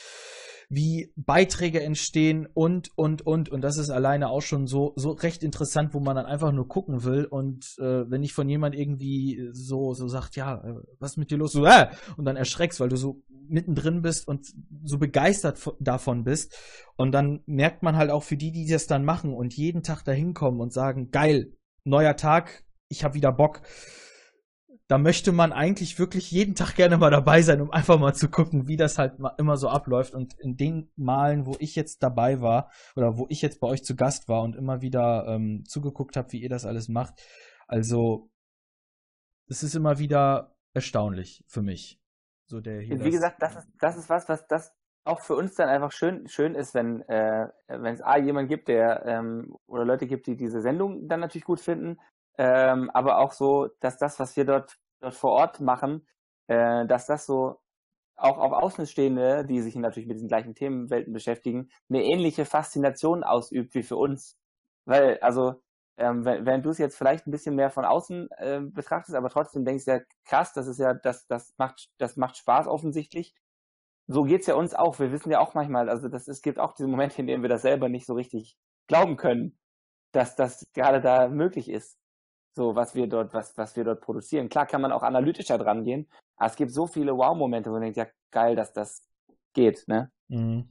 wie 0.68 1.12
Beiträge 1.16 1.82
entstehen 1.82 2.46
und, 2.52 2.90
und, 2.96 3.26
und. 3.26 3.48
Und 3.48 3.60
das 3.62 3.78
ist 3.78 3.90
alleine 3.90 4.28
auch 4.28 4.42
schon 4.42 4.66
so, 4.66 4.92
so 4.96 5.10
recht 5.10 5.42
interessant, 5.42 5.94
wo 5.94 6.00
man 6.00 6.16
dann 6.16 6.26
einfach 6.26 6.52
nur 6.52 6.68
gucken 6.68 7.04
will. 7.04 7.24
Und 7.24 7.76
äh, 7.78 8.10
wenn 8.10 8.22
ich 8.22 8.32
von 8.32 8.48
jemand 8.48 8.74
irgendwie 8.74 9.48
so, 9.52 9.94
so 9.94 10.08
sagt, 10.08 10.36
ja, 10.36 10.56
äh, 10.64 10.74
was 10.98 11.12
ist 11.12 11.16
mit 11.18 11.30
dir 11.30 11.38
los? 11.38 11.52
So, 11.52 11.64
äh, 11.64 11.88
und 12.16 12.24
dann 12.24 12.36
erschreckst, 12.36 12.80
weil 12.80 12.88
du 12.88 12.96
so 12.96 13.22
mittendrin 13.48 14.02
bist 14.02 14.26
und 14.26 14.46
so 14.84 14.98
begeistert 14.98 15.58
davon 15.80 16.24
bist. 16.24 16.56
Und 16.96 17.12
dann 17.12 17.40
merkt 17.46 17.82
man 17.82 17.96
halt 17.96 18.10
auch 18.10 18.22
für 18.22 18.36
die, 18.36 18.52
die 18.52 18.66
das 18.66 18.86
dann 18.86 19.04
machen 19.04 19.34
und 19.34 19.54
jeden 19.54 19.82
Tag 19.82 20.02
dahin 20.02 20.34
kommen 20.34 20.60
und 20.60 20.72
sagen, 20.72 21.10
geil, 21.10 21.52
neuer 21.84 22.16
Tag, 22.16 22.64
ich 22.88 23.04
habe 23.04 23.14
wieder 23.14 23.32
Bock 23.32 23.62
da 24.86 24.98
möchte 24.98 25.32
man 25.32 25.52
eigentlich 25.52 25.98
wirklich 25.98 26.30
jeden 26.30 26.54
Tag 26.54 26.74
gerne 26.74 26.98
mal 26.98 27.10
dabei 27.10 27.40
sein, 27.40 27.62
um 27.62 27.70
einfach 27.70 27.98
mal 27.98 28.14
zu 28.14 28.28
gucken, 28.28 28.68
wie 28.68 28.76
das 28.76 28.98
halt 28.98 29.14
immer 29.38 29.56
so 29.56 29.68
abläuft. 29.68 30.14
Und 30.14 30.34
in 30.40 30.56
den 30.56 30.90
Malen, 30.96 31.46
wo 31.46 31.56
ich 31.58 31.74
jetzt 31.74 32.02
dabei 32.02 32.40
war 32.42 32.70
oder 32.94 33.16
wo 33.16 33.26
ich 33.30 33.40
jetzt 33.40 33.60
bei 33.60 33.66
euch 33.66 33.82
zu 33.82 33.96
Gast 33.96 34.28
war 34.28 34.42
und 34.42 34.56
immer 34.56 34.82
wieder 34.82 35.26
ähm, 35.26 35.64
zugeguckt 35.66 36.16
habe, 36.16 36.32
wie 36.32 36.42
ihr 36.42 36.50
das 36.50 36.66
alles 36.66 36.88
macht, 36.88 37.14
Also, 37.66 38.30
es 39.48 39.62
ist 39.62 39.74
immer 39.74 39.98
wieder 39.98 40.54
erstaunlich 40.74 41.44
für 41.46 41.62
mich. 41.62 42.00
So 42.46 42.60
der 42.60 42.80
hier 42.80 43.02
Wie 43.02 43.10
gesagt, 43.10 43.40
das 43.42 43.56
ist, 43.56 43.68
das 43.80 43.96
ist 43.96 44.10
was, 44.10 44.28
was 44.28 44.46
das 44.48 44.74
auch 45.06 45.20
für 45.20 45.34
uns 45.34 45.54
dann 45.54 45.68
einfach 45.68 45.92
schön, 45.92 46.28
schön 46.28 46.54
ist, 46.54 46.74
wenn 46.74 47.02
äh, 47.08 47.48
wenn 47.68 47.94
es 47.94 48.02
A 48.02 48.16
jemand 48.16 48.48
gibt, 48.48 48.68
der 48.68 49.04
ähm, 49.06 49.56
oder 49.66 49.84
Leute 49.84 50.06
gibt, 50.06 50.26
die 50.26 50.36
diese 50.36 50.60
Sendung 50.60 51.08
dann 51.08 51.20
natürlich 51.20 51.44
gut 51.44 51.60
finden, 51.60 51.98
ähm, 52.38 52.90
aber 52.90 53.18
auch 53.18 53.32
so, 53.32 53.68
dass 53.80 53.98
das, 53.98 54.18
was 54.20 54.36
wir 54.36 54.44
dort 54.44 54.78
dort 55.04 55.14
vor 55.14 55.32
Ort 55.32 55.60
machen, 55.60 56.06
äh, 56.48 56.86
dass 56.86 57.06
das 57.06 57.26
so 57.26 57.60
auch 58.16 58.38
auf 58.38 58.52
Außenstehende, 58.52 59.44
die 59.44 59.60
sich 59.60 59.76
natürlich 59.76 60.06
mit 60.06 60.16
diesen 60.16 60.28
gleichen 60.28 60.54
Themenwelten 60.54 61.12
beschäftigen, 61.12 61.70
eine 61.88 62.04
ähnliche 62.04 62.44
Faszination 62.44 63.24
ausübt 63.24 63.74
wie 63.74 63.82
für 63.82 63.96
uns. 63.96 64.38
Weil, 64.84 65.18
also, 65.20 65.62
ähm, 65.96 66.24
wenn, 66.24 66.46
wenn 66.46 66.62
du 66.62 66.70
es 66.70 66.78
jetzt 66.78 66.96
vielleicht 66.96 67.26
ein 67.26 67.30
bisschen 67.32 67.56
mehr 67.56 67.70
von 67.70 67.84
außen 67.84 68.30
äh, 68.38 68.60
betrachtest, 68.62 69.16
aber 69.16 69.30
trotzdem 69.30 69.64
denkst 69.64 69.86
ja, 69.86 70.00
krass, 70.24 70.52
das 70.52 70.66
ist 70.66 70.78
ja, 70.78 70.94
das, 70.94 71.26
das 71.26 71.54
macht, 71.58 71.90
das 71.98 72.16
macht 72.16 72.36
Spaß 72.36 72.66
offensichtlich. 72.68 73.34
So 74.06 74.24
geht's 74.24 74.46
ja 74.46 74.54
uns 74.54 74.74
auch. 74.74 74.98
Wir 74.98 75.12
wissen 75.12 75.30
ja 75.30 75.40
auch 75.40 75.54
manchmal, 75.54 75.88
also 75.88 76.08
das, 76.08 76.28
es 76.28 76.42
gibt 76.42 76.58
auch 76.58 76.74
diese 76.74 76.88
Momente, 76.88 77.20
in 77.20 77.26
denen 77.26 77.42
wir 77.42 77.48
das 77.48 77.62
selber 77.62 77.88
nicht 77.88 78.06
so 78.06 78.14
richtig 78.14 78.56
glauben 78.86 79.16
können, 79.16 79.58
dass 80.12 80.36
das 80.36 80.68
gerade 80.74 81.00
da 81.00 81.28
möglich 81.28 81.70
ist. 81.70 81.98
So, 82.56 82.76
was 82.76 82.94
wir 82.94 83.08
dort, 83.08 83.34
was, 83.34 83.56
was 83.58 83.74
wir 83.76 83.82
dort 83.82 84.00
produzieren. 84.00 84.48
Klar 84.48 84.66
kann 84.66 84.80
man 84.80 84.92
auch 84.92 85.02
analytischer 85.02 85.58
dran 85.58 85.84
gehen, 85.84 86.08
aber 86.36 86.50
es 86.50 86.56
gibt 86.56 86.70
so 86.70 86.86
viele 86.86 87.16
Wow-Momente, 87.16 87.68
wo 87.68 87.74
man 87.74 87.82
denkt, 87.82 87.96
ja, 87.96 88.06
geil, 88.30 88.54
dass 88.54 88.72
das 88.72 89.08
geht, 89.52 89.84
ne? 89.88 90.10
Mhm. 90.28 90.68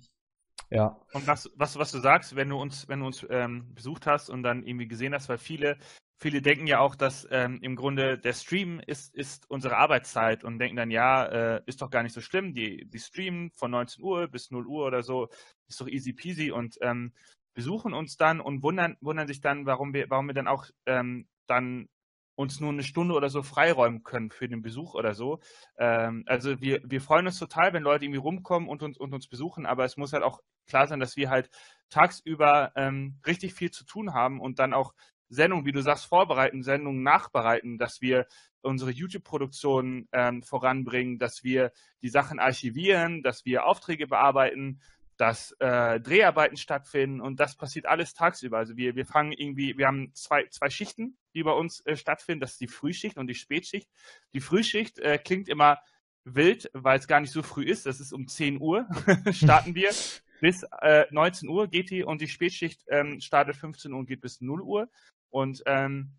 Ja. 0.69 0.97
Und 1.13 1.27
was, 1.27 1.51
was, 1.55 1.77
was 1.77 1.91
du 1.91 1.99
sagst, 1.99 2.35
wenn 2.35 2.49
du 2.49 2.57
uns, 2.57 2.87
wenn 2.87 3.01
du 3.01 3.05
uns 3.05 3.25
ähm, 3.29 3.73
besucht 3.75 4.07
hast 4.07 4.29
und 4.29 4.43
dann 4.43 4.63
irgendwie 4.63 4.87
gesehen 4.87 5.13
hast, 5.13 5.29
weil 5.29 5.37
viele, 5.37 5.77
viele 6.19 6.41
denken 6.41 6.67
ja 6.67 6.79
auch, 6.79 6.95
dass 6.95 7.27
ähm, 7.29 7.59
im 7.61 7.75
Grunde 7.75 8.17
der 8.17 8.33
Stream 8.33 8.79
ist, 8.79 9.13
ist 9.13 9.49
unsere 9.49 9.77
Arbeitszeit 9.77 10.43
und 10.43 10.59
denken 10.59 10.77
dann, 10.77 10.89
ja, 10.89 11.25
äh, 11.25 11.61
ist 11.65 11.81
doch 11.81 11.91
gar 11.91 12.01
nicht 12.01 12.13
so 12.13 12.21
schlimm, 12.21 12.53
die, 12.53 12.85
die 12.89 12.99
streamen 12.99 13.51
von 13.51 13.71
19 13.71 14.03
Uhr 14.03 14.27
bis 14.27 14.51
0 14.51 14.65
Uhr 14.65 14.85
oder 14.85 15.03
so, 15.03 15.27
ist 15.67 15.79
doch 15.79 15.87
easy 15.87 16.13
peasy 16.13 16.49
und 16.49 16.77
ähm, 16.81 17.13
besuchen 17.53 17.93
uns 17.93 18.17
dann 18.17 18.41
und 18.41 18.63
wundern, 18.63 18.97
wundern 19.01 19.27
sich 19.27 19.41
dann, 19.41 19.65
warum 19.65 19.93
wir, 19.93 20.09
warum 20.09 20.27
wir 20.27 20.33
dann 20.33 20.47
auch 20.47 20.65
ähm, 20.85 21.27
dann 21.53 21.87
uns 22.35 22.59
nur 22.59 22.71
eine 22.71 22.83
Stunde 22.83 23.13
oder 23.13 23.29
so 23.29 23.43
freiräumen 23.43 24.03
können 24.03 24.31
für 24.31 24.47
den 24.47 24.61
Besuch 24.61 24.95
oder 24.95 25.13
so. 25.13 25.39
Ähm, 25.77 26.23
also 26.25 26.61
wir, 26.61 26.81
wir 26.83 27.01
freuen 27.01 27.27
uns 27.27 27.37
total, 27.37 27.73
wenn 27.73 27.83
Leute 27.83 28.05
irgendwie 28.05 28.19
rumkommen 28.19 28.69
und 28.69 28.81
uns, 28.81 28.97
und 28.97 29.13
uns 29.13 29.27
besuchen, 29.27 29.65
aber 29.65 29.85
es 29.85 29.97
muss 29.97 30.13
halt 30.13 30.23
auch 30.23 30.41
klar 30.65 30.87
sein, 30.87 30.99
dass 30.99 31.15
wir 31.15 31.29
halt 31.29 31.49
tagsüber 31.89 32.71
ähm, 32.75 33.19
richtig 33.27 33.53
viel 33.53 33.71
zu 33.71 33.85
tun 33.85 34.13
haben 34.13 34.39
und 34.39 34.59
dann 34.59 34.73
auch 34.73 34.93
Sendungen, 35.29 35.65
wie 35.65 35.71
du 35.71 35.81
sagst, 35.81 36.05
vorbereiten, 36.05 36.63
Sendungen 36.63 37.03
nachbereiten, 37.03 37.77
dass 37.77 38.01
wir 38.01 38.27
unsere 38.61 38.91
YouTube-Produktion 38.91 40.07
ähm, 40.11 40.41
voranbringen, 40.41 41.19
dass 41.19 41.43
wir 41.43 41.71
die 42.01 42.09
Sachen 42.09 42.39
archivieren, 42.39 43.23
dass 43.23 43.45
wir 43.45 43.65
Aufträge 43.65 44.07
bearbeiten, 44.07 44.81
dass 45.17 45.51
äh, 45.59 45.99
Dreharbeiten 45.99 46.57
stattfinden 46.57 47.21
und 47.21 47.39
das 47.39 47.55
passiert 47.55 47.85
alles 47.85 48.13
tagsüber. 48.13 48.57
Also 48.57 48.77
wir, 48.77 48.95
wir 48.95 49.05
fangen 49.05 49.31
irgendwie, 49.31 49.77
wir 49.77 49.87
haben 49.87 50.13
zwei, 50.13 50.47
zwei 50.47 50.69
Schichten, 50.69 51.17
die 51.33 51.43
bei 51.43 51.51
uns 51.51 51.85
äh, 51.85 51.95
stattfinden. 51.95 52.41
Das 52.41 52.53
ist 52.53 52.61
die 52.61 52.67
Frühschicht 52.67 53.17
und 53.17 53.27
die 53.27 53.35
Spätschicht. 53.35 53.89
Die 54.33 54.41
Frühschicht 54.41 54.99
äh, 54.99 55.17
klingt 55.17 55.49
immer 55.49 55.79
wild, 56.25 56.69
weil 56.73 56.99
es 56.99 57.07
gar 57.07 57.19
nicht 57.19 57.31
so 57.31 57.43
früh 57.43 57.63
ist. 57.63 57.85
Das 57.85 57.99
ist 57.99 58.13
um 58.13 58.27
10 58.27 58.59
Uhr 58.61 58.87
starten 59.31 59.75
wir. 59.75 59.91
bis 60.43 60.63
äh, 60.81 61.05
19 61.09 61.47
Uhr 61.47 61.69
geht 61.69 61.89
die 61.89 62.03
und 62.03 62.19
die 62.19 62.27
Spätschicht 62.27 62.83
ähm, 62.89 63.21
startet 63.21 63.55
15 63.55 63.93
Uhr 63.93 63.99
und 63.99 64.07
geht 64.07 64.19
bis 64.19 64.41
0 64.41 64.61
Uhr. 64.61 64.89
Und 65.29 65.63
ähm, 65.65 66.11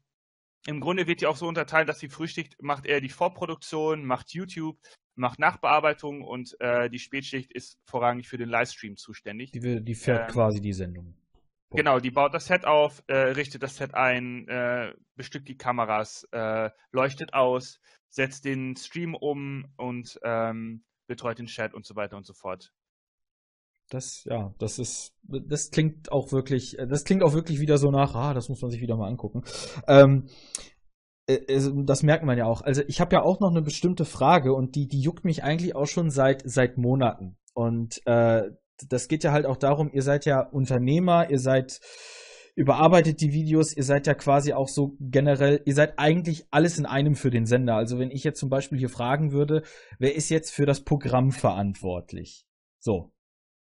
im 0.66 0.80
Grunde 0.80 1.06
wird 1.06 1.20
die 1.20 1.26
auch 1.26 1.36
so 1.36 1.46
unterteilt, 1.46 1.90
dass 1.90 1.98
die 1.98 2.08
Frühschicht 2.08 2.56
macht 2.62 2.86
eher 2.86 3.02
die 3.02 3.10
Vorproduktion, 3.10 4.06
macht 4.06 4.32
YouTube, 4.32 4.78
macht 5.14 5.38
Nachbearbeitung 5.38 6.22
und 6.22 6.58
äh, 6.58 6.88
die 6.88 7.00
Spätschicht 7.00 7.52
ist 7.52 7.78
vorrangig 7.84 8.26
für 8.26 8.38
den 8.38 8.48
Livestream 8.48 8.96
zuständig. 8.96 9.52
Die, 9.52 9.84
die 9.84 9.94
fährt 9.94 10.30
ähm, 10.30 10.32
quasi 10.34 10.60
die 10.62 10.72
Sendung. 10.72 11.14
Genau, 11.76 11.98
die 11.98 12.10
baut 12.10 12.34
das 12.34 12.46
Set 12.46 12.64
auf, 12.64 13.02
äh, 13.06 13.16
richtet 13.16 13.62
das 13.62 13.76
Set 13.76 13.94
ein, 13.94 14.48
äh, 14.48 14.92
bestückt 15.16 15.48
die 15.48 15.56
Kameras, 15.56 16.26
äh, 16.32 16.70
leuchtet 16.92 17.34
aus, 17.34 17.80
setzt 18.08 18.44
den 18.44 18.76
Stream 18.76 19.14
um 19.14 19.66
und 19.76 20.18
ähm, 20.22 20.84
betreut 21.06 21.38
den 21.38 21.46
Chat 21.46 21.74
und 21.74 21.84
so 21.84 21.96
weiter 21.96 22.16
und 22.16 22.26
so 22.26 22.32
fort. 22.32 22.72
Das, 23.90 24.24
ja, 24.24 24.54
das 24.58 24.78
ist, 24.78 25.14
das 25.22 25.70
klingt 25.70 26.10
auch 26.10 26.32
wirklich, 26.32 26.76
das 26.88 27.04
klingt 27.04 27.22
auch 27.22 27.34
wirklich 27.34 27.60
wieder 27.60 27.76
so 27.76 27.90
nach, 27.90 28.14
ah, 28.14 28.32
das 28.32 28.48
muss 28.48 28.62
man 28.62 28.70
sich 28.70 28.80
wieder 28.80 28.96
mal 28.96 29.08
angucken. 29.08 29.42
Ähm, 29.86 30.28
äh, 31.26 31.60
das 31.84 32.02
merkt 32.02 32.24
man 32.24 32.38
ja 32.38 32.46
auch. 32.46 32.62
Also 32.62 32.82
ich 32.86 33.00
habe 33.00 33.16
ja 33.16 33.22
auch 33.22 33.40
noch 33.40 33.50
eine 33.50 33.62
bestimmte 33.62 34.04
Frage 34.04 34.54
und 34.54 34.74
die, 34.74 34.88
die 34.88 35.00
juckt 35.00 35.24
mich 35.24 35.42
eigentlich 35.42 35.74
auch 35.74 35.86
schon 35.86 36.10
seit, 36.10 36.42
seit 36.44 36.78
Monaten. 36.78 37.36
Und 37.52 38.00
äh, 38.06 38.50
das 38.88 39.08
geht 39.08 39.24
ja 39.24 39.32
halt 39.32 39.46
auch 39.46 39.56
darum, 39.56 39.90
ihr 39.92 40.02
seid 40.02 40.24
ja 40.24 40.40
Unternehmer, 40.40 41.30
ihr 41.30 41.38
seid 41.38 41.80
überarbeitet 42.56 43.20
die 43.20 43.32
Videos, 43.32 43.76
ihr 43.76 43.82
seid 43.82 44.06
ja 44.06 44.14
quasi 44.14 44.52
auch 44.52 44.68
so 44.68 44.96
generell, 45.00 45.60
ihr 45.64 45.74
seid 45.74 45.98
eigentlich 45.98 46.46
alles 46.50 46.78
in 46.78 46.86
einem 46.86 47.16
für 47.16 47.30
den 47.30 47.46
Sender. 47.46 47.74
Also 47.74 47.98
wenn 47.98 48.10
ich 48.10 48.22
jetzt 48.22 48.38
zum 48.38 48.48
Beispiel 48.48 48.78
hier 48.78 48.88
fragen 48.88 49.32
würde, 49.32 49.62
wer 49.98 50.14
ist 50.14 50.28
jetzt 50.28 50.50
für 50.50 50.66
das 50.66 50.84
Programm 50.84 51.32
verantwortlich? 51.32 52.46
So. 52.78 53.10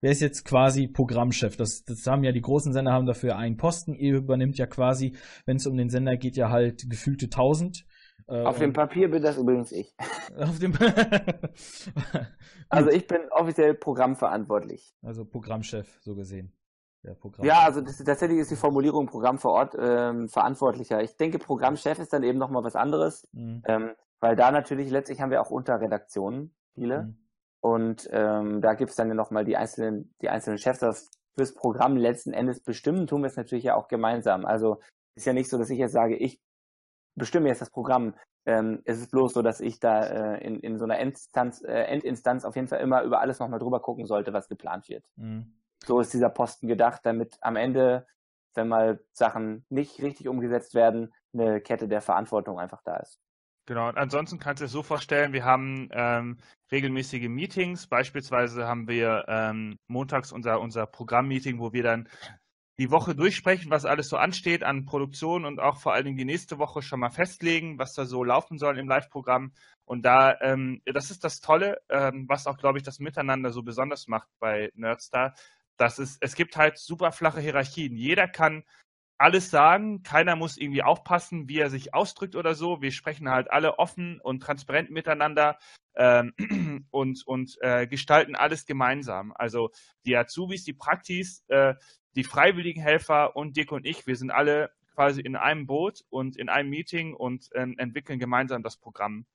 Wer 0.01 0.11
ist 0.11 0.21
jetzt 0.21 0.45
quasi 0.45 0.87
Programmchef? 0.87 1.57
Das, 1.57 1.83
das 1.83 2.07
haben 2.07 2.23
ja 2.23 2.31
die 2.31 2.41
großen 2.41 2.71
Sender 2.71 2.93
haben 2.93 3.05
dafür 3.05 3.35
einen 3.35 3.57
Posten. 3.57 3.93
Ihr 3.93 4.15
übernimmt 4.15 4.57
ja 4.57 4.65
quasi, 4.65 5.17
wenn 5.45 5.57
es 5.57 5.67
um 5.67 5.75
den 5.75 5.89
Sender 5.89 6.15
geht, 6.15 6.37
ja 6.37 6.49
halt 6.49 6.89
gefühlte 6.89 7.25
1000. 7.25 7.85
Äh, 8.29 8.43
Auf 8.43 8.59
dem 8.59 8.73
Papier 8.73 9.09
bin 9.09 9.23
das 9.23 9.37
übrigens 9.37 9.71
ich. 9.71 9.95
Auf 10.37 10.59
dem 10.59 10.73
also 12.69 12.89
ich 12.91 13.07
bin 13.07 13.21
offiziell 13.31 13.73
programmverantwortlich. 13.73 14.93
Also 15.01 15.25
Programmchef, 15.25 15.99
so 16.01 16.15
gesehen. 16.15 16.53
Ja, 17.01 17.15
ja 17.41 17.59
also 17.61 17.81
das, 17.81 17.97
tatsächlich 17.97 18.39
ist 18.39 18.51
die 18.51 18.55
Formulierung 18.55 19.07
Programm 19.07 19.39
vor 19.39 19.53
Ort 19.53 19.75
ähm, 19.79 20.27
verantwortlicher. 20.27 21.01
Ich 21.01 21.15
denke, 21.17 21.39
Programmchef 21.39 21.97
ist 21.97 22.13
dann 22.13 22.23
eben 22.23 22.37
nochmal 22.37 22.63
was 22.63 22.75
anderes, 22.75 23.27
mhm. 23.31 23.63
ähm, 23.65 23.91
weil 24.19 24.35
da 24.35 24.51
natürlich 24.51 24.91
letztlich 24.91 25.21
haben 25.21 25.31
wir 25.31 25.41
auch 25.41 25.49
Unterredaktionen, 25.49 26.53
viele. 26.75 27.03
Mhm. 27.03 27.17
Und 27.61 28.09
ähm, 28.11 28.61
da 28.61 28.73
gibt 28.73 28.91
es 28.91 28.95
dann 28.95 29.07
ja 29.07 29.15
nochmal 29.15 29.43
die 29.43 29.57
einzelnen, 29.57 30.13
die 30.21 30.29
einzelnen 30.29 30.59
Chefs. 30.59 30.79
Das 30.79 31.09
fürs 31.35 31.53
Programm 31.53 31.97
letzten 31.97 32.33
Endes 32.33 32.61
bestimmen 32.61 33.07
tun 33.07 33.21
wir 33.21 33.27
es 33.27 33.37
natürlich 33.37 33.63
ja 33.63 33.75
auch 33.75 33.87
gemeinsam. 33.87 34.45
Also 34.45 34.79
ist 35.15 35.25
ja 35.25 35.33
nicht 35.33 35.49
so, 35.49 35.57
dass 35.57 35.69
ich 35.69 35.79
jetzt 35.79 35.93
sage, 35.93 36.15
ich 36.15 36.41
bestimme 37.15 37.49
jetzt 37.49 37.61
das 37.61 37.69
Programm. 37.69 38.15
Ähm, 38.45 38.81
es 38.85 38.99
ist 38.99 39.11
bloß 39.11 39.33
so, 39.33 39.41
dass 39.41 39.59
ich 39.59 39.79
da 39.79 40.03
äh, 40.35 40.43
in, 40.43 40.59
in 40.59 40.77
so 40.77 40.85
einer 40.85 40.99
Endinstanz, 40.99 41.61
äh, 41.61 41.83
Endinstanz 41.83 42.45
auf 42.45 42.55
jeden 42.55 42.67
Fall 42.67 42.79
immer 42.79 43.03
über 43.03 43.19
alles 43.19 43.39
nochmal 43.39 43.59
drüber 43.59 43.81
gucken 43.81 44.05
sollte, 44.05 44.33
was 44.33 44.47
geplant 44.47 44.89
wird. 44.89 45.03
Mhm. 45.15 45.53
So 45.85 45.99
ist 45.99 46.13
dieser 46.13 46.29
Posten 46.29 46.67
gedacht, 46.67 47.01
damit 47.03 47.37
am 47.41 47.55
Ende, 47.55 48.05
wenn 48.53 48.67
mal 48.67 48.99
Sachen 49.13 49.65
nicht 49.69 50.01
richtig 50.01 50.27
umgesetzt 50.27 50.73
werden, 50.73 51.13
eine 51.33 51.61
Kette 51.61 51.87
der 51.87 52.01
Verantwortung 52.01 52.59
einfach 52.59 52.81
da 52.83 52.97
ist. 52.97 53.19
Genau, 53.65 53.87
und 53.87 53.97
ansonsten 53.97 54.39
kannst 54.39 54.61
du 54.61 54.65
es 54.65 54.71
so 54.71 54.81
vorstellen, 54.81 55.31
wir 55.31 55.45
haben 55.45 55.89
ähm, 55.91 56.37
regelmäßige 56.71 57.29
Meetings. 57.29 57.85
Beispielsweise 57.85 58.65
haben 58.65 58.87
wir 58.87 59.25
ähm, 59.27 59.77
montags 59.87 60.31
unser, 60.31 60.59
unser 60.59 60.87
Programmmeeting, 60.87 61.59
wo 61.59 61.71
wir 61.71 61.83
dann 61.83 62.09
die 62.79 62.91
Woche 62.91 63.13
durchsprechen, 63.13 63.69
was 63.69 63.83
alles 63.83 64.07
so 64.07 64.15
ansteht 64.15 64.63
an 64.63 64.85
Produktion 64.85 65.43
und 65.43 65.59
auch 65.59 65.77
vor 65.77 65.93
allen 65.93 66.05
Dingen 66.05 66.17
die 66.17 66.25
nächste 66.25 66.59
Woche 66.59 66.81
schon 66.81 67.01
mal 67.01 67.09
festlegen, 67.09 67.77
was 67.77 67.93
da 67.93 68.05
so 68.05 68.23
laufen 68.23 68.57
soll 68.57 68.79
im 68.79 68.87
Live-Programm. 68.87 69.51
Und 69.83 70.03
da, 70.03 70.39
ähm, 70.39 70.81
das 70.85 71.11
ist 71.11 71.25
das 71.25 71.41
Tolle, 71.41 71.81
ähm, 71.89 72.29
was 72.29 72.47
auch, 72.47 72.57
glaube 72.57 72.77
ich, 72.77 72.83
das 72.85 72.99
Miteinander 72.99 73.51
so 73.51 73.63
besonders 73.63 74.07
macht 74.07 74.29
bei 74.39 74.71
Nerdstar, 74.75 75.35
dass 75.75 75.99
es, 75.99 76.17
es 76.21 76.35
gibt 76.35 76.55
halt 76.55 76.77
super 76.77 77.11
flache 77.11 77.41
Hierarchien. 77.41 77.97
Jeder 77.97 78.29
kann 78.29 78.63
alles 79.17 79.51
sagen, 79.51 80.01
keiner 80.01 80.37
muss 80.37 80.57
irgendwie 80.57 80.83
aufpassen, 80.83 81.49
wie 81.49 81.59
er 81.59 81.69
sich 81.69 81.93
ausdrückt 81.93 82.37
oder 82.37 82.55
so. 82.55 82.81
Wir 82.81 82.93
sprechen 82.93 83.29
halt 83.29 83.51
alle 83.51 83.77
offen 83.77 84.21
und 84.21 84.39
transparent 84.39 84.89
miteinander 84.89 85.57
ähm, 85.95 86.33
und, 86.91 87.27
und 87.27 87.57
äh, 87.59 87.85
gestalten 87.87 88.37
alles 88.37 88.65
gemeinsam. 88.65 89.33
Also 89.35 89.71
die 90.05 90.15
Azubis, 90.15 90.63
die 90.63 90.73
Praktis, 90.73 91.43
äh, 91.49 91.75
die 92.19 92.25
freiwilligen 92.25 92.81
Helfer 92.81 93.37
und 93.37 93.55
Dirk 93.55 93.71
und 93.71 93.85
ich, 93.85 94.05
wir 94.05 94.17
sind 94.17 94.29
alle 94.29 94.71
quasi 94.93 95.21
in 95.21 95.37
einem 95.37 95.67
Boot 95.67 96.03
und 96.09 96.35
in 96.35 96.49
einem 96.49 96.69
Meeting 96.69 97.13
und 97.13 97.49
ähm, 97.55 97.75
entwickeln 97.77 98.19
gemeinsam 98.19 98.61
das 98.61 98.75
Programm 98.75 99.25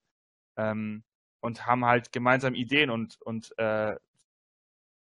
ähm, 0.58 1.02
und 1.40 1.64
haben 1.64 1.86
halt 1.86 2.12
gemeinsam 2.12 2.54
Ideen 2.54 2.90
und, 2.90 3.18
und 3.22 3.58
äh, 3.58 3.96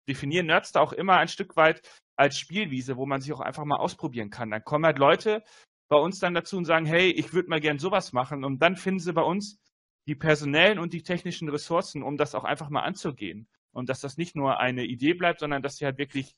definieren 0.07 0.45
Nerds 0.45 0.73
da 0.73 0.79
auch 0.79 0.93
immer 0.93 1.17
ein 1.17 1.27
Stück 1.27 1.55
weit 1.55 1.81
als 2.15 2.37
Spielwiese, 2.37 2.97
wo 2.97 3.07
man 3.07 3.19
sich 3.19 3.33
auch 3.33 3.39
einfach 3.39 3.65
mal 3.65 3.77
ausprobieren 3.77 4.29
kann. 4.29 4.51
Dann 4.51 4.63
kommen 4.63 4.85
halt 4.85 4.99
Leute 4.99 5.43
bei 5.87 5.97
uns 5.97 6.19
dann 6.19 6.35
dazu 6.35 6.57
und 6.57 6.65
sagen, 6.65 6.85
hey, 6.85 7.09
ich 7.09 7.33
würde 7.33 7.49
mal 7.49 7.61
gern 7.61 7.79
sowas 7.79 8.13
machen 8.13 8.43
und 8.43 8.59
dann 8.59 8.75
finden 8.75 8.99
sie 8.99 9.11
bei 9.11 9.23
uns 9.23 9.59
die 10.05 10.13
personellen 10.13 10.77
und 10.77 10.93
die 10.93 11.01
technischen 11.01 11.49
Ressourcen, 11.49 12.03
um 12.03 12.15
das 12.15 12.35
auch 12.35 12.43
einfach 12.43 12.69
mal 12.69 12.83
anzugehen. 12.83 13.47
Und 13.71 13.89
dass 13.89 14.01
das 14.01 14.17
nicht 14.17 14.35
nur 14.35 14.59
eine 14.59 14.85
Idee 14.85 15.15
bleibt, 15.15 15.39
sondern 15.39 15.63
dass 15.63 15.77
sie 15.77 15.85
halt 15.85 15.97
wirklich 15.97 16.35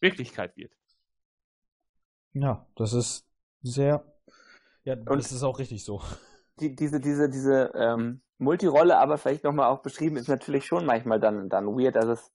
Wirklichkeit 0.00 0.56
wird. 0.56 0.72
Ja, 2.32 2.66
das 2.76 2.92
ist 2.92 3.26
sehr, 3.62 4.04
Ja, 4.84 4.94
und 4.94 5.16
das 5.18 5.32
ist 5.32 5.42
auch 5.42 5.58
richtig 5.58 5.84
so. 5.84 6.02
Die, 6.60 6.74
diese, 6.74 7.00
diese, 7.00 7.28
diese 7.28 7.72
ähm, 7.74 8.22
Multirolle, 8.38 8.98
aber 8.98 9.18
vielleicht 9.18 9.44
nochmal 9.44 9.68
auch 9.68 9.82
beschrieben, 9.82 10.16
ist 10.16 10.28
natürlich 10.28 10.64
schon 10.66 10.86
manchmal 10.86 11.20
dann, 11.20 11.48
dann 11.48 11.66
weird. 11.66 11.96
Also 11.96 12.12
es 12.12 12.32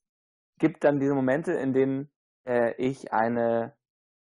gibt 0.59 0.83
dann 0.83 0.99
diese 0.99 1.15
Momente, 1.15 1.53
in 1.53 1.73
denen 1.73 2.11
äh, 2.45 2.73
ich 2.75 3.13
eine, 3.13 3.75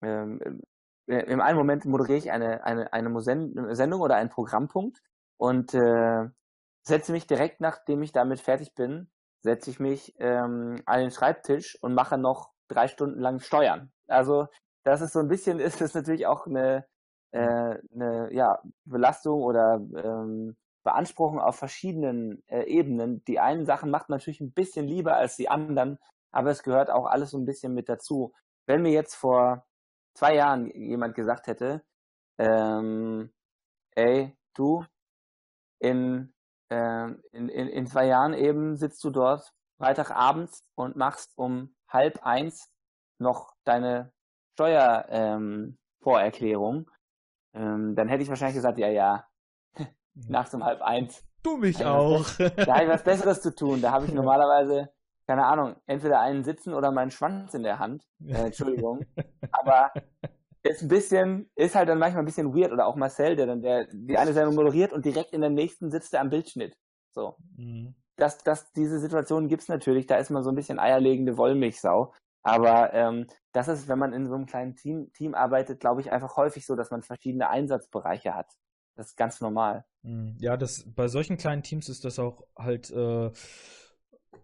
ähm, 0.02 0.62
äh, 1.06 1.20
im 1.24 1.40
einen 1.40 1.59
Moment 1.59 1.84
moderiere 1.84 2.18
ich 2.18 2.32
eine, 2.32 2.64
eine, 2.64 2.92
eine 2.92 3.20
Sendung 3.20 4.01
oder 4.01 4.16
einen 4.16 4.30
Programmpunkt 4.30 5.02
und 5.36 5.74
äh, 5.74 6.28
setze 6.82 7.12
mich 7.12 7.26
direkt, 7.26 7.60
nachdem 7.60 8.02
ich 8.02 8.12
damit 8.12 8.40
fertig 8.40 8.74
bin, 8.74 9.10
setze 9.42 9.70
ich 9.70 9.80
mich 9.80 10.14
ähm, 10.18 10.82
an 10.86 11.01
den 11.01 11.10
Schreibtisch 11.10 11.78
und 11.82 11.94
mache 11.94 12.16
noch 12.16 12.53
drei 12.69 12.89
Stunden 12.89 13.20
lang 13.20 13.41
Steuern. 13.41 13.93
Also 14.07 14.49
das 14.85 15.01
ist 15.01 15.12
so 15.12 15.20
ein 15.20 15.28
bisschen, 15.28 15.59
ist 15.61 15.81
das 15.81 15.95
natürlich 15.95 16.27
auch 16.27 16.47
eine, 16.47 16.86
äh, 17.32 17.78
eine 17.93 18.28
ja, 18.32 18.61
Belastung 18.85 19.43
oder 19.43 19.74
ähm, 19.97 20.57
Beanspruchung 20.85 21.41
auf 21.41 21.57
verschiedenen 21.57 22.43
äh, 22.47 22.65
Ebenen. 22.65 23.24
Die 23.24 23.41
einen 23.41 23.65
Sachen 23.65 23.91
macht 23.91 24.09
man 24.09 24.19
natürlich 24.19 24.41
ein 24.41 24.53
bisschen 24.53 24.86
lieber 24.86 25.16
als 25.16 25.36
die 25.36 25.49
anderen, 25.49 25.99
aber 26.31 26.51
es 26.51 26.62
gehört 26.62 26.91
auch 26.91 27.07
alles 27.07 27.31
so 27.31 27.39
ein 27.39 27.47
bisschen 27.47 27.74
mit 27.74 27.89
dazu. 27.89 28.32
Wenn 28.66 28.82
mir 28.82 28.93
jetzt 28.93 29.15
vor 29.15 29.66
zwei 30.15 30.35
Jahren 30.35 30.70
jemand 30.70 31.15
gesagt 31.15 31.47
hätte, 31.47 31.82
ähm, 32.39 33.32
ey, 33.93 34.36
du, 34.55 34.85
in, 35.78 36.32
äh, 36.70 37.09
in, 37.32 37.49
in, 37.49 37.69
in 37.69 37.86
zwei 37.86 38.07
Jahren 38.07 38.35
eben 38.35 38.77
sitzt 38.77 39.03
du 39.05 39.11
dort 39.11 39.55
Freitagabends 39.78 40.65
und 40.74 40.97
machst 40.97 41.32
um 41.36 41.73
halb 41.95 42.27
eins 42.27 42.71
noch 43.19 43.55
deine 43.65 44.12
Steuervorerklärung, 44.53 46.91
ähm, 47.55 47.55
ähm, 47.55 47.97
dann 47.97 48.09
hätte 48.09 48.23
ich 48.23 48.29
wahrscheinlich 48.29 48.57
gesagt, 48.57 48.79
ja, 48.79 48.89
ja, 48.89 49.27
nachts 50.15 50.53
um 50.55 50.65
halb 50.65 50.83
eins. 50.83 51.25
Du 51.43 51.57
mich 51.57 51.79
da 51.79 51.97
auch. 51.97 52.27
da 52.39 52.75
habe 52.75 52.85
ich 52.85 52.91
was 52.91 53.05
Besseres 53.05 53.41
zu 53.41 53.55
tun. 53.55 53.81
Da 53.81 53.93
habe 53.93 54.05
ich 54.07 54.12
normalerweise, 54.12 54.91
keine 55.27 55.47
Ahnung, 55.47 55.77
entweder 55.87 56.21
einen 56.21 56.45
sitzen 56.45 56.75
oder 56.75 56.91
meinen 56.91 57.11
Schwanz 57.11 57.55
in 57.55 57.62
der 57.62 57.79
Hand. 57.79 58.07
Äh, 58.27 58.47
Entschuldigung. 58.47 59.07
Aber 59.53 59.93
ist 60.62 60.83
ein 60.83 60.89
bisschen, 60.89 61.51
ist 61.55 61.75
halt 61.75 61.89
dann 61.89 61.99
manchmal 61.99 62.23
ein 62.23 62.27
bisschen 62.27 62.55
weird. 62.55 62.73
Oder 62.73 62.87
auch 62.87 62.97
Marcel, 62.97 63.37
der 63.37 63.47
dann 63.47 63.61
der, 63.61 63.87
die 63.93 64.16
eine 64.16 64.33
Sendung 64.33 64.55
moderiert 64.55 64.93
und 64.93 65.05
direkt 65.05 65.33
in 65.33 65.43
der 65.43 65.51
nächsten 65.51 65.91
sitzt 65.91 66.15
er 66.15 66.23
am 66.23 66.31
Bildschnitt. 66.31 66.77
So. 67.12 67.37
Mhm. 67.57 67.95
Das, 68.16 68.39
das, 68.39 68.73
diese 68.73 68.99
Situation 68.99 69.49
gibt's 69.49 69.69
natürlich. 69.69 70.07
Da 70.07 70.16
ist 70.16 70.31
man 70.31 70.43
so 70.43 70.51
ein 70.51 70.55
bisschen 70.55 70.78
eierlegende 70.78 71.36
Wollmilchsau. 71.36 72.12
Aber 72.43 72.93
ähm, 72.93 73.27
das 73.53 73.69
ist, 73.69 73.89
wenn 73.89 73.99
man 73.99 74.12
in 74.12 74.28
so 74.28 74.35
einem 74.35 74.47
kleinen 74.47 74.77
Team, 74.77 75.11
Team 75.15 75.35
arbeitet, 75.35 75.81
glaube 75.81 76.03
ich, 76.03 76.12
einfach 76.12 76.36
häufig 76.36 76.66
so, 76.66 76.77
dass 76.77 76.91
man 76.91 77.03
verschiedene 77.03 77.49
Einsatzbereiche 77.49 78.35
hat. 78.35 78.53
Das 78.97 79.09
ist 79.09 79.16
ganz 79.16 79.41
normal. 79.41 79.85
Hm, 80.03 80.36
ja, 80.39 80.57
das 80.57 80.85
bei 80.95 81.09
solchen 81.09 81.36
kleinen 81.36 81.62
Teams 81.62 81.89
ist 81.89 82.05
das 82.05 82.19
auch 82.19 82.43
halt 82.57 82.91
äh, 82.91 83.31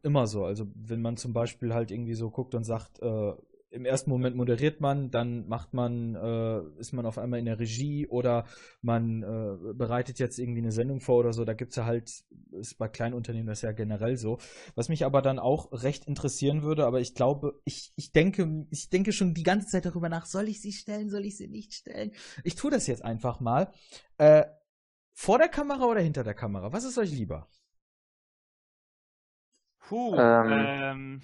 immer 0.02 0.26
so. 0.26 0.44
Also 0.44 0.66
wenn 0.74 1.02
man 1.02 1.16
zum 1.16 1.32
Beispiel 1.32 1.74
halt 1.74 1.90
irgendwie 1.90 2.14
so 2.14 2.30
guckt 2.30 2.54
und 2.54 2.64
sagt, 2.64 3.00
äh, 3.02 3.32
im 3.70 3.84
ersten 3.84 4.10
Moment 4.10 4.36
moderiert 4.36 4.80
man, 4.80 5.10
dann 5.10 5.46
macht 5.48 5.74
man, 5.74 6.16
äh, 6.16 6.60
ist 6.80 6.92
man 6.92 7.06
auf 7.06 7.18
einmal 7.18 7.38
in 7.38 7.44
der 7.44 7.58
Regie 7.58 8.06
oder 8.08 8.44
man 8.82 9.22
äh, 9.22 9.72
bereitet 9.74 10.18
jetzt 10.18 10.38
irgendwie 10.38 10.60
eine 10.60 10.72
Sendung 10.72 11.00
vor 11.00 11.18
oder 11.18 11.32
so. 11.32 11.44
Da 11.44 11.54
gibt's 11.54 11.76
ja 11.76 11.84
halt, 11.84 12.24
ist 12.50 12.78
bei 12.78 12.88
kleinen 12.88 13.14
Unternehmen 13.14 13.46
das 13.46 13.62
ja 13.62 13.72
generell 13.72 14.16
so. 14.16 14.38
Was 14.74 14.88
mich 14.88 15.04
aber 15.04 15.22
dann 15.22 15.38
auch 15.38 15.70
recht 15.72 16.06
interessieren 16.06 16.62
würde, 16.62 16.84
aber 16.84 17.00
ich 17.00 17.14
glaube, 17.14 17.60
ich, 17.64 17.92
ich 17.96 18.12
denke, 18.12 18.66
ich 18.70 18.90
denke 18.90 19.12
schon 19.12 19.34
die 19.34 19.44
ganze 19.44 19.68
Zeit 19.68 19.86
darüber 19.86 20.08
nach, 20.08 20.26
soll 20.26 20.48
ich 20.48 20.60
sie 20.60 20.72
stellen, 20.72 21.08
soll 21.08 21.24
ich 21.24 21.36
sie 21.36 21.48
nicht 21.48 21.72
stellen? 21.72 22.12
Ich 22.42 22.56
tue 22.56 22.70
das 22.70 22.88
jetzt 22.88 23.04
einfach 23.04 23.38
mal. 23.38 23.72
Äh, 24.18 24.44
vor 25.12 25.38
der 25.38 25.48
Kamera 25.48 25.84
oder 25.84 26.00
hinter 26.00 26.24
der 26.24 26.34
Kamera? 26.34 26.72
Was 26.72 26.84
ist 26.84 26.98
euch 26.98 27.10
lieber? 27.10 27.48
Puh, 29.78 30.14
ähm, 30.16 30.52
ähm, 30.52 31.22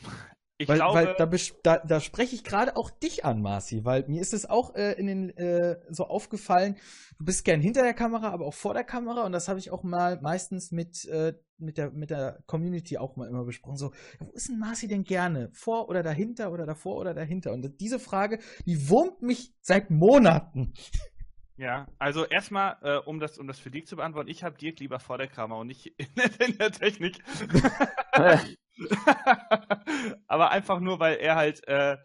ich 0.59 0.69
weil, 0.69 0.77
glaube, 0.77 0.95
weil 0.95 1.15
da, 1.19 1.27
da, 1.63 1.87
da 1.87 2.01
spreche 2.01 2.35
ich 2.35 2.43
gerade 2.43 2.77
auch 2.77 2.91
dich 2.91 3.25
an, 3.25 3.43
Marci, 3.43 3.85
weil 3.85 4.05
mir 4.09 4.23
ist 4.23 4.33
es 4.33 4.49
auch 4.49 4.75
äh, 4.75 4.93
in 4.93 5.07
den 5.07 5.31
äh, 5.37 5.79
so 5.91 6.07
aufgefallen, 6.07 6.77
du 7.19 7.25
bist 7.27 7.45
gern 7.45 7.61
hinter 7.61 7.83
der 7.83 7.93
Kamera, 7.93 8.31
aber 8.31 8.47
auch 8.47 8.55
vor 8.55 8.73
der 8.73 8.85
Kamera 8.85 9.25
und 9.25 9.33
das 9.33 9.49
habe 9.49 9.59
ich 9.59 9.71
auch 9.71 9.83
mal 9.83 10.19
meistens 10.23 10.73
mit 10.73 11.05
äh, 11.07 11.35
mit 11.59 11.77
der 11.77 11.91
mit 11.91 12.11
der 12.11 12.43
Community 12.47 12.97
auch 12.97 13.17
mal 13.17 13.29
immer 13.29 13.45
besprochen. 13.45 13.77
So, 13.77 13.93
ja, 14.19 14.27
wo 14.27 14.33
ist 14.33 14.49
denn 14.49 14.59
Marci 14.59 14.89
denn 14.89 15.05
gerne? 15.05 15.51
Vor 15.53 15.89
oder 15.91 16.03
dahinter 16.03 16.51
oder 16.51 16.65
davor 16.65 16.97
oder 16.97 17.13
dahinter? 17.13 17.53
Und 17.53 17.81
diese 17.81 17.99
Frage, 17.99 18.39
die 18.65 18.89
wurmt 18.89 19.21
mich 19.23 19.55
seit 19.61 19.91
Monaten. 19.91 20.73
Ja, 21.59 21.87
also 21.99 22.25
erstmal, 22.27 22.77
äh, 22.83 22.97
um 22.99 23.19
das 23.19 23.39
um 23.39 23.47
das 23.47 23.59
für 23.59 23.71
dich 23.71 23.87
zu 23.87 23.97
beantworten, 23.97 24.29
ich 24.29 24.43
habe 24.43 24.59
Dirk 24.59 24.79
lieber 24.81 25.01
vor 25.01 25.19
der 25.19 25.29
Kamera 25.29 25.61
und 25.61 25.67
nicht 25.67 25.87
in, 25.99 26.07
in 26.47 26.59
der 26.59 26.73
Technik. 26.73 27.23
Aber 30.27 30.51
einfach 30.51 30.81
nur, 30.81 30.99
weil 30.99 31.17
er 31.17 31.37
halt 31.37 31.67
äh, 31.69 31.97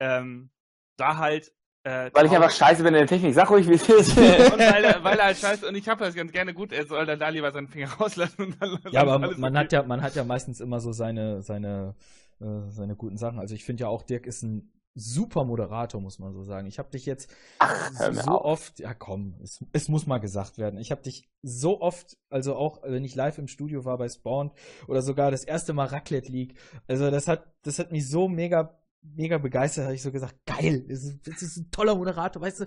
ähm, 0.00 0.50
da 0.96 1.16
halt. 1.16 1.52
Äh, 1.84 2.10
weil 2.14 2.26
ich 2.26 2.32
einfach 2.32 2.50
scheiße 2.50 2.82
bin 2.82 2.94
in 2.94 3.00
der 3.00 3.06
Technik. 3.06 3.34
Sag 3.34 3.50
ruhig, 3.50 3.68
wie 3.68 3.74
es 3.74 3.88
ist. 3.88 4.16
und 4.16 4.58
weil, 4.58 4.84
er, 4.84 5.04
weil 5.04 5.18
er 5.18 5.26
halt 5.26 5.36
scheiße 5.36 5.68
und 5.68 5.74
ich 5.74 5.88
habe 5.88 6.04
das 6.04 6.14
ganz 6.14 6.32
gerne 6.32 6.54
gut. 6.54 6.72
Er 6.72 6.86
soll 6.86 7.04
dann 7.04 7.18
da 7.18 7.28
lieber 7.28 7.52
seinen 7.52 7.68
Finger 7.68 7.92
rauslassen. 8.00 8.56
ja, 8.90 9.02
aber 9.02 9.18
man 9.18 9.32
okay. 9.32 9.58
hat 9.58 9.72
ja, 9.72 9.82
man 9.82 10.02
hat 10.02 10.14
ja 10.14 10.24
meistens 10.24 10.60
immer 10.60 10.80
so 10.80 10.92
seine, 10.92 11.42
seine, 11.42 11.94
äh, 12.40 12.70
seine 12.70 12.96
guten 12.96 13.18
Sachen. 13.18 13.38
Also 13.38 13.54
ich 13.54 13.64
finde 13.64 13.82
ja 13.82 13.88
auch, 13.88 14.02
Dirk 14.02 14.26
ist 14.26 14.42
ein 14.42 14.72
super 14.94 15.44
Moderator, 15.44 16.00
muss 16.00 16.18
man 16.18 16.32
so 16.32 16.42
sagen. 16.42 16.66
Ich 16.66 16.78
habe 16.78 16.90
dich 16.90 17.04
jetzt 17.04 17.30
Ach, 17.58 17.90
so 17.92 18.30
auf. 18.30 18.44
oft, 18.44 18.78
ja 18.78 18.94
komm, 18.94 19.34
es, 19.42 19.64
es, 19.72 19.88
muss 19.88 20.06
mal 20.06 20.18
gesagt 20.18 20.58
werden. 20.58 20.78
Ich 20.78 20.90
habe 20.90 21.02
dich 21.02 21.28
so 21.42 21.80
oft, 21.80 22.16
also 22.30 22.54
auch 22.54 22.82
wenn 22.84 23.04
ich 23.04 23.14
live 23.14 23.38
im 23.38 23.48
Studio 23.48 23.84
war 23.84 23.98
bei 23.98 24.08
Spawn 24.08 24.52
oder 24.86 25.02
sogar 25.02 25.30
das 25.30 25.44
erste 25.44 25.72
Mal 25.72 25.86
Raclette 25.86 26.30
League, 26.30 26.56
also 26.86 27.10
das 27.10 27.26
hat, 27.26 27.52
das 27.62 27.78
hat 27.78 27.90
mich 27.90 28.08
so 28.08 28.28
mega, 28.28 28.78
mega 29.02 29.38
begeistert, 29.38 29.84
habe 29.84 29.94
ich 29.94 30.02
so 30.02 30.12
gesagt, 30.12 30.36
geil, 30.46 30.84
das 30.88 31.02
ist, 31.02 31.26
das 31.26 31.42
ist 31.42 31.56
ein 31.56 31.70
toller 31.70 31.96
Moderator, 31.96 32.40
weißt 32.40 32.60
du, 32.60 32.66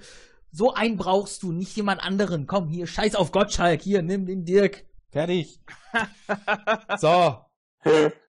so 0.51 0.73
einen 0.73 0.97
brauchst 0.97 1.43
du, 1.43 1.51
nicht 1.51 1.75
jemand 1.75 2.01
anderen. 2.01 2.47
Komm, 2.47 2.67
hier, 2.67 2.87
scheiß 2.87 3.15
auf 3.15 3.31
Gottschalk, 3.31 3.81
hier, 3.81 4.01
nimm 4.01 4.25
den 4.25 4.45
Dirk. 4.45 4.85
Fertig. 5.09 5.59
so. 6.97 7.37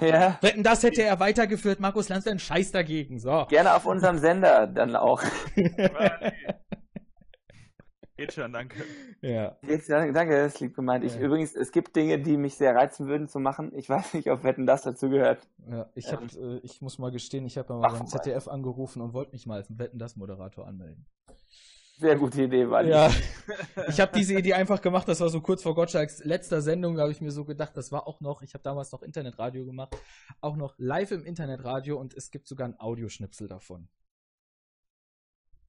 Ja. 0.00 0.38
Wetten, 0.42 0.62
das 0.62 0.82
hätte 0.82 1.02
er 1.02 1.20
weitergeführt, 1.20 1.80
Markus 1.80 2.08
Lanz, 2.08 2.26
ein 2.26 2.38
Scheiß 2.38 2.72
dagegen. 2.72 3.18
So. 3.18 3.46
Gerne 3.48 3.74
auf 3.74 3.86
unserem 3.86 4.18
Sender 4.18 4.66
dann 4.66 4.96
auch. 4.96 5.22
Geht 8.16 8.32
schon, 8.32 8.52
danke. 8.52 8.82
Ja. 9.20 9.56
Jetzt, 9.62 9.88
danke, 9.88 10.12
das 10.12 10.54
ist 10.54 10.60
lieb 10.60 10.74
gemeint. 10.74 11.04
Ich, 11.04 11.14
ja. 11.14 11.20
Übrigens, 11.20 11.54
es 11.54 11.70
gibt 11.70 11.94
Dinge, 11.94 12.18
die 12.18 12.36
mich 12.36 12.56
sehr 12.56 12.74
reizen 12.74 13.06
würden 13.06 13.28
zu 13.28 13.38
machen. 13.38 13.72
Ich 13.76 13.88
weiß 13.88 14.14
nicht, 14.14 14.28
ob 14.28 14.42
Wetten 14.42 14.66
das 14.66 14.82
dazu 14.82 15.08
gehört. 15.08 15.48
Ja, 15.70 15.88
ich, 15.94 16.12
hab, 16.12 16.22
ähm. 16.22 16.56
äh, 16.56 16.58
ich 16.64 16.82
muss 16.82 16.98
mal 16.98 17.12
gestehen, 17.12 17.46
ich 17.46 17.56
habe 17.56 17.74
mal 17.74 17.92
beim 17.92 18.08
ZDF 18.08 18.48
angerufen 18.48 19.02
und 19.02 19.12
wollte 19.12 19.30
mich 19.30 19.46
mal 19.46 19.58
als 19.58 19.68
Wetten 19.78 20.00
das 20.00 20.16
Moderator 20.16 20.66
anmelden. 20.66 21.06
Sehr 21.98 22.14
gute 22.14 22.44
Idee, 22.44 22.70
Wally. 22.70 22.90
Ja. 22.90 23.10
Ich 23.88 23.98
habe 23.98 24.12
diese 24.14 24.34
Idee 24.38 24.54
einfach 24.54 24.80
gemacht, 24.80 25.08
das 25.08 25.20
war 25.20 25.30
so 25.30 25.40
kurz 25.40 25.62
vor 25.62 25.74
Gottschalks 25.74 26.22
letzter 26.24 26.60
Sendung, 26.60 26.94
da 26.94 27.02
habe 27.02 27.12
ich 27.12 27.20
mir 27.20 27.30
so 27.32 27.44
gedacht, 27.44 27.76
das 27.76 27.90
war 27.90 28.06
auch 28.06 28.20
noch, 28.20 28.42
ich 28.42 28.54
habe 28.54 28.62
damals 28.62 28.92
noch 28.92 29.02
Internetradio 29.02 29.64
gemacht, 29.64 29.96
auch 30.40 30.56
noch 30.56 30.74
live 30.76 31.10
im 31.12 31.24
Internetradio 31.24 31.98
und 31.98 32.14
es 32.14 32.30
gibt 32.30 32.46
sogar 32.46 32.68
ein 32.68 32.78
Audioschnipsel 32.78 33.48
davon. 33.48 33.88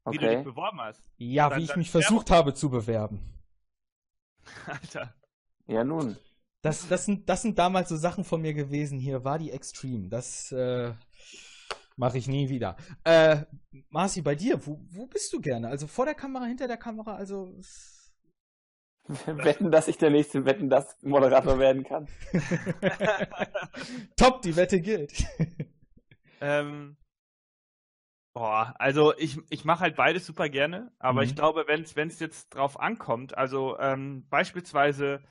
Okay. 0.04 0.18
Wie 0.20 0.26
du 0.26 0.36
dich 0.36 0.44
beworben 0.44 0.82
hast. 0.82 1.02
Ja, 1.18 1.50
dann, 1.50 1.60
wie 1.60 1.64
ich 1.64 1.76
mich 1.76 1.90
versucht 1.90 2.30
habe 2.32 2.54
zu 2.54 2.70
bewerben. 2.70 3.20
Alter. 4.66 5.16
Ja, 5.68 5.84
nun. 5.84 6.18
Das, 6.62 6.88
das, 6.90 7.06
sind, 7.06 7.30
das 7.30 7.42
sind 7.42 7.58
damals 7.58 7.90
so 7.90 7.96
Sachen 7.96 8.24
von 8.24 8.42
mir 8.42 8.54
gewesen. 8.54 9.00
Hier 9.00 9.24
war 9.24 9.40
die 9.40 9.52
Extreme. 9.52 10.10
Das, 10.10 10.52
äh, 10.52 10.94
Mache 12.00 12.18
ich 12.18 12.30
nie 12.30 12.48
wieder. 12.48 12.78
Äh, 13.04 13.42
Marci, 13.90 14.22
bei 14.22 14.34
dir, 14.34 14.66
wo, 14.66 14.80
wo 14.90 15.06
bist 15.06 15.34
du 15.34 15.42
gerne? 15.42 15.68
Also 15.68 15.86
vor 15.86 16.06
der 16.06 16.16
Kamera, 16.16 16.46
hinter 16.46 16.66
der 16.66 16.78
Kamera, 16.78 17.18
also. 17.18 17.54
Wetten, 19.26 19.70
dass 19.70 19.90
ich 19.90 19.98
der 19.98 20.10
nächste 20.10 20.46
Wetten, 20.46 20.70
dass 20.70 20.96
Moderator 21.04 21.60
werden 21.60 21.84
kann. 21.84 22.08
Top, 24.16 24.42
die 24.44 24.56
Wette 24.56 24.80
gilt. 24.80 25.12
ähm, 26.40 26.96
boah, 28.34 28.74
also 28.80 29.14
ich, 29.18 29.38
ich 29.50 29.66
mache 29.66 29.82
halt 29.82 29.98
beides 29.98 30.26
super 30.26 30.48
gerne, 30.48 30.94
aber 31.00 31.24
mhm. 31.24 31.28
ich 31.28 31.36
glaube, 31.36 31.66
wenn 31.68 31.82
es 31.82 32.20
jetzt 32.22 32.56
drauf 32.56 32.80
ankommt, 32.80 33.38
also 33.38 33.78
ähm, 33.78 34.26
beispielsweise 34.30 35.22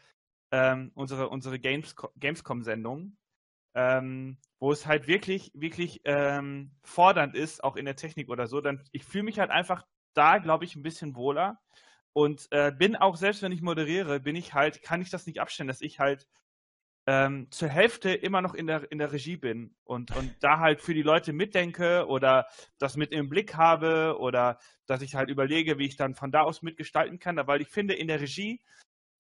ähm, 0.52 0.92
unsere, 0.94 1.30
unsere 1.30 1.58
Games, 1.58 1.96
Gamescom-Sendung, 2.16 3.16
ähm, 3.74 4.36
wo 4.60 4.72
es 4.72 4.86
halt 4.86 5.06
wirklich, 5.06 5.52
wirklich 5.55 6.01
ähm, 6.05 6.72
fordernd 6.82 7.35
ist, 7.35 7.62
auch 7.62 7.76
in 7.76 7.85
der 7.85 7.97
Technik 7.97 8.28
oder 8.28 8.47
so, 8.47 8.60
dann 8.60 8.82
ich 8.93 9.05
fühle 9.05 9.24
mich 9.24 9.39
halt 9.39 9.51
einfach 9.51 9.85
da, 10.14 10.39
glaube 10.39 10.64
ich, 10.64 10.74
ein 10.74 10.82
bisschen 10.82 11.14
wohler 11.14 11.60
und 12.12 12.48
äh, 12.51 12.72
bin 12.72 12.97
auch 12.97 13.16
selbst, 13.16 13.43
wenn 13.43 13.52
ich 13.52 13.62
moderiere, 13.62 14.20
bin 14.20 14.36
ich 14.36 14.55
halt, 14.55 14.82
kann 14.82 15.01
ich 15.01 15.10
das 15.10 15.26
nicht 15.26 15.40
abstellen, 15.40 15.68
dass 15.68 15.80
ich 15.80 16.01
halt 16.01 16.26
ähm, 17.06 17.47
zur 17.51 17.68
Hälfte 17.68 18.10
immer 18.10 18.43
noch 18.43 18.52
in 18.52 18.66
der, 18.66 18.93
in 18.93 18.98
der 18.98 19.12
Regie 19.12 19.39
bin 19.39 19.74
und, 19.85 20.14
und 20.14 20.35
da 20.40 20.59
halt 20.59 20.82
für 20.82 20.93
die 20.93 21.02
Leute 21.02 21.32
mitdenke 21.32 22.06
oder 22.06 22.47
das 22.78 22.97
mit 22.97 23.12
im 23.12 23.30
Blick 23.30 23.55
habe 23.56 24.16
oder 24.18 24.59
dass 24.86 25.01
ich 25.01 25.14
halt 25.14 25.30
überlege, 25.30 25.78
wie 25.78 25.86
ich 25.86 25.97
dann 25.97 26.14
von 26.14 26.30
da 26.30 26.43
aus 26.43 26.60
mitgestalten 26.60 27.18
kann. 27.18 27.39
Weil 27.47 27.62
ich 27.62 27.68
finde, 27.68 27.94
in 27.94 28.09
der 28.09 28.20
Regie 28.20 28.60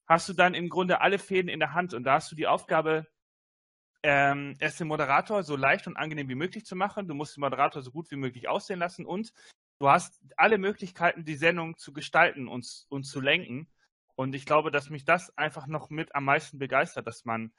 hast 0.06 0.28
du 0.28 0.34
dann 0.34 0.52
im 0.52 0.68
Grunde 0.68 1.00
alle 1.00 1.18
Fäden 1.18 1.48
in 1.48 1.60
der 1.60 1.72
Hand 1.72 1.94
und 1.94 2.04
da 2.04 2.14
hast 2.14 2.30
du 2.30 2.36
die 2.36 2.46
Aufgabe, 2.46 3.06
ähm, 4.02 4.54
es 4.60 4.76
den 4.76 4.88
Moderator 4.88 5.42
so 5.42 5.56
leicht 5.56 5.86
und 5.86 5.96
angenehm 5.96 6.28
wie 6.28 6.34
möglich 6.34 6.64
zu 6.64 6.76
machen. 6.76 7.08
Du 7.08 7.14
musst 7.14 7.36
den 7.36 7.40
Moderator 7.40 7.82
so 7.82 7.90
gut 7.90 8.10
wie 8.10 8.16
möglich 8.16 8.48
aussehen 8.48 8.78
lassen 8.78 9.06
und 9.06 9.32
du 9.80 9.88
hast 9.88 10.20
alle 10.36 10.58
Möglichkeiten, 10.58 11.24
die 11.24 11.36
Sendung 11.36 11.76
zu 11.76 11.92
gestalten 11.92 12.48
und, 12.48 12.86
und 12.88 13.04
zu 13.04 13.20
lenken. 13.20 13.68
Und 14.14 14.34
ich 14.34 14.46
glaube, 14.46 14.70
dass 14.70 14.90
mich 14.90 15.04
das 15.04 15.36
einfach 15.36 15.66
noch 15.66 15.90
mit 15.90 16.14
am 16.14 16.24
meisten 16.24 16.58
begeistert, 16.58 17.06
dass 17.06 17.24
man 17.24 17.52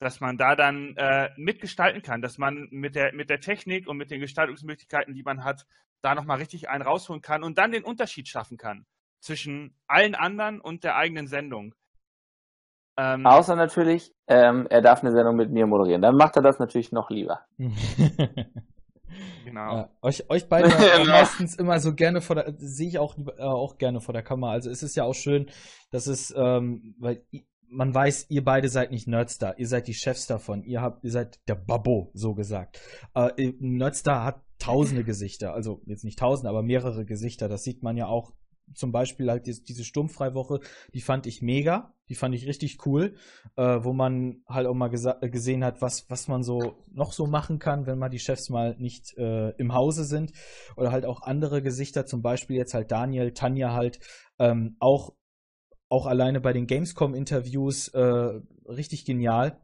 dass 0.00 0.18
man 0.18 0.38
da 0.38 0.56
dann 0.56 0.96
äh, 0.96 1.28
mitgestalten 1.36 2.00
kann, 2.00 2.22
dass 2.22 2.38
man 2.38 2.68
mit 2.70 2.94
der, 2.94 3.14
mit 3.14 3.28
der 3.28 3.40
Technik 3.40 3.86
und 3.86 3.98
mit 3.98 4.10
den 4.10 4.20
Gestaltungsmöglichkeiten, 4.20 5.14
die 5.14 5.22
man 5.22 5.44
hat, 5.44 5.66
da 6.00 6.14
nochmal 6.14 6.38
richtig 6.38 6.70
einen 6.70 6.82
rausholen 6.82 7.20
kann 7.20 7.42
und 7.42 7.58
dann 7.58 7.70
den 7.70 7.84
Unterschied 7.84 8.26
schaffen 8.26 8.56
kann 8.56 8.86
zwischen 9.20 9.74
allen 9.86 10.14
anderen 10.14 10.60
und 10.60 10.84
der 10.84 10.96
eigenen 10.96 11.26
Sendung. 11.26 11.74
Ähm, 12.96 13.26
Außer 13.26 13.56
natürlich, 13.56 14.14
ähm, 14.26 14.66
er 14.68 14.82
darf 14.82 15.02
eine 15.02 15.12
Sendung 15.12 15.36
mit 15.36 15.50
mir 15.50 15.66
moderieren. 15.66 16.02
Dann 16.02 16.16
macht 16.16 16.36
er 16.36 16.42
das 16.42 16.58
natürlich 16.58 16.92
noch 16.92 17.10
lieber. 17.10 17.40
genau. 19.44 19.76
Ja, 19.76 19.88
euch, 20.02 20.28
euch 20.30 20.48
beide 20.48 20.68
genau. 20.98 21.10
meistens 21.10 21.54
immer 21.56 21.80
so 21.80 21.94
gerne 21.94 22.20
vor 22.20 22.36
der, 22.36 22.54
sehe 22.58 22.88
ich 22.88 22.98
auch, 22.98 23.16
äh, 23.18 23.42
auch 23.42 23.78
gerne 23.78 24.00
vor 24.00 24.12
der 24.12 24.22
Kamera. 24.22 24.52
Also 24.52 24.70
es 24.70 24.82
ist 24.82 24.96
ja 24.96 25.04
auch 25.04 25.14
schön, 25.14 25.50
dass 25.90 26.06
es, 26.06 26.34
ähm, 26.36 26.94
weil 26.98 27.24
man 27.70 27.94
weiß, 27.94 28.26
ihr 28.30 28.44
beide 28.44 28.68
seid 28.68 28.90
nicht 28.90 29.06
Nerdstar, 29.06 29.58
ihr 29.58 29.68
seid 29.68 29.86
die 29.86 29.94
Chefs 29.94 30.26
davon, 30.26 30.64
ihr 30.64 30.82
habt, 30.82 31.04
ihr 31.04 31.12
seid 31.12 31.38
der 31.48 31.54
Babbo, 31.54 32.10
so 32.14 32.34
gesagt. 32.34 32.80
Äh, 33.14 33.52
Nerdstar 33.60 34.24
hat 34.24 34.42
tausende 34.58 35.04
Gesichter, 35.04 35.54
also 35.54 35.80
jetzt 35.86 36.04
nicht 36.04 36.18
tausende, 36.18 36.50
aber 36.50 36.62
mehrere 36.62 37.04
Gesichter. 37.06 37.48
Das 37.48 37.62
sieht 37.62 37.82
man 37.82 37.96
ja 37.96 38.06
auch 38.06 38.32
zum 38.74 38.92
Beispiel 38.92 39.30
halt 39.30 39.46
diese, 39.46 39.84
Sturmfreiwoche, 39.84 40.60
die 40.94 41.00
fand 41.00 41.26
ich 41.26 41.42
mega, 41.42 41.94
die 42.08 42.14
fand 42.14 42.34
ich 42.34 42.46
richtig 42.46 42.84
cool, 42.86 43.14
äh, 43.56 43.78
wo 43.82 43.92
man 43.92 44.42
halt 44.48 44.66
auch 44.66 44.74
mal 44.74 44.88
gesehen 44.88 45.64
hat, 45.64 45.80
was, 45.80 46.08
was 46.08 46.28
man 46.28 46.42
so 46.42 46.84
noch 46.92 47.12
so 47.12 47.26
machen 47.26 47.58
kann, 47.58 47.86
wenn 47.86 47.98
mal 47.98 48.08
die 48.08 48.18
Chefs 48.18 48.50
mal 48.50 48.76
nicht 48.78 49.16
äh, 49.16 49.50
im 49.56 49.74
Hause 49.74 50.04
sind. 50.04 50.32
Oder 50.76 50.92
halt 50.92 51.04
auch 51.04 51.22
andere 51.22 51.62
Gesichter, 51.62 52.06
zum 52.06 52.22
Beispiel 52.22 52.56
jetzt 52.56 52.74
halt 52.74 52.90
Daniel, 52.90 53.32
Tanja 53.32 53.72
halt, 53.72 54.00
ähm, 54.38 54.76
auch 54.80 55.12
auch 55.90 56.06
alleine 56.06 56.40
bei 56.40 56.52
den 56.52 56.66
Gamescom-Interviews 56.66 57.88
äh, 57.88 58.40
richtig 58.68 59.04
genial 59.04 59.60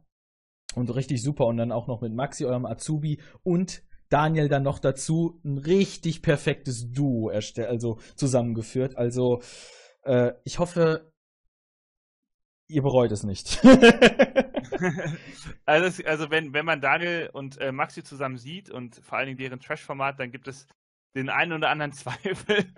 und 0.75 0.95
richtig 0.95 1.23
super. 1.23 1.47
Und 1.47 1.57
dann 1.57 1.73
auch 1.73 1.87
noch 1.87 2.01
mit 2.01 2.13
Maxi, 2.13 2.45
eurem 2.45 2.67
Azubi 2.67 3.21
und 3.43 3.83
Daniel 4.09 4.49
dann 4.49 4.63
noch 4.63 4.79
dazu 4.79 5.41
ein 5.45 5.59
richtig 5.59 6.23
perfektes 6.23 6.93
Duo 6.93 7.29
erstellt, 7.29 7.69
also 7.69 7.99
zusammengeführt. 8.15 8.97
Also 8.97 9.43
äh, 10.03 10.33
ich 10.45 10.59
hoffe, 10.59 11.13
ihr 12.69 12.83
bereut 12.83 13.13
es 13.13 13.25
nicht. 13.25 13.61
also, 15.65 16.05
also 16.05 16.31
wenn, 16.31 16.53
wenn 16.53 16.65
man 16.65 16.81
Daniel 16.81 17.31
und 17.33 17.61
äh, 17.61 17.73
Maxi 17.73 18.03
zusammen 18.03 18.39
sieht 18.39 18.71
und 18.71 18.97
vor 18.97 19.19
allen 19.19 19.27
Dingen 19.27 19.39
deren 19.39 19.61
Trash-Format, 19.61 20.21
dann 20.21 20.31
gibt 20.31 20.49
es 20.49 20.67
den 21.15 21.31
einen 21.31 21.53
oder 21.53 21.71
anderen 21.71 21.93
Zweifel, 21.93 22.73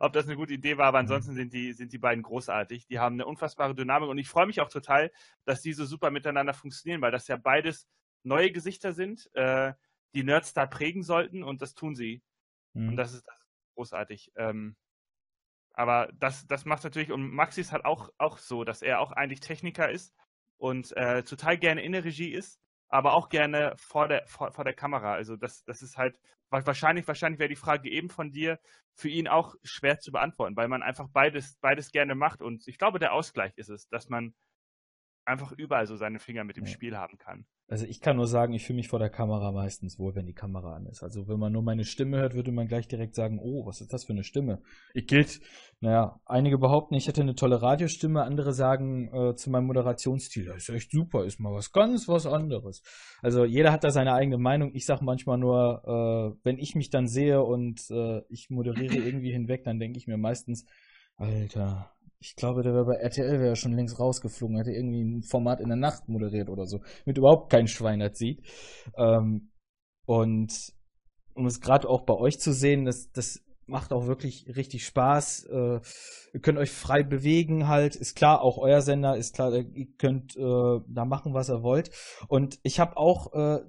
ob 0.00 0.12
das 0.12 0.26
eine 0.26 0.36
gute 0.36 0.54
Idee 0.54 0.78
war, 0.78 0.86
aber 0.86 0.98
mhm. 0.98 1.04
ansonsten 1.04 1.34
sind 1.34 1.52
die, 1.52 1.72
sind 1.72 1.92
die 1.92 1.98
beiden 1.98 2.22
großartig. 2.22 2.86
Die 2.86 2.98
haben 2.98 3.14
eine 3.14 3.26
unfassbare 3.26 3.74
Dynamik 3.74 4.08
und 4.08 4.18
ich 4.18 4.28
freue 4.28 4.46
mich 4.46 4.60
auch 4.60 4.70
total, 4.70 5.10
dass 5.44 5.60
die 5.60 5.72
so 5.72 5.84
super 5.84 6.10
miteinander 6.10 6.54
funktionieren, 6.54 7.02
weil 7.02 7.12
das 7.12 7.28
ja 7.28 7.36
beides 7.36 7.86
neue 8.24 8.50
Gesichter 8.50 8.92
sind, 8.92 9.28
äh, 9.34 9.72
die 10.14 10.24
Nerds 10.24 10.52
da 10.54 10.66
prägen 10.66 11.02
sollten 11.02 11.42
und 11.42 11.62
das 11.62 11.74
tun 11.74 11.94
sie. 11.94 12.22
Mhm. 12.74 12.90
Und 12.90 12.96
das 12.96 13.14
ist, 13.14 13.26
das 13.26 13.38
ist 13.38 13.74
großartig. 13.74 14.32
Ähm, 14.36 14.76
aber 15.74 16.10
das, 16.14 16.46
das 16.46 16.64
macht 16.64 16.84
natürlich, 16.84 17.12
und 17.12 17.30
Maxi 17.32 17.60
ist 17.60 17.72
halt 17.72 17.84
auch, 17.84 18.10
auch 18.18 18.38
so, 18.38 18.64
dass 18.64 18.82
er 18.82 19.00
auch 19.00 19.12
eigentlich 19.12 19.40
Techniker 19.40 19.90
ist 19.90 20.14
und 20.58 20.94
äh, 20.96 21.22
total 21.22 21.56
gerne 21.56 21.82
in 21.82 21.92
der 21.92 22.04
Regie 22.04 22.32
ist 22.32 22.62
aber 22.92 23.14
auch 23.14 23.30
gerne 23.30 23.72
vor 23.78 24.06
der, 24.06 24.26
vor, 24.26 24.52
vor 24.52 24.64
der 24.64 24.74
Kamera. 24.74 25.14
Also 25.14 25.34
das, 25.36 25.64
das 25.64 25.80
ist 25.80 25.96
halt, 25.96 26.20
wahrscheinlich, 26.50 27.08
wahrscheinlich 27.08 27.40
wäre 27.40 27.48
die 27.48 27.56
Frage 27.56 27.90
eben 27.90 28.10
von 28.10 28.30
dir 28.30 28.60
für 28.94 29.08
ihn 29.08 29.28
auch 29.28 29.54
schwer 29.62 29.98
zu 29.98 30.12
beantworten, 30.12 30.56
weil 30.56 30.68
man 30.68 30.82
einfach 30.82 31.08
beides, 31.08 31.56
beides 31.62 31.90
gerne 31.90 32.14
macht. 32.14 32.42
Und 32.42 32.68
ich 32.68 32.76
glaube, 32.76 32.98
der 32.98 33.14
Ausgleich 33.14 33.56
ist 33.56 33.70
es, 33.70 33.88
dass 33.88 34.10
man 34.10 34.34
einfach 35.24 35.52
überall 35.52 35.86
so 35.86 35.96
seine 35.96 36.18
Finger 36.18 36.44
mit 36.44 36.56
dem 36.56 36.64
ja. 36.64 36.70
Spiel 36.70 36.96
haben 36.96 37.18
kann. 37.18 37.44
Also 37.68 37.86
ich 37.86 38.00
kann 38.00 38.16
nur 38.16 38.26
sagen, 38.26 38.52
ich 38.52 38.66
fühle 38.66 38.76
mich 38.76 38.88
vor 38.88 38.98
der 38.98 39.08
Kamera 39.08 39.50
meistens 39.50 39.98
wohl, 39.98 40.14
wenn 40.14 40.26
die 40.26 40.34
Kamera 40.34 40.74
an 40.74 40.84
ist. 40.86 41.02
Also 41.02 41.26
wenn 41.26 41.38
man 41.38 41.52
nur 41.52 41.62
meine 41.62 41.84
Stimme 41.84 42.18
hört, 42.18 42.34
würde 42.34 42.52
man 42.52 42.68
gleich 42.68 42.86
direkt 42.86 43.14
sagen, 43.14 43.38
oh, 43.40 43.64
was 43.64 43.80
ist 43.80 43.94
das 43.94 44.04
für 44.04 44.12
eine 44.12 44.24
Stimme? 44.24 44.60
Ich 44.92 45.06
gilt, 45.06 45.40
naja, 45.80 46.20
einige 46.26 46.58
behaupten, 46.58 46.94
ich 46.96 47.08
hätte 47.08 47.22
eine 47.22 47.34
tolle 47.34 47.62
Radiostimme, 47.62 48.24
andere 48.24 48.52
sagen 48.52 49.08
äh, 49.14 49.34
zu 49.36 49.48
meinem 49.48 49.68
Moderationsstil, 49.68 50.44
das 50.44 50.68
ist 50.68 50.74
echt 50.74 50.90
super, 50.90 51.24
ist 51.24 51.40
mal 51.40 51.54
was 51.54 51.72
ganz 51.72 52.08
was 52.08 52.26
anderes. 52.26 52.82
Also 53.22 53.46
jeder 53.46 53.72
hat 53.72 53.84
da 53.84 53.90
seine 53.90 54.12
eigene 54.12 54.36
Meinung. 54.36 54.74
Ich 54.74 54.84
sage 54.84 55.02
manchmal 55.02 55.38
nur, 55.38 55.82
äh, 55.86 56.38
wenn 56.44 56.58
ich 56.58 56.74
mich 56.74 56.90
dann 56.90 57.08
sehe 57.08 57.42
und 57.42 57.90
äh, 57.90 58.20
ich 58.28 58.50
moderiere 58.50 58.96
irgendwie 58.96 59.32
hinweg, 59.32 59.64
dann 59.64 59.78
denke 59.78 59.98
ich 59.98 60.06
mir 60.06 60.18
meistens, 60.18 60.66
Alter, 61.16 61.90
ich 62.22 62.36
glaube, 62.36 62.62
der 62.62 62.72
wäre 62.72 62.84
bei 62.84 62.94
RTL 62.94 63.40
wäre 63.40 63.56
schon 63.56 63.72
längst 63.72 63.98
rausgeflogen, 63.98 64.56
hätte 64.56 64.70
irgendwie 64.70 65.02
ein 65.02 65.22
Format 65.22 65.60
in 65.60 65.68
der 65.68 65.76
Nacht 65.76 66.08
moderiert 66.08 66.48
oder 66.48 66.66
so, 66.66 66.80
mit 67.04 67.18
überhaupt 67.18 67.50
kein 67.50 67.66
Schwein 67.66 67.98
das 67.98 68.16
sieht. 68.16 68.46
Ähm, 68.96 69.50
und 70.06 70.72
um 71.34 71.46
es 71.46 71.60
gerade 71.60 71.88
auch 71.88 72.02
bei 72.02 72.14
euch 72.14 72.38
zu 72.38 72.52
sehen, 72.52 72.84
das, 72.84 73.10
das 73.10 73.42
macht 73.66 73.92
auch 73.92 74.06
wirklich 74.06 74.46
richtig 74.54 74.84
Spaß. 74.84 75.46
Äh, 75.46 75.80
ihr 76.32 76.40
könnt 76.40 76.58
euch 76.58 76.70
frei 76.70 77.02
bewegen 77.02 77.66
halt. 77.66 77.96
Ist 77.96 78.14
klar, 78.14 78.42
auch 78.42 78.58
euer 78.58 78.82
Sender 78.82 79.16
ist 79.16 79.34
klar, 79.34 79.52
ihr 79.52 79.86
könnt 79.98 80.36
äh, 80.36 80.80
da 80.86 81.04
machen, 81.04 81.34
was 81.34 81.50
ihr 81.50 81.62
wollt. 81.62 81.90
Und 82.28 82.60
ich 82.62 82.78
habe 82.78 82.96
auch 82.96 83.32
äh, 83.32 83.64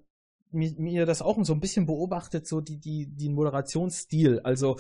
mir, 0.52 0.74
mir 0.78 1.06
das 1.06 1.22
auch 1.22 1.44
so 1.44 1.54
ein 1.54 1.60
bisschen 1.60 1.88
beobachtet, 1.88 2.48
so 2.48 2.62
die, 2.62 2.80
die, 2.80 3.08
die 3.16 3.30
Moderationsstil. 3.30 4.42
Also 4.44 4.78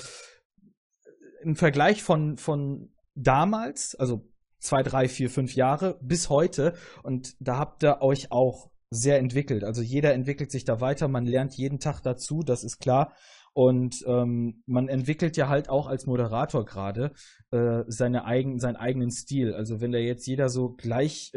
im 1.41 1.55
Vergleich 1.55 2.03
von, 2.03 2.37
von 2.37 2.92
damals, 3.15 3.95
also 3.95 4.29
zwei, 4.59 4.83
drei, 4.83 5.07
vier, 5.07 5.29
fünf 5.29 5.55
Jahre 5.55 5.99
bis 6.01 6.29
heute. 6.29 6.73
Und 7.03 7.35
da 7.39 7.57
habt 7.57 7.83
ihr 7.83 8.01
euch 8.01 8.31
auch 8.31 8.71
sehr 8.89 9.17
entwickelt. 9.19 9.63
Also 9.63 9.81
jeder 9.81 10.13
entwickelt 10.13 10.51
sich 10.51 10.65
da 10.65 10.79
weiter, 10.79 11.07
man 11.07 11.25
lernt 11.25 11.55
jeden 11.55 11.79
Tag 11.79 12.01
dazu, 12.01 12.43
das 12.43 12.63
ist 12.63 12.79
klar. 12.79 13.13
Und 13.53 14.03
ähm, 14.07 14.63
man 14.65 14.87
entwickelt 14.87 15.37
ja 15.37 15.47
halt 15.47 15.69
auch 15.69 15.85
als 15.87 16.07
Moderator 16.07 16.65
gerade 16.65 17.11
äh, 17.51 17.83
seine 17.87 18.25
eigen, 18.25 18.59
seinen 18.59 18.77
eigenen 18.77 19.11
Stil. 19.11 19.53
Also 19.53 19.79
wenn 19.79 19.91
da 19.91 19.99
jetzt 19.99 20.25
jeder 20.25 20.49
so 20.49 20.73
gleichzeitig 20.73 21.33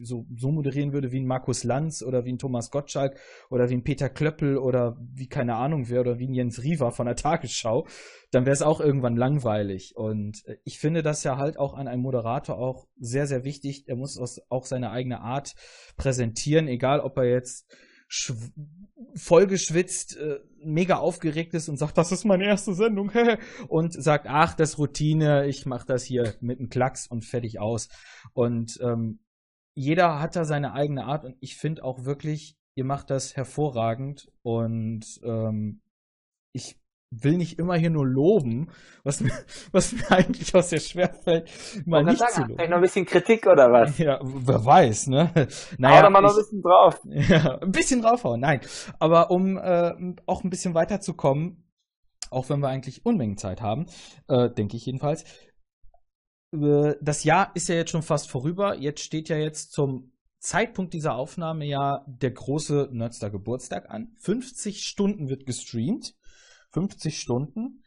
äh, 0.00 0.04
so, 0.04 0.26
so 0.36 0.52
moderieren 0.52 0.92
würde 0.92 1.10
wie 1.10 1.18
ein 1.18 1.26
Markus 1.26 1.64
Lanz 1.64 2.00
oder 2.02 2.24
wie 2.24 2.32
ein 2.32 2.38
Thomas 2.38 2.70
Gottschalk 2.70 3.18
oder 3.50 3.68
wie 3.70 3.74
ein 3.74 3.82
Peter 3.82 4.08
Klöppel 4.08 4.56
oder 4.56 4.96
wie 5.00 5.26
keine 5.28 5.56
Ahnung 5.56 5.88
wer 5.88 6.00
oder 6.00 6.20
wie 6.20 6.28
ein 6.28 6.34
Jens 6.34 6.62
Riva 6.62 6.92
von 6.92 7.06
der 7.06 7.16
Tagesschau, 7.16 7.88
dann 8.30 8.46
wäre 8.46 8.54
es 8.54 8.62
auch 8.62 8.80
irgendwann 8.80 9.16
langweilig. 9.16 9.96
Und 9.96 10.44
äh, 10.46 10.58
ich 10.62 10.78
finde 10.78 11.02
das 11.02 11.24
ja 11.24 11.38
halt 11.38 11.58
auch 11.58 11.74
an 11.74 11.88
einem 11.88 12.02
Moderator 12.02 12.56
auch 12.56 12.86
sehr, 13.00 13.26
sehr 13.26 13.42
wichtig. 13.42 13.88
Er 13.88 13.96
muss 13.96 14.16
auch 14.48 14.64
seine 14.64 14.92
eigene 14.92 15.22
Art 15.22 15.56
präsentieren, 15.96 16.68
egal 16.68 17.00
ob 17.00 17.16
er 17.16 17.24
jetzt 17.24 17.66
vollgeschwitzt, 19.14 20.16
äh, 20.16 20.40
mega 20.62 20.96
aufgeregt 20.96 21.54
ist 21.54 21.68
und 21.68 21.76
sagt, 21.76 21.98
das 21.98 22.12
ist 22.12 22.24
meine 22.24 22.46
erste 22.46 22.74
Sendung, 22.74 23.12
und 23.68 23.92
sagt, 23.92 24.26
ach, 24.28 24.54
das 24.54 24.78
Routine, 24.78 25.46
ich 25.46 25.66
mach 25.66 25.84
das 25.84 26.04
hier 26.04 26.34
mit 26.40 26.58
einem 26.58 26.68
Klacks 26.70 27.06
und 27.06 27.24
fertig 27.24 27.60
aus. 27.60 27.88
Und 28.32 28.78
ähm, 28.82 29.20
jeder 29.74 30.20
hat 30.20 30.36
da 30.36 30.44
seine 30.44 30.72
eigene 30.72 31.04
Art 31.04 31.24
und 31.24 31.36
ich 31.40 31.56
finde 31.56 31.84
auch 31.84 32.04
wirklich, 32.04 32.56
ihr 32.74 32.84
macht 32.84 33.10
das 33.10 33.36
hervorragend 33.36 34.30
und 34.42 35.04
ähm, 35.22 35.82
ich 36.52 36.80
will 37.10 37.36
nicht 37.38 37.58
immer 37.58 37.76
hier 37.76 37.90
nur 37.90 38.06
loben, 38.06 38.70
was 39.02 39.20
mir, 39.20 39.32
was 39.72 39.92
mir 39.92 40.10
eigentlich 40.10 40.54
auch 40.54 40.62
sehr 40.62 40.80
schwer 40.80 41.12
fällt, 41.12 41.50
mal 41.86 42.04
nicht 42.04 42.18
sagen, 42.18 42.32
zu 42.32 42.40
loben. 42.42 42.54
Vielleicht 42.54 42.70
noch 42.70 42.76
ein 42.76 42.82
bisschen 42.82 43.06
Kritik 43.06 43.46
oder 43.46 43.72
was? 43.72 43.98
Ja, 43.98 44.20
wer 44.22 44.64
weiß, 44.64 45.08
ne? 45.08 45.30
Naja, 45.78 46.02
Hau 46.04 46.10
mal 46.10 46.20
noch 46.20 46.30
ein 46.30 46.36
bisschen 46.36 46.62
drauf. 46.62 47.00
Ja, 47.28 47.58
ein 47.58 47.72
bisschen 47.72 48.02
draufhauen, 48.02 48.40
nein. 48.40 48.60
Aber 48.98 49.30
um 49.30 49.56
äh, 49.56 49.92
auch 50.26 50.44
ein 50.44 50.50
bisschen 50.50 50.74
weiterzukommen, 50.74 51.64
auch 52.30 52.48
wenn 52.48 52.60
wir 52.60 52.68
eigentlich 52.68 53.04
Unmengen 53.06 53.38
Zeit 53.38 53.60
haben, 53.62 53.86
äh, 54.28 54.50
denke 54.50 54.76
ich 54.76 54.86
jedenfalls, 54.86 55.24
äh, 56.52 56.94
das 57.00 57.24
Jahr 57.24 57.50
ist 57.54 57.68
ja 57.68 57.74
jetzt 57.74 57.90
schon 57.90 58.02
fast 58.02 58.30
vorüber. 58.30 58.76
Jetzt 58.76 59.00
steht 59.00 59.28
ja 59.28 59.36
jetzt 59.36 59.72
zum 59.72 60.12
Zeitpunkt 60.40 60.94
dieser 60.94 61.14
Aufnahme 61.14 61.64
ja 61.64 62.04
der 62.06 62.30
große 62.30 62.90
Nerdster 62.92 63.30
Geburtstag 63.30 63.90
an. 63.90 64.12
50 64.18 64.82
Stunden 64.82 65.28
wird 65.28 65.46
gestreamt. 65.46 66.14
50 66.70 67.20
Stunden. 67.20 67.82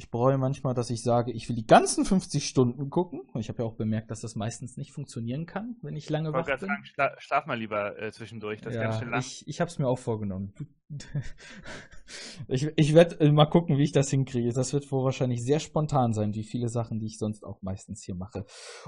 Ich 0.00 0.10
bereue 0.10 0.38
manchmal, 0.38 0.72
dass 0.72 0.88
ich 0.88 1.02
sage, 1.02 1.30
ich 1.30 1.46
will 1.50 1.56
die 1.56 1.66
ganzen 1.66 2.06
50 2.06 2.48
Stunden 2.48 2.88
gucken. 2.88 3.20
Ich 3.34 3.50
habe 3.50 3.62
ja 3.62 3.68
auch 3.68 3.76
bemerkt, 3.76 4.10
dass 4.10 4.22
das 4.22 4.34
meistens 4.34 4.78
nicht 4.78 4.92
funktionieren 4.92 5.44
kann, 5.44 5.76
wenn 5.82 5.94
ich 5.94 6.08
lange 6.08 6.32
wach 6.32 6.46
bin. 6.46 6.58
Sagen, 6.58 6.84
schla 6.86 7.14
schlaf 7.18 7.44
mal 7.44 7.58
lieber 7.58 8.00
äh, 8.00 8.10
zwischendurch. 8.10 8.62
Das 8.62 8.74
ja, 8.74 8.84
ganz 8.84 8.98
schön 8.98 9.10
lang. 9.10 9.20
Ich, 9.20 9.46
ich 9.46 9.60
habe 9.60 9.70
es 9.70 9.78
mir 9.78 9.86
auch 9.86 9.98
vorgenommen. 9.98 10.54
ich 12.48 12.66
ich 12.76 12.94
werde 12.94 13.20
äh, 13.20 13.30
mal 13.30 13.44
gucken, 13.44 13.76
wie 13.76 13.82
ich 13.82 13.92
das 13.92 14.08
hinkriege. 14.08 14.54
Das 14.54 14.72
wird 14.72 14.90
wohl 14.90 15.04
wahrscheinlich 15.04 15.44
sehr 15.44 15.60
spontan 15.60 16.14
sein, 16.14 16.32
wie 16.32 16.44
viele 16.44 16.70
Sachen, 16.70 16.98
die 16.98 17.06
ich 17.06 17.18
sonst 17.18 17.44
auch 17.44 17.60
meistens 17.60 18.02
hier 18.02 18.14
mache. 18.14 18.46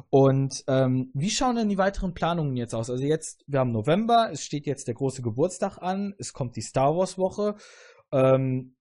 Und 0.09 0.65
ähm, 0.67 1.11
wie 1.13 1.31
schauen 1.31 1.57
denn 1.57 1.69
die 1.69 1.77
weiteren 1.77 2.15
Planungen 2.15 2.57
jetzt 2.57 2.75
aus? 2.75 2.89
Also 2.89 3.05
jetzt, 3.05 3.45
wir 3.47 3.61
haben 3.61 3.73
November, 3.73 4.31
es 4.33 4.43
steht 4.45 4.65
jetzt 4.65 4.89
der 4.89 4.95
große 4.95 5.21
Geburtstag 5.21 5.77
an, 5.77 6.15
es 6.19 6.33
kommt 6.33 6.57
die 6.57 6.63
Star 6.63 6.97
Wars 6.97 7.19
Woche. 7.19 7.57
Ähm, 8.13 8.77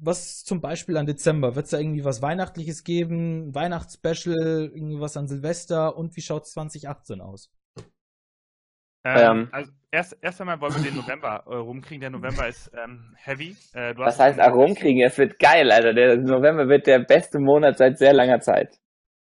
was 0.00 0.44
zum 0.44 0.60
Beispiel 0.60 0.96
an 0.96 1.06
Dezember? 1.06 1.54
Wird 1.54 1.66
es 1.66 1.70
da 1.70 1.78
irgendwie 1.78 2.04
was 2.04 2.22
Weihnachtliches 2.22 2.84
geben? 2.84 3.54
Weihnachtsspecial, 3.54 4.70
irgendwie 4.74 5.00
was 5.00 5.16
an 5.16 5.28
Silvester? 5.28 5.96
Und 5.96 6.16
wie 6.16 6.20
schaut 6.20 6.44
es 6.44 6.52
2018 6.52 7.20
aus? 7.20 7.50
Ähm, 9.04 9.16
ähm, 9.16 9.48
also 9.50 9.72
erst, 9.90 10.16
erst 10.22 10.40
einmal 10.40 10.60
wollen 10.60 10.74
wir 10.76 10.82
den 10.82 10.96
November 10.96 11.44
äh, 11.46 11.54
rumkriegen. 11.54 12.00
Der 12.00 12.10
November 12.10 12.46
ist 12.46 12.70
ähm, 12.74 13.14
heavy. 13.16 13.56
Äh, 13.72 13.94
was 13.96 14.18
heißt 14.18 14.40
auch 14.40 14.54
rumkriegen? 14.54 15.02
Es 15.04 15.18
wird 15.18 15.38
geil, 15.38 15.70
Alter. 15.72 15.92
Der 15.92 16.16
November 16.18 16.68
wird 16.68 16.86
der 16.86 17.00
beste 17.00 17.38
Monat 17.38 17.78
seit 17.78 17.98
sehr 17.98 18.12
langer 18.12 18.40
Zeit. 18.40 18.78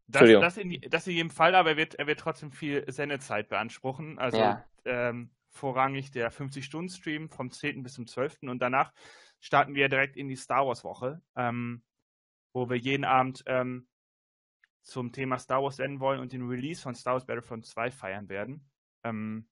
Das, 0.08 0.30
das, 0.30 0.58
in, 0.58 0.82
das 0.90 1.08
in 1.08 1.14
jedem 1.14 1.30
Fall, 1.30 1.56
aber 1.56 1.72
er 1.72 1.78
wird, 1.78 1.96
er 1.96 2.08
wird 2.08 2.20
trotzdem 2.20 2.52
viel 2.52 2.84
Sendezeit 2.92 3.48
beanspruchen. 3.48 4.20
Also 4.20 4.38
ja. 4.38 4.66
ähm, 4.86 5.32
vorrangig 5.50 6.12
der 6.12 6.32
50-Stunden-Stream 6.32 7.30
vom 7.30 7.50
10. 7.50 7.84
bis 7.84 7.94
zum 7.94 8.06
12. 8.06 8.40
Und 8.44 8.62
danach 8.62 8.92
starten 9.44 9.76
wir 9.76 9.90
direkt 9.90 10.15
in 10.15 10.30
die 10.30 10.38
Star 10.38 10.65
Wars 10.65 10.86
Woche, 10.86 11.22
ähm, 11.36 11.84
wo 12.53 12.70
wir 12.70 12.78
jeden 12.78 13.03
Abend 13.03 13.44
ähm, 13.45 13.90
zum 14.84 15.11
Thema 15.11 15.38
Star 15.38 15.61
Wars 15.61 15.76
senden 15.76 15.99
wollen 15.99 16.22
und 16.22 16.32
den 16.32 16.48
Release 16.48 16.82
von 16.82 16.95
Star 16.95 17.14
Wars 17.14 17.26
Battlefront 17.26 17.65
2 17.65 17.91
feiern 17.91 18.30
werden. 18.30 18.70
Ähm, 19.03 19.49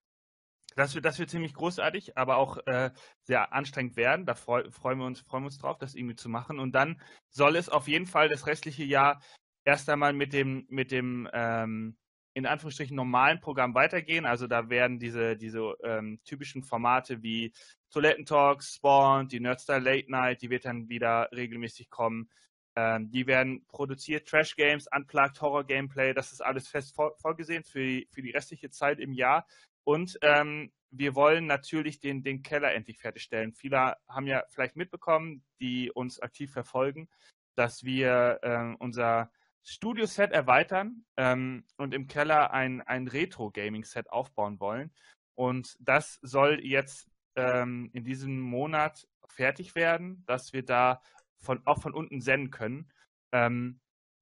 das 0.78 0.96
wird, 0.96 1.04
das 1.04 1.20
wird 1.20 1.30
ziemlich 1.30 1.54
großartig, 1.54 2.18
aber 2.18 2.38
auch 2.38 2.58
äh, 2.66 2.92
sehr 3.24 3.52
anstrengend 3.52 3.98
werden. 3.98 4.26
Da 4.26 4.36
freu, 4.36 4.70
freuen, 4.72 5.00
wir 5.00 5.06
uns, 5.06 5.20
freuen 5.20 5.44
wir 5.44 5.48
uns 5.48 5.58
drauf, 5.58 5.78
das 5.78 5.94
irgendwie 5.94 6.16
zu 6.16 6.30
machen. 6.30 6.60
Und 6.60 6.72
dann 6.72 7.02
soll 7.30 7.58
es 7.58 7.68
auf 7.68 7.90
jeden 7.90 8.06
Fall 8.06 8.30
das 8.30 8.48
restliche 8.48 8.86
Jahr 8.86 9.22
erst 9.66 9.90
einmal 9.90 10.14
mit 10.14 10.32
dem, 10.32 10.66
mit 10.70 10.92
dem 10.92 11.30
ähm, 11.34 11.98
in 12.34 12.46
Anführungsstrichen 12.46 12.96
normalen 12.96 13.40
Programm 13.40 13.74
weitergehen. 13.74 14.26
Also 14.26 14.48
da 14.48 14.70
werden 14.70 15.00
diese, 15.00 15.36
diese 15.36 15.76
ähm, 15.84 16.20
typischen 16.24 16.64
Formate 16.64 17.22
wie 17.24 17.54
Toilettentalks, 17.92 18.76
Spawn, 18.76 19.28
die 19.28 19.40
Nerdstyle 19.40 19.80
Late 19.80 20.10
Night, 20.10 20.42
die 20.42 20.50
wird 20.50 20.66
dann 20.66 20.88
wieder 20.90 21.30
regelmäßig 21.34 21.90
kommen. 21.90 22.30
Ähm, 22.76 23.12
die 23.12 23.28
werden 23.28 23.66
produziert, 23.68 24.28
Trash 24.28 24.56
Games, 24.56 24.88
Unplugged 24.96 25.42
Horror 25.42 25.66
Gameplay, 25.66 26.14
das 26.14 26.32
ist 26.32 26.42
alles 26.42 26.70
fest 26.70 26.96
vor, 26.96 27.18
vorgesehen 27.18 27.64
für 27.64 27.84
die, 27.84 28.08
für 28.12 28.22
die 28.22 28.32
restliche 28.32 28.70
Zeit 28.70 29.00
im 29.00 29.12
Jahr. 29.12 29.46
Und 29.84 30.18
ähm, 30.22 30.72
wir 30.90 31.16
wollen 31.16 31.48
natürlich 31.48 32.00
den, 32.00 32.24
den 32.24 32.44
Keller 32.44 32.74
endlich 32.74 33.00
fertigstellen. 33.00 33.54
Viele 33.54 33.96
haben 34.08 34.28
ja 34.28 34.44
vielleicht 34.50 34.78
mitbekommen, 34.78 35.44
die 35.60 35.92
uns 35.92 36.20
aktiv 36.22 36.52
verfolgen, 36.52 37.10
dass 37.56 37.84
wir 37.84 38.40
äh, 38.42 38.76
unser 38.80 39.32
Studio-Set 39.64 40.32
erweitern 40.32 41.06
ähm, 41.18 41.66
und 41.78 41.94
im 41.94 42.08
Keller 42.08 42.52
ein, 42.52 42.82
ein 42.82 43.08
Retro-Gaming-Set 43.08 44.12
aufbauen 44.12 44.60
wollen. 44.60 44.92
Und 45.36 45.78
das 45.80 46.20
soll 46.22 46.60
jetzt 46.64 47.10
ähm, 47.36 47.90
in 47.94 48.04
diesem 48.04 48.40
Monat 48.40 49.08
fertig 49.28 49.76
werden, 49.76 50.24
dass 50.26 50.54
wir 50.54 50.64
da 50.64 51.02
von, 51.40 51.62
auch 51.66 51.82
von 51.82 51.94
unten 51.94 52.22
senden 52.22 52.52
können. 52.52 52.92
Ähm, 53.32 53.80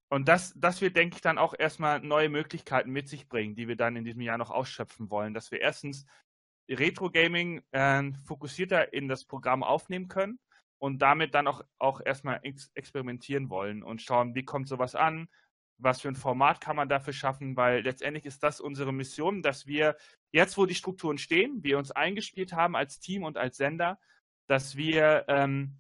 und 0.10 0.28
das, 0.28 0.54
das 0.56 0.82
wird, 0.82 0.98
denke 0.98 1.16
ich, 1.16 1.22
dann 1.22 1.38
auch 1.38 1.54
erstmal 1.58 2.00
neue 2.00 2.30
Möglichkeiten 2.30 2.92
mit 2.92 3.08
sich 3.08 3.28
bringen, 3.30 3.56
die 3.56 3.68
wir 3.68 3.76
dann 3.76 3.96
in 3.96 4.06
diesem 4.06 4.22
Jahr 4.22 4.38
noch 4.38 4.50
ausschöpfen 4.50 5.10
wollen. 5.10 5.34
Dass 5.34 5.52
wir 5.52 5.62
erstens 5.62 6.06
Retro-Gaming 6.70 7.62
äh, 7.72 8.12
fokussierter 8.26 8.94
in 8.94 9.08
das 9.08 9.26
Programm 9.26 9.64
aufnehmen 9.64 10.08
können 10.08 10.40
und 10.80 11.00
damit 11.00 11.36
dann 11.36 11.48
auch, 11.48 11.62
auch 11.78 12.02
erstmal 12.04 12.40
ex 12.44 12.72
experimentieren 12.74 13.50
wollen 13.50 13.84
und 13.84 14.02
schauen, 14.02 14.34
wie 14.34 14.46
kommt 14.46 14.68
sowas 14.68 14.96
an, 14.96 15.28
was 15.78 16.02
für 16.02 16.10
ein 16.10 16.16
Format 16.16 16.60
kann 16.62 16.76
man 16.76 16.90
dafür 16.90 17.14
schaffen, 17.14 17.56
weil 17.56 17.82
letztendlich 17.82 18.26
ist 18.26 18.44
das 18.44 18.60
unsere 18.60 18.92
Mission, 18.92 19.42
dass 19.42 19.68
wir 19.68 19.96
jetzt, 20.32 20.58
wo 20.58 20.66
die 20.66 20.76
Strukturen 20.76 21.18
stehen, 21.18 21.64
wir 21.64 21.78
uns 21.78 21.92
eingespielt 21.92 22.54
haben 22.54 22.76
als 22.76 23.00
Team 23.00 23.24
und 23.24 23.38
als 23.38 23.58
Sender, 23.58 24.00
dass 24.48 24.76
wir 24.76 25.26
ähm, 25.28 25.80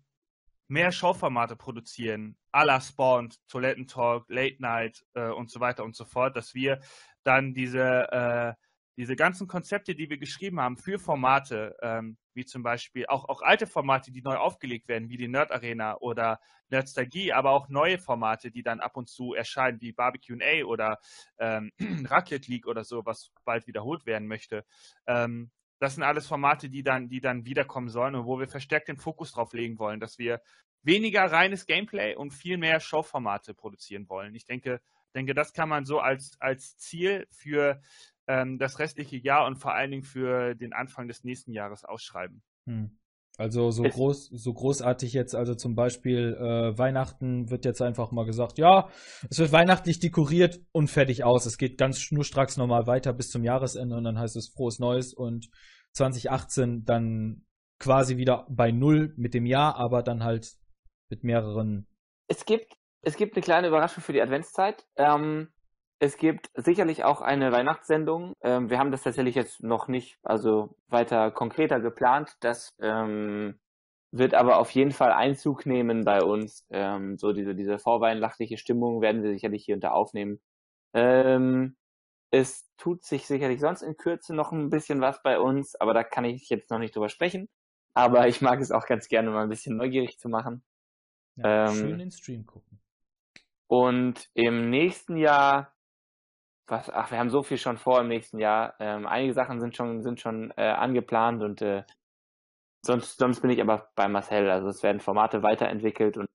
mehr 0.67 0.91
Showformate 0.91 1.55
produzieren, 1.55 2.37
à 2.53 2.63
la 2.63 2.79
Spawn, 2.79 3.29
Toilettentalk, 3.47 4.25
Late 4.29 4.57
Night 4.59 5.05
äh, 5.15 5.29
und 5.29 5.49
so 5.49 5.59
weiter 5.59 5.83
und 5.83 5.95
so 5.95 6.05
fort, 6.05 6.35
dass 6.35 6.53
wir 6.53 6.79
dann 7.23 7.53
diese 7.53 8.11
äh, 8.11 8.53
diese 8.99 9.15
ganzen 9.15 9.47
Konzepte, 9.47 9.95
die 9.95 10.09
wir 10.09 10.17
geschrieben 10.17 10.59
haben 10.59 10.75
für 10.75 10.99
Formate, 10.99 11.73
ähm, 11.81 12.17
wie 12.39 12.45
zum 12.45 12.63
Beispiel 12.63 13.05
auch, 13.07 13.27
auch 13.27 13.41
alte 13.41 13.67
Formate, 13.67 14.11
die 14.11 14.21
neu 14.21 14.37
aufgelegt 14.37 14.87
werden, 14.87 15.09
wie 15.09 15.17
die 15.17 15.27
Nerd 15.27 15.51
Arena 15.51 15.97
oder 15.97 16.39
Nerdstalgie, 16.69 17.33
aber 17.33 17.51
auch 17.51 17.67
neue 17.67 17.97
Formate, 17.97 18.49
die 18.49 18.63
dann 18.63 18.79
ab 18.79 18.95
und 18.95 19.09
zu 19.09 19.33
erscheinen, 19.33 19.81
wie 19.81 19.91
Barbecue 19.91 20.37
A 20.41 20.63
oder 20.63 20.99
ähm, 21.37 21.73
Rocket 22.09 22.47
League 22.47 22.65
oder 22.65 22.85
so, 22.85 23.05
was 23.05 23.33
bald 23.43 23.67
wiederholt 23.67 24.05
werden 24.05 24.29
möchte. 24.29 24.63
Ähm, 25.05 25.51
das 25.79 25.95
sind 25.95 26.03
alles 26.03 26.27
Formate, 26.27 26.69
die 26.69 26.81
dann, 26.81 27.09
die 27.09 27.19
dann 27.19 27.43
wiederkommen 27.43 27.89
sollen 27.89 28.15
und 28.15 28.25
wo 28.25 28.39
wir 28.39 28.47
verstärkt 28.47 28.87
den 28.87 28.97
Fokus 28.97 29.33
drauf 29.33 29.51
legen 29.51 29.77
wollen, 29.77 29.99
dass 29.99 30.17
wir 30.17 30.41
weniger 30.81 31.29
reines 31.29 31.65
Gameplay 31.65 32.15
und 32.15 32.31
viel 32.31 32.57
mehr 32.57 32.79
Showformate 32.79 33.53
produzieren 33.53 34.07
wollen. 34.07 34.33
Ich 34.33 34.45
denke, 34.45 34.79
denke, 35.13 35.33
das 35.33 35.51
kann 35.51 35.67
man 35.67 35.83
so 35.83 35.99
als, 35.99 36.37
als 36.39 36.77
Ziel 36.77 37.27
für 37.31 37.81
ähm, 38.29 38.59
das 38.59 38.79
restliche 38.79 39.17
Jahr 39.17 39.45
und 39.47 39.57
vor 39.57 39.73
allen 39.73 39.91
Dingen 39.91 40.03
für 40.03 40.53
den 40.53 40.71
Anfang 40.71 41.07
des 41.07 41.23
nächsten 41.23 41.51
Jahres 41.51 41.83
ausschreiben. 41.83 42.43
Hm. 42.65 42.97
Also 43.37 43.71
so 43.71 43.83
groß, 43.83 44.27
so 44.33 44.53
großartig 44.53 45.13
jetzt, 45.13 45.33
also 45.33 45.55
zum 45.55 45.73
Beispiel 45.73 46.35
äh, 46.35 46.77
Weihnachten 46.77 47.49
wird 47.49 47.63
jetzt 47.63 47.81
einfach 47.81 48.11
mal 48.11 48.25
gesagt, 48.25 48.57
ja, 48.57 48.89
es 49.29 49.39
wird 49.39 49.53
weihnachtlich 49.53 49.99
dekoriert 49.99 50.59
und 50.73 50.89
fertig 50.89 51.23
aus. 51.23 51.45
Es 51.45 51.57
geht 51.57 51.77
ganz 51.77 52.01
schnurstracks 52.01 52.57
normal 52.57 52.85
weiter 52.85 53.13
bis 53.13 53.29
zum 53.29 53.45
Jahresende 53.45 53.95
und 53.95 54.03
dann 54.03 54.19
heißt 54.19 54.35
es 54.35 54.49
frohes 54.49 54.79
Neues 54.79 55.13
und 55.13 55.49
2018 55.93 56.83
dann 56.83 57.45
quasi 57.79 58.17
wieder 58.17 58.45
bei 58.49 58.71
Null 58.71 59.13
mit 59.15 59.33
dem 59.33 59.45
Jahr, 59.45 59.77
aber 59.77 60.03
dann 60.03 60.23
halt 60.23 60.51
mit 61.09 61.23
mehreren. 61.23 61.87
Es 62.27 62.45
gibt, 62.45 62.73
es 63.03 63.15
gibt 63.15 63.37
eine 63.37 63.43
kleine 63.43 63.69
Überraschung 63.69 64.03
für 64.03 64.11
die 64.13 64.21
Adventszeit. 64.21 64.85
Ähm, 64.97 65.47
es 65.99 66.17
gibt 66.17 66.49
sicherlich 66.55 67.03
auch 67.03 67.21
eine 67.21 67.51
Weihnachtssendung. 67.51 68.35
Ähm, 68.41 68.69
wir 68.69 68.79
haben 68.79 68.91
das 68.91 69.03
tatsächlich 69.03 69.35
jetzt 69.35 69.61
noch 69.61 69.87
nicht, 69.89 70.17
also 70.23 70.75
weiter 70.87 71.29
konkreter 71.29 71.81
geplant. 71.81 72.37
Das 72.39 72.73
ähm, 72.79 73.59
wird 74.11 74.33
aber 74.33 74.57
auf 74.57 74.71
jeden 74.71 74.91
Fall 74.91 75.11
Einzug 75.11 75.65
nehmen 75.65 76.05
bei 76.05 76.23
uns. 76.23 76.65
Ähm, 76.69 77.17
so 77.17 77.33
diese, 77.33 77.53
diese 77.53 77.79
vorweihnachtliche 77.79 78.57
Stimmung 78.57 79.01
werden 79.01 79.23
wir 79.23 79.31
sicherlich 79.31 79.65
hier 79.65 79.75
unter 79.75 79.93
aufnehmen. 79.93 80.39
Ähm, 80.93 81.75
es 82.31 82.65
tut 82.77 83.03
sich 83.03 83.27
sicherlich 83.27 83.59
sonst 83.59 83.81
in 83.81 83.97
Kürze 83.97 84.33
noch 84.33 84.53
ein 84.53 84.69
bisschen 84.69 85.01
was 85.01 85.21
bei 85.21 85.37
uns, 85.39 85.75
aber 85.75 85.93
da 85.93 86.03
kann 86.03 86.23
ich 86.23 86.47
jetzt 86.49 86.71
noch 86.71 86.79
nicht 86.79 86.95
drüber 86.95 87.09
sprechen. 87.09 87.49
Aber 87.93 88.27
ich 88.27 88.39
mag 88.39 88.61
es 88.61 88.71
auch 88.71 88.85
ganz 88.85 89.09
gerne 89.09 89.31
mal 89.31 89.43
ein 89.43 89.49
bisschen 89.49 89.75
neugierig 89.75 90.17
zu 90.17 90.29
machen. 90.29 90.63
Ja, 91.35 91.67
schön 91.73 91.95
ähm, 91.95 91.99
in 91.99 92.11
Stream 92.11 92.45
gucken. 92.45 92.79
Und 93.67 94.29
im 94.33 94.69
nächsten 94.69 95.17
Jahr 95.17 95.73
was, 96.71 96.89
ach, 96.89 97.11
wir 97.11 97.19
haben 97.19 97.29
so 97.29 97.43
viel 97.43 97.57
schon 97.57 97.77
vor 97.77 98.01
im 98.01 98.07
nächsten 98.07 98.39
Jahr. 98.39 98.75
Ähm, 98.79 99.07
einige 99.07 99.33
Sachen 99.33 99.59
sind 99.59 99.75
schon, 99.75 100.01
sind 100.01 100.19
schon 100.19 100.51
äh, 100.57 100.69
angeplant 100.69 101.43
und 101.43 101.61
äh, 101.61 101.83
sonst, 102.85 103.17
sonst 103.19 103.41
bin 103.41 103.51
ich 103.51 103.61
aber 103.61 103.89
bei 103.95 104.07
Marcel. 104.07 104.49
Also 104.49 104.67
es 104.69 104.83
werden 104.83 104.99
Formate 104.99 105.43
weiterentwickelt 105.43 106.17
und 106.17 106.27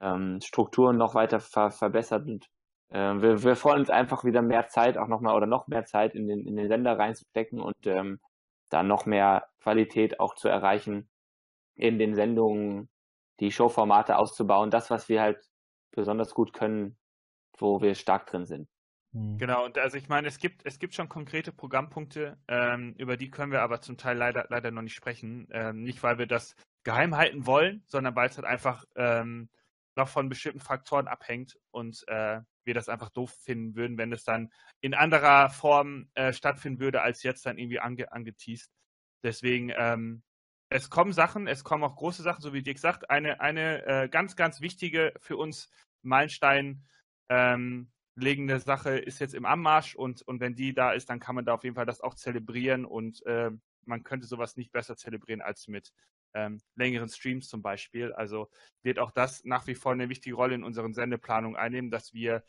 ähm, 0.00 0.40
Strukturen 0.42 0.96
noch 0.98 1.14
weiter 1.14 1.40
ver 1.40 1.70
verbessert 1.70 2.26
und 2.26 2.46
äh, 2.90 3.14
wir, 3.22 3.42
wir 3.42 3.56
freuen 3.56 3.80
uns 3.80 3.90
einfach 3.90 4.24
wieder 4.24 4.42
mehr 4.42 4.68
Zeit, 4.68 4.98
auch 4.98 5.08
nochmal 5.08 5.36
oder 5.36 5.46
noch 5.46 5.66
mehr 5.68 5.84
Zeit 5.84 6.14
in 6.14 6.28
den, 6.28 6.46
in 6.46 6.56
den 6.56 6.68
Sender 6.68 6.98
reinzustecken 6.98 7.60
und 7.60 7.86
ähm, 7.86 8.20
da 8.70 8.82
noch 8.82 9.06
mehr 9.06 9.48
Qualität 9.60 10.20
auch 10.20 10.34
zu 10.34 10.48
erreichen 10.48 11.08
in 11.76 11.98
den 11.98 12.14
Sendungen, 12.14 12.88
die 13.40 13.50
Showformate 13.52 14.16
auszubauen, 14.18 14.70
das, 14.70 14.90
was 14.90 15.08
wir 15.08 15.22
halt 15.22 15.38
besonders 15.92 16.34
gut 16.34 16.52
können, 16.52 16.96
wo 17.58 17.80
wir 17.82 17.94
stark 17.94 18.26
drin 18.26 18.46
sind. 18.46 18.68
Mhm. 19.14 19.38
Genau, 19.38 19.64
und 19.64 19.78
also 19.78 19.96
ich 19.96 20.08
meine, 20.08 20.28
es 20.28 20.38
gibt, 20.38 20.66
es 20.66 20.78
gibt 20.78 20.94
schon 20.94 21.08
konkrete 21.08 21.52
Programmpunkte, 21.52 22.36
ähm, 22.48 22.94
über 22.98 23.16
die 23.16 23.30
können 23.30 23.52
wir 23.52 23.62
aber 23.62 23.80
zum 23.80 23.96
Teil 23.96 24.16
leider, 24.16 24.46
leider 24.50 24.70
noch 24.70 24.82
nicht 24.82 24.94
sprechen. 24.94 25.48
Ähm, 25.52 25.82
nicht, 25.82 26.02
weil 26.02 26.18
wir 26.18 26.26
das 26.26 26.56
geheim 26.82 27.16
halten 27.16 27.46
wollen, 27.46 27.82
sondern 27.86 28.14
weil 28.16 28.28
es 28.28 28.36
halt 28.36 28.46
einfach 28.46 28.84
ähm, 28.96 29.48
noch 29.96 30.08
von 30.08 30.28
bestimmten 30.28 30.60
Faktoren 30.60 31.06
abhängt 31.06 31.56
und 31.70 32.04
äh, 32.08 32.40
wir 32.64 32.74
das 32.74 32.88
einfach 32.88 33.10
doof 33.10 33.32
finden 33.42 33.76
würden, 33.76 33.98
wenn 33.98 34.12
es 34.12 34.24
dann 34.24 34.52
in 34.80 34.94
anderer 34.94 35.48
Form 35.48 36.08
äh, 36.14 36.32
stattfinden 36.32 36.80
würde, 36.80 37.02
als 37.02 37.22
jetzt 37.22 37.46
dann 37.46 37.58
irgendwie 37.58 37.78
ange 37.78 38.10
angeteased. 38.10 38.72
Deswegen, 39.22 39.72
ähm, 39.76 40.22
es 40.70 40.90
kommen 40.90 41.12
Sachen, 41.12 41.46
es 41.46 41.62
kommen 41.62 41.84
auch 41.84 41.94
große 41.94 42.22
Sachen, 42.22 42.42
so 42.42 42.52
wie 42.52 42.62
Dirk 42.62 42.78
sagt. 42.78 43.10
Eine, 43.10 43.40
eine 43.40 43.86
äh, 43.86 44.08
ganz, 44.08 44.34
ganz 44.34 44.60
wichtige 44.60 45.14
für 45.20 45.36
uns 45.36 45.70
Meilenstein 46.02 46.84
ähm, 47.28 47.92
legende 48.16 48.60
Sache 48.60 48.98
ist 48.98 49.18
jetzt 49.18 49.34
im 49.34 49.44
Anmarsch 49.44 49.94
und, 49.94 50.22
und 50.22 50.40
wenn 50.40 50.54
die 50.54 50.74
da 50.74 50.92
ist, 50.92 51.10
dann 51.10 51.20
kann 51.20 51.34
man 51.34 51.44
da 51.44 51.54
auf 51.54 51.64
jeden 51.64 51.76
Fall 51.76 51.86
das 51.86 52.00
auch 52.00 52.14
zelebrieren 52.14 52.84
und 52.84 53.24
äh, 53.26 53.50
man 53.86 54.02
könnte 54.02 54.26
sowas 54.26 54.56
nicht 54.56 54.72
besser 54.72 54.96
zelebrieren 54.96 55.42
als 55.42 55.68
mit 55.68 55.92
ähm, 56.34 56.60
längeren 56.74 57.08
Streams 57.08 57.48
zum 57.48 57.62
Beispiel. 57.62 58.12
Also 58.12 58.48
wird 58.82 58.98
auch 58.98 59.10
das 59.10 59.44
nach 59.44 59.66
wie 59.66 59.74
vor 59.74 59.92
eine 59.92 60.08
wichtige 60.08 60.36
Rolle 60.36 60.54
in 60.54 60.64
unseren 60.64 60.94
Sendeplanungen 60.94 61.56
einnehmen, 61.56 61.90
dass 61.90 62.12
wir 62.12 62.44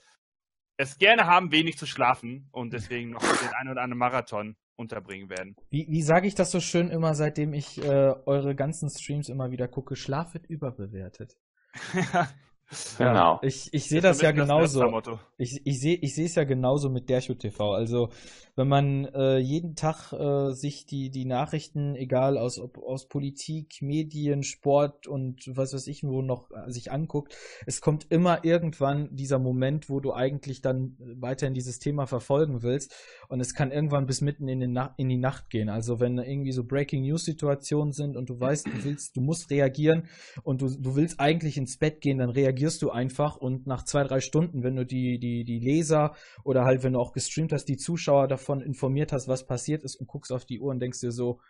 es 0.78 0.98
gerne 0.98 1.26
haben, 1.26 1.52
wenig 1.52 1.78
zu 1.78 1.86
schlafen 1.86 2.50
und 2.52 2.74
deswegen 2.74 3.12
noch 3.12 3.22
den 3.22 3.54
einen 3.54 3.70
oder 3.70 3.82
anderen 3.82 4.00
Marathon 4.00 4.58
unterbringen 4.76 5.30
werden. 5.30 5.56
Wie, 5.70 5.88
wie 5.90 6.02
sage 6.02 6.28
ich 6.28 6.36
das 6.36 6.52
so 6.52 6.60
schön 6.60 6.90
immer, 6.90 7.16
seitdem 7.16 7.54
ich 7.54 7.82
äh, 7.82 8.14
eure 8.26 8.56
ganzen 8.56 8.90
Streams 8.90 9.30
immer 9.30 9.52
wieder 9.52 9.70
gucke? 9.70 9.96
Schlaf 9.96 10.34
wird 10.34 10.48
überbewertet. 10.48 11.38
Genau. 12.98 13.40
ich 13.44 13.72
ich 13.74 13.88
sehe 13.88 14.02
das, 14.02 14.18
das 14.18 14.24
ja 14.24 14.32
genauso. 14.32 14.82
Das 14.82 15.20
ich 15.38 15.62
ich 15.66 15.80
sehe 15.80 15.98
ich 16.02 16.16
sehe 16.16 16.26
es 16.26 16.34
ja 16.34 16.46
genauso 16.46 16.90
mit 16.90 17.10
Dercho 17.10 17.36
TV. 17.36 17.74
Also 17.74 18.10
wenn 18.56 18.68
man 18.68 19.06
äh, 19.06 19.38
jeden 19.38 19.76
Tag 19.76 20.14
äh, 20.14 20.52
sich 20.52 20.88
die 20.88 21.12
die 21.12 21.26
Nachrichten, 21.26 21.96
egal 21.96 22.40
aus 22.40 22.60
ob, 22.60 22.80
aus 22.80 23.08
Politik, 23.08 23.82
Medien, 23.82 24.42
Sport 24.42 25.06
und 25.06 25.44
was 25.56 25.74
weiß 25.74 25.86
ich 25.88 26.04
wo 26.04 26.24
noch 26.24 26.50
äh, 26.52 26.72
sich 26.72 26.92
anguckt, 26.92 27.36
es 27.68 27.82
kommt 27.82 28.08
immer 28.10 28.44
irgendwann 28.44 29.16
dieser 29.16 29.38
Moment, 29.38 29.88
wo 29.88 30.00
du 30.00 30.14
eigentlich 30.14 30.62
dann 30.62 30.96
weiterhin 31.00 31.54
dieses 31.54 31.78
Thema 31.78 32.08
verfolgen 32.08 32.64
willst 32.64 32.96
und 33.30 33.42
es 33.42 33.54
kann 33.54 33.72
irgendwann 33.72 34.08
bis 34.08 34.22
mitten 34.22 34.48
in, 34.48 34.60
den 34.60 34.80
in 34.98 35.10
die 35.10 35.18
Nacht 35.18 35.52
gehen. 35.52 35.70
Also 35.70 36.00
wenn 36.00 36.18
irgendwie 36.18 36.52
so 36.52 36.64
Breaking 36.64 37.04
News 37.04 37.26
Situationen 37.26 37.94
sind 37.94 38.18
und 38.18 38.30
du 38.30 38.40
weißt, 38.40 38.66
du 38.66 38.84
willst, 38.84 39.16
du 39.16 39.22
musst 39.22 39.52
reagieren 39.52 40.08
und 40.42 40.62
du 40.64 40.70
du 40.70 40.96
willst 40.96 41.20
eigentlich 41.20 41.58
ins 41.58 41.78
Bett 41.78 42.02
gehen, 42.02 42.18
dann 42.18 42.32
reagierst 42.32 42.55
reagierst 42.56 42.82
du 42.82 42.90
einfach 42.90 43.36
und 43.36 43.68
nach 43.68 43.84
zwei, 43.84 44.04
drei 44.04 44.22
Stunden, 44.22 44.64
wenn 44.64 44.76
du 44.76 44.86
die, 44.86 45.20
die, 45.20 45.44
die 45.44 45.60
Leser 45.60 46.16
oder 46.44 46.64
halt, 46.64 46.84
wenn 46.84 46.94
du 46.94 47.00
auch 47.00 47.12
gestreamt 47.12 47.52
hast, 47.52 47.66
die 47.66 47.78
Zuschauer 47.78 48.28
davon 48.28 48.62
informiert 48.62 49.12
hast, 49.12 49.28
was 49.28 49.46
passiert 49.46 49.84
ist 49.84 49.96
und 49.98 50.08
guckst 50.08 50.32
auf 50.32 50.46
die 50.46 50.60
Uhr 50.60 50.72
und 50.72 50.80
denkst 50.80 51.02
dir 51.02 51.12
so, 51.12 51.42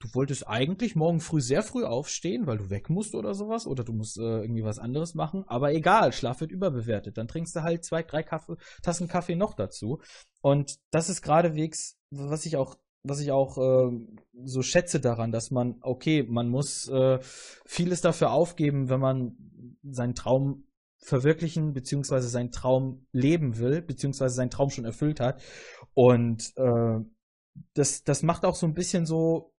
du 0.00 0.08
wolltest 0.14 0.48
eigentlich 0.48 0.96
morgen 0.96 1.20
früh 1.20 1.40
sehr 1.40 1.62
früh 1.62 1.84
aufstehen, 1.84 2.46
weil 2.46 2.58
du 2.58 2.70
weg 2.70 2.90
musst 2.90 3.14
oder 3.14 3.34
sowas, 3.34 3.66
oder 3.66 3.84
du 3.84 3.92
musst 3.92 4.18
äh, 4.18 4.40
irgendwie 4.42 4.64
was 4.64 4.78
anderes 4.78 5.14
machen, 5.14 5.44
aber 5.46 5.72
egal, 5.72 6.12
Schlaf 6.12 6.40
wird 6.40 6.50
überbewertet. 6.50 7.16
Dann 7.18 7.28
trinkst 7.28 7.54
du 7.54 7.62
halt 7.62 7.84
zwei, 7.84 8.02
drei 8.02 8.22
Kaffee, 8.22 8.56
Tassen 8.82 9.08
Kaffee 9.08 9.36
noch 9.36 9.54
dazu. 9.54 10.00
Und 10.40 10.78
das 10.90 11.08
ist 11.08 11.22
geradewegs, 11.22 11.96
was 12.10 12.46
ich 12.46 12.56
auch 12.56 12.76
was 13.04 13.20
ich 13.20 13.30
auch 13.30 13.58
äh, 13.58 13.96
so 14.44 14.62
schätze 14.62 15.00
daran, 15.00 15.32
dass 15.32 15.50
man, 15.50 15.76
okay, 15.82 16.24
man 16.28 16.48
muss 16.48 16.88
äh, 16.88 17.18
vieles 17.64 18.00
dafür 18.00 18.32
aufgeben, 18.32 18.88
wenn 18.88 19.00
man 19.00 19.36
seinen 19.82 20.14
Traum 20.14 20.64
verwirklichen, 20.98 21.74
beziehungsweise 21.74 22.28
seinen 22.28 22.50
Traum 22.50 23.06
leben 23.12 23.58
will, 23.58 23.82
beziehungsweise 23.82 24.34
seinen 24.34 24.50
Traum 24.50 24.70
schon 24.70 24.84
erfüllt 24.84 25.20
hat. 25.20 25.40
Und 25.94 26.52
äh, 26.56 26.98
das, 27.74 28.04
das 28.04 28.22
macht 28.22 28.44
auch 28.44 28.54
so 28.54 28.66
ein 28.66 28.74
bisschen 28.74 29.06
so, 29.06 29.54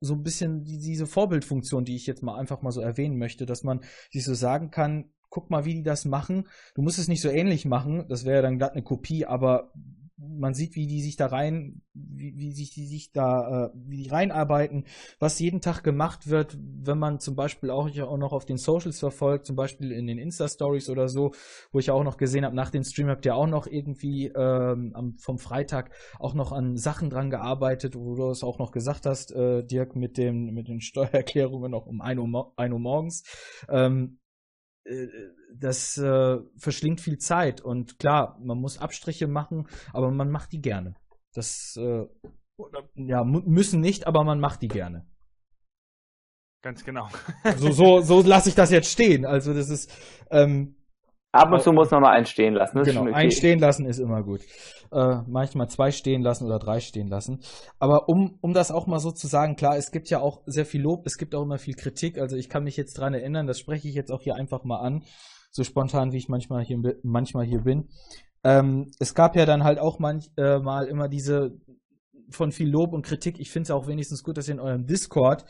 so 0.00 0.14
ein 0.14 0.22
bisschen 0.22 0.64
die, 0.64 0.78
diese 0.78 1.06
Vorbildfunktion, 1.06 1.84
die 1.84 1.96
ich 1.96 2.06
jetzt 2.06 2.22
mal 2.22 2.38
einfach 2.38 2.62
mal 2.62 2.72
so 2.72 2.80
erwähnen 2.80 3.18
möchte, 3.18 3.46
dass 3.46 3.62
man 3.62 3.80
sich 4.10 4.24
so 4.24 4.34
sagen 4.34 4.70
kann, 4.70 5.10
guck 5.30 5.50
mal, 5.50 5.64
wie 5.64 5.74
die 5.74 5.82
das 5.82 6.04
machen. 6.04 6.48
Du 6.74 6.82
musst 6.82 6.98
es 6.98 7.08
nicht 7.08 7.20
so 7.20 7.28
ähnlich 7.28 7.64
machen, 7.64 8.06
das 8.08 8.24
wäre 8.24 8.42
dann 8.42 8.58
glatt 8.58 8.72
eine 8.72 8.82
Kopie, 8.82 9.26
aber 9.26 9.72
man 10.16 10.54
sieht, 10.54 10.76
wie 10.76 10.86
die 10.86 11.02
sich 11.02 11.16
da 11.16 11.26
rein, 11.26 11.82
wie, 11.92 12.36
wie 12.36 12.52
sich 12.52 12.70
die 12.70 12.86
sich 12.86 13.12
da, 13.12 13.66
äh, 13.66 13.70
wie 13.74 13.96
die 13.96 14.08
reinarbeiten, 14.08 14.84
was 15.18 15.38
jeden 15.38 15.60
Tag 15.60 15.82
gemacht 15.82 16.28
wird, 16.28 16.56
wenn 16.58 16.98
man 16.98 17.18
zum 17.18 17.34
Beispiel 17.34 17.70
auch, 17.70 17.90
auch 17.98 18.16
noch 18.16 18.32
auf 18.32 18.44
den 18.44 18.56
Socials 18.56 19.00
verfolgt, 19.00 19.46
zum 19.46 19.56
Beispiel 19.56 19.90
in 19.90 20.06
den 20.06 20.18
Insta-Stories 20.18 20.88
oder 20.88 21.08
so, 21.08 21.32
wo 21.72 21.78
ich 21.78 21.90
auch 21.90 22.04
noch 22.04 22.16
gesehen 22.16 22.44
habe, 22.44 22.54
nach 22.54 22.70
dem 22.70 22.84
Stream 22.84 23.08
habt 23.08 23.26
ihr 23.26 23.34
auch 23.34 23.48
noch 23.48 23.66
irgendwie 23.66 24.26
ähm, 24.28 24.92
am, 24.94 25.16
vom 25.18 25.38
Freitag 25.38 25.90
auch 26.18 26.34
noch 26.34 26.52
an 26.52 26.76
Sachen 26.76 27.10
dran 27.10 27.30
gearbeitet, 27.30 27.96
wo 27.96 28.14
du 28.14 28.30
es 28.30 28.44
auch 28.44 28.58
noch 28.58 28.70
gesagt 28.70 29.06
hast, 29.06 29.32
äh, 29.32 29.64
Dirk, 29.64 29.96
mit 29.96 30.16
dem, 30.16 30.54
mit 30.54 30.68
den 30.68 30.80
Steuererklärungen 30.80 31.70
noch 31.72 31.86
um 31.86 32.00
1 32.00 32.20
Uhr, 32.20 32.52
1 32.56 32.72
Uhr 32.72 32.78
morgens. 32.78 33.24
Ähm, 33.68 34.18
äh, 34.22 34.23
das 35.54 35.96
äh, 35.96 36.38
verschlingt 36.56 37.00
viel 37.00 37.18
Zeit 37.18 37.60
und 37.60 37.98
klar, 37.98 38.38
man 38.42 38.58
muss 38.58 38.78
Abstriche 38.78 39.26
machen, 39.26 39.66
aber 39.92 40.10
man 40.10 40.30
macht 40.30 40.52
die 40.52 40.60
gerne. 40.60 40.94
Das 41.32 41.76
äh, 41.76 42.06
ja 42.94 43.24
müssen 43.24 43.80
nicht, 43.80 44.06
aber 44.06 44.24
man 44.24 44.40
macht 44.40 44.62
die 44.62 44.68
gerne. 44.68 45.06
Ganz 46.62 46.84
genau. 46.84 47.08
so 47.58 47.72
so 47.72 48.00
so 48.00 48.22
lasse 48.22 48.48
ich 48.48 48.54
das 48.54 48.70
jetzt 48.70 48.90
stehen. 48.90 49.24
Also 49.26 49.52
das 49.54 49.68
ist 49.68 49.90
ähm, 50.30 50.76
Ab 51.34 51.52
und 51.52 51.62
zu 51.62 51.72
muss 51.72 51.90
man 51.90 52.02
mal 52.02 52.12
einen 52.12 52.26
stehen 52.26 52.54
lassen. 52.54 52.78
Das 52.78 52.86
genau, 52.86 53.02
okay. 53.02 53.12
einen 53.12 53.32
stehen 53.32 53.58
lassen 53.58 53.86
ist 53.86 53.98
immer 53.98 54.22
gut. 54.22 54.42
Äh, 54.92 55.16
manchmal 55.26 55.68
zwei 55.68 55.90
stehen 55.90 56.22
lassen 56.22 56.46
oder 56.46 56.60
drei 56.60 56.78
stehen 56.78 57.08
lassen. 57.08 57.40
Aber 57.80 58.08
um, 58.08 58.38
um 58.40 58.54
das 58.54 58.70
auch 58.70 58.86
mal 58.86 59.00
so 59.00 59.10
zu 59.10 59.26
sagen, 59.26 59.56
klar, 59.56 59.76
es 59.76 59.90
gibt 59.90 60.08
ja 60.10 60.20
auch 60.20 60.42
sehr 60.46 60.64
viel 60.64 60.80
Lob, 60.80 61.06
es 61.06 61.18
gibt 61.18 61.34
auch 61.34 61.42
immer 61.42 61.58
viel 61.58 61.74
Kritik. 61.74 62.18
Also 62.18 62.36
ich 62.36 62.48
kann 62.48 62.62
mich 62.62 62.76
jetzt 62.76 62.94
dran 62.94 63.14
erinnern, 63.14 63.48
das 63.48 63.58
spreche 63.58 63.88
ich 63.88 63.96
jetzt 63.96 64.12
auch 64.12 64.22
hier 64.22 64.36
einfach 64.36 64.62
mal 64.62 64.78
an, 64.78 65.02
so 65.50 65.64
spontan 65.64 66.12
wie 66.12 66.18
ich 66.18 66.28
manchmal 66.28 66.62
hier, 66.62 66.78
manchmal 67.02 67.44
hier 67.44 67.62
bin. 67.62 67.88
Ähm, 68.44 68.92
es 69.00 69.14
gab 69.14 69.34
ja 69.34 69.44
dann 69.44 69.64
halt 69.64 69.80
auch 69.80 69.98
manchmal 69.98 70.46
äh, 70.46 70.58
mal 70.60 70.86
immer 70.86 71.08
diese 71.08 71.58
von 72.30 72.52
viel 72.52 72.68
Lob 72.68 72.92
und 72.92 73.04
Kritik. 73.04 73.38
Ich 73.40 73.50
finde 73.50 73.64
es 73.64 73.70
auch 73.70 73.86
wenigstens 73.86 74.22
gut, 74.22 74.36
dass 74.36 74.48
ihr 74.48 74.54
in 74.54 74.60
eurem 74.60 74.86
Discord 74.86 75.44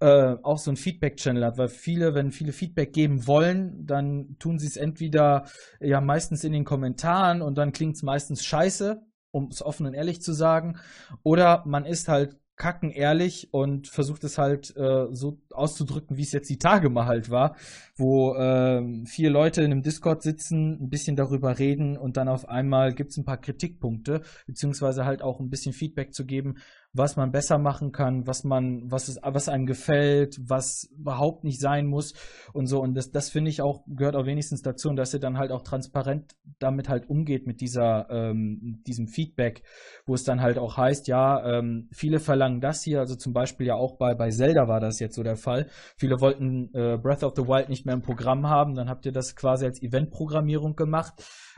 äh, 0.00 0.36
auch 0.42 0.58
so 0.58 0.70
ein 0.70 0.76
Feedback-Channel 0.76 1.44
habt, 1.44 1.58
weil 1.58 1.68
viele, 1.68 2.14
wenn 2.14 2.32
viele 2.32 2.52
Feedback 2.52 2.92
geben 2.92 3.26
wollen, 3.26 3.86
dann 3.86 4.36
tun 4.38 4.58
sie 4.58 4.66
es 4.66 4.76
entweder 4.76 5.44
ja 5.80 6.00
meistens 6.00 6.44
in 6.44 6.52
den 6.52 6.64
Kommentaren 6.64 7.42
und 7.42 7.56
dann 7.56 7.72
klingt 7.72 7.96
es 7.96 8.02
meistens 8.02 8.44
scheiße, 8.44 9.00
um 9.30 9.48
es 9.48 9.62
offen 9.62 9.86
und 9.86 9.94
ehrlich 9.94 10.20
zu 10.20 10.32
sagen, 10.32 10.78
oder 11.22 11.62
man 11.66 11.84
ist 11.84 12.08
halt 12.08 12.36
kacken 12.62 12.92
ehrlich 12.92 13.48
und 13.50 13.88
versucht 13.88 14.22
es 14.22 14.38
halt 14.38 14.72
äh, 14.76 15.08
so 15.10 15.40
auszudrücken, 15.50 16.16
wie 16.16 16.22
es 16.22 16.30
jetzt 16.30 16.48
die 16.48 16.58
Tage 16.58 16.90
mal 16.90 17.06
halt 17.06 17.28
war, 17.28 17.56
wo 17.96 18.36
äh, 18.36 19.04
vier 19.04 19.30
Leute 19.30 19.62
in 19.62 19.72
einem 19.72 19.82
Discord 19.82 20.22
sitzen, 20.22 20.80
ein 20.80 20.88
bisschen 20.88 21.16
darüber 21.16 21.58
reden 21.58 21.96
und 21.98 22.16
dann 22.16 22.28
auf 22.28 22.48
einmal 22.48 22.94
gibt 22.94 23.10
es 23.10 23.16
ein 23.16 23.24
paar 23.24 23.40
Kritikpunkte, 23.40 24.20
beziehungsweise 24.46 25.04
halt 25.04 25.22
auch 25.22 25.40
ein 25.40 25.50
bisschen 25.50 25.72
Feedback 25.72 26.14
zu 26.14 26.24
geben, 26.24 26.54
was 26.94 27.16
man 27.16 27.32
besser 27.32 27.58
machen 27.58 27.90
kann, 27.90 28.26
was 28.26 28.44
man, 28.44 28.90
was 28.90 29.08
es, 29.08 29.18
was 29.22 29.48
einem 29.48 29.64
gefällt, 29.64 30.38
was 30.46 30.90
überhaupt 30.98 31.42
nicht 31.42 31.58
sein 31.58 31.86
muss 31.86 32.12
und 32.52 32.66
so. 32.66 32.80
Und 32.80 32.94
das, 32.94 33.10
das 33.10 33.30
finde 33.30 33.50
ich 33.50 33.62
auch, 33.62 33.84
gehört 33.86 34.14
auch 34.14 34.26
wenigstens 34.26 34.60
dazu 34.60 34.90
und 34.90 34.96
dass 34.96 35.14
ihr 35.14 35.20
dann 35.20 35.38
halt 35.38 35.52
auch 35.52 35.62
transparent 35.62 36.36
damit 36.58 36.90
halt 36.90 37.08
umgeht 37.08 37.46
mit 37.46 37.60
dieser, 37.62 38.10
ähm, 38.10 38.82
diesem 38.86 39.06
Feedback, 39.06 39.62
wo 40.04 40.14
es 40.14 40.24
dann 40.24 40.42
halt 40.42 40.58
auch 40.58 40.76
heißt, 40.76 41.08
ja, 41.08 41.58
ähm, 41.58 41.88
viele 41.92 42.20
verlangen 42.20 42.60
das 42.60 42.82
hier, 42.82 43.00
also 43.00 43.16
zum 43.16 43.32
Beispiel 43.32 43.68
ja 43.68 43.74
auch 43.74 43.96
bei, 43.96 44.14
bei 44.14 44.28
Zelda 44.30 44.68
war 44.68 44.80
das 44.80 45.00
jetzt 45.00 45.14
so 45.14 45.22
der 45.22 45.36
Fall. 45.36 45.68
Viele 45.96 46.20
wollten 46.20 46.74
äh, 46.74 46.98
Breath 46.98 47.24
of 47.24 47.32
the 47.36 47.46
Wild 47.46 47.70
nicht 47.70 47.86
mehr 47.86 47.94
im 47.94 48.02
Programm 48.02 48.48
haben, 48.48 48.74
dann 48.74 48.90
habt 48.90 49.06
ihr 49.06 49.12
das 49.12 49.34
quasi 49.34 49.64
als 49.64 49.80
Eventprogrammierung 49.82 50.76
gemacht. 50.76 51.14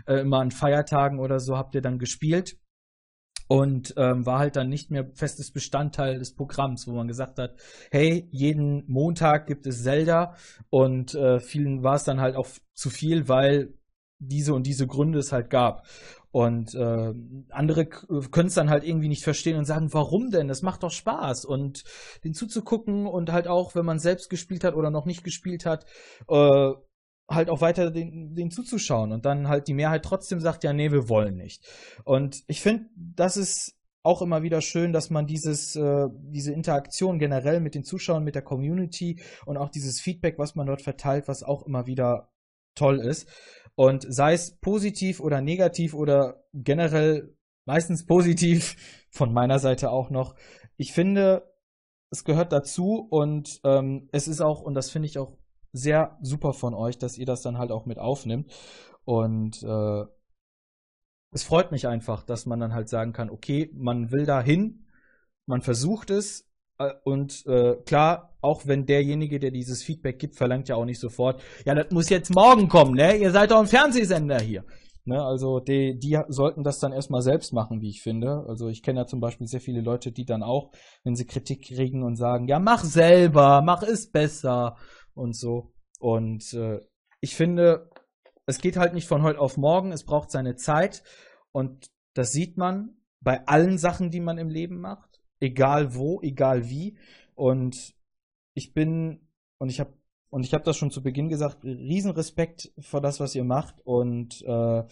Äh, 0.06 0.20
immer 0.20 0.38
an 0.38 0.52
Feiertagen 0.52 1.18
oder 1.18 1.40
so 1.40 1.56
habt 1.56 1.74
ihr 1.74 1.82
dann 1.82 1.98
gespielt 1.98 2.56
und 3.46 3.94
ähm, 3.96 4.24
war 4.26 4.38
halt 4.38 4.56
dann 4.56 4.68
nicht 4.68 4.90
mehr 4.90 5.10
festes 5.14 5.50
Bestandteil 5.50 6.18
des 6.18 6.34
Programms, 6.34 6.86
wo 6.86 6.92
man 6.92 7.08
gesagt 7.08 7.38
hat, 7.38 7.56
hey, 7.90 8.28
jeden 8.30 8.84
Montag 8.86 9.46
gibt 9.46 9.66
es 9.66 9.82
Zelda 9.82 10.34
und 10.70 11.14
äh, 11.14 11.40
vielen 11.40 11.82
war 11.82 11.96
es 11.96 12.04
dann 12.04 12.20
halt 12.20 12.36
auch 12.36 12.48
zu 12.72 12.90
viel, 12.90 13.28
weil 13.28 13.74
diese 14.18 14.54
und 14.54 14.66
diese 14.66 14.86
Gründe 14.86 15.18
es 15.18 15.32
halt 15.32 15.50
gab. 15.50 15.86
Und 16.30 16.74
äh, 16.74 17.14
andere 17.50 17.86
können 17.86 18.48
es 18.48 18.54
dann 18.54 18.68
halt 18.68 18.82
irgendwie 18.82 19.08
nicht 19.08 19.22
verstehen 19.22 19.56
und 19.56 19.66
sagen, 19.66 19.92
warum 19.92 20.30
denn? 20.30 20.48
Das 20.48 20.62
macht 20.62 20.82
doch 20.82 20.90
Spaß. 20.90 21.44
Und 21.44 21.84
den 22.24 22.34
zuzugucken 22.34 23.06
und 23.06 23.30
halt 23.30 23.46
auch, 23.46 23.76
wenn 23.76 23.84
man 23.84 24.00
selbst 24.00 24.30
gespielt 24.30 24.64
hat 24.64 24.74
oder 24.74 24.90
noch 24.90 25.06
nicht 25.06 25.22
gespielt 25.22 25.64
hat, 25.64 25.84
äh, 26.28 26.72
halt 27.28 27.48
auch 27.48 27.60
weiter 27.60 27.90
den, 27.90 28.34
den 28.34 28.50
zuzuschauen 28.50 29.12
und 29.12 29.24
dann 29.24 29.48
halt 29.48 29.68
die 29.68 29.74
Mehrheit 29.74 30.04
trotzdem 30.04 30.40
sagt, 30.40 30.64
ja, 30.64 30.72
nee, 30.72 30.92
wir 30.92 31.08
wollen 31.08 31.36
nicht. 31.36 31.64
Und 32.04 32.44
ich 32.46 32.60
finde, 32.60 32.86
das 32.96 33.36
ist 33.36 33.78
auch 34.02 34.20
immer 34.20 34.42
wieder 34.42 34.60
schön, 34.60 34.92
dass 34.92 35.08
man 35.08 35.26
dieses, 35.26 35.74
äh, 35.76 36.08
diese 36.12 36.52
Interaktion 36.52 37.18
generell 37.18 37.60
mit 37.60 37.74
den 37.74 37.84
Zuschauern, 37.84 38.22
mit 38.22 38.34
der 38.34 38.42
Community 38.42 39.20
und 39.46 39.56
auch 39.56 39.70
dieses 39.70 40.00
Feedback, 40.00 40.38
was 40.38 40.54
man 40.54 40.66
dort 40.66 40.82
verteilt, 40.82 41.26
was 41.26 41.42
auch 41.42 41.64
immer 41.66 41.86
wieder 41.86 42.30
toll 42.74 43.00
ist. 43.00 43.28
Und 43.76 44.04
sei 44.08 44.34
es 44.34 44.58
positiv 44.58 45.20
oder 45.20 45.40
negativ 45.40 45.94
oder 45.94 46.44
generell 46.52 47.34
meistens 47.64 48.04
positiv, 48.04 48.76
von 49.10 49.32
meiner 49.32 49.58
Seite 49.58 49.90
auch 49.90 50.10
noch. 50.10 50.34
Ich 50.76 50.92
finde, 50.92 51.54
es 52.10 52.24
gehört 52.24 52.52
dazu 52.52 53.06
und 53.10 53.60
ähm, 53.64 54.08
es 54.12 54.28
ist 54.28 54.42
auch, 54.42 54.60
und 54.60 54.74
das 54.74 54.90
finde 54.90 55.06
ich 55.06 55.18
auch 55.18 55.38
sehr 55.74 56.16
super 56.22 56.54
von 56.54 56.72
euch, 56.72 56.98
dass 56.98 57.18
ihr 57.18 57.26
das 57.26 57.42
dann 57.42 57.58
halt 57.58 57.70
auch 57.70 57.84
mit 57.84 57.98
aufnimmt. 57.98 58.50
Und 59.04 59.62
äh, 59.62 60.04
es 61.32 61.42
freut 61.42 61.72
mich 61.72 61.86
einfach, 61.88 62.22
dass 62.22 62.46
man 62.46 62.60
dann 62.60 62.72
halt 62.72 62.88
sagen 62.88 63.12
kann, 63.12 63.28
okay, 63.28 63.70
man 63.74 64.12
will 64.12 64.24
da 64.24 64.40
hin, 64.40 64.86
man 65.46 65.60
versucht 65.60 66.10
es 66.10 66.48
äh, 66.78 66.92
und 67.02 67.44
äh, 67.46 67.76
klar, 67.84 68.36
auch 68.40 68.66
wenn 68.66 68.86
derjenige, 68.86 69.40
der 69.40 69.50
dieses 69.50 69.82
Feedback 69.82 70.18
gibt, 70.18 70.36
verlangt 70.36 70.68
ja 70.68 70.76
auch 70.76 70.84
nicht 70.84 71.00
sofort, 71.00 71.42
ja, 71.66 71.74
das 71.74 71.90
muss 71.90 72.08
jetzt 72.08 72.34
morgen 72.34 72.68
kommen, 72.68 72.94
ne? 72.94 73.16
Ihr 73.16 73.32
seid 73.32 73.50
doch 73.50 73.58
ein 73.60 73.66
Fernsehsender 73.66 74.40
hier. 74.40 74.64
Ne, 75.06 75.22
also 75.22 75.60
die, 75.60 75.98
die 75.98 76.18
sollten 76.28 76.64
das 76.64 76.78
dann 76.78 76.92
erstmal 76.92 77.20
selbst 77.20 77.52
machen, 77.52 77.82
wie 77.82 77.90
ich 77.90 78.00
finde. 78.00 78.46
Also 78.48 78.68
ich 78.68 78.82
kenne 78.82 79.00
ja 79.00 79.06
zum 79.06 79.20
Beispiel 79.20 79.46
sehr 79.46 79.60
viele 79.60 79.82
Leute, 79.82 80.12
die 80.12 80.24
dann 80.24 80.42
auch, 80.42 80.72
wenn 81.02 81.14
sie 81.14 81.26
Kritik 81.26 81.66
kriegen 81.66 82.02
und 82.02 82.16
sagen, 82.16 82.48
ja, 82.48 82.58
mach 82.58 82.82
selber, 82.82 83.60
mach 83.60 83.82
es 83.82 84.10
besser 84.10 84.76
und 85.14 85.36
so. 85.36 85.72
Und 86.00 86.52
äh, 86.54 86.80
ich 87.20 87.34
finde, 87.36 87.90
es 88.46 88.58
geht 88.58 88.76
halt 88.76 88.94
nicht 88.94 89.08
von 89.08 89.22
heute 89.22 89.40
auf 89.40 89.56
morgen, 89.56 89.92
es 89.92 90.04
braucht 90.04 90.30
seine 90.30 90.56
Zeit 90.56 91.02
und 91.52 91.90
das 92.14 92.32
sieht 92.32 92.56
man 92.56 92.96
bei 93.20 93.46
allen 93.46 93.78
Sachen, 93.78 94.10
die 94.10 94.20
man 94.20 94.38
im 94.38 94.50
Leben 94.50 94.80
macht, 94.80 95.22
egal 95.40 95.94
wo, 95.94 96.20
egal 96.20 96.68
wie. 96.68 96.98
Und 97.34 97.94
ich 98.54 98.74
bin, 98.74 99.28
und 99.58 99.70
ich 99.70 99.80
habe 99.80 99.94
und 100.34 100.44
ich 100.44 100.52
habe 100.52 100.64
das 100.64 100.76
schon 100.76 100.90
zu 100.90 101.00
Beginn 101.00 101.28
gesagt, 101.28 101.62
Riesenrespekt 101.62 102.72
vor 102.80 103.00
das, 103.00 103.20
was 103.20 103.36
ihr 103.36 103.44
macht. 103.44 103.80
Und 103.84 104.42
äh, 104.42 104.82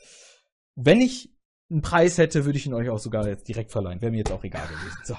wenn 0.76 1.00
ich 1.00 1.34
einen 1.72 1.82
Preis 1.82 2.18
hätte, 2.18 2.44
würde 2.44 2.58
ich 2.58 2.66
ihn 2.66 2.74
euch 2.74 2.90
auch 2.90 2.98
sogar 2.98 3.26
jetzt 3.26 3.48
direkt 3.48 3.72
verleihen. 3.72 4.00
Wäre 4.00 4.12
mir 4.12 4.18
jetzt 4.18 4.30
auch 4.30 4.44
egal 4.44 4.66
gewesen. 4.68 4.98
So. 5.04 5.16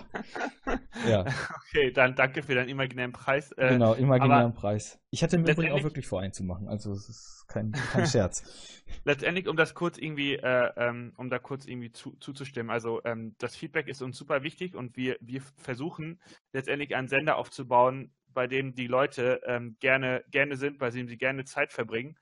ja. 1.09 1.25
Okay, 1.67 1.91
dann 1.91 2.15
danke 2.15 2.43
für 2.43 2.55
deinen 2.55 2.69
imaginären 2.69 3.11
Preis. 3.11 3.51
Äh, 3.53 3.69
genau, 3.69 3.93
imaginären 3.93 4.53
Preis. 4.53 4.99
Ich 5.09 5.23
hatte 5.23 5.37
mir 5.37 5.51
übrigens 5.51 5.73
auch 5.73 5.83
wirklich 5.83 6.07
vor, 6.07 6.21
einen 6.21 6.33
zu 6.33 6.43
machen. 6.43 6.67
Also 6.67 6.91
es 6.91 7.09
ist 7.09 7.45
kein, 7.47 7.71
kein 7.71 8.05
Scherz. 8.05 8.43
letztendlich, 9.03 9.47
um 9.47 9.57
das 9.57 9.73
kurz 9.73 9.97
irgendwie, 9.97 10.35
äh, 10.35 10.71
ähm, 10.77 11.13
um 11.17 11.29
da 11.29 11.39
kurz 11.39 11.65
irgendwie 11.65 11.91
zu, 11.91 12.15
zuzustimmen. 12.19 12.69
Also 12.69 13.01
ähm, 13.03 13.35
das 13.39 13.55
Feedback 13.55 13.87
ist 13.87 14.01
uns 14.01 14.17
super 14.17 14.43
wichtig 14.43 14.75
und 14.75 14.95
wir, 14.95 15.17
wir 15.21 15.41
versuchen 15.57 16.21
letztendlich 16.51 16.95
einen 16.95 17.07
Sender 17.07 17.37
aufzubauen, 17.37 18.11
bei 18.33 18.47
dem 18.47 18.75
die 18.75 18.87
Leute 18.87 19.41
ähm, 19.45 19.77
gerne, 19.79 20.23
gerne 20.31 20.55
sind, 20.55 20.79
bei 20.79 20.89
dem 20.89 21.07
sie 21.07 21.17
gerne 21.17 21.45
Zeit 21.45 21.71
verbringen. 21.71 22.15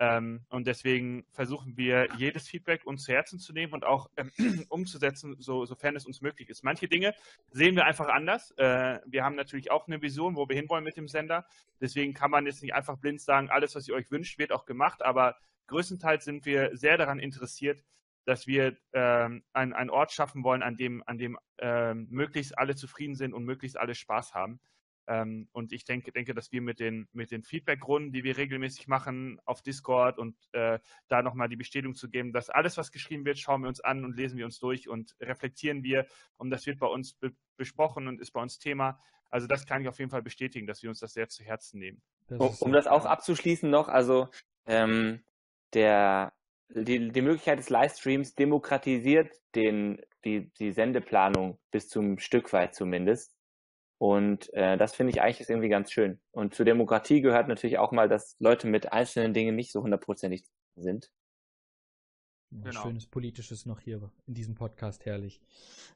Ähm, 0.00 0.44
und 0.48 0.66
deswegen 0.66 1.24
versuchen 1.32 1.76
wir, 1.76 2.08
jedes 2.16 2.48
Feedback 2.48 2.86
uns 2.86 3.04
zu 3.04 3.12
Herzen 3.12 3.38
zu 3.38 3.52
nehmen 3.52 3.72
und 3.72 3.84
auch 3.84 4.08
ähm, 4.16 4.30
umzusetzen, 4.68 5.36
so, 5.40 5.64
sofern 5.64 5.96
es 5.96 6.06
uns 6.06 6.20
möglich 6.20 6.48
ist. 6.48 6.62
Manche 6.62 6.88
Dinge 6.88 7.14
sehen 7.50 7.74
wir 7.74 7.84
einfach 7.84 8.08
anders. 8.08 8.52
Äh, 8.58 9.00
wir 9.06 9.24
haben 9.24 9.34
natürlich 9.34 9.70
auch 9.70 9.88
eine 9.88 10.00
Vision, 10.00 10.36
wo 10.36 10.48
wir 10.48 10.56
hinwollen 10.56 10.84
mit 10.84 10.96
dem 10.96 11.08
Sender. 11.08 11.46
Deswegen 11.80 12.14
kann 12.14 12.30
man 12.30 12.46
jetzt 12.46 12.62
nicht 12.62 12.74
einfach 12.74 12.96
blind 12.96 13.20
sagen, 13.20 13.50
alles, 13.50 13.74
was 13.74 13.88
ihr 13.88 13.94
euch 13.94 14.10
wünscht, 14.10 14.38
wird 14.38 14.52
auch 14.52 14.66
gemacht. 14.66 15.04
Aber 15.04 15.36
größtenteils 15.66 16.24
sind 16.24 16.46
wir 16.46 16.76
sehr 16.76 16.96
daran 16.96 17.18
interessiert, 17.18 17.82
dass 18.24 18.46
wir 18.46 18.76
ähm, 18.92 19.42
einen 19.52 19.90
Ort 19.90 20.12
schaffen 20.12 20.44
wollen, 20.44 20.62
an 20.62 20.76
dem, 20.76 21.02
an 21.06 21.18
dem 21.18 21.38
ähm, 21.58 22.06
möglichst 22.10 22.58
alle 22.58 22.76
zufrieden 22.76 23.16
sind 23.16 23.32
und 23.32 23.44
möglichst 23.44 23.78
alle 23.78 23.94
Spaß 23.94 24.34
haben. 24.34 24.60
Ähm, 25.08 25.48
und 25.52 25.72
ich 25.72 25.86
denke, 25.86 26.12
denke, 26.12 26.34
dass 26.34 26.52
wir 26.52 26.60
mit 26.60 26.80
den, 26.80 27.08
mit 27.12 27.30
den 27.30 27.42
Feedback-Runden, 27.42 28.12
die 28.12 28.24
wir 28.24 28.36
regelmäßig 28.36 28.88
machen 28.88 29.40
auf 29.46 29.62
Discord 29.62 30.18
und 30.18 30.36
äh, 30.52 30.78
da 31.08 31.22
nochmal 31.22 31.48
die 31.48 31.56
Bestätigung 31.56 31.94
zu 31.94 32.10
geben, 32.10 32.34
dass 32.34 32.50
alles, 32.50 32.76
was 32.76 32.92
geschrieben 32.92 33.24
wird, 33.24 33.38
schauen 33.38 33.62
wir 33.62 33.68
uns 33.68 33.80
an 33.80 34.04
und 34.04 34.16
lesen 34.16 34.36
wir 34.36 34.44
uns 34.44 34.58
durch 34.58 34.86
und 34.86 35.16
reflektieren 35.18 35.82
wir. 35.82 36.06
Und 36.36 36.50
das 36.50 36.66
wird 36.66 36.78
bei 36.78 36.86
uns 36.86 37.14
be 37.14 37.32
besprochen 37.56 38.06
und 38.06 38.20
ist 38.20 38.30
bei 38.30 38.40
uns 38.40 38.60
Thema. 38.60 39.00
Also 39.30 39.48
das 39.48 39.66
kann 39.66 39.82
ich 39.82 39.88
auf 39.88 39.98
jeden 39.98 40.12
Fall 40.12 40.22
bestätigen, 40.22 40.66
dass 40.68 40.82
wir 40.82 40.90
uns 40.90 41.00
das 41.00 41.12
sehr 41.12 41.28
zu 41.28 41.42
Herzen 41.42 41.80
nehmen. 41.80 42.02
Um, 42.28 42.54
um 42.60 42.72
das 42.72 42.86
auch 42.86 43.04
abzuschließen 43.04 43.68
noch, 43.68 43.88
also 43.88 44.28
ähm, 44.66 45.24
der, 45.72 46.32
die, 46.68 47.10
die 47.10 47.22
Möglichkeit 47.22 47.58
des 47.58 47.70
Livestreams 47.70 48.34
demokratisiert 48.34 49.32
den, 49.56 50.00
die, 50.24 50.52
die 50.54 50.70
Sendeplanung 50.70 51.58
bis 51.72 51.88
zum 51.88 52.18
Stück 52.18 52.52
weit 52.52 52.74
zumindest. 52.74 53.37
Und 53.98 54.52
äh, 54.54 54.76
das 54.76 54.94
finde 54.94 55.12
ich 55.12 55.20
eigentlich 55.20 55.40
ist 55.40 55.50
irgendwie 55.50 55.68
ganz 55.68 55.90
schön. 55.90 56.20
Und 56.30 56.54
zur 56.54 56.64
Demokratie 56.64 57.20
gehört 57.20 57.48
natürlich 57.48 57.78
auch 57.78 57.90
mal, 57.90 58.08
dass 58.08 58.36
Leute 58.38 58.68
mit 58.68 58.92
einzelnen 58.92 59.34
Dingen 59.34 59.56
nicht 59.56 59.72
so 59.72 59.82
hundertprozentig 59.82 60.44
sind. 60.76 61.10
Genau. 62.50 62.82
Schönes 62.82 63.06
politisches 63.06 63.66
noch 63.66 63.80
hier 63.80 64.10
in 64.26 64.34
diesem 64.34 64.54
Podcast, 64.54 65.04
herrlich. 65.04 65.42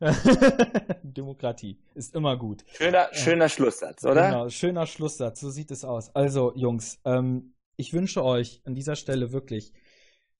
Demokratie 1.02 1.78
ist 1.94 2.14
immer 2.14 2.36
gut. 2.36 2.64
Schöner, 2.74 3.08
schöner 3.12 3.48
Schlusssatz, 3.48 4.04
oder? 4.04 4.28
Genau, 4.28 4.48
schöner 4.50 4.86
Schlusssatz, 4.86 5.40
so 5.40 5.48
sieht 5.48 5.70
es 5.70 5.84
aus. 5.84 6.14
Also, 6.14 6.52
Jungs, 6.54 7.00
ähm, 7.06 7.54
ich 7.76 7.94
wünsche 7.94 8.22
euch 8.22 8.60
an 8.64 8.74
dieser 8.74 8.96
Stelle 8.96 9.32
wirklich 9.32 9.72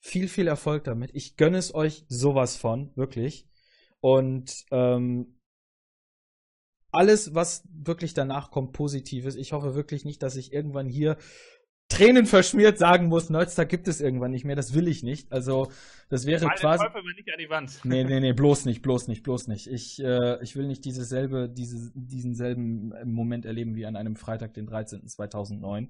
viel, 0.01 0.29
viel 0.29 0.49
Erfolg 0.49 0.85
damit. 0.85 1.13
Ich 1.15 1.37
gönne 1.37 1.57
es 1.57 1.75
euch 1.75 2.05
sowas 2.09 2.57
von, 2.57 2.91
wirklich. 2.95 3.49
Und 4.01 4.67
ähm, 4.71 5.39
alles, 6.93 7.35
was 7.35 7.65
wirklich 7.73 8.15
danach 8.15 8.51
kommt, 8.51 8.73
positiv 8.73 9.25
ist. 9.25 9.37
Ich 9.37 9.53
hoffe 9.53 9.75
wirklich 9.75 10.05
nicht, 10.05 10.23
dass 10.23 10.37
ich 10.37 10.53
irgendwann 10.53 10.87
hier 10.87 11.17
Tränen 11.93 12.25
verschmiert 12.25 12.79
sagen 12.79 13.09
muss, 13.09 13.29
Nerdstar 13.29 13.67
gibt 13.67 13.87
es 13.87 14.01
irgendwann 14.01 14.31
nicht 14.31 14.45
mehr. 14.45 14.57
Das 14.57 14.73
will 14.75 14.89
ich 14.89 15.03
nicht. 15.03 15.31
Also, 15.31 15.71
das 16.09 16.27
wäre 16.27 16.47
Meine 16.47 16.59
quasi. 16.59 16.85
Teufel 16.85 17.03
nicht 17.03 17.29
an 17.31 17.39
die 17.39 17.51
Wand. 17.51 17.81
Nee, 17.85 18.05
nee, 18.05 18.21
nee, 18.21 18.33
bloß 18.33 18.65
nicht, 18.65 18.81
bloß 18.83 19.09
nicht, 19.09 19.23
bloß 19.23 19.49
nicht. 19.49 19.67
Ich, 19.67 20.03
äh, 20.03 20.43
ich 20.43 20.57
will 20.57 20.67
nicht 20.67 20.85
dieses 20.85 21.09
selbe, 21.09 21.51
diese, 21.51 21.93
diesen 21.95 22.35
selben 22.35 22.93
Moment 23.05 23.45
erleben 23.45 23.75
wie 23.75 23.85
an 23.85 23.97
einem 23.97 24.17
Freitag, 24.17 24.55
den 24.55 24.67
13.2009, 24.69 25.89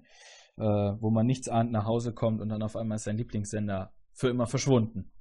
äh, 0.56 0.62
wo 1.00 1.10
man 1.10 1.26
nichts 1.26 1.48
ahnt 1.48 1.70
nach 1.70 1.86
Hause 1.86 2.12
kommt 2.12 2.40
und 2.40 2.48
dann 2.48 2.62
auf 2.62 2.74
einmal 2.74 2.96
ist 2.96 3.04
sein 3.04 3.16
Lieblingssender 3.16 3.92
für 4.12 4.28
immer 4.28 4.46
verschwunden. 4.46 5.12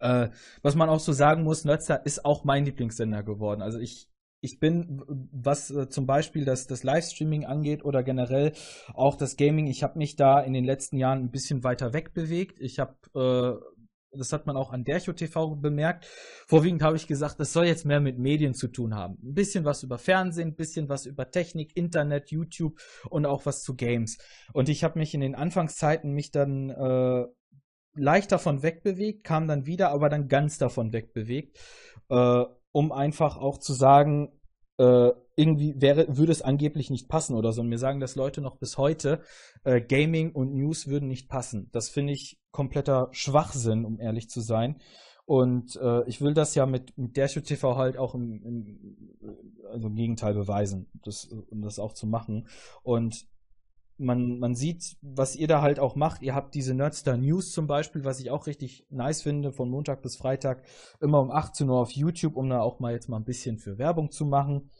Äh, 0.00 0.28
was 0.62 0.74
man 0.74 0.88
auch 0.88 1.00
so 1.00 1.12
sagen 1.12 1.42
muss, 1.42 1.64
Nerdstar 1.64 2.06
ist 2.06 2.24
auch 2.24 2.44
mein 2.44 2.64
Lieblingssender 2.64 3.22
geworden. 3.22 3.60
Also 3.60 3.78
ich 3.78 4.08
ich 4.46 4.60
bin, 4.60 5.02
was 5.32 5.70
äh, 5.70 5.88
zum 5.88 6.06
Beispiel 6.06 6.44
das, 6.44 6.66
das 6.68 6.84
Livestreaming 6.84 7.44
angeht 7.44 7.84
oder 7.84 8.02
generell 8.02 8.52
auch 8.94 9.16
das 9.16 9.36
Gaming, 9.36 9.66
ich 9.66 9.82
habe 9.82 9.98
mich 9.98 10.14
da 10.14 10.40
in 10.40 10.52
den 10.52 10.64
letzten 10.64 10.96
Jahren 10.96 11.18
ein 11.18 11.30
bisschen 11.30 11.64
weiter 11.64 11.92
wegbewegt. 11.92 12.60
Ich 12.60 12.78
habe, 12.78 12.94
äh, 13.14 14.16
das 14.16 14.32
hat 14.32 14.46
man 14.46 14.56
auch 14.56 14.72
an 14.72 14.84
Dercho 14.84 15.12
TV 15.12 15.56
bemerkt, 15.56 16.06
vorwiegend 16.46 16.82
habe 16.82 16.96
ich 16.96 17.08
gesagt, 17.08 17.40
das 17.40 17.52
soll 17.52 17.66
jetzt 17.66 17.84
mehr 17.84 18.00
mit 18.00 18.18
Medien 18.18 18.54
zu 18.54 18.68
tun 18.68 18.94
haben. 18.94 19.18
Ein 19.22 19.34
bisschen 19.34 19.64
was 19.64 19.82
über 19.82 19.98
Fernsehen, 19.98 20.50
ein 20.50 20.56
bisschen 20.56 20.88
was 20.88 21.06
über 21.06 21.28
Technik, 21.30 21.76
Internet, 21.76 22.30
YouTube 22.30 22.78
und 23.10 23.26
auch 23.26 23.46
was 23.46 23.62
zu 23.62 23.74
Games. 23.74 24.16
Und 24.52 24.68
ich 24.68 24.84
habe 24.84 25.00
mich 25.00 25.12
in 25.12 25.20
den 25.20 25.34
Anfangszeiten 25.34 26.12
mich 26.12 26.30
dann 26.30 26.70
äh, 26.70 27.26
leicht 27.96 28.30
davon 28.30 28.62
wegbewegt, 28.62 29.24
kam 29.24 29.48
dann 29.48 29.66
wieder, 29.66 29.90
aber 29.90 30.08
dann 30.08 30.28
ganz 30.28 30.56
davon 30.56 30.92
wegbewegt. 30.92 31.58
Äh, 32.10 32.44
um 32.76 32.92
einfach 32.92 33.38
auch 33.38 33.56
zu 33.56 33.72
sagen, 33.72 34.35
äh, 34.78 35.10
irgendwie 35.36 35.80
wäre, 35.80 36.16
würde 36.16 36.32
es 36.32 36.42
angeblich 36.42 36.90
nicht 36.90 37.08
passen 37.08 37.34
oder 37.36 37.52
so. 37.52 37.60
Und 37.60 37.68
mir 37.68 37.78
sagen 37.78 38.00
das 38.00 38.16
Leute 38.16 38.40
noch 38.40 38.56
bis 38.56 38.78
heute, 38.78 39.22
äh, 39.64 39.80
Gaming 39.80 40.32
und 40.32 40.54
News 40.54 40.86
würden 40.86 41.08
nicht 41.08 41.28
passen. 41.28 41.68
Das 41.72 41.88
finde 41.88 42.12
ich 42.12 42.38
kompletter 42.50 43.08
Schwachsinn, 43.12 43.84
um 43.84 44.00
ehrlich 44.00 44.30
zu 44.30 44.40
sein. 44.40 44.80
Und 45.26 45.76
äh, 45.76 46.08
ich 46.08 46.20
will 46.20 46.34
das 46.34 46.54
ja 46.54 46.66
mit, 46.66 46.96
mit 46.96 47.16
Dash 47.16 47.34
TV 47.34 47.76
halt 47.76 47.98
auch 47.98 48.14
im, 48.14 48.42
im, 48.44 49.08
also 49.70 49.88
im 49.88 49.94
Gegenteil 49.96 50.34
beweisen, 50.34 50.88
das, 51.04 51.24
um 51.24 51.62
das 51.62 51.78
auch 51.78 51.92
zu 51.92 52.06
machen. 52.06 52.46
Und 52.82 53.26
man, 53.98 54.38
man 54.38 54.54
sieht, 54.54 54.96
was 55.00 55.36
ihr 55.36 55.48
da 55.48 55.62
halt 55.62 55.78
auch 55.78 55.96
macht. 55.96 56.22
Ihr 56.22 56.34
habt 56.34 56.54
diese 56.54 56.74
Nerdstar 56.74 57.16
News 57.16 57.52
zum 57.52 57.66
Beispiel, 57.66 58.04
was 58.04 58.20
ich 58.20 58.30
auch 58.30 58.46
richtig 58.46 58.86
nice 58.90 59.22
finde, 59.22 59.52
von 59.52 59.70
Montag 59.70 60.02
bis 60.02 60.16
Freitag, 60.16 60.64
immer 61.00 61.20
um 61.20 61.30
18 61.30 61.68
Uhr 61.68 61.78
auf 61.78 61.90
YouTube, 61.92 62.36
um 62.36 62.48
da 62.48 62.60
auch 62.60 62.80
mal 62.80 62.92
jetzt 62.92 63.08
mal 63.08 63.16
ein 63.16 63.24
bisschen 63.24 63.58
für 63.58 63.78
Werbung 63.78 64.10
zu 64.10 64.26
machen. 64.26 64.70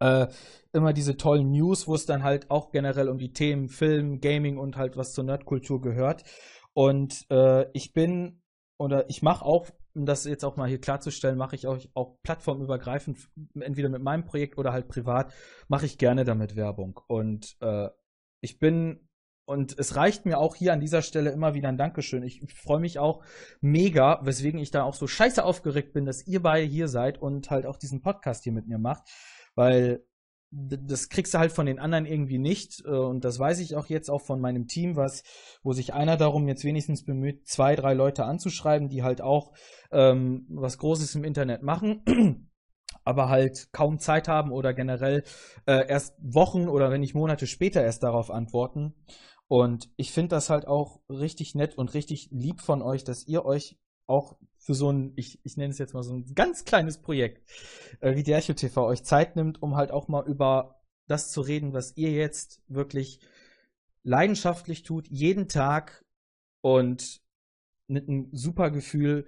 Äh, 0.00 0.28
immer 0.72 0.92
diese 0.92 1.16
tollen 1.16 1.50
News, 1.50 1.86
wo 1.86 1.94
es 1.94 2.06
dann 2.06 2.22
halt 2.22 2.50
auch 2.50 2.70
generell 2.70 3.08
um 3.08 3.18
die 3.18 3.32
Themen 3.32 3.68
Film, 3.68 4.20
Gaming 4.20 4.58
und 4.58 4.76
halt 4.76 4.96
was 4.96 5.12
zur 5.12 5.24
Nerdkultur 5.24 5.80
gehört. 5.80 6.24
Und 6.72 7.26
äh, 7.30 7.70
ich 7.72 7.92
bin 7.92 8.42
oder 8.78 9.08
ich 9.08 9.22
mache 9.22 9.44
auch, 9.44 9.68
um 9.94 10.06
das 10.06 10.24
jetzt 10.24 10.44
auch 10.44 10.56
mal 10.56 10.68
hier 10.68 10.80
klarzustellen, 10.80 11.38
mache 11.38 11.54
ich 11.54 11.66
auch, 11.66 11.78
auch 11.94 12.16
plattformübergreifend, 12.22 13.18
entweder 13.60 13.88
mit 13.88 14.02
meinem 14.02 14.24
Projekt 14.24 14.58
oder 14.58 14.72
halt 14.72 14.88
privat, 14.88 15.32
mache 15.68 15.86
ich 15.86 15.98
gerne 15.98 16.24
damit 16.24 16.56
Werbung. 16.56 16.98
Und 17.06 17.56
äh, 17.60 17.88
ich 18.42 18.58
bin 18.58 19.08
und 19.44 19.76
es 19.78 19.96
reicht 19.96 20.24
mir 20.24 20.38
auch 20.38 20.54
hier 20.54 20.72
an 20.72 20.80
dieser 20.80 21.02
Stelle 21.02 21.30
immer 21.30 21.54
wieder 21.54 21.68
ein 21.68 21.78
Dankeschön. 21.78 22.22
Ich 22.22 22.42
freue 22.54 22.80
mich 22.80 22.98
auch 22.98 23.24
mega, 23.60 24.20
weswegen 24.24 24.60
ich 24.60 24.70
da 24.70 24.84
auch 24.84 24.94
so 24.94 25.06
scheiße 25.06 25.44
aufgeregt 25.44 25.92
bin, 25.92 26.04
dass 26.04 26.26
ihr 26.26 26.42
beide 26.42 26.66
hier 26.66 26.88
seid 26.88 27.20
und 27.20 27.50
halt 27.50 27.66
auch 27.66 27.76
diesen 27.76 28.02
Podcast 28.02 28.44
hier 28.44 28.52
mit 28.52 28.68
mir 28.68 28.78
macht, 28.78 29.02
weil 29.54 30.04
das 30.54 31.08
kriegst 31.08 31.32
du 31.32 31.38
halt 31.38 31.50
von 31.50 31.64
den 31.64 31.78
anderen 31.78 32.04
irgendwie 32.04 32.38
nicht 32.38 32.84
äh, 32.84 32.90
und 32.90 33.24
das 33.24 33.38
weiß 33.38 33.58
ich 33.60 33.74
auch 33.74 33.86
jetzt 33.86 34.10
auch 34.10 34.20
von 34.20 34.38
meinem 34.38 34.66
Team, 34.66 34.96
was 34.96 35.22
wo 35.62 35.72
sich 35.72 35.94
einer 35.94 36.18
darum 36.18 36.46
jetzt 36.46 36.64
wenigstens 36.64 37.04
bemüht, 37.04 37.48
zwei 37.48 37.74
drei 37.74 37.94
Leute 37.94 38.24
anzuschreiben, 38.24 38.90
die 38.90 39.02
halt 39.02 39.22
auch 39.22 39.52
ähm, 39.90 40.46
was 40.50 40.76
Großes 40.76 41.14
im 41.14 41.24
Internet 41.24 41.62
machen 41.62 42.50
aber 43.04 43.28
halt 43.28 43.68
kaum 43.72 43.98
Zeit 43.98 44.28
haben 44.28 44.52
oder 44.52 44.74
generell 44.74 45.24
äh, 45.66 45.86
erst 45.88 46.14
Wochen 46.18 46.68
oder 46.68 46.90
wenn 46.90 47.00
nicht 47.00 47.14
Monate 47.14 47.46
später 47.46 47.82
erst 47.82 48.02
darauf 48.02 48.30
antworten. 48.30 48.94
Und 49.48 49.90
ich 49.96 50.12
finde 50.12 50.30
das 50.30 50.50
halt 50.50 50.66
auch 50.66 51.00
richtig 51.08 51.54
nett 51.54 51.76
und 51.76 51.94
richtig 51.94 52.28
lieb 52.30 52.60
von 52.60 52.80
euch, 52.80 53.04
dass 53.04 53.26
ihr 53.26 53.44
euch 53.44 53.76
auch 54.06 54.36
für 54.58 54.74
so 54.74 54.90
ein, 54.90 55.12
ich, 55.16 55.40
ich 55.44 55.56
nenne 55.56 55.72
es 55.72 55.78
jetzt 55.78 55.94
mal 55.94 56.02
so 56.02 56.14
ein 56.14 56.34
ganz 56.34 56.64
kleines 56.64 56.98
Projekt, 56.98 57.50
äh, 58.00 58.14
wie 58.14 58.22
der 58.22 58.38
Echo 58.38 58.54
TV 58.54 58.86
euch 58.86 59.04
Zeit 59.04 59.36
nimmt, 59.36 59.62
um 59.62 59.76
halt 59.76 59.90
auch 59.90 60.08
mal 60.08 60.26
über 60.26 60.82
das 61.06 61.30
zu 61.30 61.40
reden, 61.40 61.72
was 61.72 61.96
ihr 61.96 62.12
jetzt 62.12 62.62
wirklich 62.68 63.20
leidenschaftlich 64.04 64.82
tut, 64.82 65.08
jeden 65.08 65.48
Tag 65.48 66.04
und 66.60 67.20
mit 67.88 68.08
einem 68.08 68.28
super 68.32 68.70
Gefühl 68.70 69.26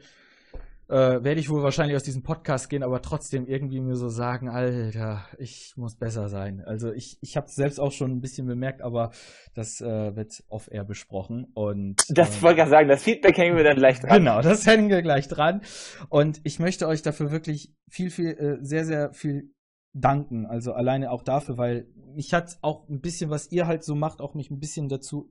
äh, 0.88 1.22
werde 1.24 1.40
ich 1.40 1.48
wohl 1.48 1.62
wahrscheinlich 1.62 1.96
aus 1.96 2.02
diesem 2.02 2.22
Podcast 2.22 2.68
gehen, 2.68 2.82
aber 2.82 3.00
trotzdem 3.00 3.46
irgendwie 3.46 3.80
mir 3.80 3.96
so 3.96 4.08
sagen, 4.08 4.48
Alter, 4.48 5.24
ich 5.38 5.72
muss 5.76 5.96
besser 5.96 6.28
sein. 6.28 6.62
Also 6.64 6.92
ich, 6.92 7.18
ich 7.22 7.36
habe 7.36 7.46
es 7.46 7.54
selbst 7.54 7.80
auch 7.80 7.92
schon 7.92 8.10
ein 8.10 8.20
bisschen 8.20 8.46
bemerkt, 8.46 8.82
aber 8.82 9.10
das 9.54 9.80
äh, 9.80 10.16
wird 10.16 10.42
off-air 10.48 10.84
besprochen. 10.84 11.46
Und, 11.54 12.04
das 12.10 12.38
äh, 12.38 12.42
wollte 12.42 12.62
ich 12.62 12.68
sagen, 12.68 12.88
das 12.88 13.02
Feedback 13.02 13.36
hängen 13.38 13.56
wir 13.56 13.64
dann 13.64 13.76
gleich 13.76 14.00
dran. 14.00 14.18
Genau, 14.18 14.42
das 14.42 14.66
hängen 14.66 14.88
wir 14.88 15.02
gleich 15.02 15.28
dran. 15.28 15.62
Und 16.08 16.40
ich 16.44 16.58
möchte 16.58 16.86
euch 16.86 17.02
dafür 17.02 17.30
wirklich 17.30 17.72
viel, 17.88 18.10
viel, 18.10 18.30
äh, 18.30 18.58
sehr, 18.60 18.84
sehr 18.84 19.12
viel 19.12 19.54
danken. 19.94 20.44
Also 20.46 20.72
alleine 20.72 21.10
auch 21.10 21.22
dafür, 21.22 21.56
weil 21.56 21.86
mich 22.14 22.34
hat 22.34 22.58
auch 22.62 22.88
ein 22.88 23.00
bisschen, 23.00 23.30
was 23.30 23.50
ihr 23.50 23.66
halt 23.66 23.84
so 23.84 23.94
macht, 23.94 24.20
auch 24.20 24.34
mich 24.34 24.50
ein 24.50 24.58
bisschen 24.58 24.88
dazu 24.88 25.30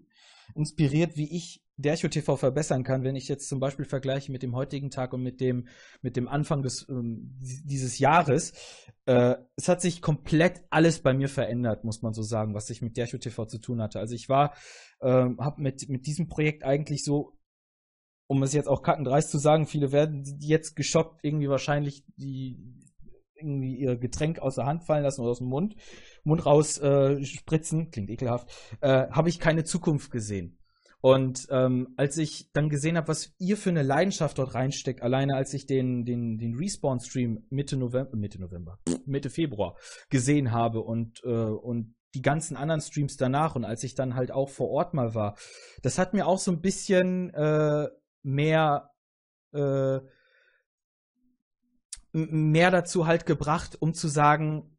inspiriert, 0.56 1.18
wie 1.18 1.36
ich 1.36 1.64
Dercho 1.78 2.08
TV 2.08 2.38
verbessern 2.38 2.84
kann, 2.84 3.04
wenn 3.04 3.16
ich 3.16 3.28
jetzt 3.28 3.50
zum 3.50 3.60
Beispiel 3.60 3.86
vergleiche 3.86 4.32
mit 4.32 4.44
dem 4.44 4.56
heutigen 4.56 4.92
Tag 4.92 5.14
und 5.14 5.24
mit 5.24 5.42
dem, 5.42 5.68
mit 6.02 6.16
dem 6.16 6.28
Anfang 6.28 6.62
des, 6.62 6.88
ähm, 6.88 7.36
dieses 7.40 7.98
Jahres. 7.98 8.54
Äh, 9.06 9.36
es 9.56 9.68
hat 9.68 9.82
sich 9.82 10.02
komplett 10.02 10.62
alles 10.70 11.00
bei 11.00 11.14
mir 11.14 11.30
verändert, 11.30 11.84
muss 11.84 12.04
man 12.04 12.14
so 12.14 12.22
sagen, 12.22 12.54
was 12.54 12.70
ich 12.70 12.82
mit 12.82 12.96
Dercho 12.96 13.18
TV 13.18 13.46
zu 13.46 13.58
tun 13.58 13.82
hatte. 13.82 14.00
Also 14.00 14.14
ich 14.14 14.30
war, 14.30 14.54
äh, 15.00 15.08
habe 15.08 15.62
mit, 15.62 15.90
mit 15.90 16.06
diesem 16.06 16.28
Projekt 16.28 16.64
eigentlich 16.64 17.04
so 17.04 17.34
um 18.28 18.42
es 18.42 18.54
jetzt 18.54 18.68
auch 18.68 18.82
kackendreist 18.82 19.30
zu 19.30 19.38
sagen, 19.38 19.68
viele 19.68 19.92
werden 19.92 20.24
jetzt 20.40 20.76
geschockt 20.76 21.20
irgendwie 21.24 21.50
wahrscheinlich 21.50 22.04
die 22.16 22.58
irgendwie 23.44 23.76
ihr 23.76 23.98
Getränk 23.98 24.40
aus 24.40 24.56
der 24.56 24.66
Hand 24.66 24.84
fallen 24.84 25.04
lassen 25.04 25.22
oder 25.22 25.32
aus 25.32 25.40
dem 25.40 25.48
Mund, 25.48 25.76
Mund 26.24 26.46
raus 26.46 26.78
äh, 26.80 27.24
spritzen, 27.24 27.92
klingt 27.92 28.10
ekelhaft, 28.10 28.50
äh, 28.82 29.08
habe 29.10 29.30
ich 29.30 29.40
keine 29.40 29.64
Zukunft 29.64 30.12
gesehen. 30.12 30.58
Und 31.02 31.48
ähm, 31.52 31.94
als 31.98 32.18
ich 32.18 32.50
dann 32.54 32.70
gesehen 32.70 32.96
habe, 32.96 33.10
was 33.10 33.34
ihr 33.38 33.58
für 33.58 33.72
eine 33.72 33.84
Leidenschaft 33.84 34.38
dort 34.38 34.56
reinsteckt, 34.56 35.02
alleine 35.02 35.36
als 35.36 35.54
ich 35.54 35.66
den, 35.66 36.06
den, 36.06 36.38
den 36.38 36.56
Respawn-Stream 36.56 37.46
Mitte 37.50 37.76
November, 37.76 38.16
Mitte 38.16 38.40
November, 38.40 38.80
Mitte 39.06 39.30
Februar 39.30 39.76
gesehen 40.10 40.54
habe 40.54 40.80
und, 40.80 41.22
äh, 41.26 41.28
und 41.28 41.96
die 42.16 42.22
ganzen 42.22 42.56
anderen 42.56 42.80
Streams 42.80 43.18
danach 43.18 43.56
und 43.56 43.66
als 43.66 43.84
ich 43.84 43.96
dann 43.96 44.16
halt 44.16 44.32
auch 44.32 44.48
vor 44.48 44.70
Ort 44.70 44.94
mal 44.94 45.14
war, 45.14 45.36
das 45.82 45.98
hat 45.98 46.14
mir 46.14 46.26
auch 46.26 46.40
so 46.40 46.52
ein 46.52 46.62
bisschen 46.62 47.34
äh, 47.34 47.90
mehr 48.22 48.90
äh, 49.52 50.00
mehr 52.14 52.72
dazu 52.72 53.08
halt 53.08 53.26
gebracht, 53.26 53.76
um 53.80 53.94
zu 53.94 54.08
sagen, 54.08 54.78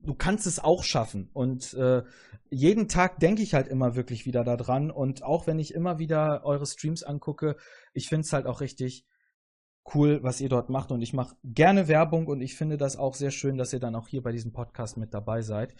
du 0.00 0.14
kannst 0.14 0.46
es 0.46 0.58
auch 0.58 0.84
schaffen. 0.84 1.30
Und 1.32 1.74
äh, 1.74 2.02
jeden 2.50 2.88
Tag 2.88 3.18
denke 3.20 3.42
ich 3.42 3.54
halt 3.54 3.68
immer 3.68 3.94
wirklich 3.94 4.26
wieder 4.26 4.44
daran. 4.44 4.90
Und 4.90 5.22
auch 5.22 5.46
wenn 5.46 5.58
ich 5.58 5.74
immer 5.74 5.98
wieder 5.98 6.44
eure 6.44 6.66
Streams 6.66 7.02
angucke, 7.02 7.56
ich 7.92 8.08
finde 8.08 8.22
es 8.22 8.32
halt 8.32 8.46
auch 8.46 8.60
richtig 8.60 9.06
cool, 9.94 10.22
was 10.22 10.40
ihr 10.40 10.48
dort 10.48 10.70
macht. 10.70 10.92
Und 10.92 11.02
ich 11.02 11.12
mache 11.12 11.36
gerne 11.44 11.88
Werbung 11.88 12.26
und 12.26 12.40
ich 12.40 12.56
finde 12.56 12.76
das 12.76 12.96
auch 12.96 13.14
sehr 13.14 13.30
schön, 13.30 13.56
dass 13.56 13.72
ihr 13.72 13.80
dann 13.80 13.94
auch 13.94 14.08
hier 14.08 14.22
bei 14.22 14.32
diesem 14.32 14.52
Podcast 14.52 14.96
mit 14.96 15.14
dabei 15.14 15.42
seid. 15.42 15.74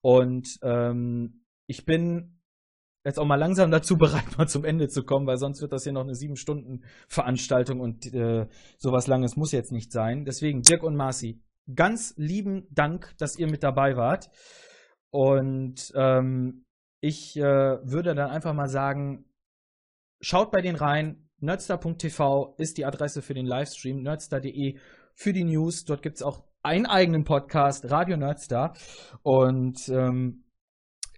Und 0.00 0.58
ähm, 0.62 1.44
ich 1.66 1.84
bin 1.84 2.33
jetzt 3.04 3.18
auch 3.18 3.26
mal 3.26 3.36
langsam 3.36 3.70
dazu 3.70 3.96
bereit, 3.98 4.36
mal 4.36 4.48
zum 4.48 4.64
Ende 4.64 4.88
zu 4.88 5.04
kommen, 5.04 5.26
weil 5.26 5.36
sonst 5.36 5.60
wird 5.60 5.72
das 5.72 5.84
hier 5.84 5.92
noch 5.92 6.02
eine 6.02 6.14
sieben 6.14 6.36
Stunden 6.36 6.84
Veranstaltung 7.08 7.80
und 7.80 8.12
äh, 8.12 8.46
sowas 8.78 9.06
Langes 9.06 9.36
muss 9.36 9.52
jetzt 9.52 9.72
nicht 9.72 9.92
sein. 9.92 10.24
Deswegen 10.24 10.62
Dirk 10.62 10.82
und 10.82 10.96
Marci, 10.96 11.40
ganz 11.74 12.14
lieben 12.16 12.66
Dank, 12.70 13.14
dass 13.18 13.38
ihr 13.38 13.50
mit 13.50 13.62
dabei 13.62 13.96
wart. 13.96 14.30
Und 15.10 15.92
ähm, 15.94 16.64
ich 17.00 17.36
äh, 17.36 17.42
würde 17.42 18.14
dann 18.14 18.30
einfach 18.30 18.54
mal 18.54 18.68
sagen, 18.68 19.26
schaut 20.20 20.50
bei 20.50 20.60
den 20.60 20.74
rein. 20.74 21.28
Nerdstar.tv 21.38 22.54
ist 22.56 22.78
die 22.78 22.86
Adresse 22.86 23.20
für 23.20 23.34
den 23.34 23.46
Livestream, 23.46 24.02
nerdstar.de 24.02 24.78
für 25.14 25.32
die 25.32 25.44
News. 25.44 25.84
Dort 25.84 26.02
gibt 26.02 26.16
es 26.16 26.22
auch 26.22 26.44
einen 26.62 26.86
eigenen 26.86 27.24
Podcast, 27.24 27.90
Radio 27.90 28.16
Nerdstar. 28.16 28.74
Und 29.22 29.88
ähm, 29.90 30.44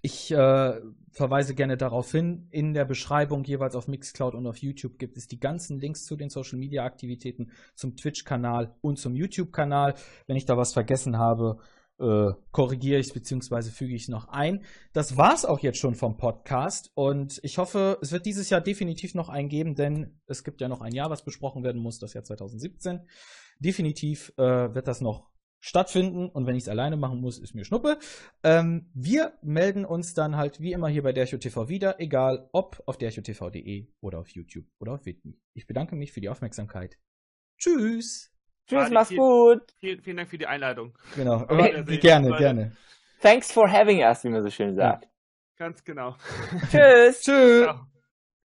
ich 0.02 0.32
äh, 0.32 0.80
verweise 1.16 1.54
gerne 1.54 1.78
darauf 1.78 2.12
hin. 2.12 2.46
In 2.50 2.74
der 2.74 2.84
Beschreibung 2.84 3.42
jeweils 3.44 3.74
auf 3.74 3.88
Mixcloud 3.88 4.34
und 4.34 4.46
auf 4.46 4.58
YouTube 4.58 4.98
gibt 4.98 5.16
es 5.16 5.26
die 5.26 5.40
ganzen 5.40 5.80
Links 5.80 6.04
zu 6.04 6.14
den 6.14 6.28
Social 6.28 6.58
Media 6.58 6.84
Aktivitäten, 6.84 7.52
zum 7.74 7.96
Twitch-Kanal 7.96 8.76
und 8.82 8.98
zum 8.98 9.16
YouTube-Kanal. 9.16 9.94
Wenn 10.26 10.36
ich 10.36 10.44
da 10.44 10.58
was 10.58 10.74
vergessen 10.74 11.16
habe, 11.16 11.56
äh, 11.98 12.32
korrigiere 12.52 13.00
ich 13.00 13.14
bzw. 13.14 13.70
füge 13.70 13.94
ich 13.94 14.08
noch 14.08 14.28
ein. 14.28 14.62
Das 14.92 15.16
war 15.16 15.32
es 15.32 15.46
auch 15.46 15.60
jetzt 15.60 15.78
schon 15.78 15.94
vom 15.94 16.18
Podcast 16.18 16.90
und 16.94 17.40
ich 17.42 17.56
hoffe, 17.56 17.98
es 18.02 18.12
wird 18.12 18.26
dieses 18.26 18.50
Jahr 18.50 18.60
definitiv 18.60 19.14
noch 19.14 19.30
eingeben, 19.30 19.74
denn 19.74 20.20
es 20.26 20.44
gibt 20.44 20.60
ja 20.60 20.68
noch 20.68 20.82
ein 20.82 20.94
Jahr, 20.94 21.08
was 21.08 21.24
besprochen 21.24 21.64
werden 21.64 21.80
muss, 21.80 21.98
das 21.98 22.12
Jahr 22.12 22.24
2017. 22.24 23.00
Definitiv 23.58 24.34
äh, 24.36 24.74
wird 24.74 24.86
das 24.86 25.00
noch 25.00 25.30
stattfinden 25.60 26.28
und 26.28 26.46
wenn 26.46 26.54
ich 26.54 26.64
es 26.64 26.68
alleine 26.68 26.96
machen 26.96 27.20
muss, 27.20 27.38
ist 27.38 27.54
mir 27.54 27.64
Schnuppe. 27.64 27.98
Ähm, 28.42 28.90
wir 28.94 29.32
melden 29.42 29.84
uns 29.84 30.14
dann 30.14 30.36
halt 30.36 30.60
wie 30.60 30.72
immer 30.72 30.88
hier 30.88 31.02
bei 31.02 31.12
Dercho 31.12 31.38
TV 31.38 31.68
wieder, 31.68 32.00
egal 32.00 32.48
ob 32.52 32.82
auf 32.86 32.96
derchotv.de 32.98 33.88
oder 34.00 34.18
auf 34.18 34.28
YouTube 34.28 34.66
oder 34.78 34.92
auf 34.92 35.06
Witmi. 35.06 35.38
Ich 35.54 35.66
bedanke 35.66 35.96
mich 35.96 36.12
für 36.12 36.20
die 36.20 36.28
Aufmerksamkeit. 36.28 36.98
Tschüss. 37.58 38.32
Tschüss, 38.66 38.90
mach's 38.90 39.10
gut. 39.10 39.62
Vielen, 39.78 40.02
vielen 40.02 40.16
Dank 40.16 40.28
für 40.28 40.38
die 40.38 40.46
Einladung. 40.46 40.96
Genau, 41.14 41.42
okay. 41.42 41.98
gerne, 41.98 42.28
Leute. 42.28 42.42
gerne. 42.42 42.76
Thanks 43.20 43.50
for 43.52 43.70
having 43.70 44.00
us, 44.00 44.24
wie 44.24 44.28
man 44.28 44.42
so 44.42 44.50
schön 44.50 44.74
sagt. 44.74 45.04
Ja. 45.04 45.10
Ganz 45.56 45.84
genau. 45.84 46.16
Tschüss. 46.70 47.22
Tschüss. 47.22 47.62
Ciao. 47.62 47.86